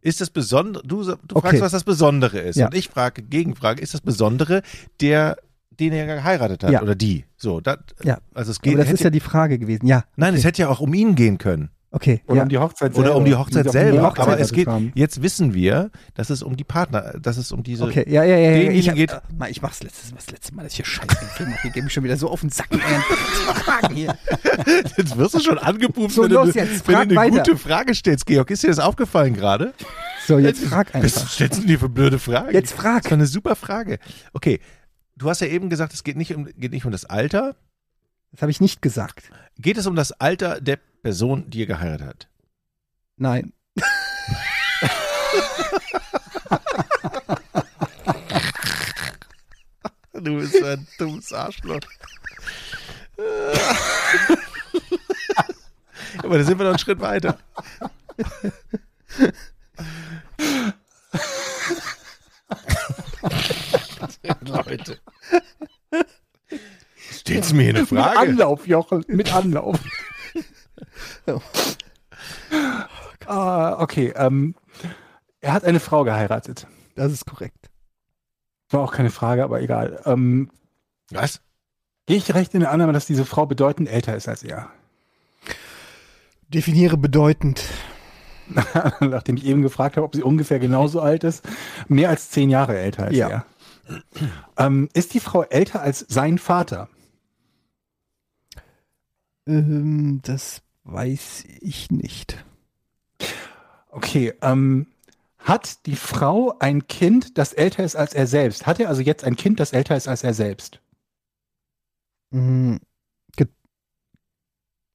Ist 0.00 0.20
das 0.20 0.30
Besondere, 0.30 0.82
du, 0.86 1.02
du 1.04 1.12
Okay. 1.32 1.48
fragst, 1.48 1.60
was 1.62 1.72
das 1.72 1.84
Besondere 1.84 2.38
ist. 2.38 2.56
Ja. 2.56 2.66
Und 2.66 2.74
ich 2.74 2.88
frage, 2.88 3.22
Gegenfrage, 3.22 3.80
ist 3.82 3.94
das 3.94 4.00
Besondere 4.00 4.62
der, 5.00 5.36
den 5.70 5.92
er 5.92 6.06
geheiratet 6.06 6.62
hat 6.64 6.70
Ja. 6.72 6.82
oder 6.82 6.94
die? 6.94 7.24
So, 7.36 7.60
das, 7.60 7.78
Ja. 8.02 8.18
also 8.34 8.50
es 8.50 8.60
geht, 8.60 8.74
aber 8.74 8.84
das 8.84 8.92
ist 8.92 9.02
ja 9.04 9.10
die 9.10 9.20
Frage 9.20 9.58
gewesen. 9.58 9.86
Ja, 9.86 10.04
nein, 10.16 10.34
es 10.34 10.44
hätte 10.44 10.62
ja 10.62 10.68
auch 10.68 10.80
um 10.80 10.92
ihn 10.94 11.14
gehen 11.14 11.38
können. 11.38 11.70
Okay. 11.94 12.20
oder 12.26 12.36
ja. 12.36 12.42
um 12.42 12.48
die 12.48 12.58
Hochzeit 12.58 12.90
Oder 12.94 13.02
selber. 13.04 13.16
um 13.16 13.24
die 13.24 13.34
Hochzeit 13.34 13.64
Die 13.66 13.70
selber. 13.70 14.02
Hochzeit 14.02 14.26
aber 14.26 14.38
es 14.40 14.52
geht, 14.52 14.66
haben. 14.66 14.92
jetzt 14.94 15.22
wissen 15.22 15.54
wir, 15.54 15.90
dass 16.14 16.28
es 16.30 16.42
um 16.42 16.56
die 16.56 16.64
Partner, 16.64 17.14
dass 17.20 17.36
es 17.38 17.50
um 17.52 17.62
diese, 17.62 17.84
Okay, 17.84 18.04
ja, 18.08 18.24
ja, 18.24 18.36
ja. 18.36 18.50
ja. 18.56 18.70
Ich, 18.72 18.92
geht- 18.94 19.12
äh, 19.12 19.20
mal, 19.36 19.50
ich 19.50 19.62
mach's 19.62 19.82
letztes, 19.82 20.12
das 20.14 20.30
letzte 20.30 20.54
Mal, 20.54 20.64
dass 20.64 20.72
ich 20.72 20.76
hier 20.76 20.84
scheiße 20.84 21.06
den 21.20 21.28
Film 21.28 21.50
mache. 21.50 21.66
Ich 21.68 21.72
gebe 21.72 21.84
mich 21.84 21.92
schon 21.92 22.04
wieder 22.04 22.16
so 22.16 22.28
auf 22.28 22.40
den 22.40 22.50
Sack. 22.50 22.68
hier. 23.92 24.16
jetzt 24.96 25.16
wirst 25.16 25.34
du 25.34 25.40
schon 25.40 25.58
angepupst, 25.58 26.16
So, 26.16 26.24
wenn, 26.24 26.30
los 26.32 26.52
du, 26.52 26.58
jetzt, 26.58 26.86
wenn 26.88 26.94
frag 26.96 27.08
du 27.08 27.18
eine 27.20 27.32
weiter. 27.32 27.42
gute 27.50 27.56
Frage 27.58 27.94
stellst, 27.94 28.26
Georg. 28.26 28.50
Ist 28.50 28.62
dir 28.62 28.68
das 28.68 28.78
aufgefallen 28.78 29.34
gerade? 29.34 29.72
So, 30.26 30.38
jetzt 30.38 30.64
frag 30.64 30.88
Was 30.94 31.16
einfach. 31.16 31.30
stellst 31.30 31.62
du 31.62 31.66
dir 31.66 31.78
für 31.78 31.88
blöde 31.88 32.18
Fragen? 32.18 32.52
Jetzt 32.52 32.72
frag. 32.72 33.02
Das 33.02 33.10
war 33.12 33.18
eine 33.18 33.26
super 33.26 33.56
Frage. 33.56 33.98
Okay, 34.32 34.60
du 35.16 35.28
hast 35.28 35.40
ja 35.40 35.46
eben 35.48 35.68
gesagt, 35.70 35.92
es 35.94 36.02
geht 36.04 36.16
nicht 36.16 36.34
um, 36.34 36.46
geht 36.56 36.72
nicht 36.72 36.84
um 36.86 36.92
das 36.92 37.04
Alter. 37.04 37.56
Das 38.32 38.42
habe 38.42 38.50
ich 38.50 38.60
nicht 38.60 38.82
gesagt. 38.82 39.22
Geht 39.58 39.78
es 39.78 39.86
um 39.86 39.94
das 39.94 40.12
Alter 40.12 40.60
der 40.60 40.78
Person, 41.04 41.50
die 41.50 41.58
ihr 41.58 41.66
geheiratet 41.66 42.06
hat? 42.06 42.28
Nein. 43.18 43.52
Du 50.14 50.38
bist 50.38 50.56
so 50.58 50.64
ein 50.64 50.86
dummes 50.96 51.30
Arschloch. 51.30 51.80
Aber 56.22 56.38
da 56.38 56.44
sind 56.44 56.56
wir 56.56 56.64
noch 56.64 56.70
einen 56.70 56.78
Schritt 56.78 57.00
weiter. 57.00 57.38
Leute. 64.40 64.98
Stellst 67.12 67.50
du 67.50 67.56
mir 67.56 67.62
hier 67.64 67.70
eine 67.72 67.80
Mit 67.80 67.88
Frage? 67.90 68.18
Anlauf, 68.20 68.66
Jochen, 68.66 69.04
mit 69.08 69.34
Anlauf. 69.34 69.78
Ah, 73.26 73.80
okay. 73.80 74.12
Ähm, 74.16 74.54
er 75.40 75.54
hat 75.54 75.64
eine 75.64 75.80
Frau 75.80 76.04
geheiratet. 76.04 76.66
Das 76.94 77.10
ist 77.10 77.24
korrekt. 77.26 77.70
War 78.70 78.82
auch 78.82 78.92
keine 78.92 79.10
Frage, 79.10 79.44
aber 79.44 79.62
egal. 79.62 80.00
Ähm, 80.04 80.50
Was? 81.10 81.40
Gehe 82.06 82.18
ich 82.18 82.34
recht 82.34 82.52
in 82.52 82.60
der 82.60 82.70
Annahme, 82.70 82.92
dass 82.92 83.06
diese 83.06 83.24
Frau 83.24 83.46
bedeutend 83.46 83.88
älter 83.88 84.14
ist 84.14 84.28
als 84.28 84.42
er? 84.42 84.70
Definiere 86.48 86.98
bedeutend. 86.98 87.64
Nachdem 89.00 89.36
ich 89.38 89.46
eben 89.46 89.62
gefragt 89.62 89.96
habe, 89.96 90.04
ob 90.04 90.14
sie 90.14 90.22
ungefähr 90.22 90.58
genauso 90.58 91.00
alt 91.00 91.24
ist. 91.24 91.48
Mehr 91.88 92.10
als 92.10 92.28
zehn 92.30 92.50
Jahre 92.50 92.76
älter 92.78 93.04
als 93.04 93.16
Ja. 93.16 93.28
er. 93.30 93.46
Ähm, 94.58 94.90
ist 94.92 95.14
die 95.14 95.20
Frau 95.20 95.42
älter 95.44 95.80
als 95.80 96.00
sein 96.08 96.36
Vater? 96.38 96.88
Ähm, 99.46 100.20
das 100.22 100.60
weiß 100.84 101.44
ich 101.60 101.90
nicht. 101.90 102.44
Okay, 103.88 104.34
ähm, 104.42 104.86
hat 105.38 105.86
die 105.86 105.96
Frau 105.96 106.56
ein 106.58 106.88
Kind, 106.88 107.36
das 107.38 107.52
älter 107.52 107.84
ist 107.84 107.96
als 107.96 108.14
er 108.14 108.26
selbst? 108.26 108.66
Hat 108.66 108.80
er 108.80 108.88
also 108.88 109.02
jetzt 109.02 109.24
ein 109.24 109.36
Kind, 109.36 109.60
das 109.60 109.72
älter 109.72 109.96
ist 109.96 110.08
als 110.08 110.24
er 110.24 110.34
selbst? 110.34 110.80
Mm, 112.30 112.76
Ge 113.36 113.46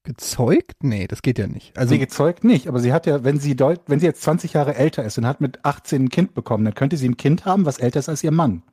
gezeugt? 0.04 0.84
Nee, 0.84 1.08
das 1.08 1.22
geht 1.22 1.38
ja 1.38 1.48
nicht. 1.48 1.78
Also, 1.78 1.94
sie 1.94 2.00
gezeugt 2.00 2.44
nicht, 2.44 2.68
aber 2.68 2.80
sie 2.80 2.92
hat 2.92 3.06
ja, 3.06 3.24
wenn 3.24 3.40
sie 3.40 3.56
deut 3.56 3.82
wenn 3.88 4.00
sie 4.00 4.08
jetzt 4.08 4.22
20 4.24 4.54
Jahre 4.54 4.76
älter 4.76 5.04
ist 5.04 5.18
und 5.18 5.26
hat 5.26 5.40
mit 5.40 5.64
18 5.64 6.06
ein 6.06 6.10
Kind 6.10 6.34
bekommen, 6.34 6.66
dann 6.66 6.74
könnte 6.74 6.98
sie 6.98 7.08
ein 7.08 7.18
Kind 7.18 7.46
haben, 7.46 7.66
was 7.66 7.78
älter 7.78 8.00
ist 8.00 8.10
als 8.10 8.24
ihr 8.24 8.32
Mann. 8.32 8.64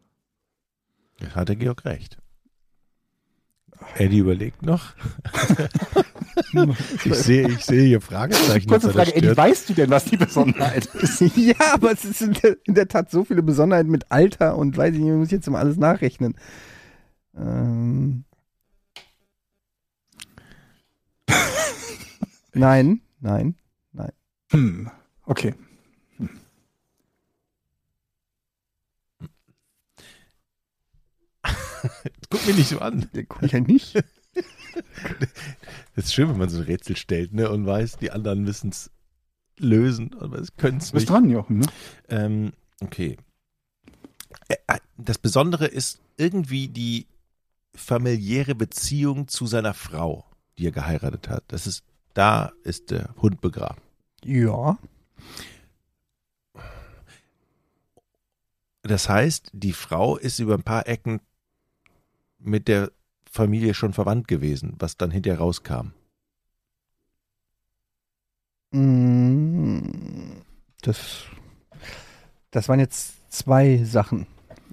Da 1.19 1.35
hat 1.35 1.49
der 1.49 1.57
Georg 1.57 1.85
recht. 1.85 2.19
Eddie 3.97 4.19
überlegt 4.19 4.63
noch. 4.63 4.95
ich 7.05 7.15
sehe, 7.15 7.49
ich 7.49 7.65
sehe 7.65 7.87
hier 7.87 8.01
Fragezeichen. 8.01 8.69
Kurze 8.69 8.91
Frage, 8.91 9.15
Eddie, 9.15 9.37
weißt 9.37 9.69
du 9.69 9.75
denn, 9.75 9.91
was 9.91 10.05
die 10.05 10.17
Besonderheit 10.17 10.87
ist? 10.95 11.21
ja, 11.37 11.55
aber 11.73 11.93
es 11.93 12.05
ist 12.05 12.23
in 12.23 12.33
der, 12.35 12.57
in 12.65 12.75
der 12.75 12.89
Tat 12.89 13.11
so 13.11 13.25
viele 13.25 13.43
Besonderheiten 13.43 13.91
mit 13.91 14.11
Alter 14.11 14.57
und 14.57 14.77
weiß 14.77 14.95
ich 14.95 15.01
nicht, 15.01 15.13
muss 15.13 15.27
ich 15.27 15.33
jetzt 15.33 15.49
immer 15.49 15.59
alles 15.59 15.77
nachrechnen. 15.77 16.37
Ähm. 17.37 18.25
nein, 22.55 23.01
nein. 23.21 23.57
Hm, 24.53 24.91
okay. 25.25 25.55
Guck 32.31 32.47
mich 32.47 32.57
nicht 32.57 32.69
so 32.69 32.79
an. 32.79 33.09
Den 33.15 33.29
gucke 33.29 33.47
ich 33.47 33.55
halt 33.55 33.69
nicht. 33.69 33.95
Ist 35.97 36.15
schön, 36.15 36.29
wenn 36.29 36.37
man 36.39 36.49
so 36.51 36.59
ein 36.59 36.65
Rätsel 36.65 36.97
stellt, 36.97 37.33
ne, 37.33 37.51
und 37.51 37.67
weiß, 37.67 37.97
die 37.97 38.11
anderen 38.11 38.43
müssen 38.43 38.71
es 38.71 38.91
lösen, 39.59 40.15
aber 40.21 40.39
es 40.39 40.55
können 40.57 40.79
es 40.79 40.89
Du 40.89 40.93
bist 40.95 41.05
nicht. 41.05 41.11
dran, 41.11 41.31
Jochen, 41.31 41.59
ne? 41.61 41.67
Ähm, 42.09 42.53
okay. 42.81 43.17
Das 44.99 45.17
Besondere 45.19 45.67
ist 45.67 45.99
irgendwie 46.19 46.69
die 46.69 47.07
familiäre 47.75 48.55
Beziehung 48.55 49.29
zu 49.29 49.47
seiner 49.47 49.75
Frau, 49.75 50.25
die 50.59 50.67
er 50.67 50.73
geheiratet 50.73 51.29
hat. 51.29 51.45
Das 51.49 51.67
ist, 51.67 51.83
da 52.15 52.53
ist 52.63 52.91
der 52.91 53.15
Hund 53.17 53.41
begraben. 53.41 53.81
Ja. 54.25 54.79
Das 58.83 59.09
heißt, 59.09 59.51
die 59.53 59.73
Frau 59.73 60.17
ist 60.17 60.39
über 60.39 60.55
ein 60.55 60.63
paar 60.63 60.87
Ecken 60.87 61.21
mit 62.39 62.69
der 62.69 62.93
Familie 63.37 63.75
schon 63.75 63.93
verwandt 63.93 64.27
gewesen, 64.29 64.75
was 64.79 64.97
dann 64.97 65.11
hinterher 65.13 65.39
rauskam. 65.41 65.93
Mm, 68.73 70.43
Das, 70.83 71.25
das 72.51 72.69
waren 72.69 72.81
jetzt 72.81 73.33
zwei 73.33 73.83
Sachen. 73.85 74.27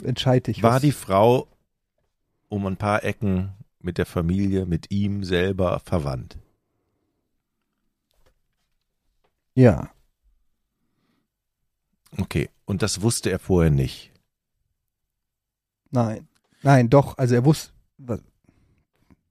Entscheide 0.04 0.52
ich. 0.52 0.64
War 0.64 0.76
was- 0.76 0.82
die 0.82 0.92
Frau 0.92 1.48
um 2.50 2.66
ein 2.66 2.78
paar 2.78 3.04
Ecken 3.04 3.54
mit 3.80 3.98
der 3.98 4.06
Familie, 4.06 4.66
mit 4.66 4.92
ihm 4.92 5.24
selber 5.24 5.80
verwandt? 5.80 6.38
Ja. 9.56 9.92
Okay, 12.18 12.50
und 12.66 12.82
das 12.82 13.02
wusste 13.02 13.30
er 13.32 13.40
vorher 13.40 13.72
nicht. 13.72 14.12
Nein. 15.92 16.28
Nein, 16.62 16.90
doch. 16.90 17.18
Also 17.18 17.36
er 17.36 17.46
wusste, 17.46 17.72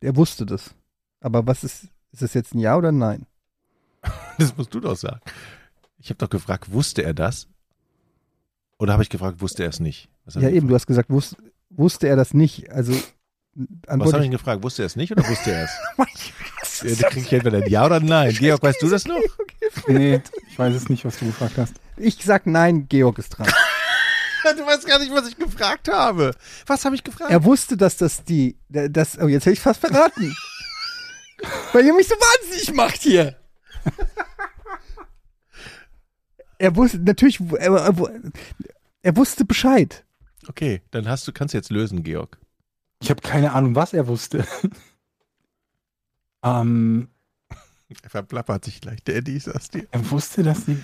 er 0.03 0.17
wusste 0.17 0.45
das. 0.47 0.75
Aber 1.21 1.47
was 1.47 1.65
ist, 1.65 1.85
ist 2.13 2.23
das 2.23 2.35
jetzt 2.35 2.55
ein 2.55 2.59
Ja 2.59 2.77
oder 2.77 2.89
ein 2.91 2.99
Nein? 2.99 3.27
Das 4.39 4.57
musst 4.57 4.75
du 4.75 4.81
doch 4.81 4.97
sagen. 4.97 5.21
Ich 5.99 6.09
habe 6.11 6.19
doch 6.19 6.31
gefragt, 6.31 6.73
wusste 6.73 7.03
er 7.03 7.15
das? 7.15 7.47
Oder 8.79 8.95
habe 8.95 9.03
ich 9.05 9.11
gefragt, 9.11 9.41
wusste 9.41 9.63
er 9.63 9.69
es 9.69 9.79
nicht? 9.79 10.09
Ja, 10.35 10.49
eben, 10.49 10.67
du 10.67 10.75
hast 10.75 10.87
gesagt, 10.87 11.11
wus, 11.11 11.37
wusste 11.71 12.09
er 12.09 12.17
das 12.17 12.35
nicht. 12.35 12.71
Also, 12.71 12.93
Was 13.87 14.13
habe 14.13 14.21
ich 14.21 14.27
ihn 14.27 14.33
gefragt? 14.33 14.63
Wusste 14.65 14.83
er 14.83 14.87
es 14.87 14.97
nicht 14.97 15.13
oder 15.13 15.29
wusste 15.29 15.53
er 15.53 15.65
es? 15.65 16.83
ja, 16.83 16.95
da 17.03 17.09
krieg 17.11 17.25
ich 17.25 17.33
entweder 17.33 17.59
ein 17.59 17.69
Ja 17.71 17.87
oder 17.87 17.97
ein 17.97 18.07
Nein. 18.07 18.35
Georg, 18.35 18.63
weißt 18.63 18.83
du 18.83 18.89
das 18.89 19.07
noch? 19.07 19.21
Nee, 19.87 20.21
ich 20.49 20.59
weiß 20.59 20.75
es 20.75 20.89
nicht, 20.89 21.05
was 21.05 21.19
du 21.19 21.27
gefragt 21.27 21.57
hast. 21.59 21.75
ich 21.97 22.17
sag 22.25 22.47
Nein, 22.47 22.89
Georg 22.89 23.19
ist 23.19 23.31
dran. 23.31 23.47
Du 24.57 24.67
weißt 24.67 24.87
gar 24.87 24.99
nicht, 24.99 25.13
was 25.13 25.29
ich 25.29 25.37
gefragt 25.37 25.89
habe. 25.89 26.35
Was 26.67 26.85
habe 26.85 26.95
ich 26.95 27.05
gefragt? 27.05 27.31
Er 27.31 27.45
wusste, 27.45 27.77
dass 27.77 27.97
das 27.97 28.25
die, 28.25 28.57
das, 28.69 29.19
oh, 29.19 29.29
jetzt 29.29 29.47
hätte 29.47 29.55
ich 29.55 29.61
fast 29.61 29.81
verraten. 29.81 30.35
Weil 31.73 31.87
ihr 31.87 31.95
mich 31.95 32.09
so 32.09 32.15
wahnsinnig 32.15 32.73
macht 32.75 33.01
hier. 33.03 33.37
Er 36.59 36.77
wusste, 36.77 36.99
natürlich, 36.99 37.41
er, 37.41 37.73
er, 37.73 38.21
er 39.03 39.17
wusste 39.17 39.45
Bescheid. 39.45 40.05
Okay, 40.49 40.83
dann 40.91 41.09
hast 41.09 41.27
du, 41.27 41.33
kannst 41.33 41.55
du 41.55 41.59
jetzt 41.59 41.71
lösen, 41.71 42.03
Georg. 42.03 42.39
Ich 43.01 43.11
habe 43.11 43.21
keine 43.21 43.53
Ahnung, 43.53 43.75
was 43.75 43.93
er 43.93 44.07
wusste. 44.07 44.47
ähm, 46.45 47.09
Er 48.03 48.11
verplappert 48.11 48.65
sich 48.65 48.81
gleich. 48.81 49.03
Der 49.03 49.17
Eddie, 49.17 49.37
ich 49.37 49.45
sag's 49.45 49.71
dir. 49.71 49.87
er 49.91 50.11
wusste, 50.11 50.43
dass 50.45 50.67
sie 50.67 50.83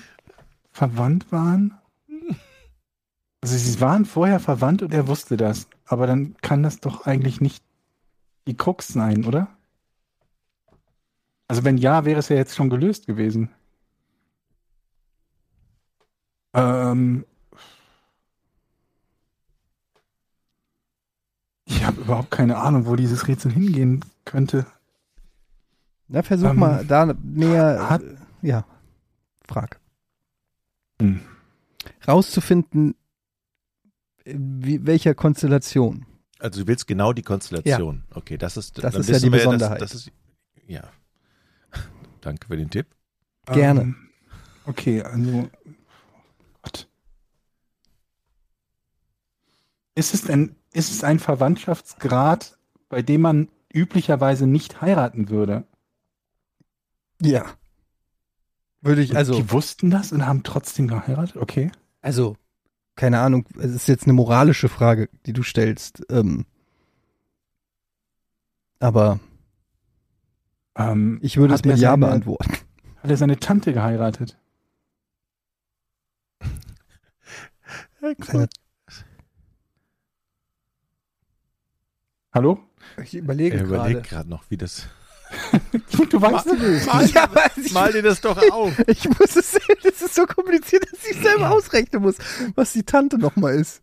verwandt 0.73 1.31
waren? 1.31 1.79
Also 3.41 3.57
sie 3.57 3.80
waren 3.80 4.05
vorher 4.05 4.41
verwandt 4.41 4.82
und 4.82 4.93
er 4.93 5.07
wusste 5.09 5.36
das. 5.36 5.68
Aber 5.86 6.07
dann 6.07 6.36
kann 6.43 6.62
das 6.62 6.80
doch 6.80 7.07
eigentlich 7.07 7.41
nicht 7.41 7.62
die 8.47 8.57
Krux 8.57 8.89
sein, 8.89 9.24
oder? 9.24 9.49
Also 11.47 11.64
wenn 11.64 11.78
ja, 11.78 12.05
wäre 12.05 12.18
es 12.18 12.28
ja 12.28 12.36
jetzt 12.36 12.57
schon 12.57 12.68
gelöst 12.70 13.07
gewesen. 13.07 13.51
Ähm, 16.55 17.24
ich 21.64 21.84
habe 21.84 22.01
überhaupt 22.01 22.30
keine 22.30 22.57
Ahnung, 22.59 22.86
wo 22.86 22.97
dieses 22.97 23.28
Rätsel 23.28 23.53
hingehen 23.53 24.05
könnte. 24.24 24.66
Na, 26.09 26.22
versuch 26.22 26.51
Ähm, 26.51 26.59
mal 26.59 26.84
da 26.86 27.07
näher, 27.22 27.89
hat- 27.89 28.03
äh, 28.03 28.16
ja, 28.43 28.64
frag. 29.47 29.78
Hm. 31.01 31.20
Rauszufinden, 32.07 32.95
wie, 34.35 34.87
welcher 34.87 35.14
Konstellation. 35.14 36.07
Also 36.39 36.61
du 36.62 36.68
willst 36.68 36.87
genau 36.87 37.12
die 37.12 37.22
Konstellation. 37.22 38.05
Okay, 38.14 38.39
das 38.39 38.57
ist, 38.57 38.79
Das 38.83 38.93
dann 38.93 39.01
ist 39.01 39.09
ja 39.09 39.18
die 39.18 39.24
wir 39.24 39.39
Besonderheit. 39.39 39.81
Das, 39.81 39.93
das 39.93 40.01
ist, 40.07 40.12
ja. 40.66 40.85
Danke 42.20 42.47
für 42.47 42.57
den 42.57 42.70
Tipp. 42.70 42.87
Gerne. 43.47 43.81
Ähm, 43.81 43.97
okay, 44.66 45.03
also. 45.03 45.49
Gott. 46.62 46.89
Ist 49.95 50.14
es 50.14 50.29
ein, 50.31 50.55
ist 50.72 50.91
es 50.93 51.03
ein 51.03 51.18
Verwandtschaftsgrad, 51.18 52.59
bei 52.89 53.03
dem 53.03 53.22
man 53.22 53.49
üblicherweise 53.72 54.47
nicht 54.47 54.81
heiraten 54.81 55.29
würde? 55.29 55.64
Ja. 57.20 57.47
Würde 58.81 59.03
ich, 59.03 59.11
Und 59.11 59.16
also, 59.16 59.35
Die 59.35 59.51
wussten 59.51 59.91
das 59.91 60.12
und 60.12 60.24
haben 60.24 60.45
trotzdem 60.45 60.87
geheiratet? 60.87 61.37
Okay. 61.37 61.72
also, 62.01 62.37
keine 62.99 63.21
Ahnung, 63.21 63.47
es 63.59 63.71
ist 63.71 63.87
jetzt 63.87 64.05
eine 64.05 64.13
moralische 64.13 64.69
Frage, 64.69 65.09
die 65.25 65.33
du 65.33 65.43
stellst. 65.45 66.05
Ähm, 66.11 66.45
aber 68.81 69.21
Ähm, 70.77 71.19
ich 71.23 71.37
würde 71.37 71.55
es 71.55 71.65
mit 71.65 71.79
Ja 71.79 71.91
seine- 71.93 72.07
beantworten. 72.07 72.53
Hat 73.03 73.11
er 73.11 73.17
seine 73.17 73.39
Tante 73.39 73.73
geheiratet? 73.73 74.37
Seine- 78.19 78.49
Hallo? 82.33 82.59
Ich 83.03 83.15
überlege 83.15 83.57
Er 83.59 83.65
gerade. 83.65 83.91
überlegt 83.91 84.09
gerade 84.09 84.29
noch, 84.31 84.45
wie 84.51 84.57
das. 84.57 84.89
Du 86.11 86.22
weißt 86.22 86.47
es. 86.47 87.12
Ja, 87.12 87.24
aber 87.24 87.45
ich, 87.57 87.72
Mal 87.72 87.93
dir 87.93 88.03
das 88.03 88.20
doch 88.20 88.37
auf. 88.51 88.72
ich 88.87 89.05
muss 89.09 89.37
es, 89.37 89.59
das 89.83 90.03
ist 90.03 90.14
so 90.14 90.26
kompliziert, 90.26 90.91
dass 90.91 91.05
ich 91.05 91.20
selber 91.20 91.51
ausrechnen 91.51 92.03
muss, 92.03 92.16
was 92.55 92.72
die 92.72 92.85
Tante 92.85 93.18
nochmal 93.18 93.55
ist. 93.55 93.83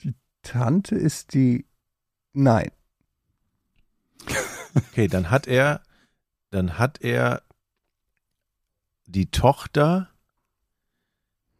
Die 0.00 0.14
Tante 0.42 0.96
ist 0.96 1.34
die, 1.34 1.66
nein. 2.32 2.70
Okay, 4.76 5.06
dann 5.06 5.30
hat 5.30 5.46
er 5.46 5.84
dann 6.54 6.78
hat 6.78 7.00
er 7.00 7.42
die 9.06 9.30
Tochter 9.30 10.08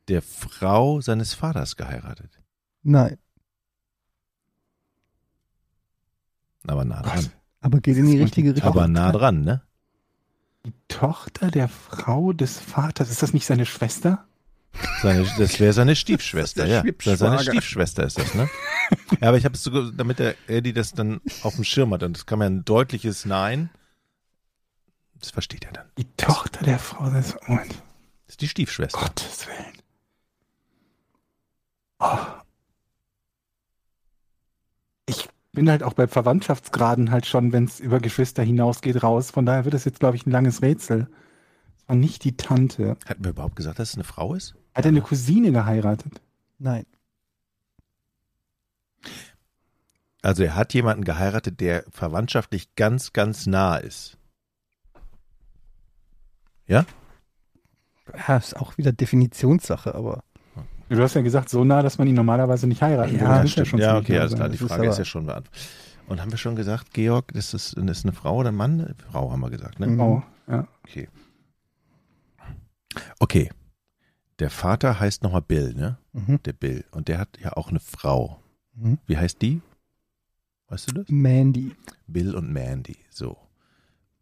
der 0.06 0.22
Frau 0.22 1.00
seines 1.00 1.34
Vaters 1.34 1.74
geheiratet. 1.74 2.40
Nein. 2.82 3.18
Aber 6.66 6.84
nah 6.84 7.02
dran. 7.02 7.30
Aber 7.60 7.80
geht 7.80 7.96
in 7.96 8.06
die 8.06 8.20
richtige 8.20 8.54
Richtung. 8.54 8.70
Aber 8.70 8.88
nah 8.88 9.12
dran, 9.12 9.42
ne? 9.42 9.62
Die 10.66 10.72
Tochter 10.88 11.50
der 11.50 11.68
Frau 11.68 12.32
des 12.32 12.58
Vaters, 12.58 13.10
ist 13.10 13.22
das 13.22 13.32
nicht 13.32 13.46
seine 13.46 13.66
Schwester? 13.66 14.26
Seine, 15.02 15.26
das 15.38 15.60
wäre 15.60 15.72
seine 15.72 15.94
Stiefschwester, 15.96 16.66
ja. 16.66 16.82
Seine 17.16 17.38
Stiefschwester 17.38 18.04
ist 18.04 18.18
das, 18.18 18.34
ne? 18.34 18.48
Ja, 19.20 19.28
aber 19.28 19.36
ich 19.36 19.44
habe 19.44 19.54
es 19.54 19.62
sogar, 19.62 19.92
damit 19.92 20.18
der 20.18 20.34
Eddie 20.48 20.72
das 20.72 20.92
dann 20.92 21.20
auf 21.42 21.54
dem 21.54 21.64
Schirm 21.64 21.92
hat, 21.92 22.02
und 22.02 22.16
das 22.16 22.26
kam 22.26 22.40
ja 22.40 22.46
ein 22.46 22.64
deutliches 22.64 23.24
Nein. 23.24 23.70
Das 25.20 25.30
versteht 25.30 25.64
er 25.64 25.72
dann. 25.72 25.86
Die 25.96 26.06
Tochter 26.16 26.64
der 26.64 26.78
Frau 26.78 27.08
des. 27.10 27.36
Moment. 27.46 27.70
Das 28.26 28.34
ist 28.34 28.40
die 28.40 28.48
Stiefschwester. 28.48 28.98
Gottes 28.98 29.46
Willen. 29.46 29.82
Oh. 31.98 32.18
Ich 35.06 35.28
bin 35.54 35.70
halt 35.70 35.82
auch 35.82 35.94
bei 35.94 36.06
Verwandtschaftsgraden 36.06 37.10
halt 37.10 37.26
schon, 37.26 37.52
wenn 37.52 37.64
es 37.64 37.80
über 37.80 38.00
Geschwister 38.00 38.42
hinausgeht, 38.42 39.02
raus. 39.02 39.30
Von 39.30 39.46
daher 39.46 39.64
wird 39.64 39.74
das 39.74 39.84
jetzt, 39.84 40.00
glaube 40.00 40.16
ich, 40.16 40.26
ein 40.26 40.30
langes 40.30 40.62
Rätsel. 40.62 41.08
Das 41.78 41.88
war 41.88 41.96
nicht 41.96 42.24
die 42.24 42.36
Tante. 42.36 42.96
Hatten 43.06 43.24
wir 43.24 43.30
überhaupt 43.30 43.56
gesagt, 43.56 43.78
dass 43.78 43.90
es 43.90 43.94
eine 43.94 44.04
Frau 44.04 44.34
ist? 44.34 44.54
Hat 44.74 44.84
er 44.84 44.90
eine 44.90 45.02
Cousine 45.02 45.52
geheiratet? 45.52 46.20
Nein. 46.58 46.86
Also 50.22 50.42
er 50.42 50.56
hat 50.56 50.72
jemanden 50.72 51.04
geheiratet, 51.04 51.60
der 51.60 51.84
verwandtschaftlich 51.90 52.74
ganz, 52.74 53.12
ganz 53.12 53.46
nah 53.46 53.76
ist. 53.76 54.16
Ja, 56.66 56.86
ist 58.36 58.56
auch 58.56 58.78
wieder 58.78 58.92
Definitionssache, 58.92 59.94
aber 59.94 60.24
Du 60.88 61.00
hast 61.02 61.14
ja 61.14 61.22
gesagt, 61.22 61.48
so 61.48 61.64
nah, 61.64 61.82
dass 61.82 61.98
man 61.98 62.06
ihn 62.08 62.14
normalerweise 62.14 62.66
nicht 62.66 62.82
heiraten 62.82 63.16
Ja, 63.18 63.40
muss 63.42 63.52
stimmt. 63.52 63.68
schon 63.68 63.80
ja, 63.80 63.96
okay, 63.96 64.18
sein. 64.28 64.36
klar. 64.36 64.48
Die 64.48 64.52
Das 64.58 64.62
ist 64.62 64.68
Frage 64.68 64.82
ist, 64.84 64.88
aber- 64.90 64.98
ja 64.98 65.04
schon 65.04 65.26
beantwortet. 65.26 65.62
Und 66.06 66.20
haben 66.20 66.30
wir 66.30 66.36
schon 66.38 66.54
gesagt, 66.56 66.92
Georg, 66.92 67.32
das 67.32 67.54
ist, 67.54 67.76
das 67.78 67.98
ist 67.98 68.04
eine 68.04 68.12
Frau 68.12 68.36
oder 68.36 68.50
ein 68.50 68.54
Mann? 68.56 68.94
Frau 69.10 69.30
haben 69.32 69.40
wir 69.40 69.48
gesagt, 69.50 69.80
ne? 69.80 69.96
Oh, 69.98 70.22
ja. 70.46 70.68
Okay. 70.86 71.08
Okay. 73.18 73.50
Der 74.38 74.50
Vater 74.50 75.00
heißt 75.00 75.22
nochmal 75.22 75.42
Bill, 75.42 75.72
ne? 75.74 75.96
mhm. 76.12 76.40
Der 76.44 76.52
Bill. 76.52 76.84
Und 76.90 77.08
der 77.08 77.18
hat 77.18 77.38
ja 77.40 77.52
auch 77.54 77.70
eine 77.70 77.80
Frau. 77.80 78.40
Mhm. 78.74 78.98
Wie 79.06 79.16
heißt 79.16 79.40
die? 79.40 79.62
Weißt 80.68 80.90
du 80.90 80.94
das? 80.94 81.06
Mandy. 81.08 81.74
Bill 82.06 82.34
und 82.34 82.52
Mandy. 82.52 82.96
So. 83.10 83.38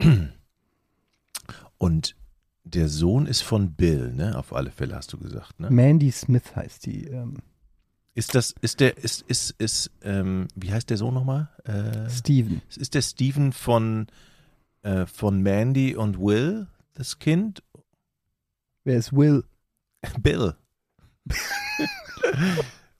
Und 1.78 2.14
der 2.64 2.88
Sohn 2.88 3.26
ist 3.26 3.42
von 3.42 3.74
Bill, 3.74 4.12
ne? 4.12 4.38
Auf 4.38 4.52
alle 4.52 4.70
Fälle 4.70 4.94
hast 4.94 5.12
du 5.12 5.18
gesagt, 5.18 5.60
ne? 5.60 5.70
Mandy 5.70 6.10
Smith 6.10 6.54
heißt 6.54 6.86
die. 6.86 7.06
Ähm, 7.06 7.38
Ist 8.14 8.34
das, 8.34 8.54
ist 8.60 8.80
der, 8.80 8.98
ist, 8.98 9.22
ist, 9.22 9.50
ist, 9.58 9.90
ähm, 10.02 10.48
wie 10.54 10.72
heißt 10.72 10.90
der 10.90 10.96
Sohn 10.96 11.14
nochmal? 11.14 11.48
Äh, 11.64 12.10
Steven. 12.10 12.60
ist 12.76 12.94
der 12.94 13.02
Steven 13.02 13.52
von, 13.52 14.06
äh, 14.82 15.06
von 15.06 15.40
Mandy 15.42 15.96
und 15.96 16.18
Will, 16.18 16.66
das 16.94 17.18
Kind? 17.18 17.62
Wer 18.84 18.98
ist 18.98 19.12
Will? 19.12 19.44
Bill. 20.20 20.54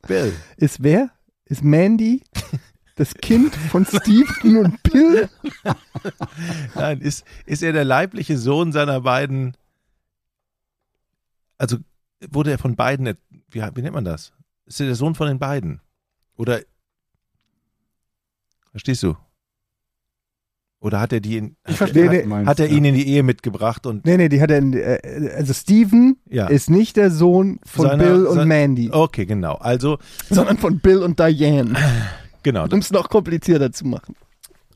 Bill. 0.07 0.33
Ist 0.57 0.83
wer? 0.83 1.11
Ist 1.45 1.63
Mandy 1.63 2.23
das 2.97 3.14
Kind 3.14 3.55
von 3.55 3.84
Steven 3.86 4.57
und 4.59 4.82
Bill? 4.82 5.28
Nein, 6.74 7.01
ist, 7.01 7.24
ist 7.47 7.62
er 7.62 7.72
der 7.72 7.84
leibliche 7.84 8.36
Sohn 8.38 8.72
seiner 8.72 9.01
beiden, 9.01 9.57
also 11.59 11.78
wurde 12.30 12.51
er 12.51 12.59
von 12.59 12.76
beiden, 12.76 13.07
wie, 13.51 13.62
wie 13.74 13.82
nennt 13.82 13.95
man 13.95 14.05
das? 14.05 14.32
Ist 14.66 14.80
er 14.80 14.86
der 14.86 14.95
Sohn 14.97 15.14
von 15.14 15.26
den 15.28 15.38
beiden? 15.38 15.80
Oder, 16.36 16.61
verstehst 18.70 19.03
du? 19.03 19.16
Oder 20.80 21.01
hat 21.01 21.12
er 21.12 21.20
die, 21.20 21.36
in, 21.36 21.57
Ich 21.64 21.72
hat, 21.72 21.76
verstehe, 21.90 22.22
du 22.22 22.28
meinst. 22.28 22.49
hat 22.51 22.59
er 22.59 22.66
ja. 22.68 22.76
ihn 22.76 22.84
in 22.84 22.95
die 22.97 23.07
Ehe 23.07 23.22
mitgebracht 23.22 23.86
und, 23.86 24.05
Nee, 24.05 24.16
nee, 24.16 24.28
die 24.28 24.40
hat 24.40 24.51
er. 24.51 24.59
in- 24.59 24.72
Äh, 24.72 25.32
also 25.36 25.53
Steven 25.55 26.16
ja. 26.28 26.49
ist 26.49 26.70
nicht 26.70 26.97
der 26.97 27.12
Sohn 27.12 27.61
von 27.64 27.86
Seiner- 27.86 28.03
Bill 28.05 28.26
und 28.26 28.34
sein- 28.34 28.49
Mandy, 28.49 28.90
Okay, 28.90 29.24
genau. 29.24 29.55
Also, 29.55 29.99
sondern 30.28 30.59
von 30.59 30.80
Bill 30.80 30.99
und 31.05 31.20
Diane. 31.20 31.74
genau. 32.43 32.64
Um 32.64 32.78
es 32.78 32.90
noch 32.90 33.09
komplizierter 33.09 33.72
zu 33.72 33.86
machen. 33.86 34.16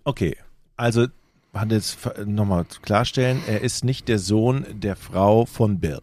Okay, 0.04 0.36
also 0.76 1.06
hat 1.54 1.72
jetzt 1.72 1.98
nochmal 2.26 2.66
klarstellen, 2.82 3.40
er 3.46 3.62
ist 3.62 3.84
nicht 3.84 4.08
der 4.08 4.18
Sohn 4.18 4.66
der 4.70 4.94
Frau 4.94 5.46
von 5.46 5.80
Bill. 5.80 6.00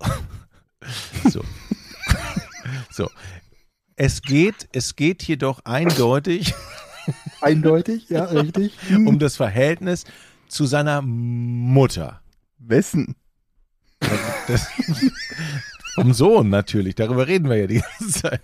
so. 1.30 1.43
so. 2.91 3.09
Es 3.95 4.22
geht, 4.24 4.68
es 4.72 4.95
geht 4.95 5.22
jedoch 5.24 5.59
eindeutig 5.66 6.53
Eindeutig, 7.41 8.09
ja, 8.09 8.26
richtig. 8.26 8.74
um 8.91 9.20
das 9.20 9.36
Verhältnis 9.36 10.05
zu 10.47 10.66
seiner 10.66 11.01
Mutter. 11.01 12.22
Wessen? 12.59 13.16
Das, 14.47 14.68
vom 15.95 16.14
Sohn 16.14 16.49
natürlich, 16.49 16.95
darüber 16.95 17.28
reden 17.28 17.49
wir 17.49 17.57
ja 17.57 17.68
die 17.68 17.82
ganze 17.99 18.22
Zeit. 18.22 18.41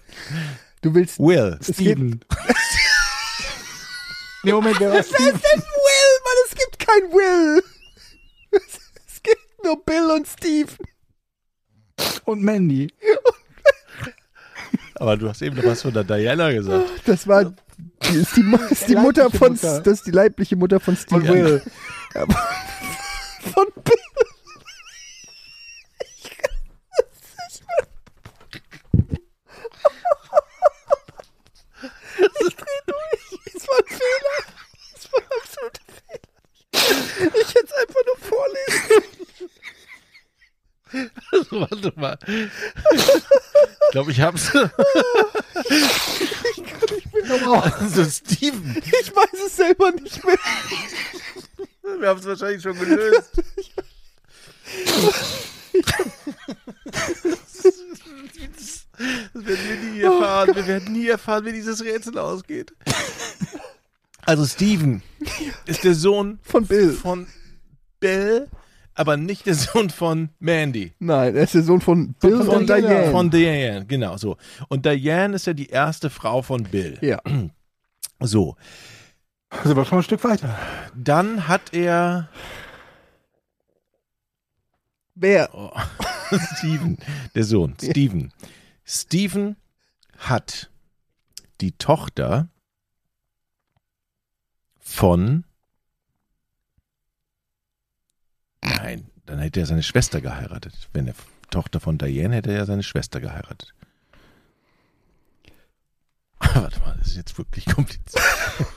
Du 0.82 0.93
willst. 0.93 1.20
Will. 1.20 1.57
Steven. 1.61 2.22
Nee, 4.44 4.52
Moment, 4.52 4.80
wer 4.80 4.92
war 4.92 5.04
Steven? 5.04 5.34
Will, 5.34 6.12
Mann, 6.24 6.38
es 6.48 6.56
gibt 6.56 6.80
kein 6.80 7.12
Will. 7.12 7.64
Es 8.52 9.22
gibt 9.24 9.64
nur 9.64 9.84
Bill 9.84 10.12
und 10.12 10.28
Steve. 10.28 10.72
Und 12.26 12.42
Mandy. 12.42 12.92
Aber 14.96 15.18
du 15.18 15.30
hast 15.30 15.42
eben 15.42 15.56
noch 15.56 15.66
was 15.66 15.82
von 15.82 15.94
der 15.94 16.04
Diana 16.04 16.52
gesagt. 16.52 16.90
Das 17.06 17.28
war 17.28 17.46
die 17.46 18.18
ist 18.18 18.36
die, 18.36 18.44
ist 18.70 18.88
die 18.90 18.96
Mutter 18.96 19.24
leibliche 19.24 19.40
von 19.40 19.54
Mutter. 19.54 19.82
das 19.82 19.94
ist 20.00 20.08
die 20.08 20.12
leibliche 20.12 20.56
Mutter 20.56 20.80
von 20.80 20.96
Steve. 20.96 21.22
Von 21.22 21.28
Will. 21.28 21.64
Ja, 22.16 22.26
von 23.54 23.68
Bill. 23.84 23.96
Ich 32.42 32.56
dreh 32.56 32.82
durch. 32.86 33.56
Es 33.56 33.68
war 33.68 33.78
ein 33.78 33.86
Fehler. 33.88 34.40
Es 34.96 35.12
war 35.12 35.20
ein 35.22 35.28
absoluter 35.42 35.86
Fehler. 35.88 37.09
Ich 37.20 37.53
hätte 37.55 37.65
es 37.65 37.74
einfach 37.74 38.03
nur 38.05 38.17
vorlesen. 38.17 39.03
Warte 41.51 41.93
mal. 41.95 42.17
Ich 42.28 43.91
glaube, 43.91 44.11
ich 44.11 44.22
hab's. 44.22 44.51
Also 47.80 48.03
Steven. 48.06 48.81
Ich 49.02 49.15
weiß 49.15 49.39
es 49.45 49.56
selber 49.57 49.91
nicht 49.91 50.23
mehr. 50.23 50.39
Wir 51.99 52.10
haben 52.10 52.19
es 52.19 52.26
wahrscheinlich 52.26 52.61
schon 52.64 52.80
gelöst. 52.80 53.31
Das 59.34 59.45
werden 59.45 59.69
wir 59.69 59.76
nie 59.91 60.02
erfahren. 60.02 60.56
Wir 60.56 60.68
werden 60.68 60.94
nie 60.94 61.07
erfahren, 61.07 61.45
wie 61.45 61.53
dieses 61.53 61.84
Rätsel 61.84 62.18
ausgeht. 62.18 62.73
Also 64.26 64.46
Steven 64.46 65.02
ist 65.66 65.84
der 65.84 65.96
Sohn 65.96 66.40
Von 66.44 66.66
Bill. 66.68 66.94
von 66.94 67.28
Bill, 68.00 68.48
aber 68.94 69.18
nicht 69.18 69.46
der 69.46 69.56
Sohn 69.56 69.90
von 69.90 70.30
Mandy. 70.40 70.94
Nein, 71.00 71.36
er 71.36 71.44
ist 71.44 71.56
der 71.56 71.64
Sohn 71.64 71.82
von 71.82 72.14
Bill 72.14 72.44
von 72.44 72.58
und 72.58 72.70
Diana. 72.70 72.88
Diane. 72.88 73.12
Von 73.12 73.30
Diane, 73.32 73.86
genau 73.86 74.18
so. 74.18 74.38
Und 74.68 74.86
Diane 74.86 75.36
ist 75.36 75.48
ja 75.48 75.54
die 75.54 75.68
erste 75.68 76.10
Frau 76.10 76.41
von 76.41 76.64
Bill. 76.64 76.98
ja. 77.02 77.20
So, 78.22 78.58
Das 79.50 79.64
ist 79.64 79.72
aber 79.72 79.86
schon 79.86 80.00
ein 80.00 80.04
Stück 80.04 80.24
weiter. 80.26 80.58
dann 80.94 81.48
hat 81.48 81.74
er 81.74 82.28
Wer? 85.16 85.50
Oh. 85.54 85.72
Steven, 86.58 86.98
der 87.36 87.44
Sohn, 87.46 87.76
Steven. 87.82 88.32
Steven 88.86 89.56
hat 90.18 90.70
die 91.62 91.72
Tochter 91.74 92.50
von. 94.90 95.45
Nein, 98.61 99.10
dann 99.26 99.40
hätte 99.40 99.60
er 99.61 99.66
seine 99.66 99.84
Schwester 99.84 100.22
geheiratet. 100.22 100.90
Wenn 100.94 101.07
er 101.07 101.16
Tochter 101.52 101.80
von 101.80 101.98
Diane 101.98 102.36
hätte 102.36 102.52
er 102.52 102.57
ja 102.57 102.66
seine 102.66 102.84
Schwester 102.84 103.22
geheiratet. 103.22 103.74
Warte 106.40 106.80
mal, 106.80 106.95
das 106.98 107.07
ist 107.10 107.16
jetzt 107.18 107.38
wirklich 107.38 107.66
kompliziert. 107.66 108.24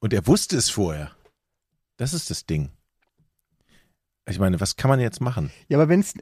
Und 0.00 0.12
er 0.12 0.26
wusste 0.26 0.56
es 0.56 0.70
vorher. 0.70 1.12
Das 1.96 2.12
ist 2.12 2.30
das 2.30 2.46
Ding. 2.46 2.70
Ich 4.28 4.38
meine, 4.38 4.60
was 4.60 4.76
kann 4.76 4.88
man 4.88 5.00
jetzt 5.00 5.20
machen? 5.20 5.52
Ja, 5.68 5.78
aber 5.78 5.88
wenn 5.88 6.00
es 6.00 6.14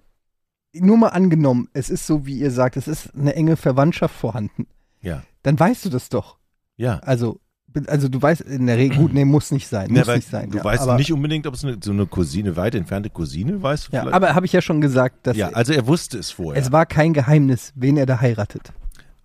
nur 0.72 0.96
mal 0.98 1.08
angenommen, 1.08 1.68
es 1.72 1.90
ist 1.90 2.06
so, 2.06 2.26
wie 2.26 2.38
ihr 2.38 2.50
sagt, 2.50 2.76
es 2.76 2.88
ist 2.88 3.14
eine 3.14 3.34
enge 3.34 3.56
Verwandtschaft 3.56 4.14
vorhanden, 4.14 4.66
Ja, 5.00 5.22
dann 5.42 5.58
weißt 5.58 5.86
du 5.86 5.90
das 5.90 6.08
doch. 6.10 6.38
ja. 6.76 6.98
Also 7.00 7.40
Also 7.86 8.08
du 8.08 8.20
weißt 8.20 8.40
in 8.42 8.66
der 8.66 8.76
Regel, 8.78 8.98
gut, 8.98 9.12
nee, 9.14 9.24
muss 9.24 9.50
nicht 9.52 9.68
sein. 9.68 9.90
Ja, 9.94 10.00
Muss 10.00 10.08
weil 10.08 10.16
nicht 10.16 10.28
sein. 10.28 10.50
du 10.50 10.58
ja, 10.58 10.64
weißt 10.64 10.82
aber, 10.82 10.96
nicht 10.96 11.12
unbedingt, 11.12 11.46
ob 11.46 11.54
es 11.54 11.64
eine, 11.64 11.78
so 11.82 11.92
eine 11.92 12.06
Cousine, 12.06 12.56
weit 12.56 12.74
entfernte 12.74 13.10
Cousine 13.10 13.62
weißt 13.62 13.88
du 13.88 13.92
Ja, 13.92 14.00
vielleicht? 14.02 14.14
aber 14.16 14.34
habe 14.34 14.44
ich 14.46 14.52
ja 14.52 14.60
schon 14.60 14.80
gesagt, 14.80 15.26
dass 15.26 15.36
ja, 15.36 15.50
also 15.50 15.72
er 15.72 15.86
wusste 15.86 16.18
es 16.18 16.30
vorher. 16.32 16.60
es 16.60 16.72
war 16.72 16.84
kein 16.86 17.12
Geheimnis, 17.12 17.72
wen 17.76 17.96
er 17.96 18.06
da 18.06 18.20
heiratet. 18.20 18.72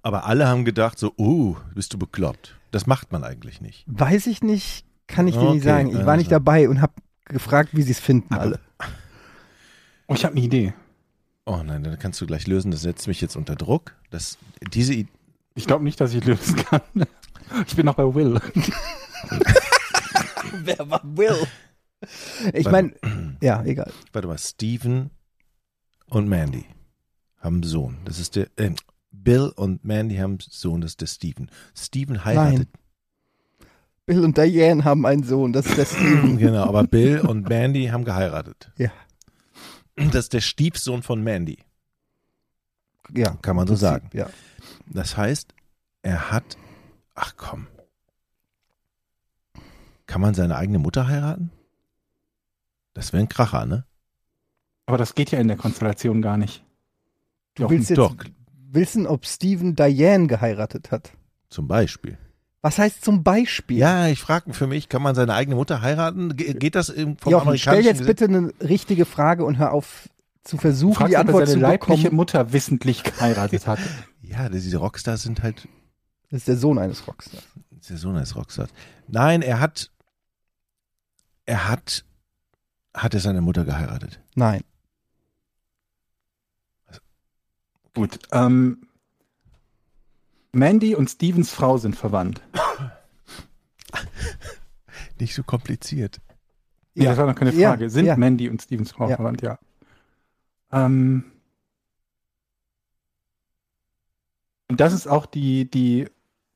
aber 0.03 0.25
alle 0.25 0.47
haben 0.47 0.63
gedacht 0.65 0.99
so, 0.99 1.11
oh, 1.17 1.55
bist 1.73 1.93
du 1.93 1.97
bekloppt. 1.97 2.55
Das 2.71 2.85
macht 2.85 3.11
man 3.11 3.23
eigentlich 3.23 3.61
nicht. 3.61 3.83
Weiß 3.87 4.27
ich 4.27 4.43
nicht, 4.43 4.85
kann 5.07 5.27
ich 5.27 5.35
dir 5.35 5.41
Okay, 5.41 5.53
nicht 5.55 5.63
sagen. 5.63 5.87
Ich 5.89 5.95
war 5.95 6.01
also. 6.09 6.17
nicht 6.17 6.31
dabei 6.31 6.69
und 6.69 6.81
habe 6.81 6.93
gefragt, 7.25 7.69
wie 7.73 7.81
sie 7.81 7.91
es 7.91 7.99
finden 7.99 8.33
alle. 8.35 8.59
Oh, 10.07 10.13
ich 10.13 10.23
habe 10.23 10.35
eine 10.35 10.45
Idee. 10.45 10.73
Oh 11.47 11.61
nein, 11.65 11.83
dann 11.83 11.97
kannst 11.97 12.21
du 12.21 12.27
gleich 12.27 12.45
lösen. 12.47 12.69
Das 12.71 12.81
setzt 12.81 13.07
mich 13.07 13.21
jetzt 13.21 13.35
unter 13.35 13.55
Druck. 13.55 13.93
Das, 14.11 14.37
diese 14.73 14.93
I- 14.93 15.07
Ich 15.55 15.65
glaube 15.67 15.83
nicht, 15.83 15.99
dass 16.01 16.13
ich 16.13 16.23
lösen 16.25 16.57
kann. 16.57 16.81
Ich 17.67 17.75
bin 17.75 17.85
noch 17.85 17.95
bei 17.95 18.13
Will. 18.13 18.39
Wer 20.63 20.89
war 20.89 21.01
Will? 21.03 21.47
Ich 22.53 22.69
meine, 22.69 22.93
ja, 23.41 23.63
egal. 23.63 23.91
warte 24.13 24.27
mal, 24.27 24.37
Steven 24.37 25.09
und 26.07 26.27
Mandy 26.27 26.65
haben 27.39 27.55
einen 27.55 27.63
Sohn. 27.63 27.97
Das 28.05 28.19
ist 28.19 28.35
der, 28.35 28.47
äh, 28.57 28.71
Bill 29.11 29.51
und 29.55 29.83
Mandy 29.85 30.17
haben 30.17 30.31
einen 30.33 30.39
Sohn, 30.39 30.81
das 30.81 30.91
ist 30.91 31.01
der 31.01 31.07
Steven. 31.07 31.49
Steven 31.75 32.25
heiratet. 32.25 32.69
Bill 34.05 34.23
und 34.23 34.37
Diane 34.37 34.83
haben 34.83 35.05
einen 35.05 35.23
Sohn, 35.23 35.51
das 35.51 35.65
ist 35.65 35.77
der 35.77 35.85
Steven. 35.85 36.37
Genau, 36.37 36.63
aber 36.65 36.83
Bill 36.83 37.21
und 37.21 37.49
Mandy 37.49 37.87
haben 37.87 38.05
geheiratet. 38.05 38.71
Ja. 38.77 38.91
Das 39.95 40.25
ist 40.25 40.33
der 40.33 40.41
Stiefsohn 40.41 41.01
von 41.01 41.23
Mandy. 41.23 41.57
ja, 43.15 43.35
Kann 43.41 43.55
man 43.55 43.67
so 43.67 43.75
sagen. 43.75 44.09
Ja. 44.13 44.29
Das 44.85 45.17
heißt, 45.17 45.53
er 46.03 46.29
hat, 46.31 46.57
ach 47.15 47.33
komm, 47.37 47.67
kann 50.05 50.21
man 50.21 50.33
seine 50.33 50.55
eigene 50.55 50.79
Mutter 50.79 51.07
heiraten? 51.07 51.51
Das 52.93 53.11
wäre 53.11 53.23
ein 53.23 53.29
Kracher, 53.29 53.65
ne? 53.65 53.85
Aber 54.85 54.97
das 54.97 55.15
geht 55.15 55.31
ja 55.31 55.39
in 55.39 55.47
der 55.47 55.57
Konstellation 55.57 56.21
gar 56.21 56.37
nicht. 56.37 56.63
Du 57.55 57.63
Doch, 57.63 57.69
willst 57.71 57.89
jetzt 57.89 57.97
Doch, 57.97 58.15
wissen, 58.71 59.07
ob 59.07 59.25
Steven 59.25 59.75
Diane 59.75 60.27
geheiratet 60.27 60.91
hat. 60.91 61.11
zum 61.49 61.67
Beispiel. 61.67 62.17
Was 62.61 62.77
heißt 62.79 63.03
zum 63.03 63.23
Beispiel? 63.23 63.77
Ja, 63.77 64.07
ich 64.07 64.19
frage 64.19 64.53
für 64.53 64.65
mich, 64.67 64.89
kann 64.89 65.01
man 65.01 65.13
seine 65.15 65.33
eigene 65.33 65.55
Mutter 65.55 65.81
heiraten? 65.81 66.35
Ge 66.35 66.53
geht 66.55 66.75
das 66.75 66.89
im, 66.89 67.15
vom 67.17 67.31
Jochen, 67.31 67.57
stell 67.57 67.73
amerikanischen 67.73 67.97
jetzt 67.99 68.07
bitte 68.07 68.25
eine 68.25 68.51
richtige 68.59 69.05
Frage 69.05 69.45
und 69.45 69.57
hör 69.57 69.71
auf 69.71 70.09
zu 70.43 70.57
versuchen, 70.57 70.95
Fragst, 70.95 71.11
die 71.11 71.17
ob 71.17 71.19
er 71.19 71.27
Antwort 71.27 71.47
seine 71.47 71.59
zu 71.59 71.59
leibliche 71.61 72.03
bekommen. 72.03 72.15
Mutter 72.15 72.53
wissentlich 72.53 73.03
geheiratet 73.03 73.67
hat. 73.67 73.79
Ja, 74.21 74.49
diese 74.49 74.77
Rockstars 74.77 75.21
sind 75.21 75.43
halt, 75.43 75.67
Das 76.29 76.39
ist 76.41 76.47
der 76.47 76.57
Sohn 76.57 76.77
eines 76.79 77.07
Rockstars. 77.07 77.43
der 77.89 77.97
Sohn 77.97 78.15
eines 78.15 78.35
Rockstars. 78.35 78.69
Nein, 79.07 79.41
er 79.41 79.59
hat, 79.59 79.91
er 81.45 81.69
hat, 81.69 82.05
hat 82.95 83.13
er 83.13 83.19
seine 83.19 83.41
Mutter 83.41 83.65
geheiratet? 83.65 84.19
Nein. 84.35 84.63
Gut. 87.93 88.19
Ähm, 88.31 88.87
Mandy 90.51 90.95
und 90.95 91.09
Stevens 91.09 91.51
Frau 91.51 91.77
sind 91.77 91.95
verwandt. 91.95 92.41
Nicht 95.19 95.33
so 95.35 95.43
kompliziert. 95.43 96.19
Ja. 96.93 97.11
Das 97.11 97.17
war 97.17 97.27
noch 97.27 97.35
keine 97.35 97.53
Ja, 97.53 97.69
Frage. 97.69 97.89
Sind 97.89 98.05
ja. 98.05 98.17
Mandy 98.17 98.49
und 98.49 98.61
Stevens 98.61 98.91
Frau 98.91 99.09
Ja. 99.09 99.15
verwandt? 99.15 99.41
Ja. 99.41 99.59
Ähm, 100.71 101.31
und 104.69 104.79
das 104.79 104.93
ist 104.93 105.07
auch 105.07 105.25
die, 105.25 105.69
die 105.69 106.07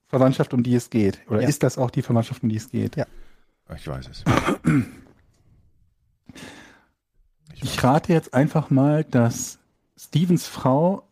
Verwandtschaft, 0.10 0.54
um 0.54 0.64
die 0.64 0.76
es 0.76 0.90
geht. 0.90 1.20
Oder 1.30 1.42
Ja. 1.42 1.48
ist 1.48 1.64
das 1.64 1.78
auch 1.78 1.92
die 1.92 2.02
Verwandtschaft, 2.02 2.44
um 2.44 2.50
die 2.50 2.58
es 2.58 2.70
geht? 2.70 2.96
Ja. 2.98 3.06
Ich 3.76 3.88
weiß 3.88 4.08
es. 4.10 4.24
Ich 7.54 7.64
Ich 7.64 7.84
rate 7.84 8.14
jetzt 8.14 8.34
einfach 8.34 8.70
mal, 8.70 9.04
dass 9.04 9.60
Stevens 9.98 10.48
Frau 10.48 11.04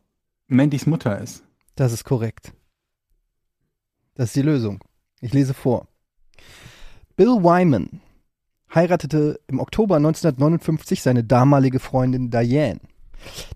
Mandys 0.48 0.86
Mutter 0.86 1.20
ist. 1.20 1.44
Das 1.76 1.92
ist 1.94 2.04
korrekt. 2.04 2.54
Das 4.16 4.30
ist 4.30 4.36
die 4.36 4.42
Lösung. 4.42 4.84
Ich 5.20 5.34
lese 5.34 5.54
vor. 5.54 5.88
Bill 7.16 7.44
Wyman 7.44 8.02
heiratete 8.74 9.40
im 9.48 9.60
Oktober 9.60 9.98
1959 9.98 11.02
seine 11.04 11.24
damalige 11.24 11.80
Freundin 11.80 12.32
Diane. 12.32 12.80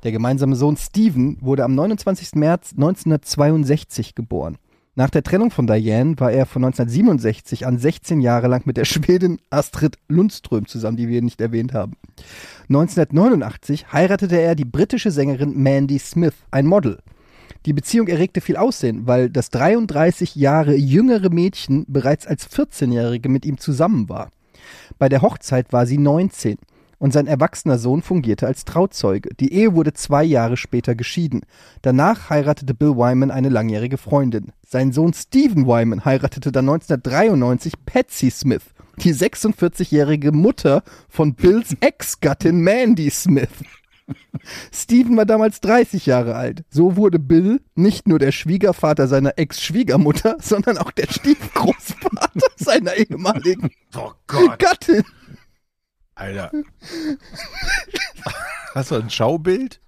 Der 0.03 0.11
gemeinsame 0.11 0.55
Sohn 0.55 0.75
Stephen 0.77 1.37
wurde 1.41 1.63
am 1.63 1.75
29. 1.75 2.33
März 2.35 2.71
1962 2.73 4.15
geboren. 4.15 4.57
Nach 4.93 5.09
der 5.09 5.23
Trennung 5.23 5.51
von 5.51 5.67
Diane 5.67 6.19
war 6.19 6.33
er 6.33 6.45
von 6.45 6.65
1967 6.65 7.65
an 7.65 7.77
16 7.77 8.19
Jahre 8.19 8.49
lang 8.49 8.63
mit 8.65 8.75
der 8.75 8.83
Schwedin 8.83 9.39
Astrid 9.49 9.95
Lundström 10.09 10.67
zusammen, 10.67 10.97
die 10.97 11.07
wir 11.07 11.21
nicht 11.21 11.39
erwähnt 11.39 11.73
haben. 11.73 11.93
1989 12.67 13.93
heiratete 13.93 14.35
er 14.35 14.53
die 14.55 14.65
britische 14.65 15.09
Sängerin 15.11 15.57
Mandy 15.57 15.97
Smith, 15.97 16.33
ein 16.51 16.65
Model. 16.65 16.99
Die 17.65 17.71
Beziehung 17.71 18.09
erregte 18.09 18.41
viel 18.41 18.57
Aussehen, 18.57 19.07
weil 19.07 19.29
das 19.29 19.49
33 19.51 20.35
Jahre 20.35 20.75
jüngere 20.75 21.29
Mädchen 21.29 21.85
bereits 21.87 22.27
als 22.27 22.49
14-Jährige 22.49 23.29
mit 23.29 23.45
ihm 23.45 23.59
zusammen 23.59 24.09
war. 24.09 24.29
Bei 24.99 25.07
der 25.07 25.21
Hochzeit 25.21 25.71
war 25.71 25.85
sie 25.85 25.99
19 25.99 26.57
und 27.01 27.11
sein 27.11 27.25
erwachsener 27.25 27.79
Sohn 27.79 28.03
fungierte 28.03 28.45
als 28.45 28.63
Trauzeuge. 28.63 29.29
Die 29.39 29.53
Ehe 29.53 29.73
wurde 29.73 29.91
zwei 29.93 30.23
Jahre 30.23 30.55
später 30.55 30.93
geschieden. 30.93 31.41
Danach 31.81 32.29
heiratete 32.29 32.75
Bill 32.75 32.95
Wyman 32.95 33.31
eine 33.31 33.49
langjährige 33.49 33.97
Freundin. 33.97 34.51
Sein 34.67 34.91
Sohn 34.91 35.11
Stephen 35.11 35.65
Wyman 35.65 36.05
heiratete 36.05 36.51
dann 36.51 36.69
1993 36.69 37.73
Patsy 37.87 38.29
Smith, 38.29 38.61
die 38.97 39.15
46-jährige 39.15 40.31
Mutter 40.31 40.83
von 41.09 41.33
Bills 41.33 41.75
Ex-Gattin 41.79 42.61
Mandy 42.61 43.09
Smith. 43.09 43.49
Stephen 44.71 45.17
war 45.17 45.25
damals 45.25 45.59
30 45.61 46.05
Jahre 46.05 46.35
alt. 46.35 46.65
So 46.69 46.97
wurde 46.97 47.17
Bill 47.17 47.61
nicht 47.73 48.07
nur 48.07 48.19
der 48.19 48.31
Schwiegervater 48.31 49.07
seiner 49.07 49.39
Ex-Schwiegermutter, 49.39 50.37
sondern 50.39 50.77
auch 50.77 50.91
der 50.91 51.07
Stiefgroßvater 51.11 52.29
seiner 52.57 52.93
ehemaligen 52.95 53.71
oh 53.95 54.11
Gattin. 54.27 55.03
Alter. 56.15 56.51
Hast 58.75 58.91
du 58.91 58.95
ein 58.95 59.09
Schaubild? 59.09 59.81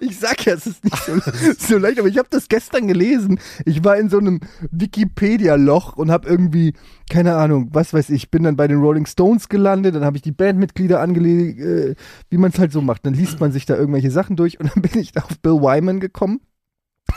Ich 0.00 0.18
sag 0.18 0.44
ja, 0.46 0.54
es 0.54 0.66
ist 0.66 0.84
nicht 0.84 0.96
so, 0.96 1.18
so 1.58 1.78
leicht, 1.78 2.00
aber 2.00 2.08
ich 2.08 2.18
habe 2.18 2.28
das 2.30 2.48
gestern 2.48 2.88
gelesen. 2.88 3.38
Ich 3.64 3.84
war 3.84 3.96
in 3.96 4.08
so 4.08 4.18
einem 4.18 4.40
Wikipedia-Loch 4.72 5.96
und 5.96 6.10
habe 6.10 6.28
irgendwie, 6.28 6.74
keine 7.08 7.36
Ahnung, 7.36 7.68
was 7.72 7.94
weiß 7.94 8.10
ich, 8.10 8.30
bin 8.30 8.42
dann 8.42 8.56
bei 8.56 8.66
den 8.66 8.80
Rolling 8.80 9.06
Stones 9.06 9.48
gelandet, 9.48 9.94
dann 9.94 10.04
habe 10.04 10.16
ich 10.16 10.22
die 10.22 10.32
Bandmitglieder 10.32 11.00
angelegt, 11.00 11.60
äh, 11.60 11.94
wie 12.30 12.38
man 12.38 12.50
es 12.50 12.58
halt 12.58 12.72
so 12.72 12.80
macht. 12.80 13.06
Dann 13.06 13.14
liest 13.14 13.38
man 13.38 13.52
sich 13.52 13.64
da 13.64 13.76
irgendwelche 13.76 14.10
Sachen 14.10 14.34
durch 14.34 14.58
und 14.58 14.74
dann 14.74 14.82
bin 14.82 15.00
ich 15.00 15.16
auf 15.16 15.38
Bill 15.40 15.60
Wyman 15.60 16.00
gekommen 16.00 16.40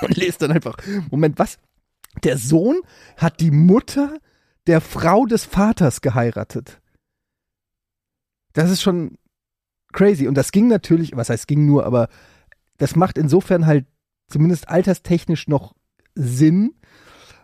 und 0.02 0.16
lese 0.16 0.38
dann 0.40 0.52
einfach, 0.52 0.78
Moment, 1.10 1.40
was? 1.40 1.58
Der 2.24 2.38
Sohn 2.38 2.82
hat 3.18 3.40
die 3.40 3.52
Mutter 3.52 4.18
der 4.68 4.82
Frau 4.82 5.26
des 5.26 5.46
Vaters 5.46 6.02
geheiratet. 6.02 6.80
Das 8.54 8.70
ist 8.70 8.82
schon 8.82 9.18
crazy. 9.92 10.28
Und 10.28 10.36
das 10.36 10.52
ging 10.52 10.68
natürlich, 10.68 11.16
was 11.16 11.30
heißt 11.30 11.48
ging 11.48 11.66
nur, 11.66 11.86
aber 11.86 12.10
das 12.78 12.96
macht 12.96 13.18
insofern 13.18 13.66
halt 13.66 13.86
zumindest 14.28 14.70
alterstechnisch 14.70 15.48
noch 15.48 15.76
Sinn, 16.16 16.74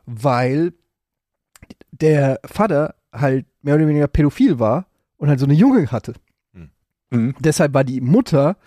weil 0.06 0.74
der 1.92 2.40
Vater 2.46 2.96
halt 3.12 3.46
mehr 3.62 3.76
oder 3.76 3.88
weniger 3.88 4.08
pädophil 4.08 4.60
war 4.60 4.88
und 5.18 5.30
halt 5.30 5.40
so 5.40 5.46
eine 5.46 5.54
Junge 5.54 5.92
hatte. 5.92 6.14
Mhm. 7.10 7.36
Deshalb 7.40 7.74
war 7.74 7.84
die 7.84 8.02
Mutter 8.02 8.58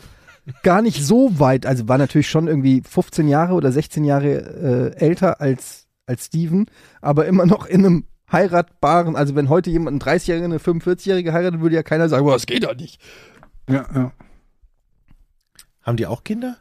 gar 0.63 0.83
nicht 0.83 1.05
so 1.05 1.39
weit, 1.39 1.67
also 1.67 1.89
war 1.89 1.99
natürlich 1.99 2.31
schon 2.31 2.49
irgendwie 2.49 2.83
15 2.83 3.29
Jahre 3.29 3.55
oder 3.55 3.71
16 3.71 4.05
Jahre 4.05 4.95
äh, 4.97 4.97
älter 4.97 5.41
als, 5.41 5.87
als 6.07 6.27
Steven, 6.27 6.67
aber 7.01 7.27
immer 7.27 7.45
noch 7.47 7.67
in 7.67 7.85
einem 7.85 8.05
heiratbaren, 8.31 9.17
also 9.17 9.35
wenn 9.35 9.49
heute 9.49 9.71
jemand 9.71 10.03
einen 10.07 10.19
30-Jährigen, 10.19 10.53
eine 10.53 10.59
45-Jährige 10.61 11.33
heiratet, 11.33 11.61
würde 11.61 11.77
ja 11.77 11.83
keiner 11.83 12.09
sagen, 12.09 12.25
boah, 12.25 12.33
das 12.35 12.47
geht 12.47 12.65
doch 12.65 12.75
nicht. 12.77 13.01
Ja, 13.69 13.87
ja. 13.95 14.13
Haben 15.83 15.97
die 15.97 16.07
auch 16.07 16.25
Kinder? 16.25 16.57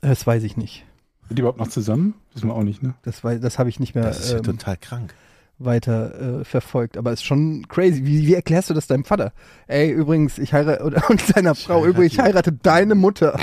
Das 0.00 0.26
weiß 0.26 0.42
ich 0.42 0.56
nicht. 0.56 0.84
Sind 1.28 1.36
die 1.38 1.40
überhaupt 1.40 1.58
noch 1.58 1.68
zusammen? 1.68 2.14
Wissen 2.34 2.48
wir 2.48 2.54
auch 2.54 2.62
nicht, 2.62 2.82
ne? 2.82 2.94
Das, 3.02 3.22
das 3.22 3.58
habe 3.58 3.70
ich 3.70 3.80
nicht 3.80 3.94
mehr 3.94 4.04
Das 4.04 4.20
ist 4.20 4.30
ja 4.32 4.36
ähm, 4.38 4.42
total 4.44 4.76
krank. 4.76 5.14
weiter 5.58 6.40
äh, 6.40 6.44
verfolgt. 6.44 6.98
Aber 6.98 7.12
es 7.12 7.20
ist 7.20 7.24
schon 7.26 7.66
crazy. 7.68 8.04
Wie, 8.04 8.26
wie 8.26 8.34
erklärst 8.34 8.68
du 8.68 8.74
das 8.74 8.86
deinem 8.86 9.04
Vater? 9.04 9.32
Ey, 9.66 9.90
übrigens, 9.90 10.36
ich 10.38 10.52
heirate, 10.52 10.84
oder, 10.84 11.02
und 11.08 11.22
seiner 11.22 11.54
Frau, 11.54 11.76
heirate 11.76 11.88
übrigens, 11.88 12.12
ich 12.12 12.18
die- 12.18 12.22
heirate 12.22 12.52
deine 12.52 12.94
Mutter 12.94 13.40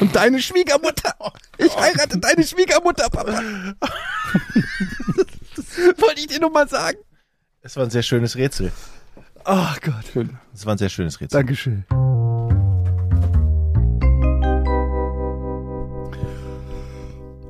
und 0.00 0.14
deine 0.14 0.38
Schwiegermutter. 0.40 1.14
Ich 1.58 1.76
heirate 1.76 2.18
deine 2.18 2.44
Schwiegermutter, 2.44 3.08
Papa. 3.10 3.40
Wollte 5.98 6.20
ich 6.20 6.26
dir 6.28 6.40
nur 6.40 6.50
mal 6.50 6.68
sagen. 6.68 6.98
Es 7.62 7.76
war 7.76 7.84
ein 7.84 7.90
sehr 7.90 8.02
schönes 8.02 8.36
Rätsel. 8.36 8.72
Oh 9.46 9.66
Gott. 9.82 10.04
Schön. 10.12 10.38
Es 10.52 10.64
war 10.66 10.74
ein 10.74 10.78
sehr 10.78 10.88
schönes 10.88 11.20
Rätsel. 11.20 11.38
Dankeschön. 11.40 11.84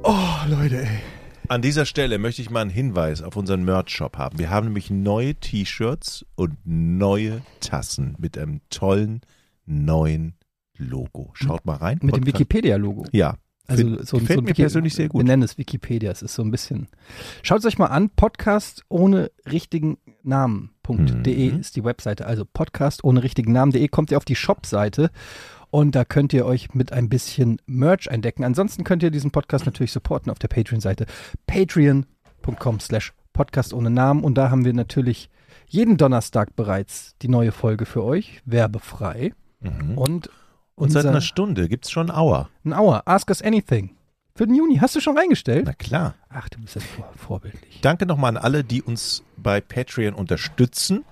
Oh, 0.02 0.16
Leute, 0.48 0.82
ey. 0.82 0.98
An 1.48 1.62
dieser 1.62 1.84
Stelle 1.86 2.18
möchte 2.18 2.42
ich 2.42 2.50
mal 2.50 2.62
einen 2.62 2.70
Hinweis 2.70 3.22
auf 3.22 3.36
unseren 3.36 3.64
Merch-Shop 3.64 4.16
haben. 4.16 4.38
Wir 4.38 4.50
haben 4.50 4.66
nämlich 4.66 4.90
neue 4.90 5.34
T-Shirts 5.34 6.24
und 6.36 6.56
neue 6.64 7.42
Tassen 7.60 8.16
mit 8.18 8.38
einem 8.38 8.60
tollen 8.70 9.20
neuen 9.66 10.34
Logo. 10.76 11.30
Schaut 11.34 11.64
mal 11.64 11.76
rein. 11.76 11.98
Mit 12.02 12.16
dem 12.16 12.22
Podcast- 12.22 12.26
Wikipedia-Logo. 12.40 13.06
Ja. 13.12 13.36
Also 13.66 13.82
so, 13.82 13.94
gefällt 13.94 14.08
so 14.08 14.16
ein 14.18 14.44
mir 14.44 14.48
Wiki- 14.50 14.62
persönlich 14.62 14.94
sehr 14.94 15.08
gut. 15.08 15.20
Wir 15.20 15.24
nennen 15.24 15.42
es 15.42 15.56
Wikipedia. 15.56 16.10
Es 16.10 16.20
ist 16.22 16.34
so 16.34 16.42
ein 16.42 16.50
bisschen. 16.50 16.86
Schaut 17.42 17.60
es 17.60 17.64
euch 17.64 17.78
mal 17.78 17.86
an. 17.86 18.10
Podcast 18.10 18.82
ohne 18.88 19.30
richtigen 19.50 19.96
Namen.de 20.22 21.52
Mhm. 21.52 21.60
ist 21.60 21.76
die 21.76 21.84
Webseite. 21.84 22.26
Also 22.26 22.44
Podcast 22.44 23.04
ohne 23.04 23.22
richtigen 23.22 23.52
Namen.de 23.52 23.88
kommt 23.88 24.10
ihr 24.10 24.16
auf 24.18 24.24
die 24.26 24.36
Shop-Seite 24.36 25.10
und 25.70 25.94
da 25.94 26.04
könnt 26.04 26.32
ihr 26.34 26.44
euch 26.46 26.74
mit 26.74 26.92
ein 26.92 27.08
bisschen 27.08 27.58
Merch 27.66 28.10
eindecken. 28.10 28.44
Ansonsten 28.44 28.84
könnt 28.84 29.02
ihr 29.02 29.10
diesen 29.10 29.30
Podcast 29.30 29.64
natürlich 29.66 29.92
supporten 29.92 30.30
auf 30.30 30.38
der 30.38 30.48
Patreon-Seite. 30.48 31.06
Patreon.com 31.46 32.80
slash 32.80 33.12
Podcast 33.32 33.72
ohne 33.74 33.90
Namen 33.90 34.22
und 34.22 34.34
da 34.36 34.50
haben 34.50 34.64
wir 34.64 34.72
natürlich 34.74 35.30
jeden 35.66 35.96
Donnerstag 35.96 36.54
bereits 36.54 37.16
die 37.22 37.28
neue 37.28 37.50
Folge 37.50 37.86
für 37.86 38.04
euch, 38.04 38.42
werbefrei. 38.44 39.32
Mhm. 39.60 39.96
Und, 39.98 40.30
Und 40.76 40.90
seit 40.90 41.06
einer 41.06 41.20
Stunde 41.20 41.68
gibt's 41.68 41.90
schon 41.90 42.10
Auer. 42.10 42.48
ein 42.64 42.72
Hour. 42.72 43.06
Ask 43.06 43.28
us 43.28 43.42
anything. 43.42 43.94
Für 44.34 44.46
den 44.46 44.56
Juni. 44.56 44.78
Hast 44.78 44.96
du 44.96 45.00
schon 45.00 45.16
reingestellt? 45.16 45.64
Na 45.66 45.74
klar. 45.74 46.14
Ach, 46.28 46.48
du 46.48 46.60
bist 46.60 46.74
ja 46.74 46.80
vor, 46.80 47.12
vorbildlich. 47.16 47.80
Danke 47.82 48.06
nochmal 48.06 48.36
an 48.36 48.42
alle, 48.42 48.64
die 48.64 48.82
uns 48.82 49.22
bei 49.36 49.60
Patreon 49.60 50.14
unterstützen. 50.14 51.04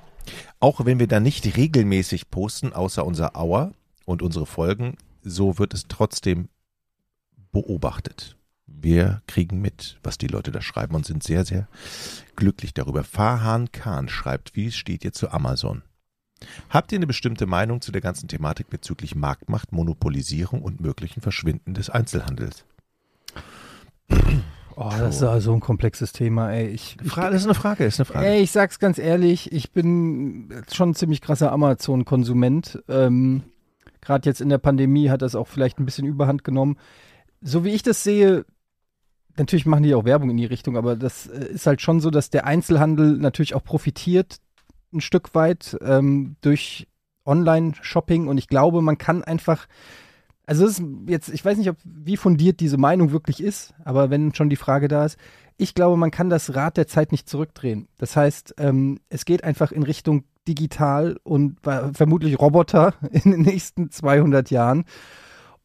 Auch 0.58 0.84
wenn 0.84 0.98
wir 0.98 1.06
da 1.06 1.20
nicht 1.20 1.56
regelmäßig 1.56 2.30
posten, 2.30 2.72
außer 2.72 3.06
unser 3.06 3.36
Auer 3.36 3.72
und 4.04 4.22
unsere 4.22 4.46
Folgen, 4.46 4.96
so 5.22 5.58
wird 5.58 5.74
es 5.74 5.86
trotzdem 5.86 6.48
beobachtet. 7.52 8.36
Wir 8.66 9.22
kriegen 9.28 9.60
mit, 9.60 9.98
was 10.02 10.18
die 10.18 10.26
Leute 10.26 10.50
da 10.50 10.60
schreiben 10.60 10.96
und 10.96 11.06
sind 11.06 11.22
sehr, 11.22 11.44
sehr 11.44 11.68
glücklich 12.34 12.74
darüber. 12.74 13.04
Farhan 13.04 13.70
Khan 13.70 14.08
schreibt, 14.08 14.56
wie 14.56 14.72
steht 14.72 15.04
ihr 15.04 15.12
zu 15.12 15.30
Amazon? 15.30 15.82
Habt 16.70 16.92
ihr 16.92 16.98
eine 16.98 17.06
bestimmte 17.06 17.46
Meinung 17.46 17.80
zu 17.80 17.92
der 17.92 18.00
ganzen 18.00 18.28
Thematik 18.28 18.70
bezüglich 18.70 19.14
Marktmacht, 19.14 19.72
Monopolisierung 19.72 20.62
und 20.62 20.80
möglichen 20.80 21.20
Verschwinden 21.20 21.74
des 21.74 21.90
Einzelhandels? 21.90 22.64
Oh, 24.74 24.90
das 24.90 25.16
ist 25.16 25.22
also 25.22 25.52
ein 25.52 25.60
komplexes 25.60 26.12
Thema, 26.12 26.50
ey. 26.50 26.68
Ich, 26.68 26.96
ich, 27.02 27.12
Das 27.12 27.34
ist 27.34 27.44
eine 27.44 27.54
Frage, 27.54 27.84
ist 27.84 28.00
eine 28.00 28.06
Frage. 28.06 28.26
ey, 28.26 28.40
ich 28.40 28.52
sag's 28.52 28.78
ganz 28.78 28.98
ehrlich, 28.98 29.52
ich 29.52 29.70
bin 29.72 30.64
schon 30.72 30.90
ein 30.90 30.94
ziemlich 30.94 31.20
krasser 31.20 31.52
Amazon-Konsument. 31.52 32.82
Ähm, 32.88 33.42
Gerade 34.00 34.28
jetzt 34.28 34.40
in 34.40 34.48
der 34.48 34.58
Pandemie 34.58 35.10
hat 35.10 35.20
das 35.20 35.34
auch 35.34 35.46
vielleicht 35.46 35.78
ein 35.78 35.84
bisschen 35.84 36.06
Überhand 36.06 36.42
genommen. 36.42 36.78
So 37.42 37.64
wie 37.64 37.70
ich 37.70 37.82
das 37.82 38.02
sehe, 38.02 38.46
natürlich 39.36 39.66
machen 39.66 39.82
die 39.82 39.94
auch 39.94 40.04
Werbung 40.04 40.30
in 40.30 40.36
die 40.38 40.46
Richtung, 40.46 40.76
aber 40.76 40.96
das 40.96 41.26
äh, 41.26 41.52
ist 41.52 41.66
halt 41.66 41.82
schon 41.82 42.00
so, 42.00 42.10
dass 42.10 42.30
der 42.30 42.46
Einzelhandel 42.46 43.18
natürlich 43.18 43.54
auch 43.54 43.64
profitiert 43.64 44.38
ein 44.92 45.00
Stück 45.00 45.34
weit 45.34 45.76
ähm, 45.82 46.36
durch 46.40 46.86
Online-Shopping 47.24 48.26
und 48.28 48.38
ich 48.38 48.48
glaube, 48.48 48.82
man 48.82 48.98
kann 48.98 49.22
einfach 49.22 49.66
also 50.44 50.66
es 50.66 50.78
ist 50.78 50.84
jetzt, 51.06 51.28
ich 51.28 51.44
weiß 51.44 51.56
nicht, 51.56 51.70
ob 51.70 51.76
wie 51.84 52.16
fundiert 52.16 52.60
diese 52.60 52.76
Meinung 52.76 53.12
wirklich 53.12 53.42
ist, 53.42 53.74
aber 53.84 54.10
wenn 54.10 54.34
schon 54.34 54.50
die 54.50 54.56
Frage 54.56 54.88
da 54.88 55.04
ist, 55.04 55.16
ich 55.56 55.74
glaube, 55.74 55.96
man 55.96 56.10
kann 56.10 56.30
das 56.30 56.54
Rad 56.54 56.76
der 56.76 56.86
Zeit 56.86 57.12
nicht 57.12 57.28
zurückdrehen. 57.28 57.88
Das 57.98 58.16
heißt, 58.16 58.56
ähm, 58.58 58.98
es 59.08 59.24
geht 59.24 59.44
einfach 59.44 59.70
in 59.70 59.82
Richtung 59.82 60.24
digital 60.48 61.16
und 61.22 61.58
vermutlich 61.62 62.40
Roboter 62.40 62.94
in 63.12 63.30
den 63.30 63.42
nächsten 63.42 63.90
200 63.90 64.50
Jahren. 64.50 64.84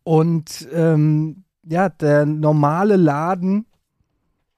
Und 0.04 0.68
ähm, 0.72 1.44
ja, 1.64 1.90
der 1.90 2.26
normale 2.26 2.96
Laden, 2.96 3.66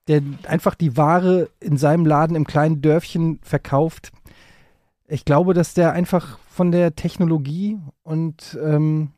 der 0.08 0.22
einfach 0.48 0.76
die 0.76 0.98
Ware 0.98 1.50
in 1.60 1.78
seinem 1.78 2.06
Laden 2.06 2.36
im 2.36 2.46
kleinen 2.46 2.82
Dörfchen 2.82 3.40
verkauft, 3.42 4.12
ich 5.10 5.26
glaube, 5.26 5.54
dass 5.54 5.74
der 5.74 5.94
einfach 5.94 6.38
von 6.50 6.72
der 6.72 6.96
Technologie 6.96 7.80
und 8.04 8.58
ähm, 8.64 9.12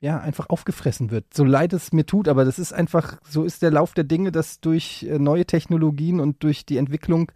ja, 0.00 0.18
einfach 0.20 0.50
aufgefressen 0.50 1.10
wird. 1.10 1.32
So 1.32 1.44
leid 1.44 1.72
es 1.72 1.92
mir 1.92 2.04
tut, 2.04 2.28
aber 2.28 2.44
das 2.44 2.58
ist 2.58 2.72
einfach, 2.72 3.18
so 3.28 3.44
ist 3.44 3.62
der 3.62 3.70
Lauf 3.70 3.94
der 3.94 4.04
Dinge, 4.04 4.30
dass 4.32 4.60
durch 4.60 5.04
äh, 5.04 5.18
neue 5.18 5.46
Technologien 5.46 6.20
und 6.20 6.42
durch 6.42 6.66
die 6.66 6.76
Entwicklung 6.76 7.32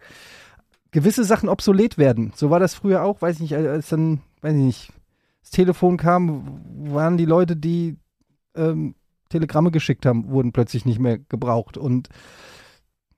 gewisse 0.91 1.23
Sachen 1.23 1.49
obsolet 1.49 1.97
werden. 1.97 2.33
So 2.35 2.49
war 2.49 2.59
das 2.59 2.75
früher 2.75 3.03
auch, 3.03 3.21
weiß 3.21 3.35
ich 3.37 3.41
nicht, 3.41 3.55
als 3.55 3.89
dann, 3.89 4.21
weiß 4.41 4.53
ich 4.53 4.61
nicht, 4.61 4.93
das 5.41 5.51
Telefon 5.51 5.97
kam, 5.97 6.61
waren 6.91 7.17
die 7.17 7.25
Leute, 7.25 7.55
die 7.55 7.97
ähm, 8.55 8.95
Telegramme 9.29 9.71
geschickt 9.71 10.05
haben, 10.05 10.29
wurden 10.29 10.51
plötzlich 10.51 10.85
nicht 10.85 10.99
mehr 10.99 11.17
gebraucht. 11.17 11.77
Und 11.77 12.09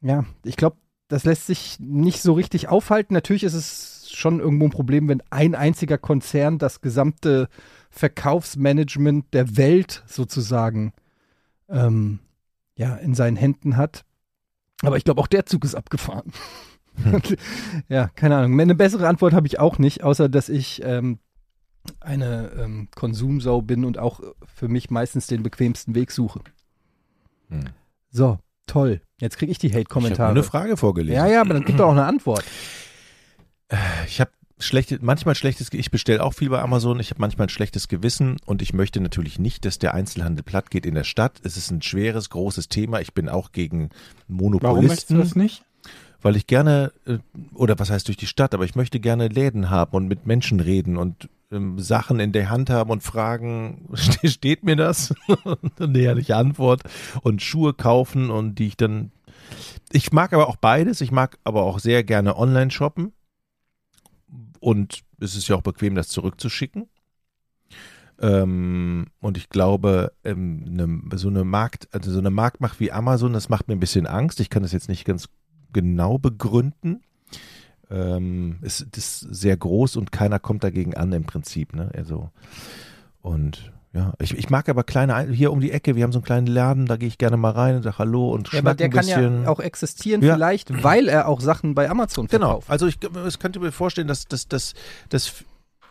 ja, 0.02 0.24
ich 0.44 0.56
glaube, 0.56 0.78
das 1.08 1.26
lässt 1.26 1.48
sich 1.48 1.80
nicht 1.80 2.22
so 2.22 2.34
richtig 2.34 2.70
aufhalten. 2.70 3.14
Natürlich 3.14 3.44
ist 3.44 3.56
es 3.56 3.93
schon 4.16 4.40
irgendwo 4.40 4.66
ein 4.66 4.72
Problem, 4.72 5.08
wenn 5.08 5.22
ein 5.30 5.56
einziger 5.56 5.98
Konzern 5.98 6.58
das 6.58 6.82
gesamte 6.82 7.50
Verkaufsmanagement 7.90 9.34
der 9.34 9.58
Welt 9.58 10.04
sozusagen 10.08 10.94
ähm, 11.70 12.20
ja, 12.76 12.96
in 12.96 13.14
seinen 13.14 13.38
Händen 13.38 13.78
hat. 13.78 14.04
Aber 14.82 14.98
ich 14.98 15.04
glaube, 15.04 15.22
auch 15.22 15.28
der 15.28 15.46
Zug 15.46 15.64
ist 15.64 15.76
abgefahren. 15.76 16.32
Und, 17.12 17.38
ja, 17.90 18.10
keine 18.16 18.38
Ahnung. 18.38 18.60
Eine 18.60 18.76
bessere 18.76 19.08
Antwort 19.08 19.34
habe 19.34 19.48
ich 19.48 19.60
auch 19.60 19.78
nicht, 19.78 20.04
außer 20.04 20.30
dass 20.30 20.50
ich 20.50 20.82
ähm, 20.84 21.20
eine 22.00 22.52
ähm, 22.58 22.88
Konsumsau 22.96 23.62
bin 23.62 23.86
und 23.86 23.98
auch 23.98 24.20
für 24.56 24.68
mich 24.68 24.90
meistens 24.90 25.28
den 25.28 25.44
bequemsten 25.44 25.96
Weg 25.96 26.12
suche. 26.12 26.42
Hm. 27.50 27.66
So, 28.10 28.40
toll. 28.68 29.02
Jetzt 29.20 29.38
kriege 29.38 29.52
ich 29.52 29.58
die 29.58 29.68
Ich 29.68 29.74
habe 29.74 29.82
Hate-Kommentare. 29.82 30.32
eine 30.32 30.44
Frage 30.44 30.78
vorgelesen. 30.78 31.16
Ja, 31.16 31.28
ja, 31.28 31.42
aber 31.42 31.54
dann 31.54 31.66
gibt 31.66 31.80
doch 31.80 31.88
auch 31.88 31.92
eine 31.92 32.06
Antwort. 32.06 32.44
Ich 34.08 34.20
habe 34.22 34.32
schlechte, 34.60 35.00
manchmal 35.02 35.36
schlechtes, 35.36 35.72
ich 35.74 35.92
bestelle 35.92 36.24
auch 36.24 36.34
viel 36.34 36.50
bei 36.50 36.62
Amazon, 36.62 37.00
ich 37.00 37.10
habe 37.10 37.20
manchmal 37.22 37.48
ein 37.48 37.50
schlechtes 37.50 37.88
Gewissen 37.88 38.38
und 38.46 38.62
ich 38.62 38.74
möchte 38.74 39.00
natürlich 39.02 39.40
nicht, 39.40 39.66
dass 39.66 39.80
der 39.80 39.94
Einzelhandel 39.94 40.44
platt 40.44 40.72
geht 40.72 40.86
in 40.86 40.96
der 40.96 41.04
Stadt. 41.04 41.40
Es 41.44 41.58
ist 41.58 41.72
ein 41.72 41.82
schweres, 41.82 42.30
großes 42.30 42.70
Thema. 42.70 43.02
Ich 43.02 43.14
bin 43.14 43.30
auch 43.30 43.52
gegen 43.52 43.90
Warum 44.28 44.86
möchtest 44.86 45.10
du 45.10 45.16
Monopolisten, 45.16 45.18
das 45.20 45.36
nicht? 45.36 45.64
weil 46.22 46.36
ich 46.38 46.48
gerne, 46.48 46.94
äh, 47.06 47.18
oder 47.54 47.78
was 47.80 47.90
heißt 47.90 48.08
durch 48.08 48.16
die 48.18 48.28
Stadt, 48.28 48.54
aber 48.54 48.64
ich 48.64 48.76
möchte 48.76 49.00
gerne 49.02 49.28
Läden 49.28 49.70
haben 49.70 49.92
und 49.98 50.08
mit 50.08 50.26
Menschen 50.26 50.62
reden 50.62 50.96
und 50.96 51.28
ähm, 51.52 51.78
Sachen 51.80 52.22
in 52.22 52.32
der 52.32 52.50
Hand 52.50 52.70
haben 52.70 52.92
und 52.92 53.04
fragen, 53.04 53.90
ste- 53.96 54.30
steht 54.30 54.64
mir 54.64 54.78
das? 54.78 55.14
Und 55.44 55.82
Eine 55.82 56.00
ehrliche 56.00 56.38
Antwort 56.38 56.84
und 57.24 57.42
Schuhe 57.42 57.74
kaufen 57.74 58.30
und 58.30 58.56
die 58.56 58.68
ich 58.68 58.78
dann, 58.78 59.12
ich 59.92 60.14
mag 60.14 60.32
aber 60.32 60.48
auch 60.48 60.56
beides, 60.56 61.02
ich 61.02 61.12
mag 61.12 61.38
aber 61.44 61.64
auch 61.64 61.80
sehr 61.80 62.04
gerne 62.06 62.38
online 62.38 62.72
shoppen 62.72 63.12
und 64.64 65.04
es 65.20 65.36
ist 65.36 65.50
ja 65.50 65.58
auch 65.58 65.62
bequem, 65.62 65.94
das 65.94 66.08
zurückzuschicken. 66.08 66.88
Ähm, 68.22 69.08
und 69.20 69.38
ich 69.38 69.50
glaube, 69.50 70.14
ähm, 70.24 70.64
ne, 70.64 71.18
so 71.18 71.28
eine 71.28 71.44
Markt, 71.44 71.90
also 71.92 72.12
so 72.12 72.20
eine 72.20 72.30
Marktmacht 72.30 72.80
wie 72.80 72.92
Amazon, 72.92 73.34
das 73.34 73.50
macht 73.50 73.68
mir 73.68 73.76
ein 73.76 73.82
bisschen 73.82 74.08
Angst. 74.08 74.40
Ich 74.40 74.50
kann 74.50 74.64
das 74.64 74.72
jetzt 74.72 74.88
nicht 74.88 75.04
ganz 75.04 75.28
genau 75.74 76.18
begründen. 76.18 77.02
Ähm, 77.90 78.60
es 78.62 78.80
ist 78.80 79.20
sehr 79.20 79.58
groß 79.58 79.98
und 79.98 80.14
keiner 80.14 80.40
kommt 80.40 80.64
dagegen 80.64 80.96
an 80.96 81.12
im 81.12 81.26
Prinzip. 81.26 81.76
Ne? 81.76 81.92
Also 81.94 82.32
und 83.22 83.74
ja, 83.94 84.14
ich, 84.20 84.36
ich 84.38 84.50
mag 84.50 84.68
aber 84.70 84.84
kleine, 84.84 85.14
Ein- 85.16 85.32
hier 85.32 85.52
um 85.52 85.60
die 85.60 85.72
Ecke, 85.72 85.96
wir 85.96 86.04
haben 86.04 86.12
so 86.12 86.18
einen 86.20 86.26
kleinen 86.26 86.48
Laden, 86.48 86.86
da 86.88 86.98
gehe 86.98 87.08
ich 87.08 87.18
gerne 87.18 87.38
mal 87.38 87.52
rein 87.52 87.76
und 87.76 87.84
sage 87.84 88.00
Hallo 88.00 88.32
und 88.32 88.52
Ja, 88.52 88.60
aber 88.60 88.74
der 88.74 88.86
ein 88.88 88.92
kann 88.92 89.06
bisschen. 89.06 89.44
ja 89.44 89.50
auch 89.50 89.60
existieren 89.60 90.22
Ja. 90.24 90.34
vielleicht, 90.34 90.84
weil 90.84 91.08
er 91.08 91.28
auch 91.28 91.40
Sachen 91.42 91.76
bei 91.76 91.90
Amazon 91.90 92.28
Genau, 92.28 92.48
verkauft. 92.48 92.70
also 92.70 92.88
ich, 92.88 92.98
ich 93.28 93.40
könnte 93.40 93.60
mir 93.60 93.72
vorstellen, 93.72 94.08
dass, 94.08 94.26
dass, 94.26 94.48
dass, 94.48 94.74
dass, 95.10 95.44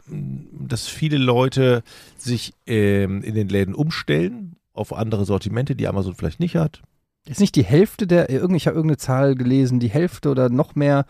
dass 0.09 0.89
viele 0.89 1.17
Leute 1.19 1.83
sich 2.17 2.55
ähm, 2.67 3.23
in 3.23 3.35
den 3.35 3.49
Läden 3.49 3.75
umstellen 3.75 4.57
auf 4.73 4.93
andere 4.93 5.25
Sortimente, 5.25 5.77
die 5.77 5.87
Amazon 5.87 6.15
vielleicht 6.15 6.41
nicht 6.41 6.57
hat. 6.57 6.83
Ist 7.27 7.39
nicht 7.41 7.55
die 7.55 7.63
Hälfte 7.65 8.07
der, 8.09 8.29
ich 8.31 8.41
habe 8.67 8.77
irgendeine 8.77 8.97
Zahl 8.97 9.37
gelesen, 9.37 9.79
die 9.79 9.91
Hälfte 9.91 10.29
oder 10.29 10.49
noch 10.49 10.75
mehr 10.75 11.07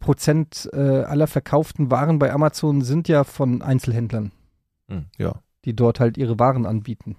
Prozent 0.00 0.68
äh, 0.72 0.76
aller 1.04 1.28
verkauften 1.28 1.90
Waren 1.92 2.18
bei 2.18 2.32
Amazon 2.32 2.82
sind 2.82 3.06
ja 3.06 3.22
von 3.22 3.62
Einzelhändlern, 3.62 4.32
Hm, 4.88 5.04
ja. 5.18 5.36
Die 5.64 5.74
dort 5.74 6.00
halt 6.00 6.16
ihre 6.18 6.38
Waren 6.38 6.66
anbieten. 6.66 7.16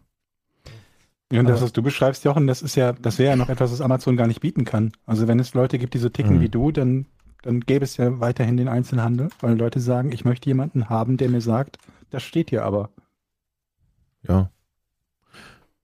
Ja, 1.32 1.40
und 1.40 1.50
das, 1.50 1.62
was 1.62 1.74
du 1.74 1.82
beschreibst, 1.82 2.26
Jochen, 2.26 2.46
das 2.46 2.62
ist 2.62 2.76
ja, 2.76 2.94
das 2.94 3.18
wäre 3.18 3.32
ja 3.32 3.36
noch 3.36 3.50
etwas, 3.50 3.72
was 3.72 3.82
Amazon 3.82 4.18
gar 4.18 4.28
nicht 4.28 4.42
bieten 4.42 4.66
kann. 4.66 4.92
Also 5.06 5.28
wenn 5.28 5.40
es 5.40 5.54
Leute 5.56 5.80
gibt, 5.80 5.96
die 5.96 6.00
so 6.00 6.10
ticken 6.10 6.38
Mhm. 6.38 6.42
wie 6.42 6.50
du, 6.50 6.72
dann, 6.72 7.08
dann 7.42 7.62
gäbe 7.62 7.84
es 7.84 7.98
ja 7.98 8.20
weiterhin 8.20 8.56
den 8.58 8.68
Einzelhandel, 8.68 9.30
weil 9.40 9.58
Leute 9.58 9.80
sagen, 9.80 10.12
ich 10.12 10.26
möchte 10.26 10.48
jemanden 10.48 10.90
haben, 10.90 11.18
der 11.18 11.30
mir 11.30 11.42
sagt, 11.42 11.80
das 12.12 12.22
steht 12.22 12.52
hier 12.52 12.64
aber. 12.64 12.92
Ja. 14.28 14.52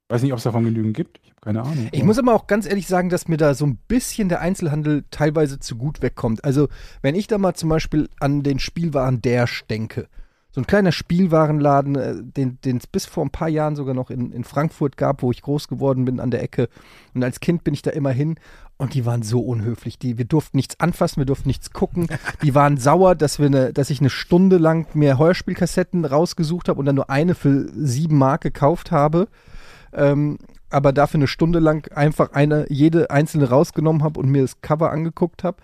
Weiß 0.08 0.22
nicht, 0.22 0.34
ob 0.34 0.38
es 0.38 0.44
davon 0.44 0.66
genügend 0.66 0.96
gibt. 0.96 1.20
Ich 1.24 1.30
habe 1.30 1.42
keine 1.42 1.62
Ahnung. 1.64 1.90
Ich 1.92 2.04
muss 2.04 2.20
aber 2.20 2.34
auch 2.34 2.48
ganz 2.48 2.68
ehrlich 2.68 2.88
sagen, 2.88 3.10
dass 3.10 3.28
mir 3.28 3.38
da 3.38 3.54
so 3.54 3.66
ein 3.66 3.78
bisschen 3.88 4.30
der 4.30 4.42
Einzelhandel 4.42 5.06
teilweise 5.12 5.60
zu 5.60 5.76
gut 5.78 6.02
wegkommt. 6.02 6.44
Also 6.44 6.68
wenn 7.02 7.16
ich 7.16 7.28
da 7.28 7.38
mal 7.38 7.54
zum 7.56 7.70
Beispiel 7.70 8.10
an 8.20 8.44
den 8.44 8.60
Spielwaren 8.60 9.22
Dash 9.22 9.66
denke, 9.68 10.08
so 10.52 10.62
ein 10.62 10.68
kleiner 10.68 10.92
Spielwarenladen, 10.92 11.96
äh, 11.96 12.16
den 12.24 12.78
es 12.78 12.88
bis 12.88 13.06
vor 13.06 13.24
ein 13.24 13.30
paar 13.30 13.50
Jahren 13.50 13.76
sogar 13.76 13.94
noch 13.94 14.10
in, 14.10 14.32
in 14.32 14.44
Frankfurt 14.44 14.98
gab, 14.98 15.22
wo 15.22 15.32
ich 15.32 15.44
groß 15.44 15.68
geworden 15.68 16.06
bin 16.06 16.20
an 16.20 16.32
der 16.32 16.42
Ecke. 16.42 16.70
Und 17.14 17.24
als 17.24 17.40
Kind 17.40 17.64
bin 17.64 17.76
ich 17.76 17.84
da 17.84 17.92
immer 17.92 18.12
hin 18.12 18.40
und 18.78 18.96
die 18.96 19.06
waren 19.06 19.22
so 19.22 19.42
unhöflich. 19.42 20.00
Die, 20.00 20.18
wir 20.18 20.26
durften 20.26 20.58
nichts 20.58 20.80
anfassen, 20.80 21.18
wir 21.18 21.26
durften 21.26 21.50
nichts 21.50 21.72
gucken. 21.72 22.08
Die 22.44 22.56
waren 22.56 22.78
sauer, 22.78 23.14
dass, 23.14 23.38
wir 23.38 23.50
ne, 23.50 23.74
dass 23.74 23.90
ich 23.90 24.00
eine 24.00 24.10
Stunde 24.10 24.58
lang 24.58 24.88
mir 24.96 25.20
Heuerspielkassetten 25.20 26.06
rausgesucht 26.06 26.70
habe 26.70 26.80
und 26.80 26.86
dann 26.86 26.96
nur 26.96 27.10
eine 27.10 27.36
für 27.36 27.70
sieben 27.74 28.18
Mark 28.18 28.42
gekauft 28.42 28.92
habe. 28.92 29.28
Ähm, 29.94 30.40
aber 30.70 30.94
dafür 30.94 31.20
eine 31.20 31.28
Stunde 31.28 31.60
lang 31.60 31.92
einfach 31.94 32.32
eine, 32.32 32.66
jede 32.70 33.12
einzelne 33.12 33.50
rausgenommen 33.50 34.04
habe 34.04 34.20
und 34.20 34.30
mir 34.30 34.44
das 34.44 34.62
Cover 34.62 34.92
angeguckt 34.92 35.44
habe. 35.44 35.58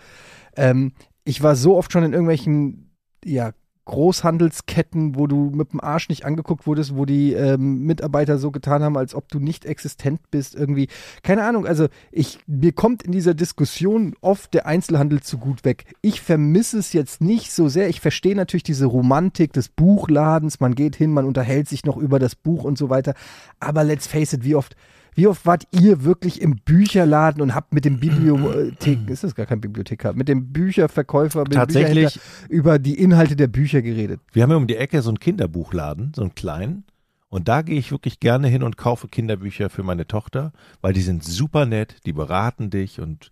Ähm, 0.55 0.93
ich 1.23 1.41
war 1.41 1.55
so 1.55 1.77
oft 1.77 1.91
schon 1.91 2.03
in 2.03 2.13
irgendwelchen 2.13 2.91
ja, 3.23 3.53
Großhandelsketten, 3.85 5.15
wo 5.15 5.27
du 5.27 5.51
mit 5.53 5.71
dem 5.71 5.79
Arsch 5.79 6.09
nicht 6.09 6.25
angeguckt 6.25 6.65
wurdest, 6.65 6.95
wo 6.95 7.05
die 7.05 7.33
ähm, 7.33 7.85
Mitarbeiter 7.85 8.37
so 8.39 8.51
getan 8.51 8.83
haben, 8.83 8.97
als 8.97 9.13
ob 9.13 9.29
du 9.29 9.39
nicht 9.39 9.65
existent 9.65 10.19
bist, 10.31 10.55
irgendwie. 10.55 10.87
Keine 11.23 11.43
Ahnung, 11.43 11.67
also 11.67 11.87
ich, 12.11 12.39
mir 12.47 12.71
kommt 12.71 13.03
in 13.03 13.11
dieser 13.11 13.35
Diskussion 13.35 14.15
oft 14.21 14.53
der 14.53 14.65
Einzelhandel 14.65 15.21
zu 15.21 15.37
gut 15.37 15.63
weg. 15.65 15.85
Ich 16.01 16.21
vermisse 16.21 16.79
es 16.79 16.93
jetzt 16.93 17.21
nicht 17.21 17.51
so 17.51 17.69
sehr. 17.69 17.87
Ich 17.87 18.01
verstehe 18.01 18.35
natürlich 18.35 18.63
diese 18.63 18.87
Romantik 18.87 19.53
des 19.53 19.69
Buchladens. 19.69 20.59
Man 20.59 20.73
geht 20.73 20.95
hin, 20.95 21.11
man 21.13 21.25
unterhält 21.25 21.69
sich 21.69 21.85
noch 21.85 21.97
über 21.97 22.17
das 22.17 22.35
Buch 22.35 22.63
und 22.63 22.77
so 22.77 22.89
weiter. 22.89 23.13
Aber 23.59 23.83
let's 23.83 24.07
face 24.07 24.33
it, 24.33 24.43
wie 24.43 24.55
oft 24.55 24.75
wie 25.15 25.27
oft 25.27 25.45
wart 25.45 25.65
ihr 25.71 26.03
wirklich 26.03 26.41
im 26.41 26.57
Bücherladen 26.57 27.41
und 27.41 27.55
habt 27.55 27.73
mit 27.73 27.85
dem 27.85 27.99
Bibliothek, 27.99 28.99
ist 29.09 29.23
das 29.23 29.33
gar 29.33 29.45
kein 29.45 29.61
Bibliothekar, 29.61 30.13
mit 30.13 30.27
dem 30.27 30.51
Bücherverkäufer, 30.51 31.39
mit 31.39 31.53
dem 31.53 31.55
Tatsächlich. 31.55 32.13
Bücherhändler 32.13 32.49
über 32.49 32.79
die 32.79 32.99
Inhalte 32.99 33.35
der 33.35 33.47
Bücher 33.47 33.81
geredet? 33.81 34.19
Wir 34.33 34.43
haben 34.43 34.51
ja 34.51 34.57
um 34.57 34.67
die 34.67 34.75
Ecke 34.75 35.01
so 35.01 35.09
einen 35.09 35.19
Kinderbuchladen, 35.19 36.11
so 36.15 36.21
einen 36.21 36.35
kleinen. 36.35 36.83
Und 37.29 37.47
da 37.47 37.63
gehe 37.63 37.77
ich 37.77 37.91
wirklich 37.91 38.19
gerne 38.19 38.47
hin 38.47 38.63
und 38.63 38.77
kaufe 38.77 39.07
Kinderbücher 39.07 39.69
für 39.69 39.83
meine 39.83 40.07
Tochter, 40.07 40.53
weil 40.81 40.93
die 40.93 41.01
sind 41.01 41.23
super 41.23 41.65
nett, 41.65 41.97
die 42.05 42.13
beraten 42.13 42.69
dich 42.69 42.99
und, 42.99 43.29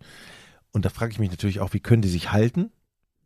und 0.72 0.84
da 0.84 0.90
frage 0.90 1.12
ich 1.12 1.18
mich 1.18 1.30
natürlich 1.30 1.60
auch, 1.60 1.72
wie 1.72 1.80
können 1.80 2.02
die 2.02 2.08
sich 2.08 2.32
halten? 2.32 2.70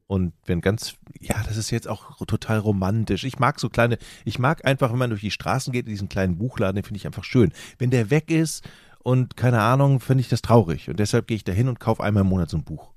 Und 0.09 0.33
wenn 0.47 0.63
ganz, 0.63 0.95
ja, 1.21 1.37
das 1.47 1.59
ist 1.59 1.71
jetzt 1.71 1.87
auch 1.87 2.17
total 2.27 2.59
romantisch. 2.59 3.25
Ich 3.25 3.39
mag 3.39 3.61
so 3.61 3.69
kleine, 3.69 3.99
ich 4.25 4.39
mag 4.39 4.65
einfach, 4.65 4.91
wenn 4.91 4.99
man 4.99 5.11
durch 5.11 5.21
die 5.21 5.31
Straßen 5.31 5.71
geht, 5.71 5.87
diesen 5.87 6.09
kleinen 6.09 6.39
Buchladen, 6.39 6.77
den 6.77 6.85
finde 6.85 6.97
ich 6.97 7.07
einfach 7.07 7.25
schön. 7.25 7.53
Wenn 7.79 7.91
der 7.91 8.11
weg 8.11 8.31
ist 8.31 8.67
und 9.01 9.37
keine 9.37 9.61
Ahnung, 9.61 10.01
finde 10.01 10.23
ich 10.23 10.31
das 10.31 10.41
traurig. 10.41 10.89
Und 10.89 10.99
deshalb 10.99 11.27
gehe 11.27 11.37
ich 11.37 11.45
da 11.45 11.53
hin 11.53 11.69
und 11.69 11.79
kaufe 11.79 12.03
einmal 12.03 12.23
im 12.23 12.31
Monat 12.31 12.49
so 12.49 12.57
ein 12.57 12.65
Buch. 12.65 12.95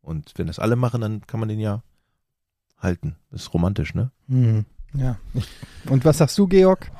Und 0.00 0.32
wenn 0.36 0.46
das 0.46 0.58
alle 0.58 0.74
machen, 0.74 1.02
dann 1.02 1.26
kann 1.26 1.38
man 1.38 1.50
den 1.50 1.60
ja 1.60 1.82
halten. 2.78 3.16
Das 3.30 3.42
ist 3.42 3.52
romantisch, 3.52 3.94
ne? 3.94 4.10
Hm, 4.28 4.64
ja. 4.94 5.18
Und 5.90 6.06
was 6.06 6.16
sagst 6.16 6.38
du, 6.38 6.48
Georg? 6.48 6.90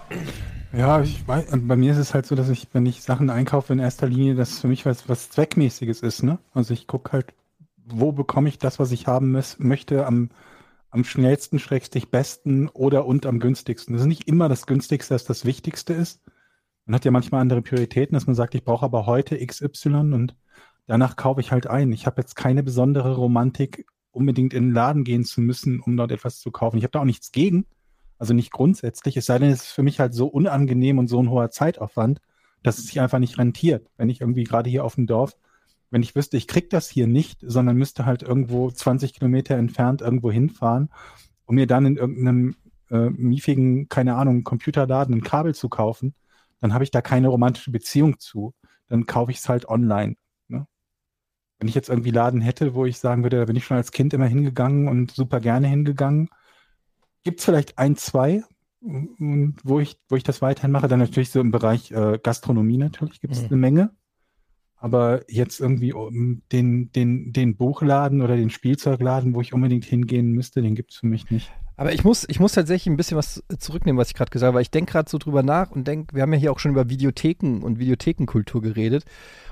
Ja, 0.74 1.01
ich 1.01 1.27
weiß, 1.27 1.55
und 1.55 1.69
bei 1.69 1.77
mir 1.77 1.93
ist 1.93 1.99
es 1.99 2.12
halt 2.12 2.27
so, 2.27 2.35
dass 2.35 2.51
ich, 2.51 2.69
wenn 2.74 2.85
ich 2.85 3.03
Sachen 3.03 3.31
einkaufe, 3.31 3.73
in 3.73 3.78
erster 3.78 4.09
Linie, 4.09 4.35
das 4.35 4.59
für 4.59 4.69
mich 4.69 4.85
was, 4.85 5.09
was 5.09 5.31
Zweckmäßiges 5.31 6.01
ist, 6.01 6.23
ne? 6.23 6.39
Also 6.53 6.74
ich 6.74 6.86
gucke 6.86 7.12
halt, 7.12 7.32
wo 7.86 8.12
bekomme 8.12 8.48
ich 8.48 8.59
das, 8.59 8.78
was 8.78 8.93
ich 8.93 9.06
haben 9.06 9.32
muss, 9.32 9.59
möchte, 9.59 10.06
am, 10.06 10.31
am 10.90 11.05
schnellsten, 11.05 11.59
schrägstich 11.59 12.11
besten 12.11 12.69
oder 12.69 13.06
und 13.06 13.27
am 13.27 13.40
günstigsten. 13.40 13.94
Das 13.94 14.02
ist 14.02 14.09
nicht 14.09 14.28
immer 14.28 14.48
das 14.48 14.66
günstigste, 14.66 15.15
das 15.15 15.24
das 15.24 15.44
Wichtigste 15.44 15.93
ist. 15.93 16.23
Man 16.86 16.94
hat 16.94 17.05
ja 17.05 17.11
manchmal 17.11 17.40
andere 17.40 17.62
Prioritäten, 17.62 18.15
dass 18.15 18.27
man 18.27 18.36
sagt, 18.36 18.55
ich 18.55 18.65
brauche 18.65 18.85
aber 18.85 19.06
heute 19.06 19.44
XY 19.44 20.12
und 20.12 20.36
danach 20.86 21.16
kaufe 21.16 21.40
ich 21.40 21.51
halt 21.51 21.66
ein. 21.66 21.93
Ich 21.93 22.06
habe 22.06 22.20
jetzt 22.20 22.36
keine 22.36 22.62
besondere 22.62 23.16
Romantik, 23.16 23.86
unbedingt 24.11 24.55
in 24.55 24.69
den 24.69 24.74
Laden 24.74 25.05
gehen 25.05 25.24
zu 25.24 25.40
müssen, 25.40 25.81
um 25.81 25.97
dort 25.97 26.12
etwas 26.12 26.39
zu 26.39 26.51
kaufen. 26.51 26.77
Ich 26.77 26.85
habe 26.85 26.93
da 26.93 27.01
auch 27.01 27.05
nichts 27.05 27.32
gegen. 27.32 27.66
Also 28.19 28.32
nicht 28.32 28.52
grundsätzlich, 28.52 29.16
es 29.16 29.27
sei 29.27 29.39
denn, 29.39 29.51
es 29.51 29.65
ist 29.65 29.73
für 29.73 29.82
mich 29.82 29.98
halt 29.98 30.15
so 30.15 30.28
unangenehm 30.28 30.98
und 30.98 31.09
so 31.09 31.20
ein 31.20 31.31
hoher 31.31 31.51
Zeitaufwand, 31.51 32.20
dass 32.62 32.78
es 32.78 32.86
sich 32.86 33.01
einfach 33.01 33.19
nicht 33.19 33.39
rentiert. 33.39 33.90
Wenn 33.97 34.09
ich 34.09 34.20
irgendwie 34.20 34.44
gerade 34.44 34.70
hier 34.70 34.85
auf 34.85 34.94
dem 34.94 35.06
Dorf 35.06 35.36
wenn 35.90 36.02
ich 36.02 36.15
wüsste, 36.16 36.36
ich 36.36 36.48
krieg 36.48 36.70
das 36.70 36.89
hier 36.89 37.06
nicht, 37.06 37.39
sondern 37.43 37.77
müsste 37.77 38.05
halt 38.06 38.23
irgendwo 38.23 38.70
20 38.70 39.15
Kilometer 39.15 39.56
entfernt 39.56 40.01
irgendwo 40.01 40.31
hinfahren, 40.32 40.90
um 41.47 41.55
mir 41.55 41.66
dann 41.66 41.86
in 41.86 41.97
irgendeinem 41.97 42.56
äh, 42.90 43.11
miefigen, 43.11 43.89
keine 43.89 44.16
Ahnung, 44.16 44.44
Computerladen 44.44 45.15
ein 45.16 45.23
Kabel 45.23 45.55
zu 45.55 45.69
kaufen, 45.69 46.15
dann 46.61 46.73
habe 46.74 46.85
ich 46.85 46.90
da 46.90 47.01
keine 47.02 47.28
romantische 47.28 47.70
Beziehung 47.70 48.19
zu. 48.19 48.55
Dann 48.89 49.06
kaufe 49.06 49.31
ich 49.31 49.39
es 49.39 49.48
halt 49.48 49.69
online. 49.69 50.16
Ne? 50.48 50.66
Wenn 51.59 51.69
ich 51.69 51.74
jetzt 51.74 51.89
irgendwie 51.89 52.11
Laden 52.11 52.40
hätte, 52.40 52.74
wo 52.74 52.85
ich 52.86 52.98
sagen 52.98 53.23
würde, 53.23 53.39
da 53.39 53.44
bin 53.44 53.56
ich 53.56 53.65
schon 53.65 53.77
als 53.77 53.93
Kind 53.93 54.12
immer 54.15 54.27
hingegangen 54.27 54.89
und 54.89 55.11
super 55.12 55.40
gerne 55.40 55.69
hingegangen, 55.69 56.28
gibt 57.23 57.39
es 57.40 57.44
vielleicht 57.47 57.78
ein, 57.78 57.97
zwei, 57.97 58.43
m- 58.82 59.56
wo 59.65 59.81
ich, 59.81 59.98
wo 60.09 60.16
ich 60.16 60.23
das 60.24 60.43
weiterhin 60.43 60.70
mache. 60.73 60.89
Dann 60.89 60.98
natürlich 60.98 61.31
so 61.31 61.40
im 61.40 61.51
Bereich 61.51 61.90
äh, 61.93 62.19
Gastronomie 62.23 62.78
natürlich 62.78 63.20
gibt 63.20 63.35
es 63.35 63.43
Mhm. 63.43 63.47
eine 63.48 63.56
Menge. 63.56 63.90
Aber 64.85 65.23
jetzt 65.31 65.61
irgendwie 65.61 65.94
den, 66.52 66.93
den, 66.93 67.32
den 67.32 67.56
Buchladen 67.56 68.20
oder 68.20 68.36
den 68.36 68.51
Spielzeugladen, 68.51 69.35
wo 69.35 69.40
ich 69.40 69.55
unbedingt 69.55 69.86
hingehen 69.86 70.32
müsste, 70.32 70.61
den 70.61 70.74
gibt 70.74 70.93
es 70.93 70.98
für 70.98 71.06
mich 71.06 71.31
nicht. 71.31 71.51
Aber 71.78 71.94
ich 71.94 72.05
muss, 72.05 72.27
ich 72.28 72.39
muss 72.39 72.52
tatsächlich 72.52 72.93
ein 72.93 72.98
bisschen 72.98 73.16
was 73.16 73.43
zurücknehmen, 73.59 73.98
was 73.98 74.09
ich 74.09 74.15
gerade 74.15 74.31
gesagt 74.31 74.48
habe, 74.48 74.56
weil 74.56 74.62
ich 74.62 74.70
denke 74.70 74.93
gerade 74.93 75.09
so 75.09 75.16
drüber 75.16 75.43
nach 75.43 75.70
und 75.70 75.89
denke, 75.89 76.15
wir 76.15 76.20
haben 76.20 76.35
ja 76.35 76.39
hier 76.39 76.52
auch 76.52 76.59
schon 76.59 76.73
über 76.73 76.90
Videotheken 76.90 77.62
und 77.62 77.78
Videothekenkultur 77.78 78.61
geredet. 78.61 79.06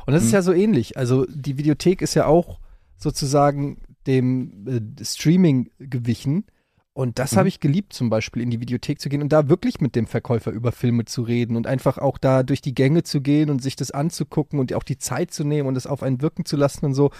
Und 0.04 0.12
das 0.12 0.22
ist 0.22 0.28
Mhm. 0.28 0.34
ja 0.34 0.42
so 0.42 0.52
ähnlich. 0.52 0.98
Also 0.98 1.24
die 1.24 1.56
Videothek 1.56 2.02
ist 2.02 2.12
ja 2.12 2.26
auch 2.26 2.60
sozusagen 2.98 3.78
dem 4.06 4.66
äh, 5.00 5.02
Streaming 5.02 5.70
gewichen. 5.78 6.44
Und 6.94 7.18
das 7.18 7.32
Mhm. 7.32 7.36
habe 7.38 7.48
ich 7.48 7.60
geliebt, 7.60 7.94
zum 7.94 8.10
Beispiel 8.10 8.42
in 8.42 8.50
die 8.50 8.60
Videothek 8.60 9.00
zu 9.00 9.08
gehen 9.08 9.22
und 9.22 9.32
da 9.32 9.48
wirklich 9.48 9.80
mit 9.80 9.96
dem 9.96 10.06
Verkäufer 10.06 10.50
über 10.50 10.72
Filme 10.72 11.06
zu 11.06 11.22
reden 11.22 11.56
und 11.56 11.66
einfach 11.66 11.96
auch 11.98 12.18
da 12.18 12.42
durch 12.42 12.60
die 12.60 12.74
Gänge 12.74 13.02
zu 13.02 13.22
gehen 13.22 13.48
und 13.48 13.62
sich 13.62 13.76
das 13.76 13.90
anzugucken 13.92 14.58
und 14.60 14.74
auch 14.74 14.82
die 14.82 14.98
Zeit 14.98 15.32
zu 15.32 15.44
nehmen 15.44 15.68
und 15.68 15.76
es 15.76 15.86
auf 15.86 16.02
einen 16.02 16.20
wirken 16.20 16.44
zu 16.44 16.56
lassen 16.56 16.84
und 16.84 16.94
so. 16.94 17.10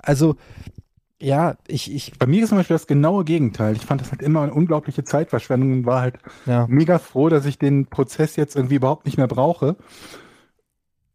Also, 0.00 0.36
ja, 1.20 1.56
ich, 1.68 1.92
ich, 1.94 2.18
Bei 2.18 2.26
mir 2.26 2.42
ist 2.42 2.48
zum 2.48 2.58
Beispiel 2.58 2.74
das 2.74 2.86
genaue 2.86 3.24
Gegenteil. 3.24 3.76
Ich 3.76 3.84
fand 3.86 4.00
das 4.00 4.10
halt 4.10 4.22
immer 4.22 4.42
eine 4.42 4.54
unglaubliche 4.54 5.04
Zeitverschwendung 5.04 5.72
und 5.72 5.86
war 5.86 6.00
halt 6.00 6.18
ja. 6.46 6.66
mega 6.68 6.98
froh, 6.98 7.28
dass 7.28 7.46
ich 7.46 7.58
den 7.58 7.86
Prozess 7.86 8.36
jetzt 8.36 8.56
irgendwie 8.56 8.76
überhaupt 8.76 9.06
nicht 9.06 9.18
mehr 9.18 9.28
brauche, 9.28 9.76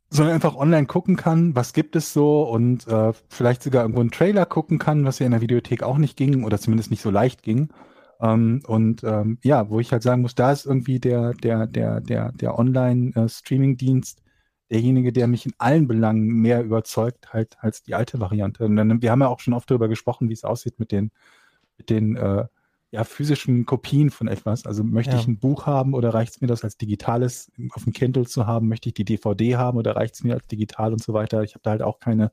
sondern 0.09 0.35
einfach 0.35 0.55
online 0.55 0.85
gucken 0.87 1.15
kann, 1.15 1.55
was 1.55 1.73
gibt 1.73 1.95
es 1.95 2.13
so 2.13 2.43
und 2.43 2.87
äh, 2.87 3.11
vielleicht 3.27 3.63
sogar 3.63 3.83
irgendwo 3.83 4.01
einen 4.01 4.11
Trailer 4.11 4.45
gucken 4.45 4.79
kann, 4.79 5.03
was 5.05 5.19
ja 5.19 5.25
in 5.25 5.31
der 5.31 5.41
Videothek 5.41 5.83
auch 5.83 5.97
nicht 5.97 6.15
ging 6.15 6.43
oder 6.43 6.59
zumindest 6.59 6.91
nicht 6.91 7.01
so 7.01 7.09
leicht 7.09 7.43
ging. 7.43 7.69
Ähm, 8.21 8.61
und 8.67 9.03
ähm, 9.03 9.37
ja, 9.43 9.69
wo 9.69 9.79
ich 9.79 9.91
halt 9.91 10.03
sagen 10.03 10.21
muss, 10.21 10.35
da 10.35 10.51
ist 10.51 10.65
irgendwie 10.65 10.99
der, 10.99 11.33
der, 11.33 11.67
der, 11.67 12.01
der, 12.01 12.31
der 12.31 12.57
Online-Streaming-Dienst 12.59 14.21
derjenige, 14.71 15.13
der 15.13 15.27
mich 15.27 15.45
in 15.45 15.53
allen 15.57 15.87
Belangen 15.87 16.27
mehr 16.27 16.63
überzeugt 16.63 17.33
halt 17.33 17.57
als 17.59 17.83
die 17.83 17.93
alte 17.95 18.19
Variante. 18.19 18.65
Und 18.65 18.75
dann, 18.77 19.01
wir 19.01 19.11
haben 19.11 19.21
ja 19.21 19.27
auch 19.27 19.39
schon 19.39 19.53
oft 19.53 19.69
darüber 19.69 19.87
gesprochen, 19.87 20.29
wie 20.29 20.33
es 20.33 20.43
aussieht 20.43 20.79
mit 20.79 20.91
den, 20.91 21.11
mit 21.77 21.89
den 21.89 22.15
äh, 22.15 22.45
ja, 22.91 23.03
physischen 23.03 23.65
Kopien 23.65 24.09
von 24.09 24.27
etwas. 24.27 24.65
Also 24.65 24.83
möchte 24.83 25.15
Ja. 25.15 25.19
ich 25.19 25.27
ein 25.27 25.37
Buch 25.37 25.65
haben 25.65 25.93
oder 25.93 26.13
reicht 26.13 26.35
es 26.35 26.41
mir 26.41 26.47
das 26.47 26.63
als 26.63 26.77
digitales 26.77 27.51
auf 27.71 27.83
dem 27.83 27.93
Kindle 27.93 28.25
zu 28.25 28.47
haben? 28.47 28.67
Möchte 28.69 28.89
ich 28.89 28.93
die 28.95 29.05
DVD 29.05 29.57
haben 29.57 29.77
oder 29.77 29.95
reicht 29.95 30.15
es 30.15 30.23
mir 30.23 30.33
als 30.33 30.47
digital 30.47 30.93
und 30.93 31.03
so 31.03 31.13
weiter? 31.13 31.43
Ich 31.43 31.53
habe 31.55 31.61
da 31.63 31.71
halt 31.71 31.81
auch 31.81 31.99
keine 31.99 32.31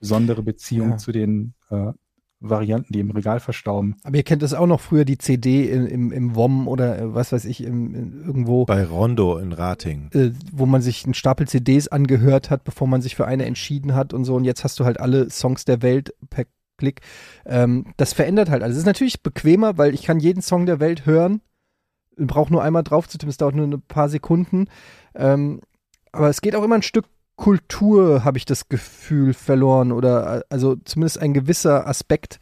besondere 0.00 0.42
Beziehung 0.42 0.92
Ja. 0.92 0.96
zu 0.96 1.12
den 1.12 1.54
äh, 1.70 1.92
Varianten, 2.40 2.92
die 2.92 3.00
im 3.00 3.10
Regal 3.10 3.38
verstauben. 3.38 3.96
Aber 4.02 4.16
ihr 4.16 4.22
kennt 4.22 4.42
das 4.42 4.54
auch 4.54 4.66
noch 4.66 4.80
früher, 4.80 5.04
die 5.04 5.18
CD 5.18 5.70
in, 5.70 5.86
im, 5.86 6.12
im 6.12 6.34
WOM 6.34 6.68
oder 6.68 6.98
äh, 6.98 7.14
was 7.14 7.32
weiß 7.32 7.44
ich, 7.44 7.62
im, 7.62 7.94
in, 7.94 8.24
irgendwo, 8.26 8.64
Bei 8.64 8.84
Rondo 8.84 9.36
in 9.38 9.52
Rating. 9.52 10.10
äh, 10.14 10.30
wo 10.50 10.66
man 10.66 10.80
sich 10.82 11.04
einen 11.04 11.14
Stapel 11.14 11.46
CDs 11.46 11.88
angehört 11.88 12.50
hat, 12.50 12.64
bevor 12.64 12.88
man 12.88 13.02
sich 13.02 13.14
für 13.14 13.26
eine 13.26 13.44
entschieden 13.44 13.94
hat 13.94 14.14
und 14.14 14.24
so. 14.24 14.34
Und 14.36 14.44
jetzt 14.44 14.64
hast 14.64 14.80
du 14.80 14.84
halt 14.84 14.98
alle 14.98 15.28
Songs 15.30 15.64
der 15.64 15.82
Welt 15.82 16.14
per 16.30 16.46
Klick. 16.78 17.02
Ähm, 17.44 17.92
das 17.98 18.14
verändert 18.14 18.48
halt 18.48 18.62
alles. 18.62 18.76
Es 18.76 18.80
ist 18.80 18.86
natürlich 18.86 19.22
bequemer, 19.22 19.76
weil 19.76 19.92
ich 19.92 20.02
kann 20.02 20.18
jeden 20.18 20.40
Song 20.40 20.64
der 20.64 20.80
Welt 20.80 21.04
hören. 21.04 21.42
Brauche 22.16 22.50
nur 22.52 22.62
einmal 22.62 22.82
drauf 22.82 23.06
zu 23.08 23.18
tippen, 23.18 23.30
es 23.30 23.36
dauert 23.36 23.54
nur 23.54 23.66
ein 23.66 23.82
paar 23.82 24.08
Sekunden. 24.08 24.66
Ähm, 25.14 25.60
aber 26.10 26.28
es 26.30 26.40
geht 26.40 26.56
auch 26.56 26.64
immer 26.64 26.74
ein 26.76 26.82
Stück 26.82 27.04
Kultur, 27.40 28.22
habe 28.22 28.38
ich 28.38 28.44
das 28.44 28.68
Gefühl, 28.68 29.32
verloren. 29.34 29.92
Oder 29.92 30.44
also 30.50 30.76
zumindest 30.84 31.18
ein 31.18 31.32
gewisser 31.32 31.86
Aspekt 31.88 32.38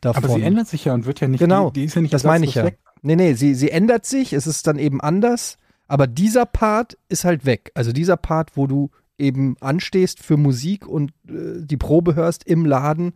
davon. 0.00 0.24
Aber 0.24 0.32
sie 0.32 0.42
ändert 0.42 0.68
sich 0.68 0.84
ja 0.84 0.94
und 0.94 1.06
wird 1.06 1.20
ja 1.20 1.28
nicht, 1.28 1.40
Genau, 1.40 1.70
die, 1.70 1.80
die 1.80 1.86
ist 1.86 1.96
ja 1.96 2.02
nicht 2.02 2.14
das 2.14 2.24
meine 2.24 2.46
ich 2.46 2.54
ja. 2.54 2.64
weg. 2.64 2.78
Nee, 3.02 3.16
nee, 3.16 3.34
sie, 3.34 3.54
sie 3.54 3.70
ändert 3.70 4.06
sich, 4.06 4.32
es 4.32 4.46
ist 4.46 4.66
dann 4.66 4.78
eben 4.78 5.00
anders, 5.00 5.56
aber 5.88 6.06
dieser 6.06 6.46
Part 6.46 6.96
ist 7.08 7.24
halt 7.24 7.44
weg. 7.46 7.70
Also 7.74 7.92
dieser 7.92 8.16
Part, 8.16 8.56
wo 8.56 8.66
du 8.66 8.90
eben 9.18 9.56
anstehst 9.60 10.22
für 10.22 10.36
Musik 10.36 10.86
und 10.86 11.10
äh, 11.28 11.60
die 11.64 11.76
Probe 11.76 12.14
hörst 12.14 12.44
im 12.44 12.64
Laden, 12.64 13.14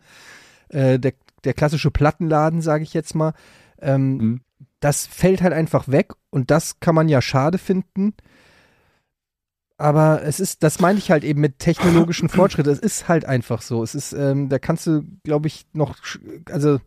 äh, 0.69 0.99
der, 0.99 1.13
der 1.45 1.53
klassische 1.53 1.91
Plattenladen, 1.91 2.61
sage 2.61 2.83
ich 2.83 2.93
jetzt 2.93 3.15
mal, 3.15 3.33
ähm, 3.81 4.17
Mhm. 4.17 4.41
das 4.81 5.05
fällt 5.07 5.41
halt 5.41 5.53
einfach 5.53 5.87
weg 5.87 6.13
und 6.29 6.51
das 6.51 6.81
kann 6.81 6.95
man 6.95 7.07
ja 7.07 7.21
schade 7.21 7.57
finden. 7.57 8.13
Aber 9.83 10.23
es 10.23 10.39
ist, 10.39 10.63
das 10.63 10.79
meine 10.79 10.97
ich 10.97 11.11
halt 11.11 11.25
eben 11.25 11.41
mit 11.41 11.59
technologischen 11.59 12.29
Fortschritten. 12.29 12.71
Es 12.71 12.79
ist 12.79 13.09
halt 13.09 13.25
einfach 13.25 13.61
so. 13.61 13.83
Es 13.83 13.95
ist, 13.95 14.13
ähm, 14.13 14.47
da 14.47 14.57
kannst 14.57 14.87
du, 14.87 15.03
glaube 15.23 15.47
ich, 15.47 15.65
noch, 15.73 15.97
also 16.49 16.79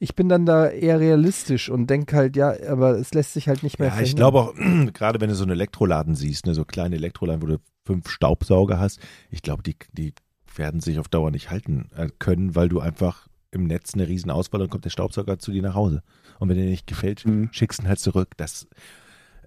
ich 0.00 0.16
bin 0.16 0.28
dann 0.28 0.44
da 0.44 0.66
eher 0.68 0.98
realistisch 0.98 1.68
und 1.70 1.88
denke 1.88 2.16
halt, 2.16 2.34
ja, 2.34 2.52
aber 2.68 2.98
es 2.98 3.14
lässt 3.14 3.34
sich 3.34 3.46
halt 3.48 3.62
nicht 3.62 3.78
mehr 3.78 3.88
Ja, 3.90 3.94
ich 3.94 4.10
verhindern. 4.14 4.16
glaube 4.16 4.38
auch, 4.40 4.54
gerade 4.92 5.20
wenn 5.20 5.28
du 5.28 5.36
so 5.36 5.44
einen 5.44 5.52
Elektroladen 5.52 6.16
siehst, 6.16 6.46
ne, 6.46 6.54
so 6.54 6.64
kleine 6.64 6.96
Elektroladen, 6.96 7.42
wo 7.42 7.46
du 7.46 7.58
fünf 7.86 8.08
Staubsauger 8.10 8.80
hast, 8.80 8.98
ich 9.30 9.42
glaube, 9.42 9.62
die, 9.62 9.76
die 9.92 10.12
werden 10.56 10.80
sich 10.80 10.98
auf 10.98 11.06
Dauer 11.06 11.30
nicht 11.30 11.48
halten 11.48 11.90
äh, 11.96 12.08
können, 12.18 12.56
weil 12.56 12.68
du 12.68 12.80
einfach 12.80 13.28
im 13.52 13.68
Netz 13.68 13.94
eine 13.94 14.08
riesen 14.08 14.32
Auswahl 14.32 14.62
und 14.62 14.70
kommt 14.70 14.84
der 14.84 14.90
Staubsauger 14.90 15.38
zu 15.38 15.52
dir 15.52 15.62
nach 15.62 15.74
Hause. 15.76 16.02
Und 16.40 16.48
wenn 16.48 16.56
dir 16.56 16.64
nicht 16.64 16.88
gefällt, 16.88 17.24
Mhm. 17.24 17.50
schickst 17.52 17.80
ihn 17.82 17.86
halt 17.88 18.00
zurück. 18.00 18.30
Das, 18.36 18.66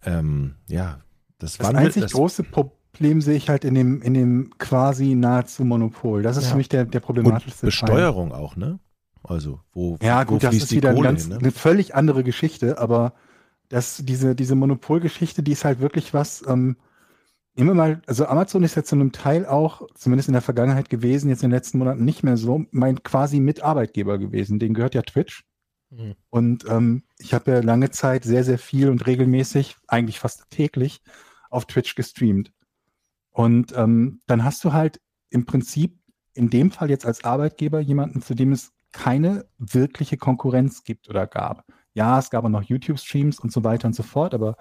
ähm, 0.05 0.55
ja, 0.69 1.01
das, 1.39 1.57
Das 1.57 1.67
wandelt, 1.67 1.88
einzig 1.88 2.03
das, 2.03 2.13
große 2.13 2.43
Problem 2.43 2.72
sehe 3.22 3.35
ich 3.35 3.49
halt 3.49 3.65
in 3.65 3.76
dem, 3.76 4.01
in 4.01 4.13
dem 4.13 4.51
quasi 4.57 5.15
nahezu 5.15 5.65
Monopol. 5.65 6.22
Das 6.23 6.38
ist 6.38 6.45
Ja. 6.45 6.51
für 6.51 6.57
mich 6.57 6.69
der, 6.69 6.85
der 6.85 7.01
und 7.01 7.05
problematischste 7.05 7.61
Teil. 7.61 7.67
Besteuerung 7.67 8.31
auch, 8.31 8.55
ne? 8.55 8.80
Also, 9.23 9.59
wo, 9.73 9.97
Ja, 10.01 10.22
wo 10.27 10.34
gut, 10.34 10.43
das 10.43 10.49
fließt 10.51 10.63
ist 10.65 10.72
die 10.72 10.76
wieder 10.77 10.89
eine, 10.89 10.97
Kohle 10.97 11.09
ganz, 11.09 11.23
hin, 11.23 11.31
ne? 11.31 11.38
eine 11.39 11.51
völlig 11.51 11.95
andere 11.95 12.23
Geschichte, 12.23 12.77
aber 12.77 13.13
das, 13.69 14.01
diese, 14.03 14.35
diese 14.35 14.55
Monopolgeschichte, 14.55 15.41
die 15.41 15.51
ist 15.53 15.65
halt 15.65 15.80
wirklich 15.80 16.13
was, 16.13 16.43
ähm, 16.47 16.77
immer 17.55 17.73
mal, 17.73 18.01
also 18.05 18.26
Amazon 18.27 18.63
ist 18.63 18.76
jetzt 18.76 18.89
zu 18.89 18.95
einem 18.95 19.11
Teil 19.11 19.45
auch, 19.45 19.81
zumindest 19.95 20.30
in 20.30 20.34
der 20.34 20.41
Vergangenheit 20.41 20.89
gewesen, 20.89 21.30
jetzt 21.30 21.41
in 21.41 21.49
den 21.49 21.55
letzten 21.55 21.80
Monaten 21.80 22.05
nicht 22.05 22.22
mehr 22.23 22.38
so, 22.38 22.65
mein 22.72 23.01
quasi 23.01 23.39
Mitarbeitgeber 23.39 24.17
gewesen. 24.17 24.59
Den 24.59 24.73
gehört 24.73 24.93
ja 24.93 25.01
Twitch. 25.01 25.45
Mhm. 25.89 26.15
Und 26.30 26.65
ähm, 26.69 27.03
ich 27.17 27.34
habe 27.34 27.51
ja 27.51 27.59
lange 27.61 27.89
Zeit 27.91 28.23
sehr, 28.26 28.43
sehr 28.43 28.59
viel 28.59 28.89
und 28.89 29.07
regelmäßig, 29.07 29.77
eigentlich 29.88 30.19
fast 30.19 30.49
täglich, 30.49 31.01
auf 31.49 31.65
Twitch 31.65 31.95
gestreamt. 31.95 32.51
Und 33.36 33.74
ähm, 33.76 34.22
dann 34.28 34.44
hast 34.44 34.64
du 34.64 34.72
halt 34.72 35.02
im 35.30 35.45
Prinzip 35.45 35.99
in 36.34 36.49
dem 36.49 36.72
Fall 36.72 36.90
jetzt 36.90 37.06
als 37.06 37.24
Arbeitgeber 37.26 37.82
jemanden, 37.82 38.22
zu 38.22 38.34
dem 38.34 38.53
es 38.53 38.72
keine 38.94 39.45
wirkliche 39.57 40.16
Konkurrenz 40.16 40.84
gibt 40.84 41.10
oder 41.10 41.28
gab. 41.28 41.66
Ja, 41.94 42.18
es 42.18 42.30
gab 42.30 42.45
auch 42.45 42.49
noch 42.49 42.64
YouTube-Streams 42.64 43.40
und 43.40 43.52
so 43.52 43.64
weiter 43.66 43.88
und 43.88 43.94
so 43.94 44.03
fort, 44.03 44.34
aber 44.34 44.56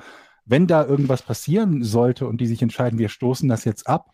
wenn 0.45 0.67
da 0.67 0.85
irgendwas 0.85 1.23
passieren 1.23 1.85
sollte 1.85 2.27
und 2.27 2.41
die 2.41 2.47
sich 2.47 2.61
entscheiden, 2.63 2.99
wir 2.99 3.09
stoßen 3.09 3.49
das 3.49 3.65
jetzt 3.65 3.87
ab, 3.87 4.13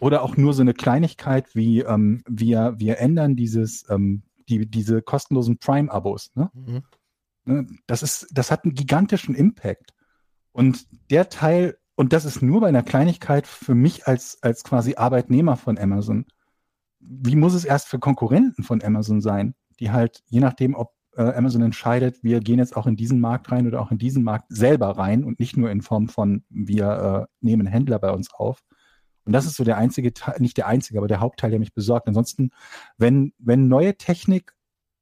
oder 0.00 0.22
auch 0.22 0.36
nur 0.36 0.52
so 0.52 0.60
eine 0.60 0.74
Kleinigkeit 0.74 1.54
wie 1.54 1.80
ähm, 1.80 2.22
wir, 2.28 2.74
wir 2.76 2.98
ändern 2.98 3.36
dieses, 3.36 3.88
ähm, 3.88 4.22
die, 4.50 4.66
diese 4.70 5.00
kostenlosen 5.00 5.56
Prime-Abos, 5.56 6.32
ne? 6.34 6.50
Mhm. 6.52 6.82
Ne, 7.46 7.66
Das 7.86 8.02
ist, 8.02 8.26
das 8.30 8.50
hat 8.50 8.64
einen 8.64 8.74
gigantischen 8.74 9.34
Impact. 9.34 9.94
Und 10.52 10.86
der 11.10 11.30
Teil, 11.30 11.78
und 11.96 12.12
das 12.12 12.24
ist 12.24 12.42
nur 12.42 12.60
bei 12.60 12.68
einer 12.68 12.82
Kleinigkeit 12.82 13.46
für 13.46 13.74
mich 13.74 14.06
als, 14.06 14.42
als 14.42 14.64
quasi 14.64 14.96
Arbeitnehmer 14.96 15.56
von 15.56 15.78
Amazon. 15.78 16.26
Wie 16.98 17.36
muss 17.36 17.54
es 17.54 17.64
erst 17.64 17.88
für 17.88 17.98
Konkurrenten 17.98 18.64
von 18.64 18.82
Amazon 18.82 19.20
sein, 19.20 19.54
die 19.78 19.90
halt, 19.90 20.22
je 20.26 20.40
nachdem, 20.40 20.74
ob 20.74 20.92
äh, 21.16 21.22
Amazon 21.22 21.62
entscheidet, 21.62 22.22
wir 22.22 22.40
gehen 22.40 22.58
jetzt 22.58 22.76
auch 22.76 22.86
in 22.86 22.96
diesen 22.96 23.20
Markt 23.20 23.52
rein 23.52 23.66
oder 23.66 23.80
auch 23.80 23.90
in 23.90 23.98
diesen 23.98 24.24
Markt 24.24 24.46
selber 24.48 24.96
rein 24.96 25.24
und 25.24 25.38
nicht 25.38 25.56
nur 25.56 25.70
in 25.70 25.82
Form 25.82 26.08
von, 26.08 26.44
wir 26.48 27.28
äh, 27.30 27.34
nehmen 27.40 27.66
Händler 27.66 27.98
bei 27.98 28.10
uns 28.10 28.32
auf. 28.32 28.64
Und 29.24 29.32
das 29.32 29.46
ist 29.46 29.56
so 29.56 29.64
der 29.64 29.78
einzige 29.78 30.12
Teil, 30.12 30.36
nicht 30.40 30.56
der 30.56 30.66
einzige, 30.66 30.98
aber 30.98 31.08
der 31.08 31.20
Hauptteil, 31.20 31.50
der 31.50 31.58
mich 31.58 31.74
besorgt. 31.74 32.08
Ansonsten, 32.08 32.50
wenn, 32.98 33.32
wenn 33.38 33.68
neue 33.68 33.96
Technik 33.96 34.54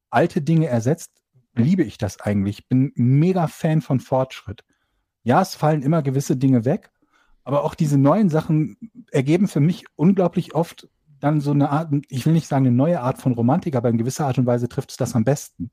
alte 0.09 0.41
Dinge 0.41 0.67
ersetzt, 0.67 1.11
liebe 1.55 1.83
ich 1.83 1.97
das 1.97 2.19
eigentlich. 2.21 2.59
Ich 2.59 2.67
bin 2.67 2.91
mega 2.95 3.47
Fan 3.47 3.81
von 3.81 3.99
Fortschritt. 3.99 4.63
Ja, 5.23 5.41
es 5.41 5.55
fallen 5.55 5.81
immer 5.81 6.01
gewisse 6.01 6.37
Dinge 6.37 6.65
weg, 6.65 6.91
aber 7.43 7.63
auch 7.63 7.75
diese 7.75 7.97
neuen 7.97 8.29
Sachen 8.29 8.77
ergeben 9.11 9.47
für 9.47 9.59
mich 9.59 9.85
unglaublich 9.95 10.53
oft 10.55 10.89
dann 11.19 11.39
so 11.39 11.51
eine 11.51 11.69
Art, 11.69 11.93
ich 12.09 12.25
will 12.25 12.33
nicht 12.33 12.47
sagen 12.47 12.67
eine 12.67 12.75
neue 12.75 12.99
Art 12.99 13.21
von 13.21 13.31
Romantik, 13.33 13.75
aber 13.75 13.89
in 13.89 13.97
gewisser 13.97 14.27
Art 14.27 14.37
und 14.37 14.45
Weise 14.45 14.67
trifft 14.67 14.91
es 14.91 14.97
das 14.97 15.15
am 15.15 15.23
besten. 15.23 15.71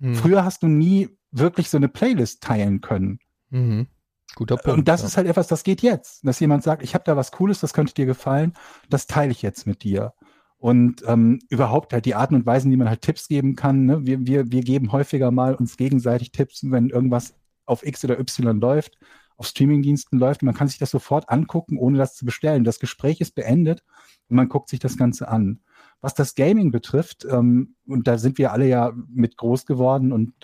Mhm. 0.00 0.14
Früher 0.16 0.44
hast 0.44 0.64
du 0.64 0.66
nie 0.66 1.08
wirklich 1.30 1.70
so 1.70 1.76
eine 1.76 1.88
Playlist 1.88 2.42
teilen 2.42 2.80
können. 2.80 3.20
Mhm. 3.50 3.86
Guter 4.34 4.56
Punkt. 4.56 4.78
Und 4.78 4.88
das 4.88 5.02
ja. 5.02 5.06
ist 5.06 5.16
halt 5.16 5.28
etwas, 5.28 5.48
das 5.48 5.62
geht 5.62 5.82
jetzt. 5.82 6.26
Dass 6.26 6.40
jemand 6.40 6.62
sagt, 6.62 6.82
ich 6.82 6.94
habe 6.94 7.04
da 7.04 7.16
was 7.16 7.32
Cooles, 7.32 7.60
das 7.60 7.72
könnte 7.72 7.94
dir 7.94 8.06
gefallen, 8.06 8.54
das 8.88 9.06
teile 9.06 9.32
ich 9.32 9.42
jetzt 9.42 9.66
mit 9.66 9.82
dir. 9.84 10.12
Und 10.58 11.02
ähm, 11.06 11.38
überhaupt 11.48 11.92
halt 11.92 12.04
die 12.04 12.14
Arten 12.14 12.34
und 12.34 12.46
Weisen, 12.46 12.70
wie 12.70 12.76
man 12.76 12.88
halt 12.88 13.02
Tipps 13.02 13.28
geben 13.28 13.56
kann. 13.56 13.86
Ne? 13.86 14.06
Wir, 14.06 14.26
wir, 14.26 14.52
wir 14.52 14.62
geben 14.62 14.92
häufiger 14.92 15.30
mal 15.30 15.54
uns 15.54 15.76
gegenseitig 15.76 16.32
Tipps, 16.32 16.60
wenn 16.64 16.90
irgendwas 16.90 17.34
auf 17.70 17.86
X 17.86 18.04
oder 18.04 18.18
Y 18.18 18.60
läuft, 18.60 18.98
auf 19.36 19.46
Streamingdiensten 19.46 20.18
läuft. 20.18 20.42
Man 20.42 20.54
kann 20.54 20.68
sich 20.68 20.78
das 20.78 20.90
sofort 20.90 21.30
angucken, 21.30 21.78
ohne 21.78 21.98
das 21.98 22.14
zu 22.14 22.24
bestellen. 22.24 22.64
Das 22.64 22.78
Gespräch 22.78 23.20
ist 23.20 23.34
beendet 23.34 23.82
und 24.28 24.36
man 24.36 24.48
guckt 24.48 24.68
sich 24.68 24.80
das 24.80 24.96
Ganze 24.96 25.28
an. 25.28 25.60
Was 26.00 26.14
das 26.14 26.34
Gaming 26.34 26.70
betrifft, 26.70 27.26
ähm, 27.30 27.74
und 27.86 28.06
da 28.06 28.18
sind 28.18 28.38
wir 28.38 28.52
alle 28.52 28.66
ja 28.66 28.92
mit 29.08 29.36
groß 29.36 29.66
geworden 29.66 30.12
und 30.12 30.34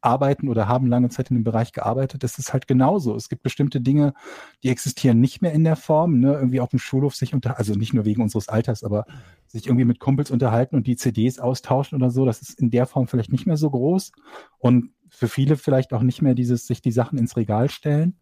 arbeiten 0.00 0.48
oder 0.48 0.66
haben 0.66 0.88
lange 0.88 1.08
Zeit 1.08 1.30
in 1.30 1.36
dem 1.36 1.44
Bereich 1.44 1.72
gearbeitet, 1.72 2.24
das 2.24 2.38
ist 2.38 2.52
halt 2.52 2.66
genauso. 2.66 3.14
Es 3.14 3.28
gibt 3.28 3.42
bestimmte 3.42 3.80
Dinge, 3.80 4.14
die 4.62 4.68
existieren 4.68 5.20
nicht 5.20 5.42
mehr 5.42 5.52
in 5.52 5.64
der 5.64 5.76
Form, 5.76 6.18
ne? 6.18 6.34
irgendwie 6.34 6.60
auf 6.60 6.70
dem 6.70 6.80
Schulhof 6.80 7.14
sich 7.14 7.34
unter, 7.34 7.58
also 7.58 7.74
nicht 7.74 7.94
nur 7.94 8.04
wegen 8.04 8.22
unseres 8.22 8.48
Alters, 8.48 8.82
aber 8.82 9.06
sich 9.46 9.66
irgendwie 9.66 9.84
mit 9.84 10.00
Kumpels 10.00 10.30
unterhalten 10.30 10.74
und 10.74 10.86
die 10.86 10.96
CDs 10.96 11.38
austauschen 11.38 11.96
oder 11.96 12.10
so, 12.10 12.24
das 12.24 12.42
ist 12.42 12.58
in 12.58 12.70
der 12.70 12.86
Form 12.86 13.06
vielleicht 13.06 13.30
nicht 13.30 13.46
mehr 13.46 13.56
so 13.56 13.70
groß 13.70 14.12
und 14.58 14.90
für 15.12 15.28
viele 15.28 15.56
vielleicht 15.56 15.92
auch 15.92 16.02
nicht 16.02 16.22
mehr 16.22 16.34
dieses, 16.34 16.66
sich 16.66 16.80
die 16.80 16.90
Sachen 16.90 17.18
ins 17.18 17.36
Regal 17.36 17.68
stellen. 17.70 18.16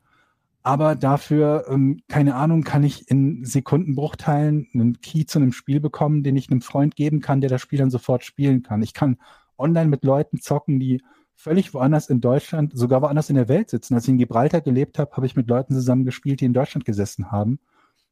Aber 0.62 0.94
dafür, 0.94 1.64
ähm, 1.70 2.00
keine 2.08 2.34
Ahnung, 2.34 2.64
kann 2.64 2.82
ich 2.82 3.08
in 3.08 3.44
Sekundenbruchteilen 3.44 4.68
einen 4.74 5.00
Key 5.00 5.24
zu 5.24 5.38
einem 5.38 5.52
Spiel 5.52 5.80
bekommen, 5.80 6.22
den 6.22 6.36
ich 6.36 6.50
einem 6.50 6.60
Freund 6.60 6.96
geben 6.96 7.20
kann, 7.20 7.40
der 7.40 7.48
das 7.48 7.62
Spiel 7.62 7.78
dann 7.78 7.90
sofort 7.90 8.24
spielen 8.24 8.62
kann. 8.62 8.82
Ich 8.82 8.92
kann 8.92 9.16
online 9.56 9.88
mit 9.88 10.04
Leuten 10.04 10.40
zocken, 10.40 10.78
die 10.78 11.02
völlig 11.34 11.72
woanders 11.72 12.10
in 12.10 12.20
Deutschland, 12.20 12.76
sogar 12.76 13.00
woanders 13.00 13.30
in 13.30 13.36
der 13.36 13.48
Welt 13.48 13.70
sitzen. 13.70 13.94
Als 13.94 14.04
ich 14.04 14.10
in 14.10 14.18
Gibraltar 14.18 14.60
gelebt 14.60 14.98
habe, 14.98 15.16
habe 15.16 15.24
ich 15.24 15.36
mit 15.36 15.48
Leuten 15.48 15.72
zusammen 15.72 16.04
gespielt, 16.04 16.40
die 16.40 16.44
in 16.44 16.52
Deutschland 16.52 16.84
gesessen 16.84 17.30
haben 17.30 17.60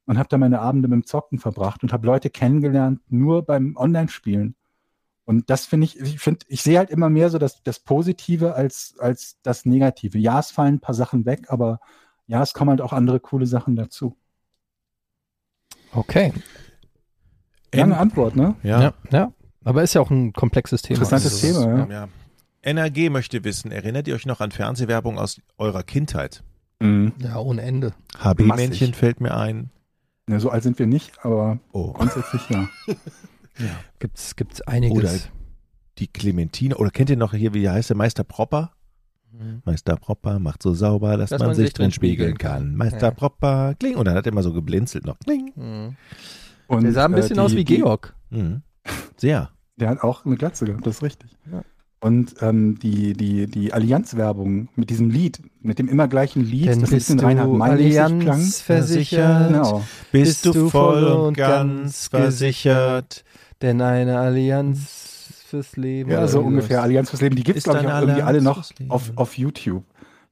und 0.07 0.17
habe 0.19 0.31
da 0.31 0.39
meine 0.39 0.61
Abende 0.61 0.89
mit 0.89 0.97
dem 0.97 1.07
Zocken 1.07 1.39
verbracht 1.39 1.83
und 1.83 1.93
habe 1.93 2.07
Leute 2.07 2.31
kennengelernt, 2.31 3.01
nur 3.09 3.45
beim 3.45 3.77
Online-Spielen. 3.77 4.55
Und 5.29 5.51
das 5.51 5.67
finde 5.67 5.85
ich, 5.85 6.01
ich 6.01 6.19
finde, 6.21 6.47
ich 6.49 6.63
sehe 6.63 6.79
halt 6.79 6.89
immer 6.89 7.11
mehr 7.11 7.29
so 7.29 7.37
das, 7.37 7.63
das 7.63 7.81
Positive 7.81 8.55
als, 8.55 8.95
als 8.99 9.37
das 9.43 9.67
Negative. 9.67 10.17
Ja, 10.17 10.41
es 10.41 10.51
fallen 10.51 10.77
ein 10.77 10.81
paar 10.81 10.95
Sachen 10.95 11.27
weg, 11.27 11.49
aber 11.49 11.81
ja, 12.27 12.43
es 12.43 12.55
kommen 12.55 12.71
halt 12.71 12.81
auch 12.81 12.95
andere 12.95 13.21
coole 13.21 13.45
Sachen 13.45 13.77
dazu. 13.77 14.17
Okay. 15.93 16.33
Lange 17.75 17.93
N- 17.93 17.99
Antwort, 17.99 18.37
ne? 18.37 18.55
ja. 18.63 18.81
Ja. 18.83 18.95
ja. 19.11 19.33
Aber 19.65 19.83
ist 19.83 19.93
ja 19.95 20.01
auch 20.01 20.11
ein 20.11 20.33
komplexes 20.33 20.81
Thema. 20.81 21.01
Interessantes 21.03 21.45
Also, 21.45 21.63
Thema, 21.67 21.79
ja. 21.79 21.87
ja. 21.91 22.09
NRG 22.63 23.11
möchte 23.11 23.45
wissen, 23.45 23.71
erinnert 23.71 24.09
ihr 24.09 24.15
euch 24.15 24.25
noch 24.25 24.41
an 24.41 24.51
Fernsehwerbung 24.51 25.19
aus 25.19 25.43
eurer 25.59 25.83
Kindheit? 25.83 26.43
Mhm. 26.81 27.13
Ja, 27.23 27.37
ohne 27.39 27.61
Ende. 27.61 27.93
HB-Männchen 28.19 28.95
fällt 28.95 29.21
mir 29.21 29.37
ein. 29.37 29.69
Ne, 30.27 30.41
so 30.41 30.49
alt 30.49 30.63
sind 30.63 30.79
wir 30.79 30.87
nicht, 30.87 31.13
aber 31.23 31.59
Oh. 31.73 31.93
grundsätzlich 31.93 32.49
ja. 32.49 32.67
Gibt's, 33.99 34.37
gibt's 34.37 34.61
einiges. 34.63 34.97
Oder 34.97 35.13
die 35.99 36.07
Clementine. 36.09 36.77
Oder 36.77 36.91
kennt 36.91 37.11
ihr 37.11 37.17
noch 37.17 37.35
hier, 37.35 37.55
wie 37.55 37.69
heißt 37.69 37.91
der 37.91 37.97
Meister 37.97 38.25
Propper? 38.25 38.73
Mhm. 39.33 39.63
Meister 39.65 39.97
Propper 39.97 40.39
macht 40.39 40.63
so 40.63 40.73
sauber, 40.75 41.17
dass, 41.17 41.31
man, 41.31 41.55
sich 41.55 41.73
drin 41.73 41.91
spiegeln 41.93 42.39
kann. 42.39 42.75
Meister 42.77 43.09
Ja. 43.09 43.11
Propper, 43.11 43.75
kling. 43.79 43.97
Und 43.97 44.07
dann 44.07 44.15
hat 44.15 44.27
er 44.27 44.33
immer 44.33 44.43
so 44.43 44.53
geblinzelt 44.53 45.05
noch. 45.05 45.19
Kling. 45.21 45.53
Mhm. 45.55 45.97
Und, 46.67 46.85
Der 46.85 46.93
sah 46.93 47.05
ein 47.07 47.13
bisschen 47.13 47.39
äh, 47.39 47.41
aus 47.41 47.51
die- 47.53 47.59
wie 47.59 47.65
die- 47.65 47.77
Georg. 47.77 48.15
Mhm. 48.31 48.63
Sehr. 49.17 49.51
Der 49.77 49.91
hat 49.91 50.03
auch 50.03 50.25
eine 50.25 50.37
Glatze 50.37 50.65
gehabt, 50.65 50.87
das 50.87 50.97
ist 50.97 51.03
richtig. 51.03 51.31
Ja. 51.51 51.63
Und 52.01 52.37
ähm, 52.43 52.79
die, 52.79 53.13
die, 53.13 53.47
die 53.47 53.73
Allianz-Werbung 53.73 54.69
mit 54.77 54.89
diesem 54.89 55.11
Lied, 55.11 55.43
mit 55.61 55.79
dem 55.81 55.89
immer 55.89 56.07
gleichen 56.09 56.45
Lied, 56.45 56.67
Denn 56.69 56.81
das 56.81 56.91
ein 56.91 56.95
bist 56.95 57.09
bisschen 57.09 57.19
du 57.19 57.25
Reinhard 57.27 57.49
klang. 57.55 57.63
Allianz 57.71 58.61
versichert, 58.61 59.49
Genau. 59.49 59.85
Bist, 60.13 60.47
du 60.47 60.71
voll 60.71 61.05
und 61.05 61.37
ganz 61.37 62.07
versichert? 62.09 63.25
Denn 63.63 63.81
eine 63.81 64.19
Allianz 64.19 65.45
fürs 65.47 65.77
Leben. 65.77 66.11
Ja, 66.11 66.29
so 66.29 66.41
ungefähr. 66.41 66.83
Allianz 66.83 67.11
fürs 67.11 67.23
Leben. 67.23 67.37
Die 67.37 67.43
gibt 67.43 67.59
es, 67.59 67.65
glaube 67.65 67.81
ich, 67.81 67.87
auch 67.87 68.01
irgendwie 68.01 68.23
alle 68.23 68.43
noch 68.43 68.71
auf, 68.89 69.13
auf 69.17 69.39
YouTube. 69.39 69.85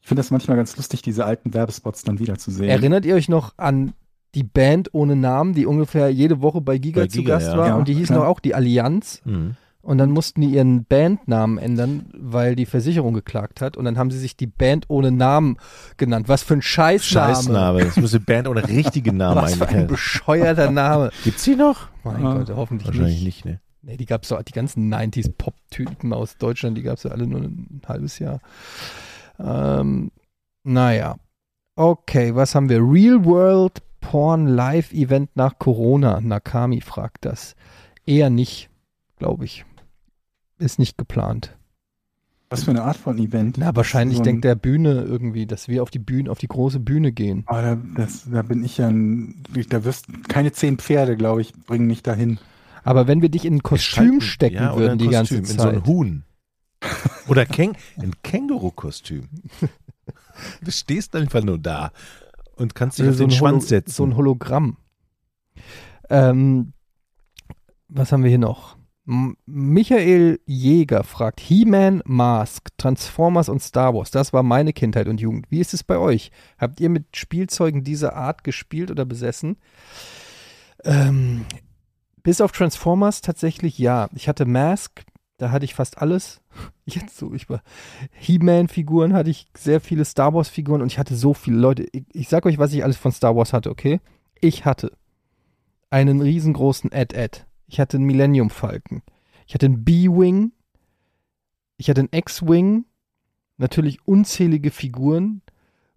Ich 0.02 0.08
finde 0.08 0.20
das 0.20 0.30
manchmal 0.30 0.56
ganz 0.56 0.76
lustig, 0.76 1.02
diese 1.02 1.24
alten 1.24 1.52
Werbespots 1.52 2.04
dann 2.04 2.18
wiederzusehen. 2.18 2.70
Erinnert 2.70 3.04
ihr 3.04 3.16
euch 3.16 3.28
noch 3.28 3.54
an 3.56 3.92
die 4.34 4.44
Band 4.44 4.92
ohne 4.92 5.16
Namen, 5.16 5.54
die 5.54 5.66
ungefähr 5.66 6.10
jede 6.10 6.42
Woche 6.42 6.60
bei 6.60 6.78
Giga, 6.78 7.02
Bei 7.02 7.06
zu 7.08 7.18
Giga, 7.18 7.34
Gast 7.34 7.48
ja. 7.48 7.56
war? 7.56 7.68
Ja, 7.68 7.76
und 7.76 7.88
die 7.88 7.94
hießen 7.94 8.14
klar. 8.14 8.20
doch 8.20 8.30
auch 8.30 8.40
die 8.40 8.54
Allianz. 8.54 9.22
Mhm. 9.24 9.56
Und 9.86 9.98
dann 9.98 10.10
mussten 10.10 10.40
die 10.40 10.48
ihren 10.48 10.84
Bandnamen 10.84 11.58
ändern, 11.58 12.06
weil 12.12 12.56
die 12.56 12.66
Versicherung 12.66 13.14
geklagt 13.14 13.60
hat. 13.60 13.76
Und 13.76 13.84
dann 13.84 13.96
haben 13.98 14.10
sie 14.10 14.18
sich 14.18 14.36
die 14.36 14.48
Band 14.48 14.86
ohne 14.88 15.12
Namen 15.12 15.58
genannt. 15.96 16.28
Was 16.28 16.42
für 16.42 16.54
ein 16.54 16.62
Scheißname. 16.62 17.34
Scheißname. 17.34 17.84
Das 17.84 17.96
muss 17.96 18.12
eine 18.12 18.24
Band 18.24 18.48
ohne 18.48 18.66
richtigen 18.66 19.16
Namen 19.18 19.40
Was 19.42 19.54
für 19.54 19.68
ein 19.68 19.86
bescheuerter 19.86 20.72
Name. 20.72 21.10
Gibt's 21.22 21.44
die 21.44 21.54
noch? 21.54 21.86
Mein 22.02 22.16
Ah, 22.26 22.34
Gott, 22.38 22.50
hoffentlich 22.56 22.88
Wahrscheinlich 22.88 23.22
nicht. 23.24 23.44
nicht, 23.44 23.54
ne? 23.54 23.60
Nee, 23.82 23.96
die 23.96 24.06
gab's 24.06 24.26
so, 24.26 24.36
die 24.42 24.50
ganzen 24.50 24.92
90s 24.92 25.30
Pop-Typen 25.38 26.12
aus 26.12 26.36
Deutschland, 26.36 26.76
die 26.76 26.82
gab's 26.82 27.04
ja 27.04 27.12
alle 27.12 27.28
nur 27.28 27.42
ein 27.42 27.80
halbes 27.86 28.18
Jahr. 28.18 28.40
Ähm, 29.38 30.10
naja. 30.64 31.14
Okay, 31.76 32.34
was 32.34 32.56
haben 32.56 32.68
wir? 32.68 32.78
Real 32.80 33.24
World 33.24 33.82
Porn 34.00 34.48
Live 34.48 34.92
Event 34.92 35.30
nach 35.36 35.60
Corona. 35.60 36.20
Nakami 36.20 36.80
fragt 36.80 37.24
das. 37.24 37.54
Eher 38.04 38.30
nicht, 38.30 38.68
glaube 39.18 39.44
ich. 39.44 39.64
Ist 40.58 40.78
nicht 40.78 40.96
geplant. 40.98 41.56
Was 42.48 42.62
für 42.64 42.70
eine 42.70 42.82
Art 42.84 42.96
von 42.96 43.18
Event? 43.18 43.56
Na, 43.58 43.74
wahrscheinlich 43.74 44.18
So 44.18 44.22
ein- 44.22 44.24
denkt 44.24 44.44
der 44.44 44.54
Bühne 44.54 45.02
irgendwie, 45.02 45.46
dass 45.46 45.66
wir 45.68 45.82
auf 45.82 45.90
die 45.90 45.98
Bühne, 45.98 46.30
auf 46.30 46.38
die 46.38 46.46
große 46.46 46.78
Bühne 46.80 47.10
gehen. 47.12 47.42
Ah, 47.46 47.60
da, 47.60 47.74
das, 47.96 48.30
da 48.30 48.42
bin 48.42 48.62
ich 48.64 48.78
ja 48.78 48.86
ein, 48.88 49.42
da 49.68 49.84
wirst 49.84 50.06
keine 50.28 50.52
zehn 50.52 50.78
Pferde, 50.78 51.16
glaube 51.16 51.40
ich, 51.40 51.52
bringen 51.52 51.86
mich 51.88 52.02
dahin. 52.04 52.38
Aber 52.84 53.08
wenn 53.08 53.20
wir 53.20 53.30
dich 53.30 53.44
in 53.44 53.54
ein 53.56 53.62
Kostüm 53.64 54.20
stecken 54.20 54.56
Ja, 54.56 54.70
oder 54.72 54.80
würden 54.82 54.92
ein 54.92 54.98
die 54.98 55.08
ganze 55.08 55.40
Kostüm, 55.40 55.56
In 55.56 55.60
so 55.60 55.68
ein 55.68 55.74
Zeit. 55.78 55.86
Huhn. 55.86 56.22
Oder 57.28 57.46
Käng 57.46 57.74
ein 57.98 58.12
Känguru-Kostüm. 58.22 59.28
Du 60.62 60.70
stehst 60.70 61.16
einfach 61.16 61.42
nur 61.42 61.58
da 61.58 61.90
und 62.56 62.74
kannst 62.74 62.98
dich 62.98 63.04
Oder 63.06 63.12
auf 63.12 63.16
den 63.16 63.28
ein 63.28 63.30
Schwanz 63.30 63.62
Holo- 63.64 63.68
setzen. 63.68 63.90
So 63.92 64.04
ein 64.04 64.16
Hologramm. 64.16 64.76
Ähm, 66.10 66.74
was 67.88 68.12
haben 68.12 68.22
wir 68.22 68.28
hier 68.28 68.38
noch? 68.38 68.75
Michael 69.06 70.40
Jäger 70.46 71.04
fragt, 71.04 71.38
He-Man, 71.40 72.02
Mask, 72.06 72.68
Transformers 72.76 73.48
und 73.48 73.62
Star 73.62 73.94
Wars, 73.94 74.10
das 74.10 74.32
war 74.32 74.42
meine 74.42 74.72
Kindheit 74.72 75.06
und 75.06 75.20
Jugend. 75.20 75.46
Wie 75.48 75.60
ist 75.60 75.74
es 75.74 75.84
bei 75.84 75.96
euch? 75.96 76.32
Habt 76.58 76.80
ihr 76.80 76.88
mit 76.88 77.16
Spielzeugen 77.16 77.84
dieser 77.84 78.16
Art 78.16 78.42
gespielt 78.42 78.90
oder 78.90 79.04
besessen? 79.04 79.58
Ähm, 80.84 81.46
bis 82.24 82.40
auf 82.40 82.50
Transformers 82.50 83.20
tatsächlich 83.20 83.78
ja. 83.78 84.08
Ich 84.16 84.28
hatte 84.28 84.44
Mask, 84.44 85.04
da 85.36 85.52
hatte 85.52 85.64
ich 85.64 85.76
fast 85.76 85.98
alles. 85.98 86.40
Jetzt 86.84 87.16
so, 87.16 87.32
ich 87.32 87.48
war 87.48 87.62
He-Man-Figuren 88.10 89.12
hatte 89.12 89.30
ich 89.30 89.46
sehr 89.56 89.80
viele 89.80 90.04
Star 90.04 90.34
Wars-Figuren 90.34 90.82
und 90.82 90.90
ich 90.90 90.98
hatte 90.98 91.14
so 91.14 91.32
viele 91.32 91.58
Leute. 91.58 91.86
Ich, 91.92 92.02
ich 92.12 92.28
sag 92.28 92.44
euch, 92.44 92.58
was 92.58 92.72
ich 92.72 92.82
alles 92.82 92.96
von 92.96 93.12
Star 93.12 93.36
Wars 93.36 93.52
hatte, 93.52 93.70
okay? 93.70 94.00
Ich 94.40 94.64
hatte 94.64 94.90
einen 95.90 96.20
riesengroßen 96.20 96.90
Ed-Ed. 96.90 97.46
Ich 97.66 97.80
hatte 97.80 97.96
einen 97.96 98.06
Millennium 98.06 98.50
Falcon. 98.50 99.02
Ich 99.46 99.54
hatte 99.54 99.66
einen 99.66 99.84
B-Wing. 99.84 100.52
Ich 101.76 101.90
hatte 101.90 102.00
einen 102.00 102.12
X-Wing. 102.12 102.84
Natürlich 103.56 104.06
unzählige 104.06 104.70
Figuren. 104.70 105.42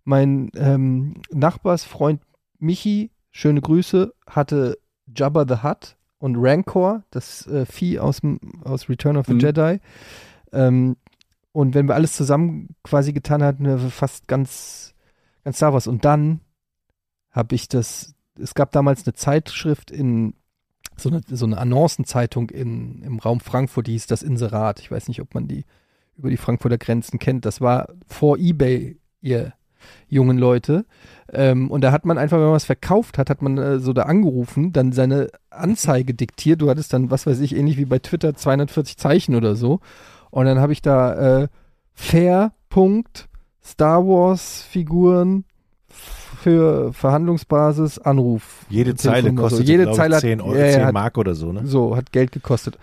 Mein 0.03 0.49
ähm, 0.55 1.21
Nachbarsfreund 1.31 2.21
Michi, 2.59 3.11
schöne 3.31 3.61
Grüße, 3.61 4.13
hatte 4.27 4.77
Jabba 5.15 5.45
the 5.47 5.63
Hutt 5.63 5.97
und 6.19 6.35
Rancor, 6.37 7.03
das 7.11 7.47
äh, 7.47 7.65
Vieh 7.65 7.99
aus, 7.99 8.21
aus 8.63 8.89
Return 8.89 9.17
of 9.17 9.25
the 9.27 9.33
Mhm. 9.33 9.39
Jedi. 9.39 9.79
Ähm, 10.51 10.97
und 11.51 11.73
wenn 11.73 11.87
wir 11.87 11.95
alles 11.95 12.13
zusammen 12.13 12.75
quasi 12.83 13.13
getan 13.13 13.43
hatten, 13.43 13.65
wir 13.65 13.77
fast 13.79 14.27
ganz, 14.27 14.93
ganz 15.43 15.57
Star 15.57 15.73
Wars. 15.73 15.87
Und 15.87 16.05
dann 16.05 16.41
habe 17.31 17.55
ich 17.55 17.67
das, 17.67 18.13
es 18.39 18.53
gab 18.53 18.71
damals 18.71 19.05
eine 19.05 19.13
Zeitschrift 19.13 19.91
in, 19.91 20.33
so 20.99 21.09
eine, 21.09 21.21
so 21.27 21.45
eine 21.45 21.57
Annoncenzeitung 21.57 22.49
in, 22.49 23.01
im 23.03 23.19
Raum 23.19 23.39
Frankfurt, 23.39 23.87
die 23.87 23.93
hieß 23.93 24.07
das 24.07 24.23
Inserat. 24.23 24.79
Ich 24.79 24.91
weiß 24.91 25.07
nicht, 25.07 25.21
ob 25.21 25.33
man 25.33 25.47
die 25.47 25.65
über 26.17 26.29
die 26.29 26.37
Frankfurter 26.37 26.77
Grenzen 26.77 27.17
kennt. 27.17 27.45
Das 27.45 27.61
war 27.61 27.89
vor 28.07 28.37
Ebay, 28.37 28.97
ihr 29.21 29.53
jungen 30.07 30.37
Leute. 30.37 30.85
Ähm, 31.31 31.71
und 31.71 31.81
da 31.81 31.91
hat 31.91 32.05
man 32.05 32.17
einfach, 32.17 32.37
wenn 32.37 32.45
man 32.45 32.53
was 32.53 32.65
verkauft 32.65 33.17
hat, 33.17 33.29
hat 33.29 33.41
man 33.41 33.57
äh, 33.57 33.79
so 33.79 33.93
da 33.93 34.03
angerufen, 34.03 34.73
dann 34.73 34.91
seine 34.91 35.29
Anzeige 35.49 36.13
diktiert. 36.13 36.61
Du 36.61 36.69
hattest 36.69 36.93
dann, 36.93 37.11
was 37.11 37.25
weiß 37.25 37.39
ich, 37.39 37.55
ähnlich 37.55 37.77
wie 37.77 37.85
bei 37.85 37.99
Twitter 37.99 38.35
240 38.35 38.97
Zeichen 38.97 39.35
oder 39.35 39.55
so. 39.55 39.79
Und 40.31 40.45
dann 40.45 40.59
habe 40.59 40.73
ich 40.73 40.81
da 40.81 41.43
äh, 41.43 41.47
Fair, 41.93 42.53
Star 43.63 44.05
Wars 44.05 44.61
Figuren 44.63 45.45
für 46.39 46.93
Verhandlungsbasis, 46.93 47.99
Anruf. 47.99 48.65
Jede 48.69 48.95
Zeile 48.95 49.15
Telefonnummer, 49.23 49.49
so. 49.49 49.55
kostet 49.55 49.67
jede 49.67 49.83
glaub 49.83 49.93
ich, 49.93 49.97
Zeile 49.97 50.15
hat, 50.15 50.21
10, 50.21 50.41
Euro, 50.41 50.55
ja, 50.55 50.65
ja, 50.65 50.71
10 50.73 50.85
hat, 50.85 50.93
Mark 50.93 51.17
oder 51.17 51.35
so, 51.35 51.51
ne? 51.51 51.65
so, 51.65 51.95
hat 51.95 52.11
Geld 52.11 52.31
gekostet. 52.31 52.77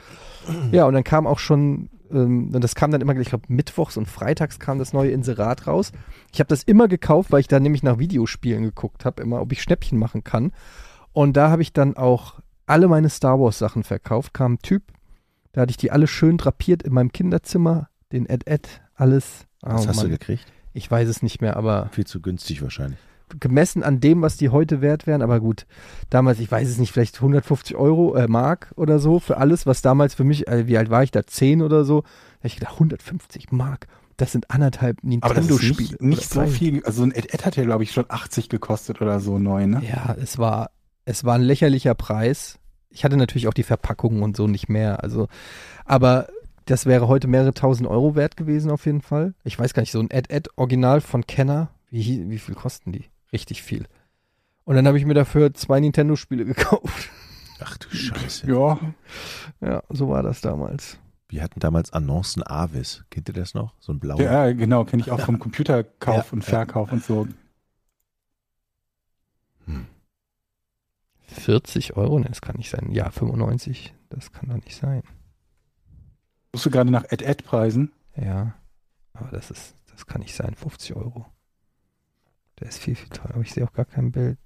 Ja, 0.70 0.84
und 0.86 0.94
dann 0.94 1.02
kam 1.02 1.26
auch 1.26 1.38
schon, 1.40 1.88
ähm, 2.12 2.54
und 2.54 2.62
das 2.62 2.74
kam 2.74 2.92
dann 2.92 3.00
immer, 3.00 3.16
ich 3.16 3.28
glaube, 3.28 3.46
mittwochs 3.48 3.96
und 3.96 4.06
freitags 4.06 4.58
kam 4.60 4.78
das 4.78 4.92
neue 4.92 5.10
Inserat 5.10 5.66
raus. 5.66 5.90
Ich 6.32 6.38
habe 6.38 6.48
das 6.48 6.62
immer 6.62 6.86
gekauft, 6.86 7.32
weil 7.32 7.40
ich 7.40 7.48
da 7.48 7.58
nämlich 7.58 7.82
nach 7.82 7.98
Videospielen 7.98 8.62
geguckt 8.62 9.04
habe, 9.04 9.22
immer, 9.22 9.40
ob 9.40 9.50
ich 9.52 9.62
Schnäppchen 9.62 9.98
machen 9.98 10.22
kann. 10.22 10.52
Und 11.12 11.36
da 11.36 11.50
habe 11.50 11.62
ich 11.62 11.72
dann 11.72 11.96
auch 11.96 12.34
alle 12.66 12.86
meine 12.88 13.08
Star 13.08 13.40
Wars 13.40 13.58
Sachen 13.58 13.82
verkauft. 13.82 14.34
Kam 14.34 14.54
ein 14.54 14.58
Typ, 14.62 14.82
da 15.52 15.62
hatte 15.62 15.70
ich 15.70 15.76
die 15.78 15.90
alle 15.90 16.06
schön 16.06 16.36
drapiert 16.36 16.82
in 16.82 16.92
meinem 16.92 17.10
Kinderzimmer, 17.10 17.88
den 18.12 18.26
Ed 18.26 18.46
Ed, 18.46 18.82
alles. 18.94 19.46
Was 19.62 19.84
Oh 19.84 19.88
hast 19.88 19.98
du 19.98 20.02
Mann, 20.04 20.10
gekriegt? 20.12 20.44
ich 20.74 20.88
weiß 20.88 21.08
es 21.08 21.22
nicht 21.22 21.40
mehr, 21.40 21.56
aber 21.56 21.88
Viel 21.92 22.06
zu 22.06 22.20
günstig 22.20 22.62
wahrscheinlich. 22.62 22.98
Gemessen 23.40 23.82
an 23.82 24.01
dem, 24.01 24.23
was 24.23 24.36
die 24.36 24.51
heute 24.51 24.81
wert 24.81 25.07
wären, 25.07 25.23
aber 25.23 25.40
gut, 25.40 25.66
damals, 26.11 26.39
ich 26.39 26.51
weiß 26.51 26.69
es 26.69 26.78
nicht, 26.78 26.93
vielleicht 26.93 27.16
150 27.16 27.77
Euro, 27.77 28.15
äh, 28.15 28.28
Mark 28.28 28.73
oder 28.77 28.98
so 28.98 29.19
für 29.19 29.36
alles, 29.36 29.66
was 29.66 29.82
damals 29.82 30.15
für 30.15 30.24
mich, 30.24 30.47
äh, 30.48 30.66
wie 30.66 30.78
alt 30.78 30.90
war 30.90 31.03
ich 31.03 31.11
da, 31.11 31.27
10 31.27 31.62
oder 31.62 31.85
so, 31.85 32.03
da 32.03 32.09
hab 32.39 32.44
ich 32.44 32.55
gedacht, 32.57 32.74
150 32.74 33.53
Mark, 33.53 33.89
das 34.16 34.32
sind 34.32 34.51
anderthalb 34.51 35.03
Nintendo-Spiele. 35.03 35.90
nicht, 35.90 36.03
nicht 36.03 36.31
so 36.31 36.47
viel. 36.47 36.82
Also 36.85 37.03
ein 37.03 37.12
Ed, 37.12 37.35
Ed 37.35 37.44
hat 37.44 37.57
ja, 37.57 37.65
glaube 37.65 37.82
ich, 37.82 37.93
schon 37.93 38.07
80 38.09 38.48
gekostet 38.48 39.03
oder 39.03 39.20
so 39.20 39.39
neu, 39.39 39.66
ne? 39.66 39.82
Ja, 39.86 40.16
es 40.20 40.39
war, 40.39 40.70
es 41.05 41.24
war 41.24 41.35
ein 41.35 41.43
lächerlicher 41.43 41.94
Preis. 41.94 42.59
Ich 42.89 43.05
hatte 43.05 43.16
natürlich 43.16 43.48
auch 43.48 43.55
die 43.55 43.62
Verpackungen 43.62 44.23
und 44.23 44.36
so 44.36 44.47
nicht 44.47 44.69
mehr, 44.69 45.03
also, 45.03 45.28
aber 45.85 46.28
das 46.65 46.86
wäre 46.86 47.09
heute 47.09 47.28
mehrere 47.28 47.55
tausend 47.55 47.89
Euro 47.89 48.15
wert 48.16 48.36
gewesen 48.36 48.70
auf 48.70 48.86
jeden 48.86 49.01
Fall. 49.01 49.35
Ich 49.44 49.59
weiß 49.59 49.73
gar 49.73 49.82
nicht, 49.82 49.93
so 49.93 50.01
ein 50.01 50.11
Ed-Ed-Original 50.11 51.01
von 51.01 51.27
Kenner, 51.27 51.70
wie, 51.90 52.28
wie 52.28 52.39
viel 52.39 52.55
kosten 52.55 52.93
die? 52.93 53.05
Richtig 53.32 53.62
viel. 53.62 53.86
Und 54.65 54.77
dann 54.77 54.86
habe 54.86 54.98
ich 54.98 55.05
mir 55.05 55.15
dafür 55.15 55.55
zwei 55.55 55.81
Nintendo-Spiele 55.81 56.44
gekauft. 56.44 57.11
Ach 57.61 57.77
du 57.78 57.89
Scheiße. 57.89 58.47
Ja. 58.48 58.78
Ja, 59.61 59.82
so 59.89 60.09
war 60.09 60.23
das 60.23 60.40
damals. 60.40 60.98
Wir 61.28 61.43
hatten 61.43 61.61
damals 61.61 61.93
Annoncen 61.93 62.47
Avis. 62.47 63.05
Kennt 63.11 63.28
ihr 63.28 63.35
das 63.35 63.55
noch? 63.55 63.74
So 63.81 63.93
ein 63.93 63.98
blauer. 63.98 64.20
Ja, 64.20 64.53
genau, 64.53 64.85
kenne 64.85 65.03
ich 65.03 65.11
auch 65.11 65.20
vom 65.20 65.39
Computerkauf 65.39 66.27
Ja, 66.27 66.32
und 66.32 66.44
ja. 66.44 66.48
Verkauf 66.48 66.93
und 66.93 67.05
so. 67.05 67.27
40 71.27 71.97
Euro? 71.97 72.19
Ne, 72.19 72.27
das 72.28 72.40
kann 72.40 72.57
nicht 72.57 72.70
sein. 72.70 72.90
Ja, 72.90 73.11
95. 73.11 73.94
Das 74.09 74.32
kann 74.32 74.48
doch 74.48 74.57
nicht 74.57 74.77
sein. 74.77 75.03
Suchst 76.53 76.66
du 76.66 76.70
gerade 76.70 76.90
nach 76.90 77.05
Ed-Ed-Preisen? 77.11 77.93
Ja. 78.16 78.55
Aber 79.12 79.31
das 79.31 79.51
ist, 79.51 79.74
das 79.90 80.07
kann 80.07 80.20
nicht 80.20 80.35
sein. 80.35 80.55
50 80.55 80.94
Euro. 80.94 81.27
Der 82.60 82.68
ist 82.68 82.78
viel, 82.78 82.94
viel 82.94 83.08
teuer. 83.08 83.32
Aber 83.34 83.42
ich 83.42 83.52
sehe 83.52 83.64
auch 83.64 83.72
gar 83.72 83.84
kein 83.84 84.12
Bild. 84.12 84.38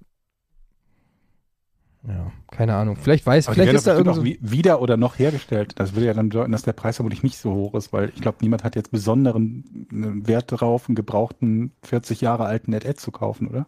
Ja, 2.07 2.31
keine 2.49 2.75
Ahnung. 2.75 2.95
Vielleicht 2.95 3.25
weiß, 3.25 3.47
Aber 3.47 3.55
vielleicht 3.55 3.73
ist 3.73 3.85
da 3.85 3.91
doch 3.91 4.03
bestimmt 4.03 4.25
irgend 4.25 4.39
auch 4.41 4.43
wie, 4.43 4.51
wieder 4.51 4.81
oder 4.81 4.97
noch 4.97 5.19
hergestellt. 5.19 5.73
Das 5.75 5.93
würde 5.93 6.07
ja 6.07 6.13
dann 6.13 6.29
bedeuten, 6.29 6.51
dass 6.51 6.63
der 6.63 6.73
Preis 6.73 6.95
vermutlich 6.95 7.21
nicht 7.21 7.37
so 7.37 7.53
hoch 7.53 7.75
ist, 7.75 7.93
weil 7.93 8.09
ich 8.09 8.21
glaube, 8.21 8.39
niemand 8.41 8.63
hat 8.63 8.75
jetzt 8.75 8.91
besonderen 8.91 9.87
äh, 9.91 10.27
Wert 10.27 10.51
darauf, 10.51 10.89
einen 10.89 10.95
gebrauchten 10.95 11.73
40 11.83 12.21
Jahre 12.21 12.45
alten 12.45 12.73
Ed-Ed 12.73 12.99
zu 12.99 13.11
kaufen, 13.11 13.47
oder? 13.47 13.67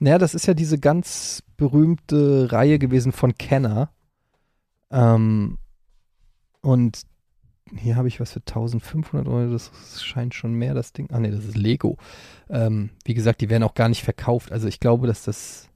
Naja, 0.00 0.18
das 0.18 0.34
ist 0.34 0.46
ja 0.46 0.54
diese 0.54 0.78
ganz 0.78 1.42
berühmte 1.56 2.50
Reihe 2.50 2.78
gewesen 2.78 3.12
von 3.12 3.34
Kenner. 3.34 3.90
Ähm, 4.90 5.58
und 6.60 7.02
hier 7.76 7.96
habe 7.96 8.08
ich 8.08 8.20
was 8.20 8.32
für 8.32 8.40
1500 8.40 9.28
Euro. 9.28 9.52
Das 9.52 9.70
scheint 10.02 10.34
schon 10.34 10.54
mehr, 10.54 10.74
das 10.74 10.92
Ding. 10.92 11.08
Ah, 11.10 11.20
nee, 11.20 11.30
das 11.30 11.44
ist 11.44 11.56
Lego. 11.56 11.96
Ähm, 12.48 12.90
wie 13.04 13.14
gesagt, 13.14 13.40
die 13.40 13.50
werden 13.50 13.62
auch 13.62 13.74
gar 13.74 13.88
nicht 13.88 14.02
verkauft. 14.02 14.52
Also 14.52 14.68
ich 14.68 14.80
glaube, 14.80 15.06
dass 15.06 15.24
das 15.24 15.68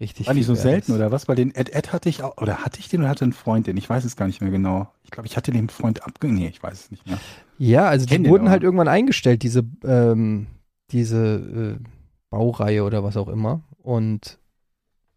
richtig 0.00 0.26
War 0.26 0.34
nicht 0.34 0.46
so 0.46 0.54
selten, 0.54 0.92
ist. 0.92 0.96
oder 0.96 1.12
was? 1.12 1.28
Weil 1.28 1.36
den 1.36 1.54
Ed-Ed 1.54 1.92
hatte 1.92 2.08
ich 2.08 2.22
auch, 2.22 2.36
oder 2.38 2.64
hatte 2.64 2.80
ich 2.80 2.88
den 2.88 3.00
oder 3.00 3.10
hatte 3.10 3.24
einen 3.24 3.32
Freund 3.32 3.66
den? 3.66 3.76
Ich 3.76 3.88
weiß 3.88 4.04
es 4.04 4.16
gar 4.16 4.26
nicht 4.26 4.40
mehr 4.40 4.50
genau. 4.50 4.92
Ich 5.04 5.10
glaube, 5.10 5.26
ich 5.26 5.36
hatte 5.36 5.52
den 5.52 5.68
Freund 5.68 6.04
abge... 6.04 6.28
Nee, 6.28 6.48
ich 6.48 6.62
weiß 6.62 6.84
es 6.84 6.90
nicht 6.90 7.06
mehr. 7.06 7.18
Ja, 7.58 7.86
also 7.86 8.06
die 8.06 8.14
den 8.14 8.26
wurden 8.26 8.50
halt 8.50 8.62
irgendwann 8.62 8.88
eingestellt, 8.88 9.42
diese, 9.42 9.64
ähm, 9.84 10.48
diese 10.90 11.78
äh, 11.80 11.84
Baureihe 12.30 12.82
oder 12.82 13.04
was 13.04 13.16
auch 13.16 13.28
immer. 13.28 13.62
Und 13.78 14.38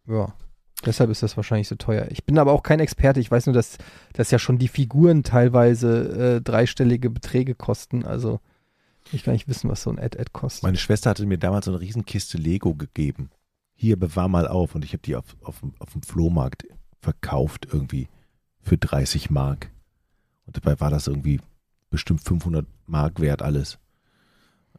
ja, 0.08 0.34
deshalb 0.86 1.10
ist 1.10 1.24
das 1.24 1.36
wahrscheinlich 1.38 1.68
so 1.68 1.76
teuer. 1.76 2.08
Ich 2.10 2.24
bin 2.26 2.38
aber 2.38 2.52
auch 2.54 2.64
kein 2.64 2.80
Experte. 2.80 3.20
Ich 3.20 3.32
weiß 3.32 3.46
nur, 3.48 3.54
dass, 3.54 3.78
dass 4.14 4.32
ja 4.32 4.40
schon 4.40 4.58
die 4.58 4.68
Figuren 4.68 5.24
teilweise 5.24 6.36
äh, 6.38 6.42
dreistellige 6.42 7.10
Beträge 7.10 7.56
kosten. 7.56 8.06
Also 8.06 8.40
ich 9.12 9.24
gar 9.24 9.34
nicht 9.34 9.48
wissen, 9.48 9.70
was 9.70 9.84
so 9.84 9.90
ein 9.90 10.00
Ad-Ad 10.00 10.32
kostet. 10.34 10.64
Meine 10.64 10.78
Schwester 10.78 11.10
hatte 11.10 11.26
mir 11.26 11.38
damals 11.38 11.66
so 11.66 11.72
eine 11.72 11.80
Riesenkiste 11.80 12.38
Lego 12.38 12.76
gegeben. 12.76 13.30
Hier, 13.74 13.98
bewahr 13.98 14.28
mal 14.28 14.48
auf. 14.48 14.76
Und 14.76 14.84
ich 14.84 14.92
habe 14.94 15.02
die 15.04 15.16
auf, 15.16 15.36
auf, 15.44 15.60
dem- 15.62 15.74
auf 15.80 15.94
dem 15.94 16.02
Flohmarkt 16.02 16.66
verkauft 17.02 17.68
irgendwie 17.72 18.08
für 18.62 18.78
30 18.78 19.30
Mark. 19.30 19.70
Und 20.46 20.58
dabei 20.58 20.80
war 20.80 20.90
das 20.90 21.08
irgendwie 21.08 21.40
bestimmt 21.90 22.22
500 22.22 22.66
Mark 22.86 23.22
wert 23.22 23.42
alles. 23.42 23.78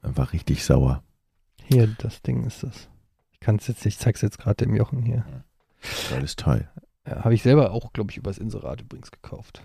War 0.03 0.33
richtig 0.33 0.65
sauer. 0.65 1.03
Hier, 1.65 1.87
das 1.99 2.21
Ding 2.23 2.45
ist 2.45 2.63
das. 2.63 2.89
Ich 3.33 3.41
kann 3.41 3.57
es 3.57 3.67
jetzt, 3.67 3.85
ich 3.87 3.99
zeig's 3.99 4.21
jetzt 4.21 4.39
gerade 4.39 4.57
dem 4.65 4.75
Jochen 4.75 5.03
hier. 5.03 5.25
Geiles 6.11 6.37
Teil. 6.37 6.71
Ja, 7.07 7.25
Habe 7.25 7.35
ich 7.35 7.43
selber 7.43 7.73
auch, 7.73 7.93
glaube 7.93 8.11
ich, 8.11 8.17
übers 8.17 8.39
Inserat 8.39 8.81
übrigens 8.81 9.11
gekauft. 9.11 9.63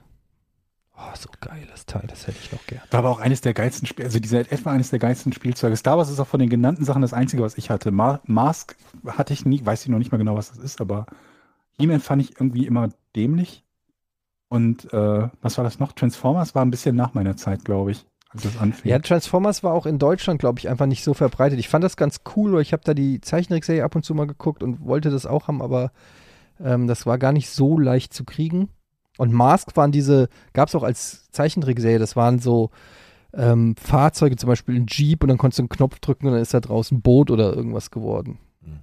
Oh, 0.96 1.16
so 1.16 1.28
geiles 1.42 1.88
Teil, 1.88 2.06
das 2.08 2.28
hätte 2.28 2.38
ich 2.40 2.52
noch 2.52 2.66
gern. 2.68 2.82
War 2.92 3.00
aber 3.00 3.10
auch 3.10 3.20
eines 3.20 3.42
der 3.42 3.56
geilsten 3.56 3.88
Spiele, 3.88 4.06
also 4.06 4.20
dieser 4.20 4.42
Ed 4.42 4.64
war 4.64 4.74
eines 4.74 4.92
der 4.92 5.00
geilsten 5.00 5.34
Spielzeuge. 5.34 5.76
Star 5.76 5.98
Wars 5.98 6.12
ist 6.12 6.20
auch 6.20 6.28
von 6.28 6.40
den 6.40 6.50
genannten 6.50 6.86
Sachen 6.86 7.02
das 7.02 7.14
einzige, 7.14 7.42
was 7.42 7.58
ich 7.58 7.72
hatte. 7.72 7.92
Ma 7.92 8.20
Mask 8.26 8.76
hatte 9.08 9.34
ich 9.34 9.44
nie, 9.44 9.66
weiß 9.66 9.84
ich 9.84 9.90
noch 9.90 9.98
nicht 9.98 10.12
mal 10.12 10.20
genau, 10.20 10.36
was 10.36 10.50
das 10.50 10.60
ist, 10.60 10.82
aber 10.82 11.08
He-Man 11.80 12.00
fand 12.00 12.22
ich 12.22 12.40
irgendwie 12.40 12.68
immer 12.68 12.90
dämlich. 13.16 13.64
Und 14.50 14.94
äh, 14.94 15.30
was 15.42 15.58
war 15.58 15.64
das 15.64 15.80
noch? 15.80 15.94
Transformers 15.94 16.54
war 16.54 16.64
ein 16.64 16.70
bisschen 16.70 16.96
nach 16.96 17.16
meiner 17.16 17.36
Zeit, 17.38 17.66
glaube 17.66 17.90
ich, 17.90 18.06
das 18.42 18.58
anfing. 18.58 18.90
Ja, 18.90 19.00
Transformers 19.00 19.64
war 19.64 19.74
auch 19.74 19.86
in 19.86 20.00
Deutschland, 20.00 20.40
glaube 20.40 20.60
ich, 20.60 20.70
einfach 20.70 20.86
nicht 20.86 21.04
so 21.04 21.14
verbreitet. 21.14 21.60
Ich 21.60 21.70
fand 21.70 21.84
das 21.84 21.98
ganz 21.98 22.22
cool, 22.36 22.54
weil 22.54 22.62
ich 22.62 22.74
habe 22.74 22.84
da 22.84 22.94
die 22.94 23.22
Zeichentrickserie 23.22 23.84
ab 23.84 23.96
und 23.96 24.04
zu 24.04 24.16
mal 24.16 24.28
geguckt 24.28 24.64
und 24.64 24.86
wollte 24.86 25.10
das 25.10 25.26
auch 25.26 25.48
haben, 25.48 25.62
aber 25.62 25.92
ähm, 26.64 26.88
das 26.88 27.06
war 27.06 27.18
gar 27.18 27.32
nicht 27.32 27.50
so 27.50 27.78
leicht 27.78 28.14
zu 28.14 28.24
kriegen. 28.24 28.70
Und 29.18 29.32
Mask 29.32 29.76
waren 29.78 29.92
diese, 29.92 30.30
gab 30.54 30.70
es 30.70 30.76
auch 30.76 30.84
als 30.84 31.30
Zeichentrickserie, 31.32 32.00
das 32.00 32.16
waren 32.16 32.40
so 32.40 32.72
ähm, 33.34 33.76
Fahrzeuge, 33.80 34.36
zum 34.36 34.48
Beispiel 34.48 34.76
ein 34.76 34.88
Jeep 34.88 35.24
und 35.24 35.30
dann 35.30 35.38
konntest 35.38 35.60
du 35.60 35.64
einen 35.64 35.70
Knopf 35.70 36.00
drücken 36.00 36.28
und 36.28 36.34
dann 36.34 36.42
ist 36.42 36.54
da 36.54 36.60
draußen 36.60 36.98
ein 36.98 37.02
Boot 37.02 37.30
oder 37.30 37.54
irgendwas 37.54 37.92
geworden. 37.92 38.40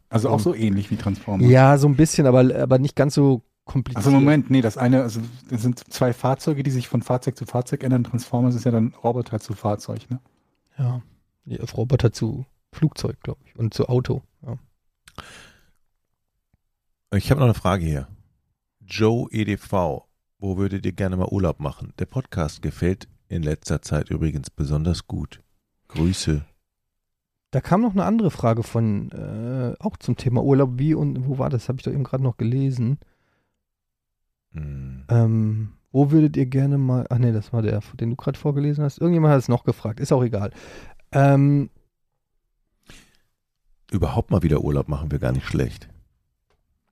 also 0.09 0.29
auch 0.29 0.41
so 0.41 0.55
ähnlich 0.55 0.91
wie 0.91 0.97
Transformers. 0.97 1.49
Ja, 1.49 1.79
so 1.79 1.89
ein 1.89 1.97
bisschen, 1.97 2.27
aber, 2.27 2.55
aber 2.55 2.79
nicht 2.79 2.97
ganz 2.97 3.15
so 3.15 3.43
kompliziert. 3.65 4.05
Also 4.05 4.11
Moment, 4.11 4.51
nee, 4.51 4.61
das 4.61 4.77
eine, 4.77 5.03
also 5.03 5.21
das 5.49 5.63
sind 5.63 5.79
zwei 5.93 6.13
Fahrzeuge, 6.13 6.63
die 6.63 6.71
sich 6.71 6.89
von 6.89 7.03
Fahrzeug 7.03 7.37
zu 7.37 7.47
Fahrzeug 7.47 7.83
ändern. 7.83 8.05
Transformers 8.05 8.55
ist 8.55 8.65
ja 8.65 8.71
dann 8.71 8.95
Roboter 9.03 9.41
zu 9.41 9.55
Fahrzeug, 9.55 10.11
ne? 10.11 10.21
Ja. 10.79 11.03
ja 11.45 11.65
Roboter 11.65 12.13
zu 12.13 12.47
Flugzeug, 12.73 13.21
glaube 13.23 13.41
ich. 13.47 13.57
Und 13.57 13.75
zu 13.75 13.89
Auto. 13.89 14.23
Ja. 14.43 14.57
Ich 17.13 17.31
habe 17.31 17.41
noch 17.41 17.47
eine 17.47 17.55
Frage 17.55 17.85
hier. 17.85 18.09
Joe 18.81 19.29
EDV, 19.31 20.05
wo 20.39 20.57
würdet 20.57 20.85
ihr 20.87 20.93
gerne 20.93 21.17
mal 21.17 21.29
Urlaub 21.29 21.61
machen? 21.61 21.93
Der 21.99 22.07
Podcast 22.07 22.63
gefällt 22.63 23.09
in 23.29 23.43
letzter 23.43 23.83
Zeit 23.83 24.11
übrigens 24.11 24.51
besonders 24.51 25.07
gut. 25.07 25.43
Grüße. 25.89 26.45
Da 27.53 27.61
kam 27.61 27.83
noch 27.83 27.93
eine 27.93 28.05
andere 28.05 28.31
Frage 28.31 28.63
von, 28.63 29.11
äh, 29.11 29.75
auch 29.81 29.97
zum 29.97 30.17
Thema 30.17 30.43
Urlaub. 30.43 30.73
Wie 30.75 30.95
und 30.95 31.27
wo 31.27 31.39
war 31.39 31.51
das? 31.51 31.69
Habe 31.69 31.79
ich 31.79 31.85
doch 31.85 31.93
eben 31.93 32.05
gerade 32.05 32.23
noch 32.23 32.37
gelesen. 32.37 32.99
Hm. 34.53 35.05
Ähm, 35.09 35.73
wo 35.93 36.11
würdet 36.11 36.37
ihr 36.37 36.47
gerne 36.47 36.79
mal, 36.79 37.07
ach 37.11 37.19
nee, 37.19 37.33
das 37.33 37.53
war 37.53 37.63
der, 37.63 37.81
den 37.99 38.11
du 38.11 38.17
gerade 38.17 38.39
vorgelesen 38.39 38.85
hast. 38.85 38.99
Irgendjemand 38.99 39.33
hat 39.33 39.41
es 39.41 39.49
noch 39.49 39.65
gefragt, 39.65 40.01
ist 40.01 40.13
auch 40.13 40.23
egal. 40.23 40.53
Ähm, 41.13 41.71
Überhaupt 43.91 44.31
mal 44.31 44.43
wieder 44.43 44.61
Urlaub 44.61 44.89
machen 44.89 45.11
wir 45.11 45.19
gar 45.19 45.33
nicht 45.33 45.47
schlecht. 45.47 45.89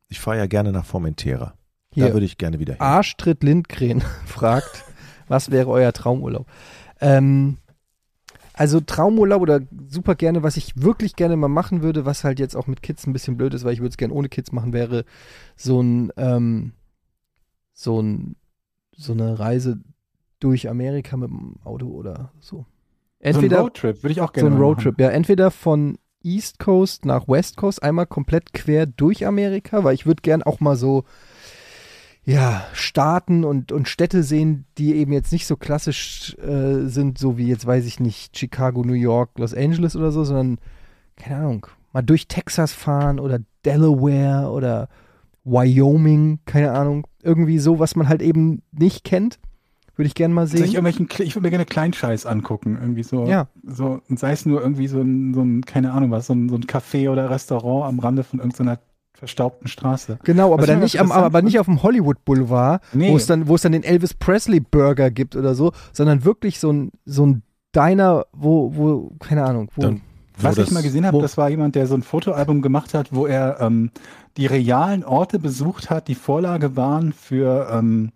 Ich 0.09 0.19
fahre 0.19 0.39
ja 0.39 0.47
gerne 0.47 0.73
nach 0.73 0.85
Formentera. 0.85 1.55
Da 1.91 2.05
hier, 2.05 2.13
würde 2.13 2.27
ich 2.27 2.39
gerne 2.39 2.59
wieder 2.59 2.75
hin. 2.75 2.83
Arschtritt 2.83 3.43
Lindgren 3.43 4.01
fragt, 4.27 4.85
was 5.29 5.51
wäre 5.51 5.69
euer 5.69 5.93
Traumurlaub? 5.93 6.47
Ähm, 7.01 7.59
also 8.53 8.81
Traumurlaub 8.81 9.41
oder 9.41 9.61
super 9.87 10.17
gerne, 10.17 10.43
was 10.43 10.57
ich 10.57 10.83
wirklich 10.83 11.15
gerne 11.15 11.37
mal 11.37 11.49
machen 11.49 11.83
würde, 11.83 12.05
was 12.05 12.25
halt 12.25 12.41
jetzt 12.41 12.57
auch 12.57 12.67
mit 12.67 12.83
Kids 12.83 13.07
ein 13.07 13.13
bisschen 13.13 13.37
blöd 13.37 13.55
ist, 13.55 13.65
weil 13.65 13.75
ich 13.75 13.79
würde 13.79 13.91
es 13.91 13.97
gerne 13.97 14.15
ohne 14.15 14.29
Kids 14.29 14.51
machen, 14.51 14.73
wäre 14.73 15.05
so 15.55 15.81
ein, 15.81 16.13
ähm, 16.17 16.73
so 17.79 18.03
ein, 18.03 18.35
so 18.97 19.13
eine 19.13 19.39
Reise 19.39 19.79
durch 20.41 20.69
Amerika 20.69 21.17
mit 21.17 21.31
dem 21.31 21.55
Auto 21.63 21.87
oder 21.87 22.33
so. 22.41 22.57
so 22.57 22.59
ein 22.59 22.67
Entweder 23.21 23.61
Roadtrip 23.61 24.03
würde 24.03 24.13
ich 24.13 24.21
auch 24.21 24.31
so 24.31 24.33
gerne 24.33 24.49
ein 24.51 24.59
mal 24.59 24.65
Roadtrip, 24.65 25.01
ja. 25.01 25.11
Entweder 25.11 25.53
von 25.53 25.97
East 26.25 26.59
Coast 26.59 27.05
nach 27.05 27.29
West 27.29 27.57
Coast, 27.57 27.81
einmal 27.81 28.07
komplett 28.07 28.53
quer 28.53 28.87
durch 28.87 29.27
Amerika, 29.27 29.85
weil 29.85 29.95
ich 29.95 30.07
würde 30.07 30.23
gern 30.23 30.43
auch 30.43 30.59
mal 30.59 30.75
so, 30.75 31.05
ja, 32.25 32.67
Staaten 32.73 33.45
und, 33.45 33.71
und 33.71 33.89
Städte 33.89 34.25
sehen, 34.25 34.67
die 34.77 34.97
eben 34.97 35.13
jetzt 35.13 35.31
nicht 35.31 35.47
so 35.47 35.57
klassisch 35.57 36.37
äh, 36.39 36.87
sind, 36.87 37.17
so 37.17 37.39
wie 37.39 37.47
jetzt 37.47 37.65
weiß 37.65 37.87
ich 37.87 38.01
nicht, 38.01 38.37
Chicago, 38.37 38.83
New 38.83 38.93
York, 38.95 39.39
Los 39.39 39.55
Angeles 39.55 39.95
oder 39.95 40.11
so, 40.11 40.25
sondern, 40.25 40.59
keine 41.15 41.37
Ahnung, 41.37 41.67
mal 41.93 42.03
durch 42.03 42.27
Texas 42.27 42.73
fahren 42.73 43.21
oder 43.21 43.39
Delaware 43.65 44.51
oder 44.51 44.89
Wyoming, 45.45 46.41
keine 46.45 46.73
Ahnung, 46.73 47.07
irgendwie 47.23 47.59
so, 47.59 47.79
was 47.79 47.97
man 47.97 48.09
halt 48.09 48.23
eben 48.23 48.63
nicht 48.73 49.05
kennt, 49.05 49.39
würde 49.97 50.07
ich 50.07 50.15
gern 50.15 50.33
mal 50.33 50.45
ich 50.45 50.53
sehen. 50.53 50.65
irgendwelchen, 50.65 51.09
Kle- 51.09 51.25
ich 51.25 51.35
würde 51.35 51.47
mir 51.47 51.51
gerne 51.51 51.65
Kleinscheiß 51.67 52.27
angucken, 52.27 52.79
irgendwie 52.81 53.03
so. 53.03 53.27
Ja. 53.27 53.49
So, 53.65 54.01
und 54.09 54.19
sei 54.19 54.33
es 54.33 54.47
nur 54.47 54.61
irgendwie 54.63 54.87
so 54.89 55.01
ein, 55.01 55.35
so 55.35 55.43
ein 55.43 55.63
keine 55.65 55.93
Ahnung 55.93 56.11
was, 56.11 56.27
so 56.27 56.35
ein, 56.35 56.49
so 56.49 56.55
ein 56.55 56.65
Café 56.65 57.11
oder 57.11 57.31
Restaurant 57.31 57.89
am 57.89 57.99
Rande 57.99 58.23
von 58.23 58.39
irgendeiner 58.39 58.79
verstaubten 59.15 59.67
Straße. 59.67 60.19
Genau, 60.23 60.55
aber 60.55 60.67
dann 60.69 60.79
nicht 60.79 61.01
am, 61.01 61.11
aber 61.11 61.43
nicht 61.43 61.59
auf 61.59 61.67
dem 61.67 61.83
Hollywood 61.83 62.25
Boulevard, 62.25 62.81
Nee. 62.93 63.11
wo 63.11 63.17
es 63.17 63.27
dann, 63.27 63.49
wo 63.49 63.57
es 63.57 63.63
dann 63.63 63.73
den 63.73 63.83
Elvis 63.83 64.15
Presley 64.15 64.61
Burger 64.61 65.11
gibt 65.11 65.35
oder 65.35 65.57
so, 65.57 65.73
sondern 65.93 66.25
wirklich 66.25 66.61
so 66.61 66.73
ein, 66.73 66.93
so 67.05 67.27
ein 67.27 67.43
Diner, 67.75 68.27
wo, 68.33 68.77
wo, 68.77 69.11
keine 69.19 69.45
Ahnung, 69.45 69.71
wo. 69.75 69.83
Dann, 69.83 69.97
wo 69.97 70.01
Was 70.43 70.57
das- 70.57 70.69
ich 70.69 70.73
mal 70.73 70.83
gesehen 70.83 71.07
habe, 71.07 71.19
das 71.21 71.37
war 71.37 71.49
jemand, 71.51 71.75
der 71.75 71.87
so 71.87 71.95
ein 71.95 72.03
Fotoalbum 72.03 72.63
gemacht 72.63 72.95
hat, 72.95 73.13
wo 73.15 73.27
er 73.27 73.59
ähm, 73.61 73.91
die 74.37 74.47
realen 74.47 75.05
Orte 75.05 75.39
besucht 75.39 75.91
hat, 75.91 76.09
die 76.09 76.15
Vorlage 76.15 76.77
waren 76.77 77.13
für, 77.13 77.69
ähm, 77.73 78.13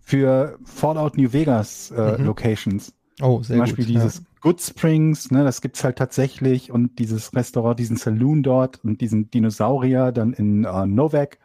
für 0.00 0.58
Fallout 0.64 1.16
New 1.16 1.32
Vegas 1.32 1.90
äh, 1.90 2.18
Mhm. 2.18 2.26
Locations. 2.26 2.92
oh, 3.20 3.42
sehr 3.42 3.56
Zum 3.56 3.60
Beispiel 3.64 3.84
gut. 3.86 3.94
dieses 3.94 4.22
Good 4.40 4.60
Springs, 4.62 5.30
ne, 5.32 5.42
das 5.42 5.60
gibt's 5.60 5.82
halt 5.82 5.96
tatsächlich 5.98 6.70
und 6.70 6.98
dieses 7.00 7.34
Restaurant, 7.34 7.78
diesen 7.78 7.96
Saloon 7.96 8.42
dort 8.44 8.84
und 8.84 9.00
diesen 9.00 9.30
Dinosaurier 9.30 10.12
dann 10.12 10.32
in 10.34 10.64
äh, 10.64 10.86
Novak, 10.86 11.38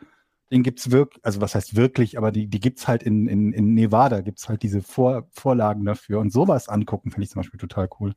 den 0.51 0.61
gibt's 0.63 0.91
wirklich, 0.91 1.23
also 1.25 1.41
was 1.41 1.55
heißt 1.55 1.75
wirklich, 1.75 2.17
aber 2.17 2.31
die, 2.31 2.47
die 2.47 2.59
gibt's 2.59 2.87
halt 2.87 3.01
in, 3.01 3.27
in, 3.27 3.53
in 3.53 3.73
Nevada, 3.73 4.21
gibt's 4.21 4.49
halt 4.49 4.61
diese 4.61 4.81
Vor, 4.81 5.23
Vorlagen 5.31 5.85
dafür 5.85 6.19
und 6.19 6.31
sowas 6.31 6.67
angucken, 6.69 7.09
finde 7.09 7.23
ich 7.23 7.31
zum 7.31 7.39
Beispiel 7.39 7.59
total 7.59 7.89
cool. 7.99 8.13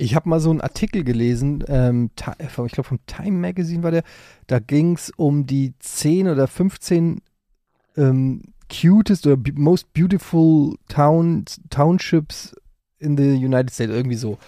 Ich 0.00 0.14
habe 0.14 0.28
mal 0.28 0.38
so 0.38 0.50
einen 0.50 0.60
Artikel 0.60 1.02
gelesen, 1.02 1.64
ähm, 1.66 2.10
ich 2.14 2.72
glaube 2.72 2.84
vom 2.84 3.00
Time 3.06 3.36
Magazine 3.36 3.82
war 3.82 3.90
der, 3.90 4.04
da 4.46 4.60
ging 4.60 4.94
es 4.94 5.10
um 5.16 5.44
die 5.44 5.74
10 5.80 6.28
oder 6.28 6.46
15 6.46 7.20
ähm, 7.96 8.42
cutest 8.70 9.26
oder 9.26 9.36
most 9.56 9.92
beautiful 9.94 10.76
towns, 10.88 11.60
townships 11.68 12.54
in 13.00 13.16
the 13.16 13.44
United 13.44 13.72
States, 13.72 13.92
irgendwie 13.92 14.14
so. 14.14 14.38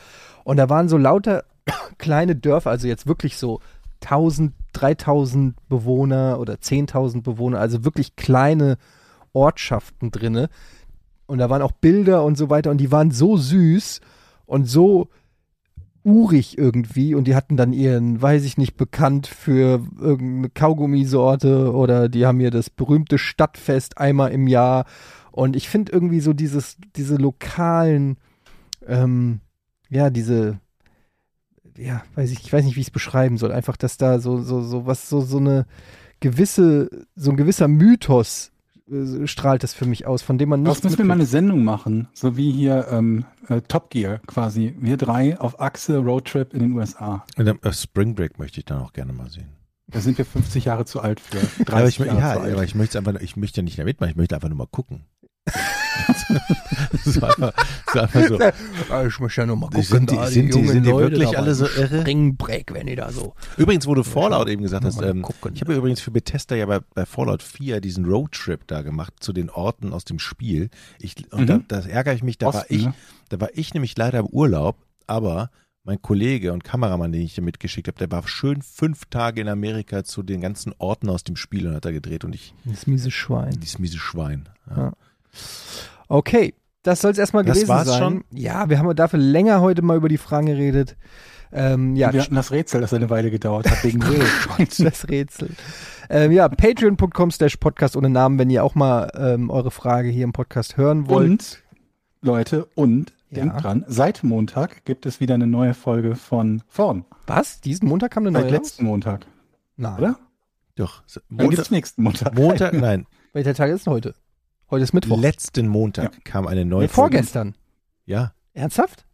Und 0.44 0.58
da 0.58 0.68
waren 0.68 0.88
so 0.88 0.96
lauter 0.96 1.42
kleine 1.98 2.36
Dörfer, 2.36 2.70
also 2.70 2.86
jetzt 2.86 3.08
wirklich 3.08 3.36
so 3.36 3.58
1000, 4.02 4.52
3000 4.72 5.56
Bewohner 5.68 6.38
oder 6.38 6.54
10.000 6.54 7.22
Bewohner, 7.22 7.58
also 7.58 7.84
wirklich 7.84 8.14
kleine 8.14 8.78
Ortschaften 9.32 10.12
drinne. 10.12 10.48
Und 11.26 11.38
da 11.38 11.50
waren 11.50 11.62
auch 11.62 11.72
Bilder 11.72 12.22
und 12.24 12.38
so 12.38 12.50
weiter 12.50 12.70
und 12.70 12.78
die 12.78 12.92
waren 12.92 13.10
so 13.10 13.36
süß 13.36 14.00
und 14.46 14.66
so 14.66 15.08
urig 16.04 16.56
irgendwie 16.56 17.14
und 17.14 17.24
die 17.24 17.34
hatten 17.34 17.56
dann 17.56 17.72
ihren, 17.72 18.20
weiß 18.20 18.44
ich 18.44 18.56
nicht, 18.56 18.76
bekannt 18.76 19.26
für 19.26 19.84
irgendeine 19.98 20.50
Kaugummisorte 20.50 21.72
oder 21.72 22.08
die 22.08 22.26
haben 22.26 22.40
hier 22.40 22.50
das 22.50 22.70
berühmte 22.70 23.18
Stadtfest 23.18 23.98
einmal 23.98 24.32
im 24.32 24.46
Jahr. 24.46 24.86
Und 25.30 25.56
ich 25.56 25.68
finde 25.68 25.92
irgendwie 25.92 26.20
so 26.20 26.32
dieses, 26.32 26.78
diese 26.96 27.16
lokalen, 27.16 28.16
ähm, 28.86 29.40
ja, 29.90 30.10
diese, 30.10 30.58
ja, 31.76 32.02
weiß 32.14 32.30
ich, 32.32 32.40
ich 32.40 32.52
weiß 32.52 32.64
nicht, 32.64 32.76
wie 32.76 32.80
ich 32.80 32.88
es 32.88 32.92
beschreiben 32.92 33.36
soll, 33.36 33.52
einfach, 33.52 33.76
dass 33.76 33.96
da 33.96 34.20
so, 34.20 34.40
so, 34.40 34.62
so 34.62 34.86
was, 34.86 35.08
so, 35.08 35.20
so 35.20 35.38
eine 35.38 35.66
gewisse, 36.20 36.88
so 37.14 37.30
ein 37.30 37.36
gewisser 37.36 37.68
Mythos 37.68 38.52
äh, 38.90 39.26
strahlt 39.26 39.62
das 39.62 39.74
für 39.74 39.86
mich 39.86 40.06
aus, 40.06 40.22
von 40.22 40.38
dem 40.38 40.48
man 40.48 40.64
Das 40.64 40.74
nichts 40.74 40.84
müssen 40.84 40.98
wir 40.98 41.04
mal 41.04 41.14
eine. 41.14 41.26
Sendung 41.26 41.64
machen, 41.64 42.08
so 42.12 42.36
wie 42.36 42.50
hier 42.50 42.88
ähm, 42.90 43.24
äh, 43.48 43.60
Top 43.62 43.90
Gear 43.90 44.20
quasi. 44.26 44.74
Wir 44.78 44.96
drei 44.96 45.38
auf 45.38 45.60
Achse 45.60 45.98
Roadtrip 45.98 46.52
in 46.54 46.60
den 46.60 46.72
USA. 46.72 47.24
Und 47.36 47.44
dann, 47.46 47.58
äh, 47.62 47.72
Spring 47.72 48.14
Break 48.14 48.38
möchte 48.38 48.60
ich 48.60 48.64
dann 48.66 48.80
auch 48.80 48.92
gerne 48.92 49.12
mal 49.12 49.30
sehen. 49.30 49.48
Da 49.86 50.00
sind 50.00 50.18
wir 50.18 50.24
50 50.24 50.64
Jahre 50.66 50.84
zu 50.84 51.00
alt 51.00 51.20
für. 51.20 51.38
30 51.64 51.66
aber 51.72 51.88
ich, 51.88 51.98
Jahre 51.98 52.18
ja, 52.20 52.34
zu 52.34 52.40
alt. 52.40 52.52
aber 52.52 52.64
ich 52.64 52.74
möchte 52.74 52.98
einfach, 52.98 53.14
ich 53.20 53.36
möchte 53.36 53.60
ja 53.60 53.64
nicht 53.64 53.76
mehr 53.76 53.86
mitmachen, 53.86 54.10
ich 54.10 54.16
möchte 54.16 54.34
einfach 54.34 54.48
nur 54.48 54.58
mal 54.58 54.68
gucken. 54.70 55.06
so 57.04 57.22
einfach, 57.26 57.52
so 57.92 58.00
einfach 58.00 58.28
so. 58.28 58.38
Ja, 58.38 59.06
ich 59.06 59.18
möchte 59.20 59.40
ja 59.40 59.46
nur 59.46 59.56
mal 59.56 59.68
Die 59.70 59.82
sind 59.82 60.10
die- 60.10 60.16
da 60.16 60.26
sind 60.26 60.54
die- 60.54 60.66
sind 60.66 60.84
die 60.86 60.92
wirklich 60.94 61.36
alle 61.38 61.54
so 61.54 61.66
irre? 61.66 62.00
Springbreak, 62.00 62.72
wenn 62.74 62.86
die 62.86 62.96
da 62.96 63.10
so. 63.12 63.34
Übrigens, 63.56 63.86
wo 63.86 63.94
du 63.94 64.02
Fallout 64.02 64.48
eben 64.48 64.62
gesagt 64.62 64.84
hast, 64.84 65.00
ähm, 65.02 65.22
gucken. 65.22 65.52
ich 65.54 65.60
habe 65.60 65.74
übrigens 65.74 66.00
für 66.00 66.10
Bethesda 66.10 66.54
ja 66.56 66.66
bei, 66.66 66.80
bei 66.94 67.06
Fallout 67.06 67.42
4 67.42 67.80
diesen 67.80 68.04
Roadtrip 68.04 68.66
da 68.66 68.82
gemacht 68.82 69.14
zu 69.20 69.32
den 69.32 69.50
Orten 69.50 69.92
aus 69.92 70.04
dem 70.04 70.18
Spiel. 70.18 70.70
Ich, 71.00 71.16
und 71.32 71.42
Mhm. 71.42 71.64
da, 71.68 71.80
da 71.80 71.88
ärgere 71.88 72.14
ich 72.14 72.22
mich, 72.22 72.38
da 72.38 72.46
war 72.46 72.54
Osten, 72.62 72.74
ich, 72.74 72.84
ne? 72.86 72.94
da 73.28 73.40
war 73.40 73.48
ich 73.54 73.74
nämlich 73.74 73.96
leider 73.96 74.18
im 74.20 74.26
Urlaub, 74.26 74.76
aber 75.06 75.50
mein 75.82 76.02
Kollege 76.02 76.52
und 76.52 76.62
Kameramann, 76.62 77.10
den 77.10 77.22
ich 77.22 77.34
dir 77.34 77.40
mitgeschickt 77.42 77.88
habe, 77.88 77.98
der 77.98 78.10
war 78.10 78.26
schön 78.28 78.60
fünf 78.60 79.06
Tage 79.06 79.40
in 79.40 79.48
Amerika 79.48 80.04
zu 80.04 80.22
den 80.22 80.40
ganzen 80.42 80.74
Orten 80.78 81.08
aus 81.08 81.24
dem 81.24 81.36
Spiel 81.36 81.66
und 81.66 81.74
hat 81.74 81.86
da 81.86 81.90
gedreht 81.90 82.22
und 82.24 82.34
ich, 82.34 82.54
Das 82.66 82.86
miese 82.86 83.10
Schwein. 83.10 83.58
dieses 83.60 83.78
miese 83.78 83.98
Schwein. 83.98 84.48
Ja. 84.68 84.76
Ja. 84.76 84.92
Okay, 86.10 86.54
das 86.82 87.00
soll 87.00 87.12
es 87.12 87.18
erstmal 87.18 87.44
Das 87.44 87.54
gewesen 87.54 87.68
war's 87.68 87.86
sein. 87.88 87.98
schon? 88.02 88.24
Ja, 88.32 88.68
wir 88.68 88.78
haben 88.78 88.94
dafür 88.96 89.18
länger 89.20 89.60
heute 89.60 89.80
mal 89.82 89.96
über 89.96 90.08
die 90.08 90.18
Fragen 90.18 90.46
geredet. 90.46 90.96
Ähm, 91.52 91.94
ja, 91.96 92.12
wir 92.12 92.20
hatten 92.22 92.34
das 92.34 92.50
Rätsel, 92.50 92.80
das 92.80 92.92
eine 92.92 93.10
Weile 93.10 93.30
gedauert 93.30 93.70
hat, 93.70 93.82
wegen 93.84 94.02
Will. 94.08 94.22
das 94.58 95.08
Rätsel. 95.08 95.50
Ähm, 96.08 96.32
ja, 96.32 96.48
patreon.com 96.48 97.30
slash 97.30 97.56
podcast 97.56 97.96
ohne 97.96 98.10
Namen, 98.10 98.38
wenn 98.38 98.50
ihr 98.50 98.64
auch 98.64 98.74
mal 98.74 99.10
ähm, 99.16 99.50
eure 99.50 99.70
Frage 99.70 100.08
hier 100.08 100.24
im 100.24 100.32
Podcast 100.32 100.76
hören 100.76 101.08
wollt. 101.08 101.28
Und, 101.30 101.62
Leute, 102.22 102.66
und, 102.74 103.12
Ja. 103.30 103.42
denkt 103.42 103.62
dran, 103.62 103.84
seit 103.86 104.22
Montag 104.24 104.84
gibt 104.84 105.06
es 105.06 105.20
wieder 105.20 105.34
eine 105.34 105.46
neue 105.46 105.74
Folge 105.74 106.16
von 106.16 106.62
Vorn. 106.68 107.04
Was? 107.26 107.60
Diesen 107.60 107.88
Montag 107.88 108.10
kam 108.12 108.24
eine 108.26 108.32
Seit 108.32 108.42
neue 108.46 108.52
letzten 108.52 108.84
Montag, 108.84 109.26
Nein. 109.76 109.98
oder? 109.98 110.18
Doch. 110.74 111.02
Dann 111.12 111.22
Montag, 111.28 111.50
gibt's 111.50 111.70
nächsten 111.70 112.02
Montag. 112.02 112.34
Montag, 112.34 112.72
nein, 112.80 113.06
Welcher 113.32 113.54
Tag 113.54 113.70
ist 113.70 113.86
denn 113.86 113.92
heute? 113.92 114.14
Heute 114.70 114.84
ist 114.84 114.92
Mittwoch. 114.92 115.18
Letzten 115.20 115.68
Montag 115.68 116.24
kam 116.24 116.46
eine 116.46 116.64
neue 116.64 116.82
Nee, 116.82 116.88
vorgestern. 116.88 117.54
Ja, 118.06 118.32
Ernsthaft? 118.54 119.04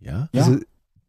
ja. 0.00 0.28
Ja. 0.32 0.46
Wieso- 0.46 0.60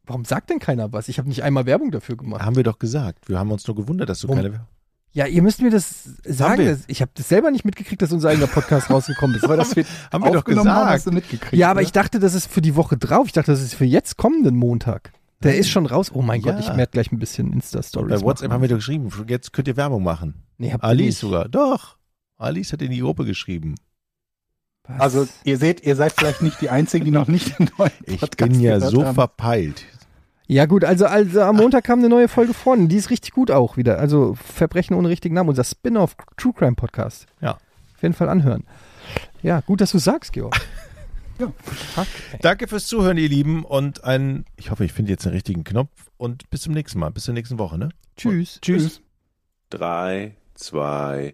warum 0.06 0.26
sagt 0.26 0.50
denn 0.50 0.60
keiner 0.60 0.92
was? 0.92 1.08
Ich 1.08 1.18
habe 1.20 1.30
nicht 1.30 1.44
einmal 1.44 1.66
Werbung 1.66 1.92
dafür 1.92 2.18
gemacht. 2.18 2.42
Haben 2.44 2.56
wir 2.56 2.64
doch 2.64 2.80
gesagt. 2.80 3.30
Wir 3.30 3.40
haben 3.40 3.52
uns 3.52 3.66
nur 3.68 3.76
gewundert, 3.76 4.10
dass 4.10 4.20
du 4.20 4.28
Warum? 4.28 4.42
keine. 4.44 4.66
Ja, 5.14 5.26
ihr 5.26 5.42
müsst 5.42 5.62
mir 5.62 5.70
das 5.70 6.10
sagen. 6.26 6.60
wir. 6.64 6.80
Ich 6.88 7.02
habe 7.02 7.12
das 7.16 7.28
selber 7.28 7.52
nicht 7.52 7.66
mitgekriegt, 7.66 8.02
dass 8.02 8.12
unser 8.14 8.30
eigener 8.30 8.48
Podcast 8.48 8.90
rausgekommen 8.90 9.36
ist. 9.36 9.44
Aber 9.44 9.58
das 9.58 9.76
wird 9.76 9.88
Haben 10.12 10.24
wir 10.24 10.32
doch 10.32 10.46
haben, 10.46 10.56
gesagt. 10.56 10.90
hast 10.92 11.08
du 11.08 11.12
mitgekriegt. 11.12 11.54
Ja, 11.54 11.70
aber 11.70 11.80
oder? 11.80 11.86
ich 11.86 11.92
dachte, 11.92 12.20
das 12.20 12.34
ist 12.34 12.48
für 12.50 12.62
die 12.62 12.76
Woche 12.78 12.98
drauf. 12.98 13.28
Ich 13.28 13.34
dachte, 13.34 13.52
das 13.52 13.62
ist 13.62 13.74
für 13.74 13.86
jetzt 13.86 14.16
kommenden 14.18 14.56
Montag. 14.56 15.12
Der 15.44 15.58
ist 15.58 15.70
schon 15.70 15.86
raus. 15.86 16.12
Oh 16.14 16.22
mein 16.22 16.40
Ja. 16.42 16.52
Gott, 16.54 16.62
ich 16.62 16.74
merke 16.74 16.92
gleich 16.92 17.12
ein 17.12 17.20
bisschen 17.20 17.52
Insta-Stories. 17.52 18.20
Bei 18.22 18.26
WhatsApp 18.26 18.50
machen. 18.50 18.54
haben 18.56 18.62
wir 18.62 18.70
doch 18.70 18.76
geschrieben. 18.78 19.10
Jetzt 19.28 19.52
könnt 19.54 19.68
ihr 19.68 19.76
Werbung 19.76 20.04
machen. 20.04 20.44
Nee, 20.58 20.72
habt 20.72 20.84
nicht. 20.96 21.18
sogar. 21.18 21.50
Doch. 21.50 21.98
Alice 22.42 22.74
hat 22.74 22.82
in 22.82 22.92
die 22.92 23.00
Gruppe 23.00 23.26
geschrieben. 23.26 23.76
Was? 24.88 25.00
Also 25.00 25.28
ihr 25.44 25.58
seht, 25.58 25.84
ihr 25.86 25.96
seid 25.96 26.12
vielleicht 26.14 26.42
nicht 26.42 26.60
die 26.62 26.70
Einzigen, 26.70 27.06
die 27.06 27.12
noch 27.12 27.28
nicht 27.28 27.58
den 27.60 27.70
neuen 27.78 27.92
Ich 28.06 28.20
Podcast 28.20 28.52
bin 28.52 28.60
ja 28.60 28.80
so 28.80 29.06
haben. 29.06 29.16
verpeilt. 29.16 29.86
Ja 30.48 30.66
gut, 30.66 30.84
also, 30.84 31.06
also 31.06 31.42
am 31.44 31.56
Montag 31.56 31.86
kam 31.86 32.00
eine 32.00 32.10
neue 32.10 32.28
Folge 32.28 32.54
vorne. 32.54 32.88
Die 32.90 32.98
ist 32.98 33.10
richtig 33.10 33.32
gut 33.32 33.52
auch 33.52 33.78
wieder. 33.78 34.00
Also 34.00 34.34
Verbrechen 34.36 34.96
ohne 34.98 35.08
richtigen 35.08 35.36
Namen. 35.36 35.50
Unser 35.50 35.64
Spin-off 35.64 36.16
True 36.36 36.52
Crime 36.54 36.76
Podcast. 36.76 37.26
Ja. 37.40 37.54
Auf 37.54 38.02
jeden 38.02 38.14
Fall 38.16 38.28
anhören. 38.28 38.66
Ja, 39.44 39.62
gut, 39.62 39.80
dass 39.80 39.92
du 39.92 39.98
sagst, 40.00 40.34
Georg. 40.34 40.56
Ja. 41.40 41.52
Fuck. 41.96 42.08
Danke 42.42 42.68
fürs 42.68 42.86
Zuhören, 42.86 43.18
ihr 43.18 43.28
Lieben. 43.30 43.66
Und 43.66 44.04
ein, 44.04 44.46
ich 44.58 44.70
hoffe, 44.70 44.86
ich 44.86 44.94
finde 44.94 45.10
jetzt 45.12 45.26
den 45.26 45.32
richtigen 45.32 45.64
Knopf. 45.64 45.90
Und 46.18 46.48
bis 46.52 46.62
zum 46.62 46.74
nächsten 46.74 47.00
Mal. 47.00 47.10
Bis 47.10 47.24
zur 47.24 47.34
nächsten 47.34 47.58
Woche, 47.58 47.80
ne? 47.80 47.90
Tschüss. 48.16 48.60
Tschüss. 48.62 49.02
drei, 49.72 50.36
zwei, 50.54 51.34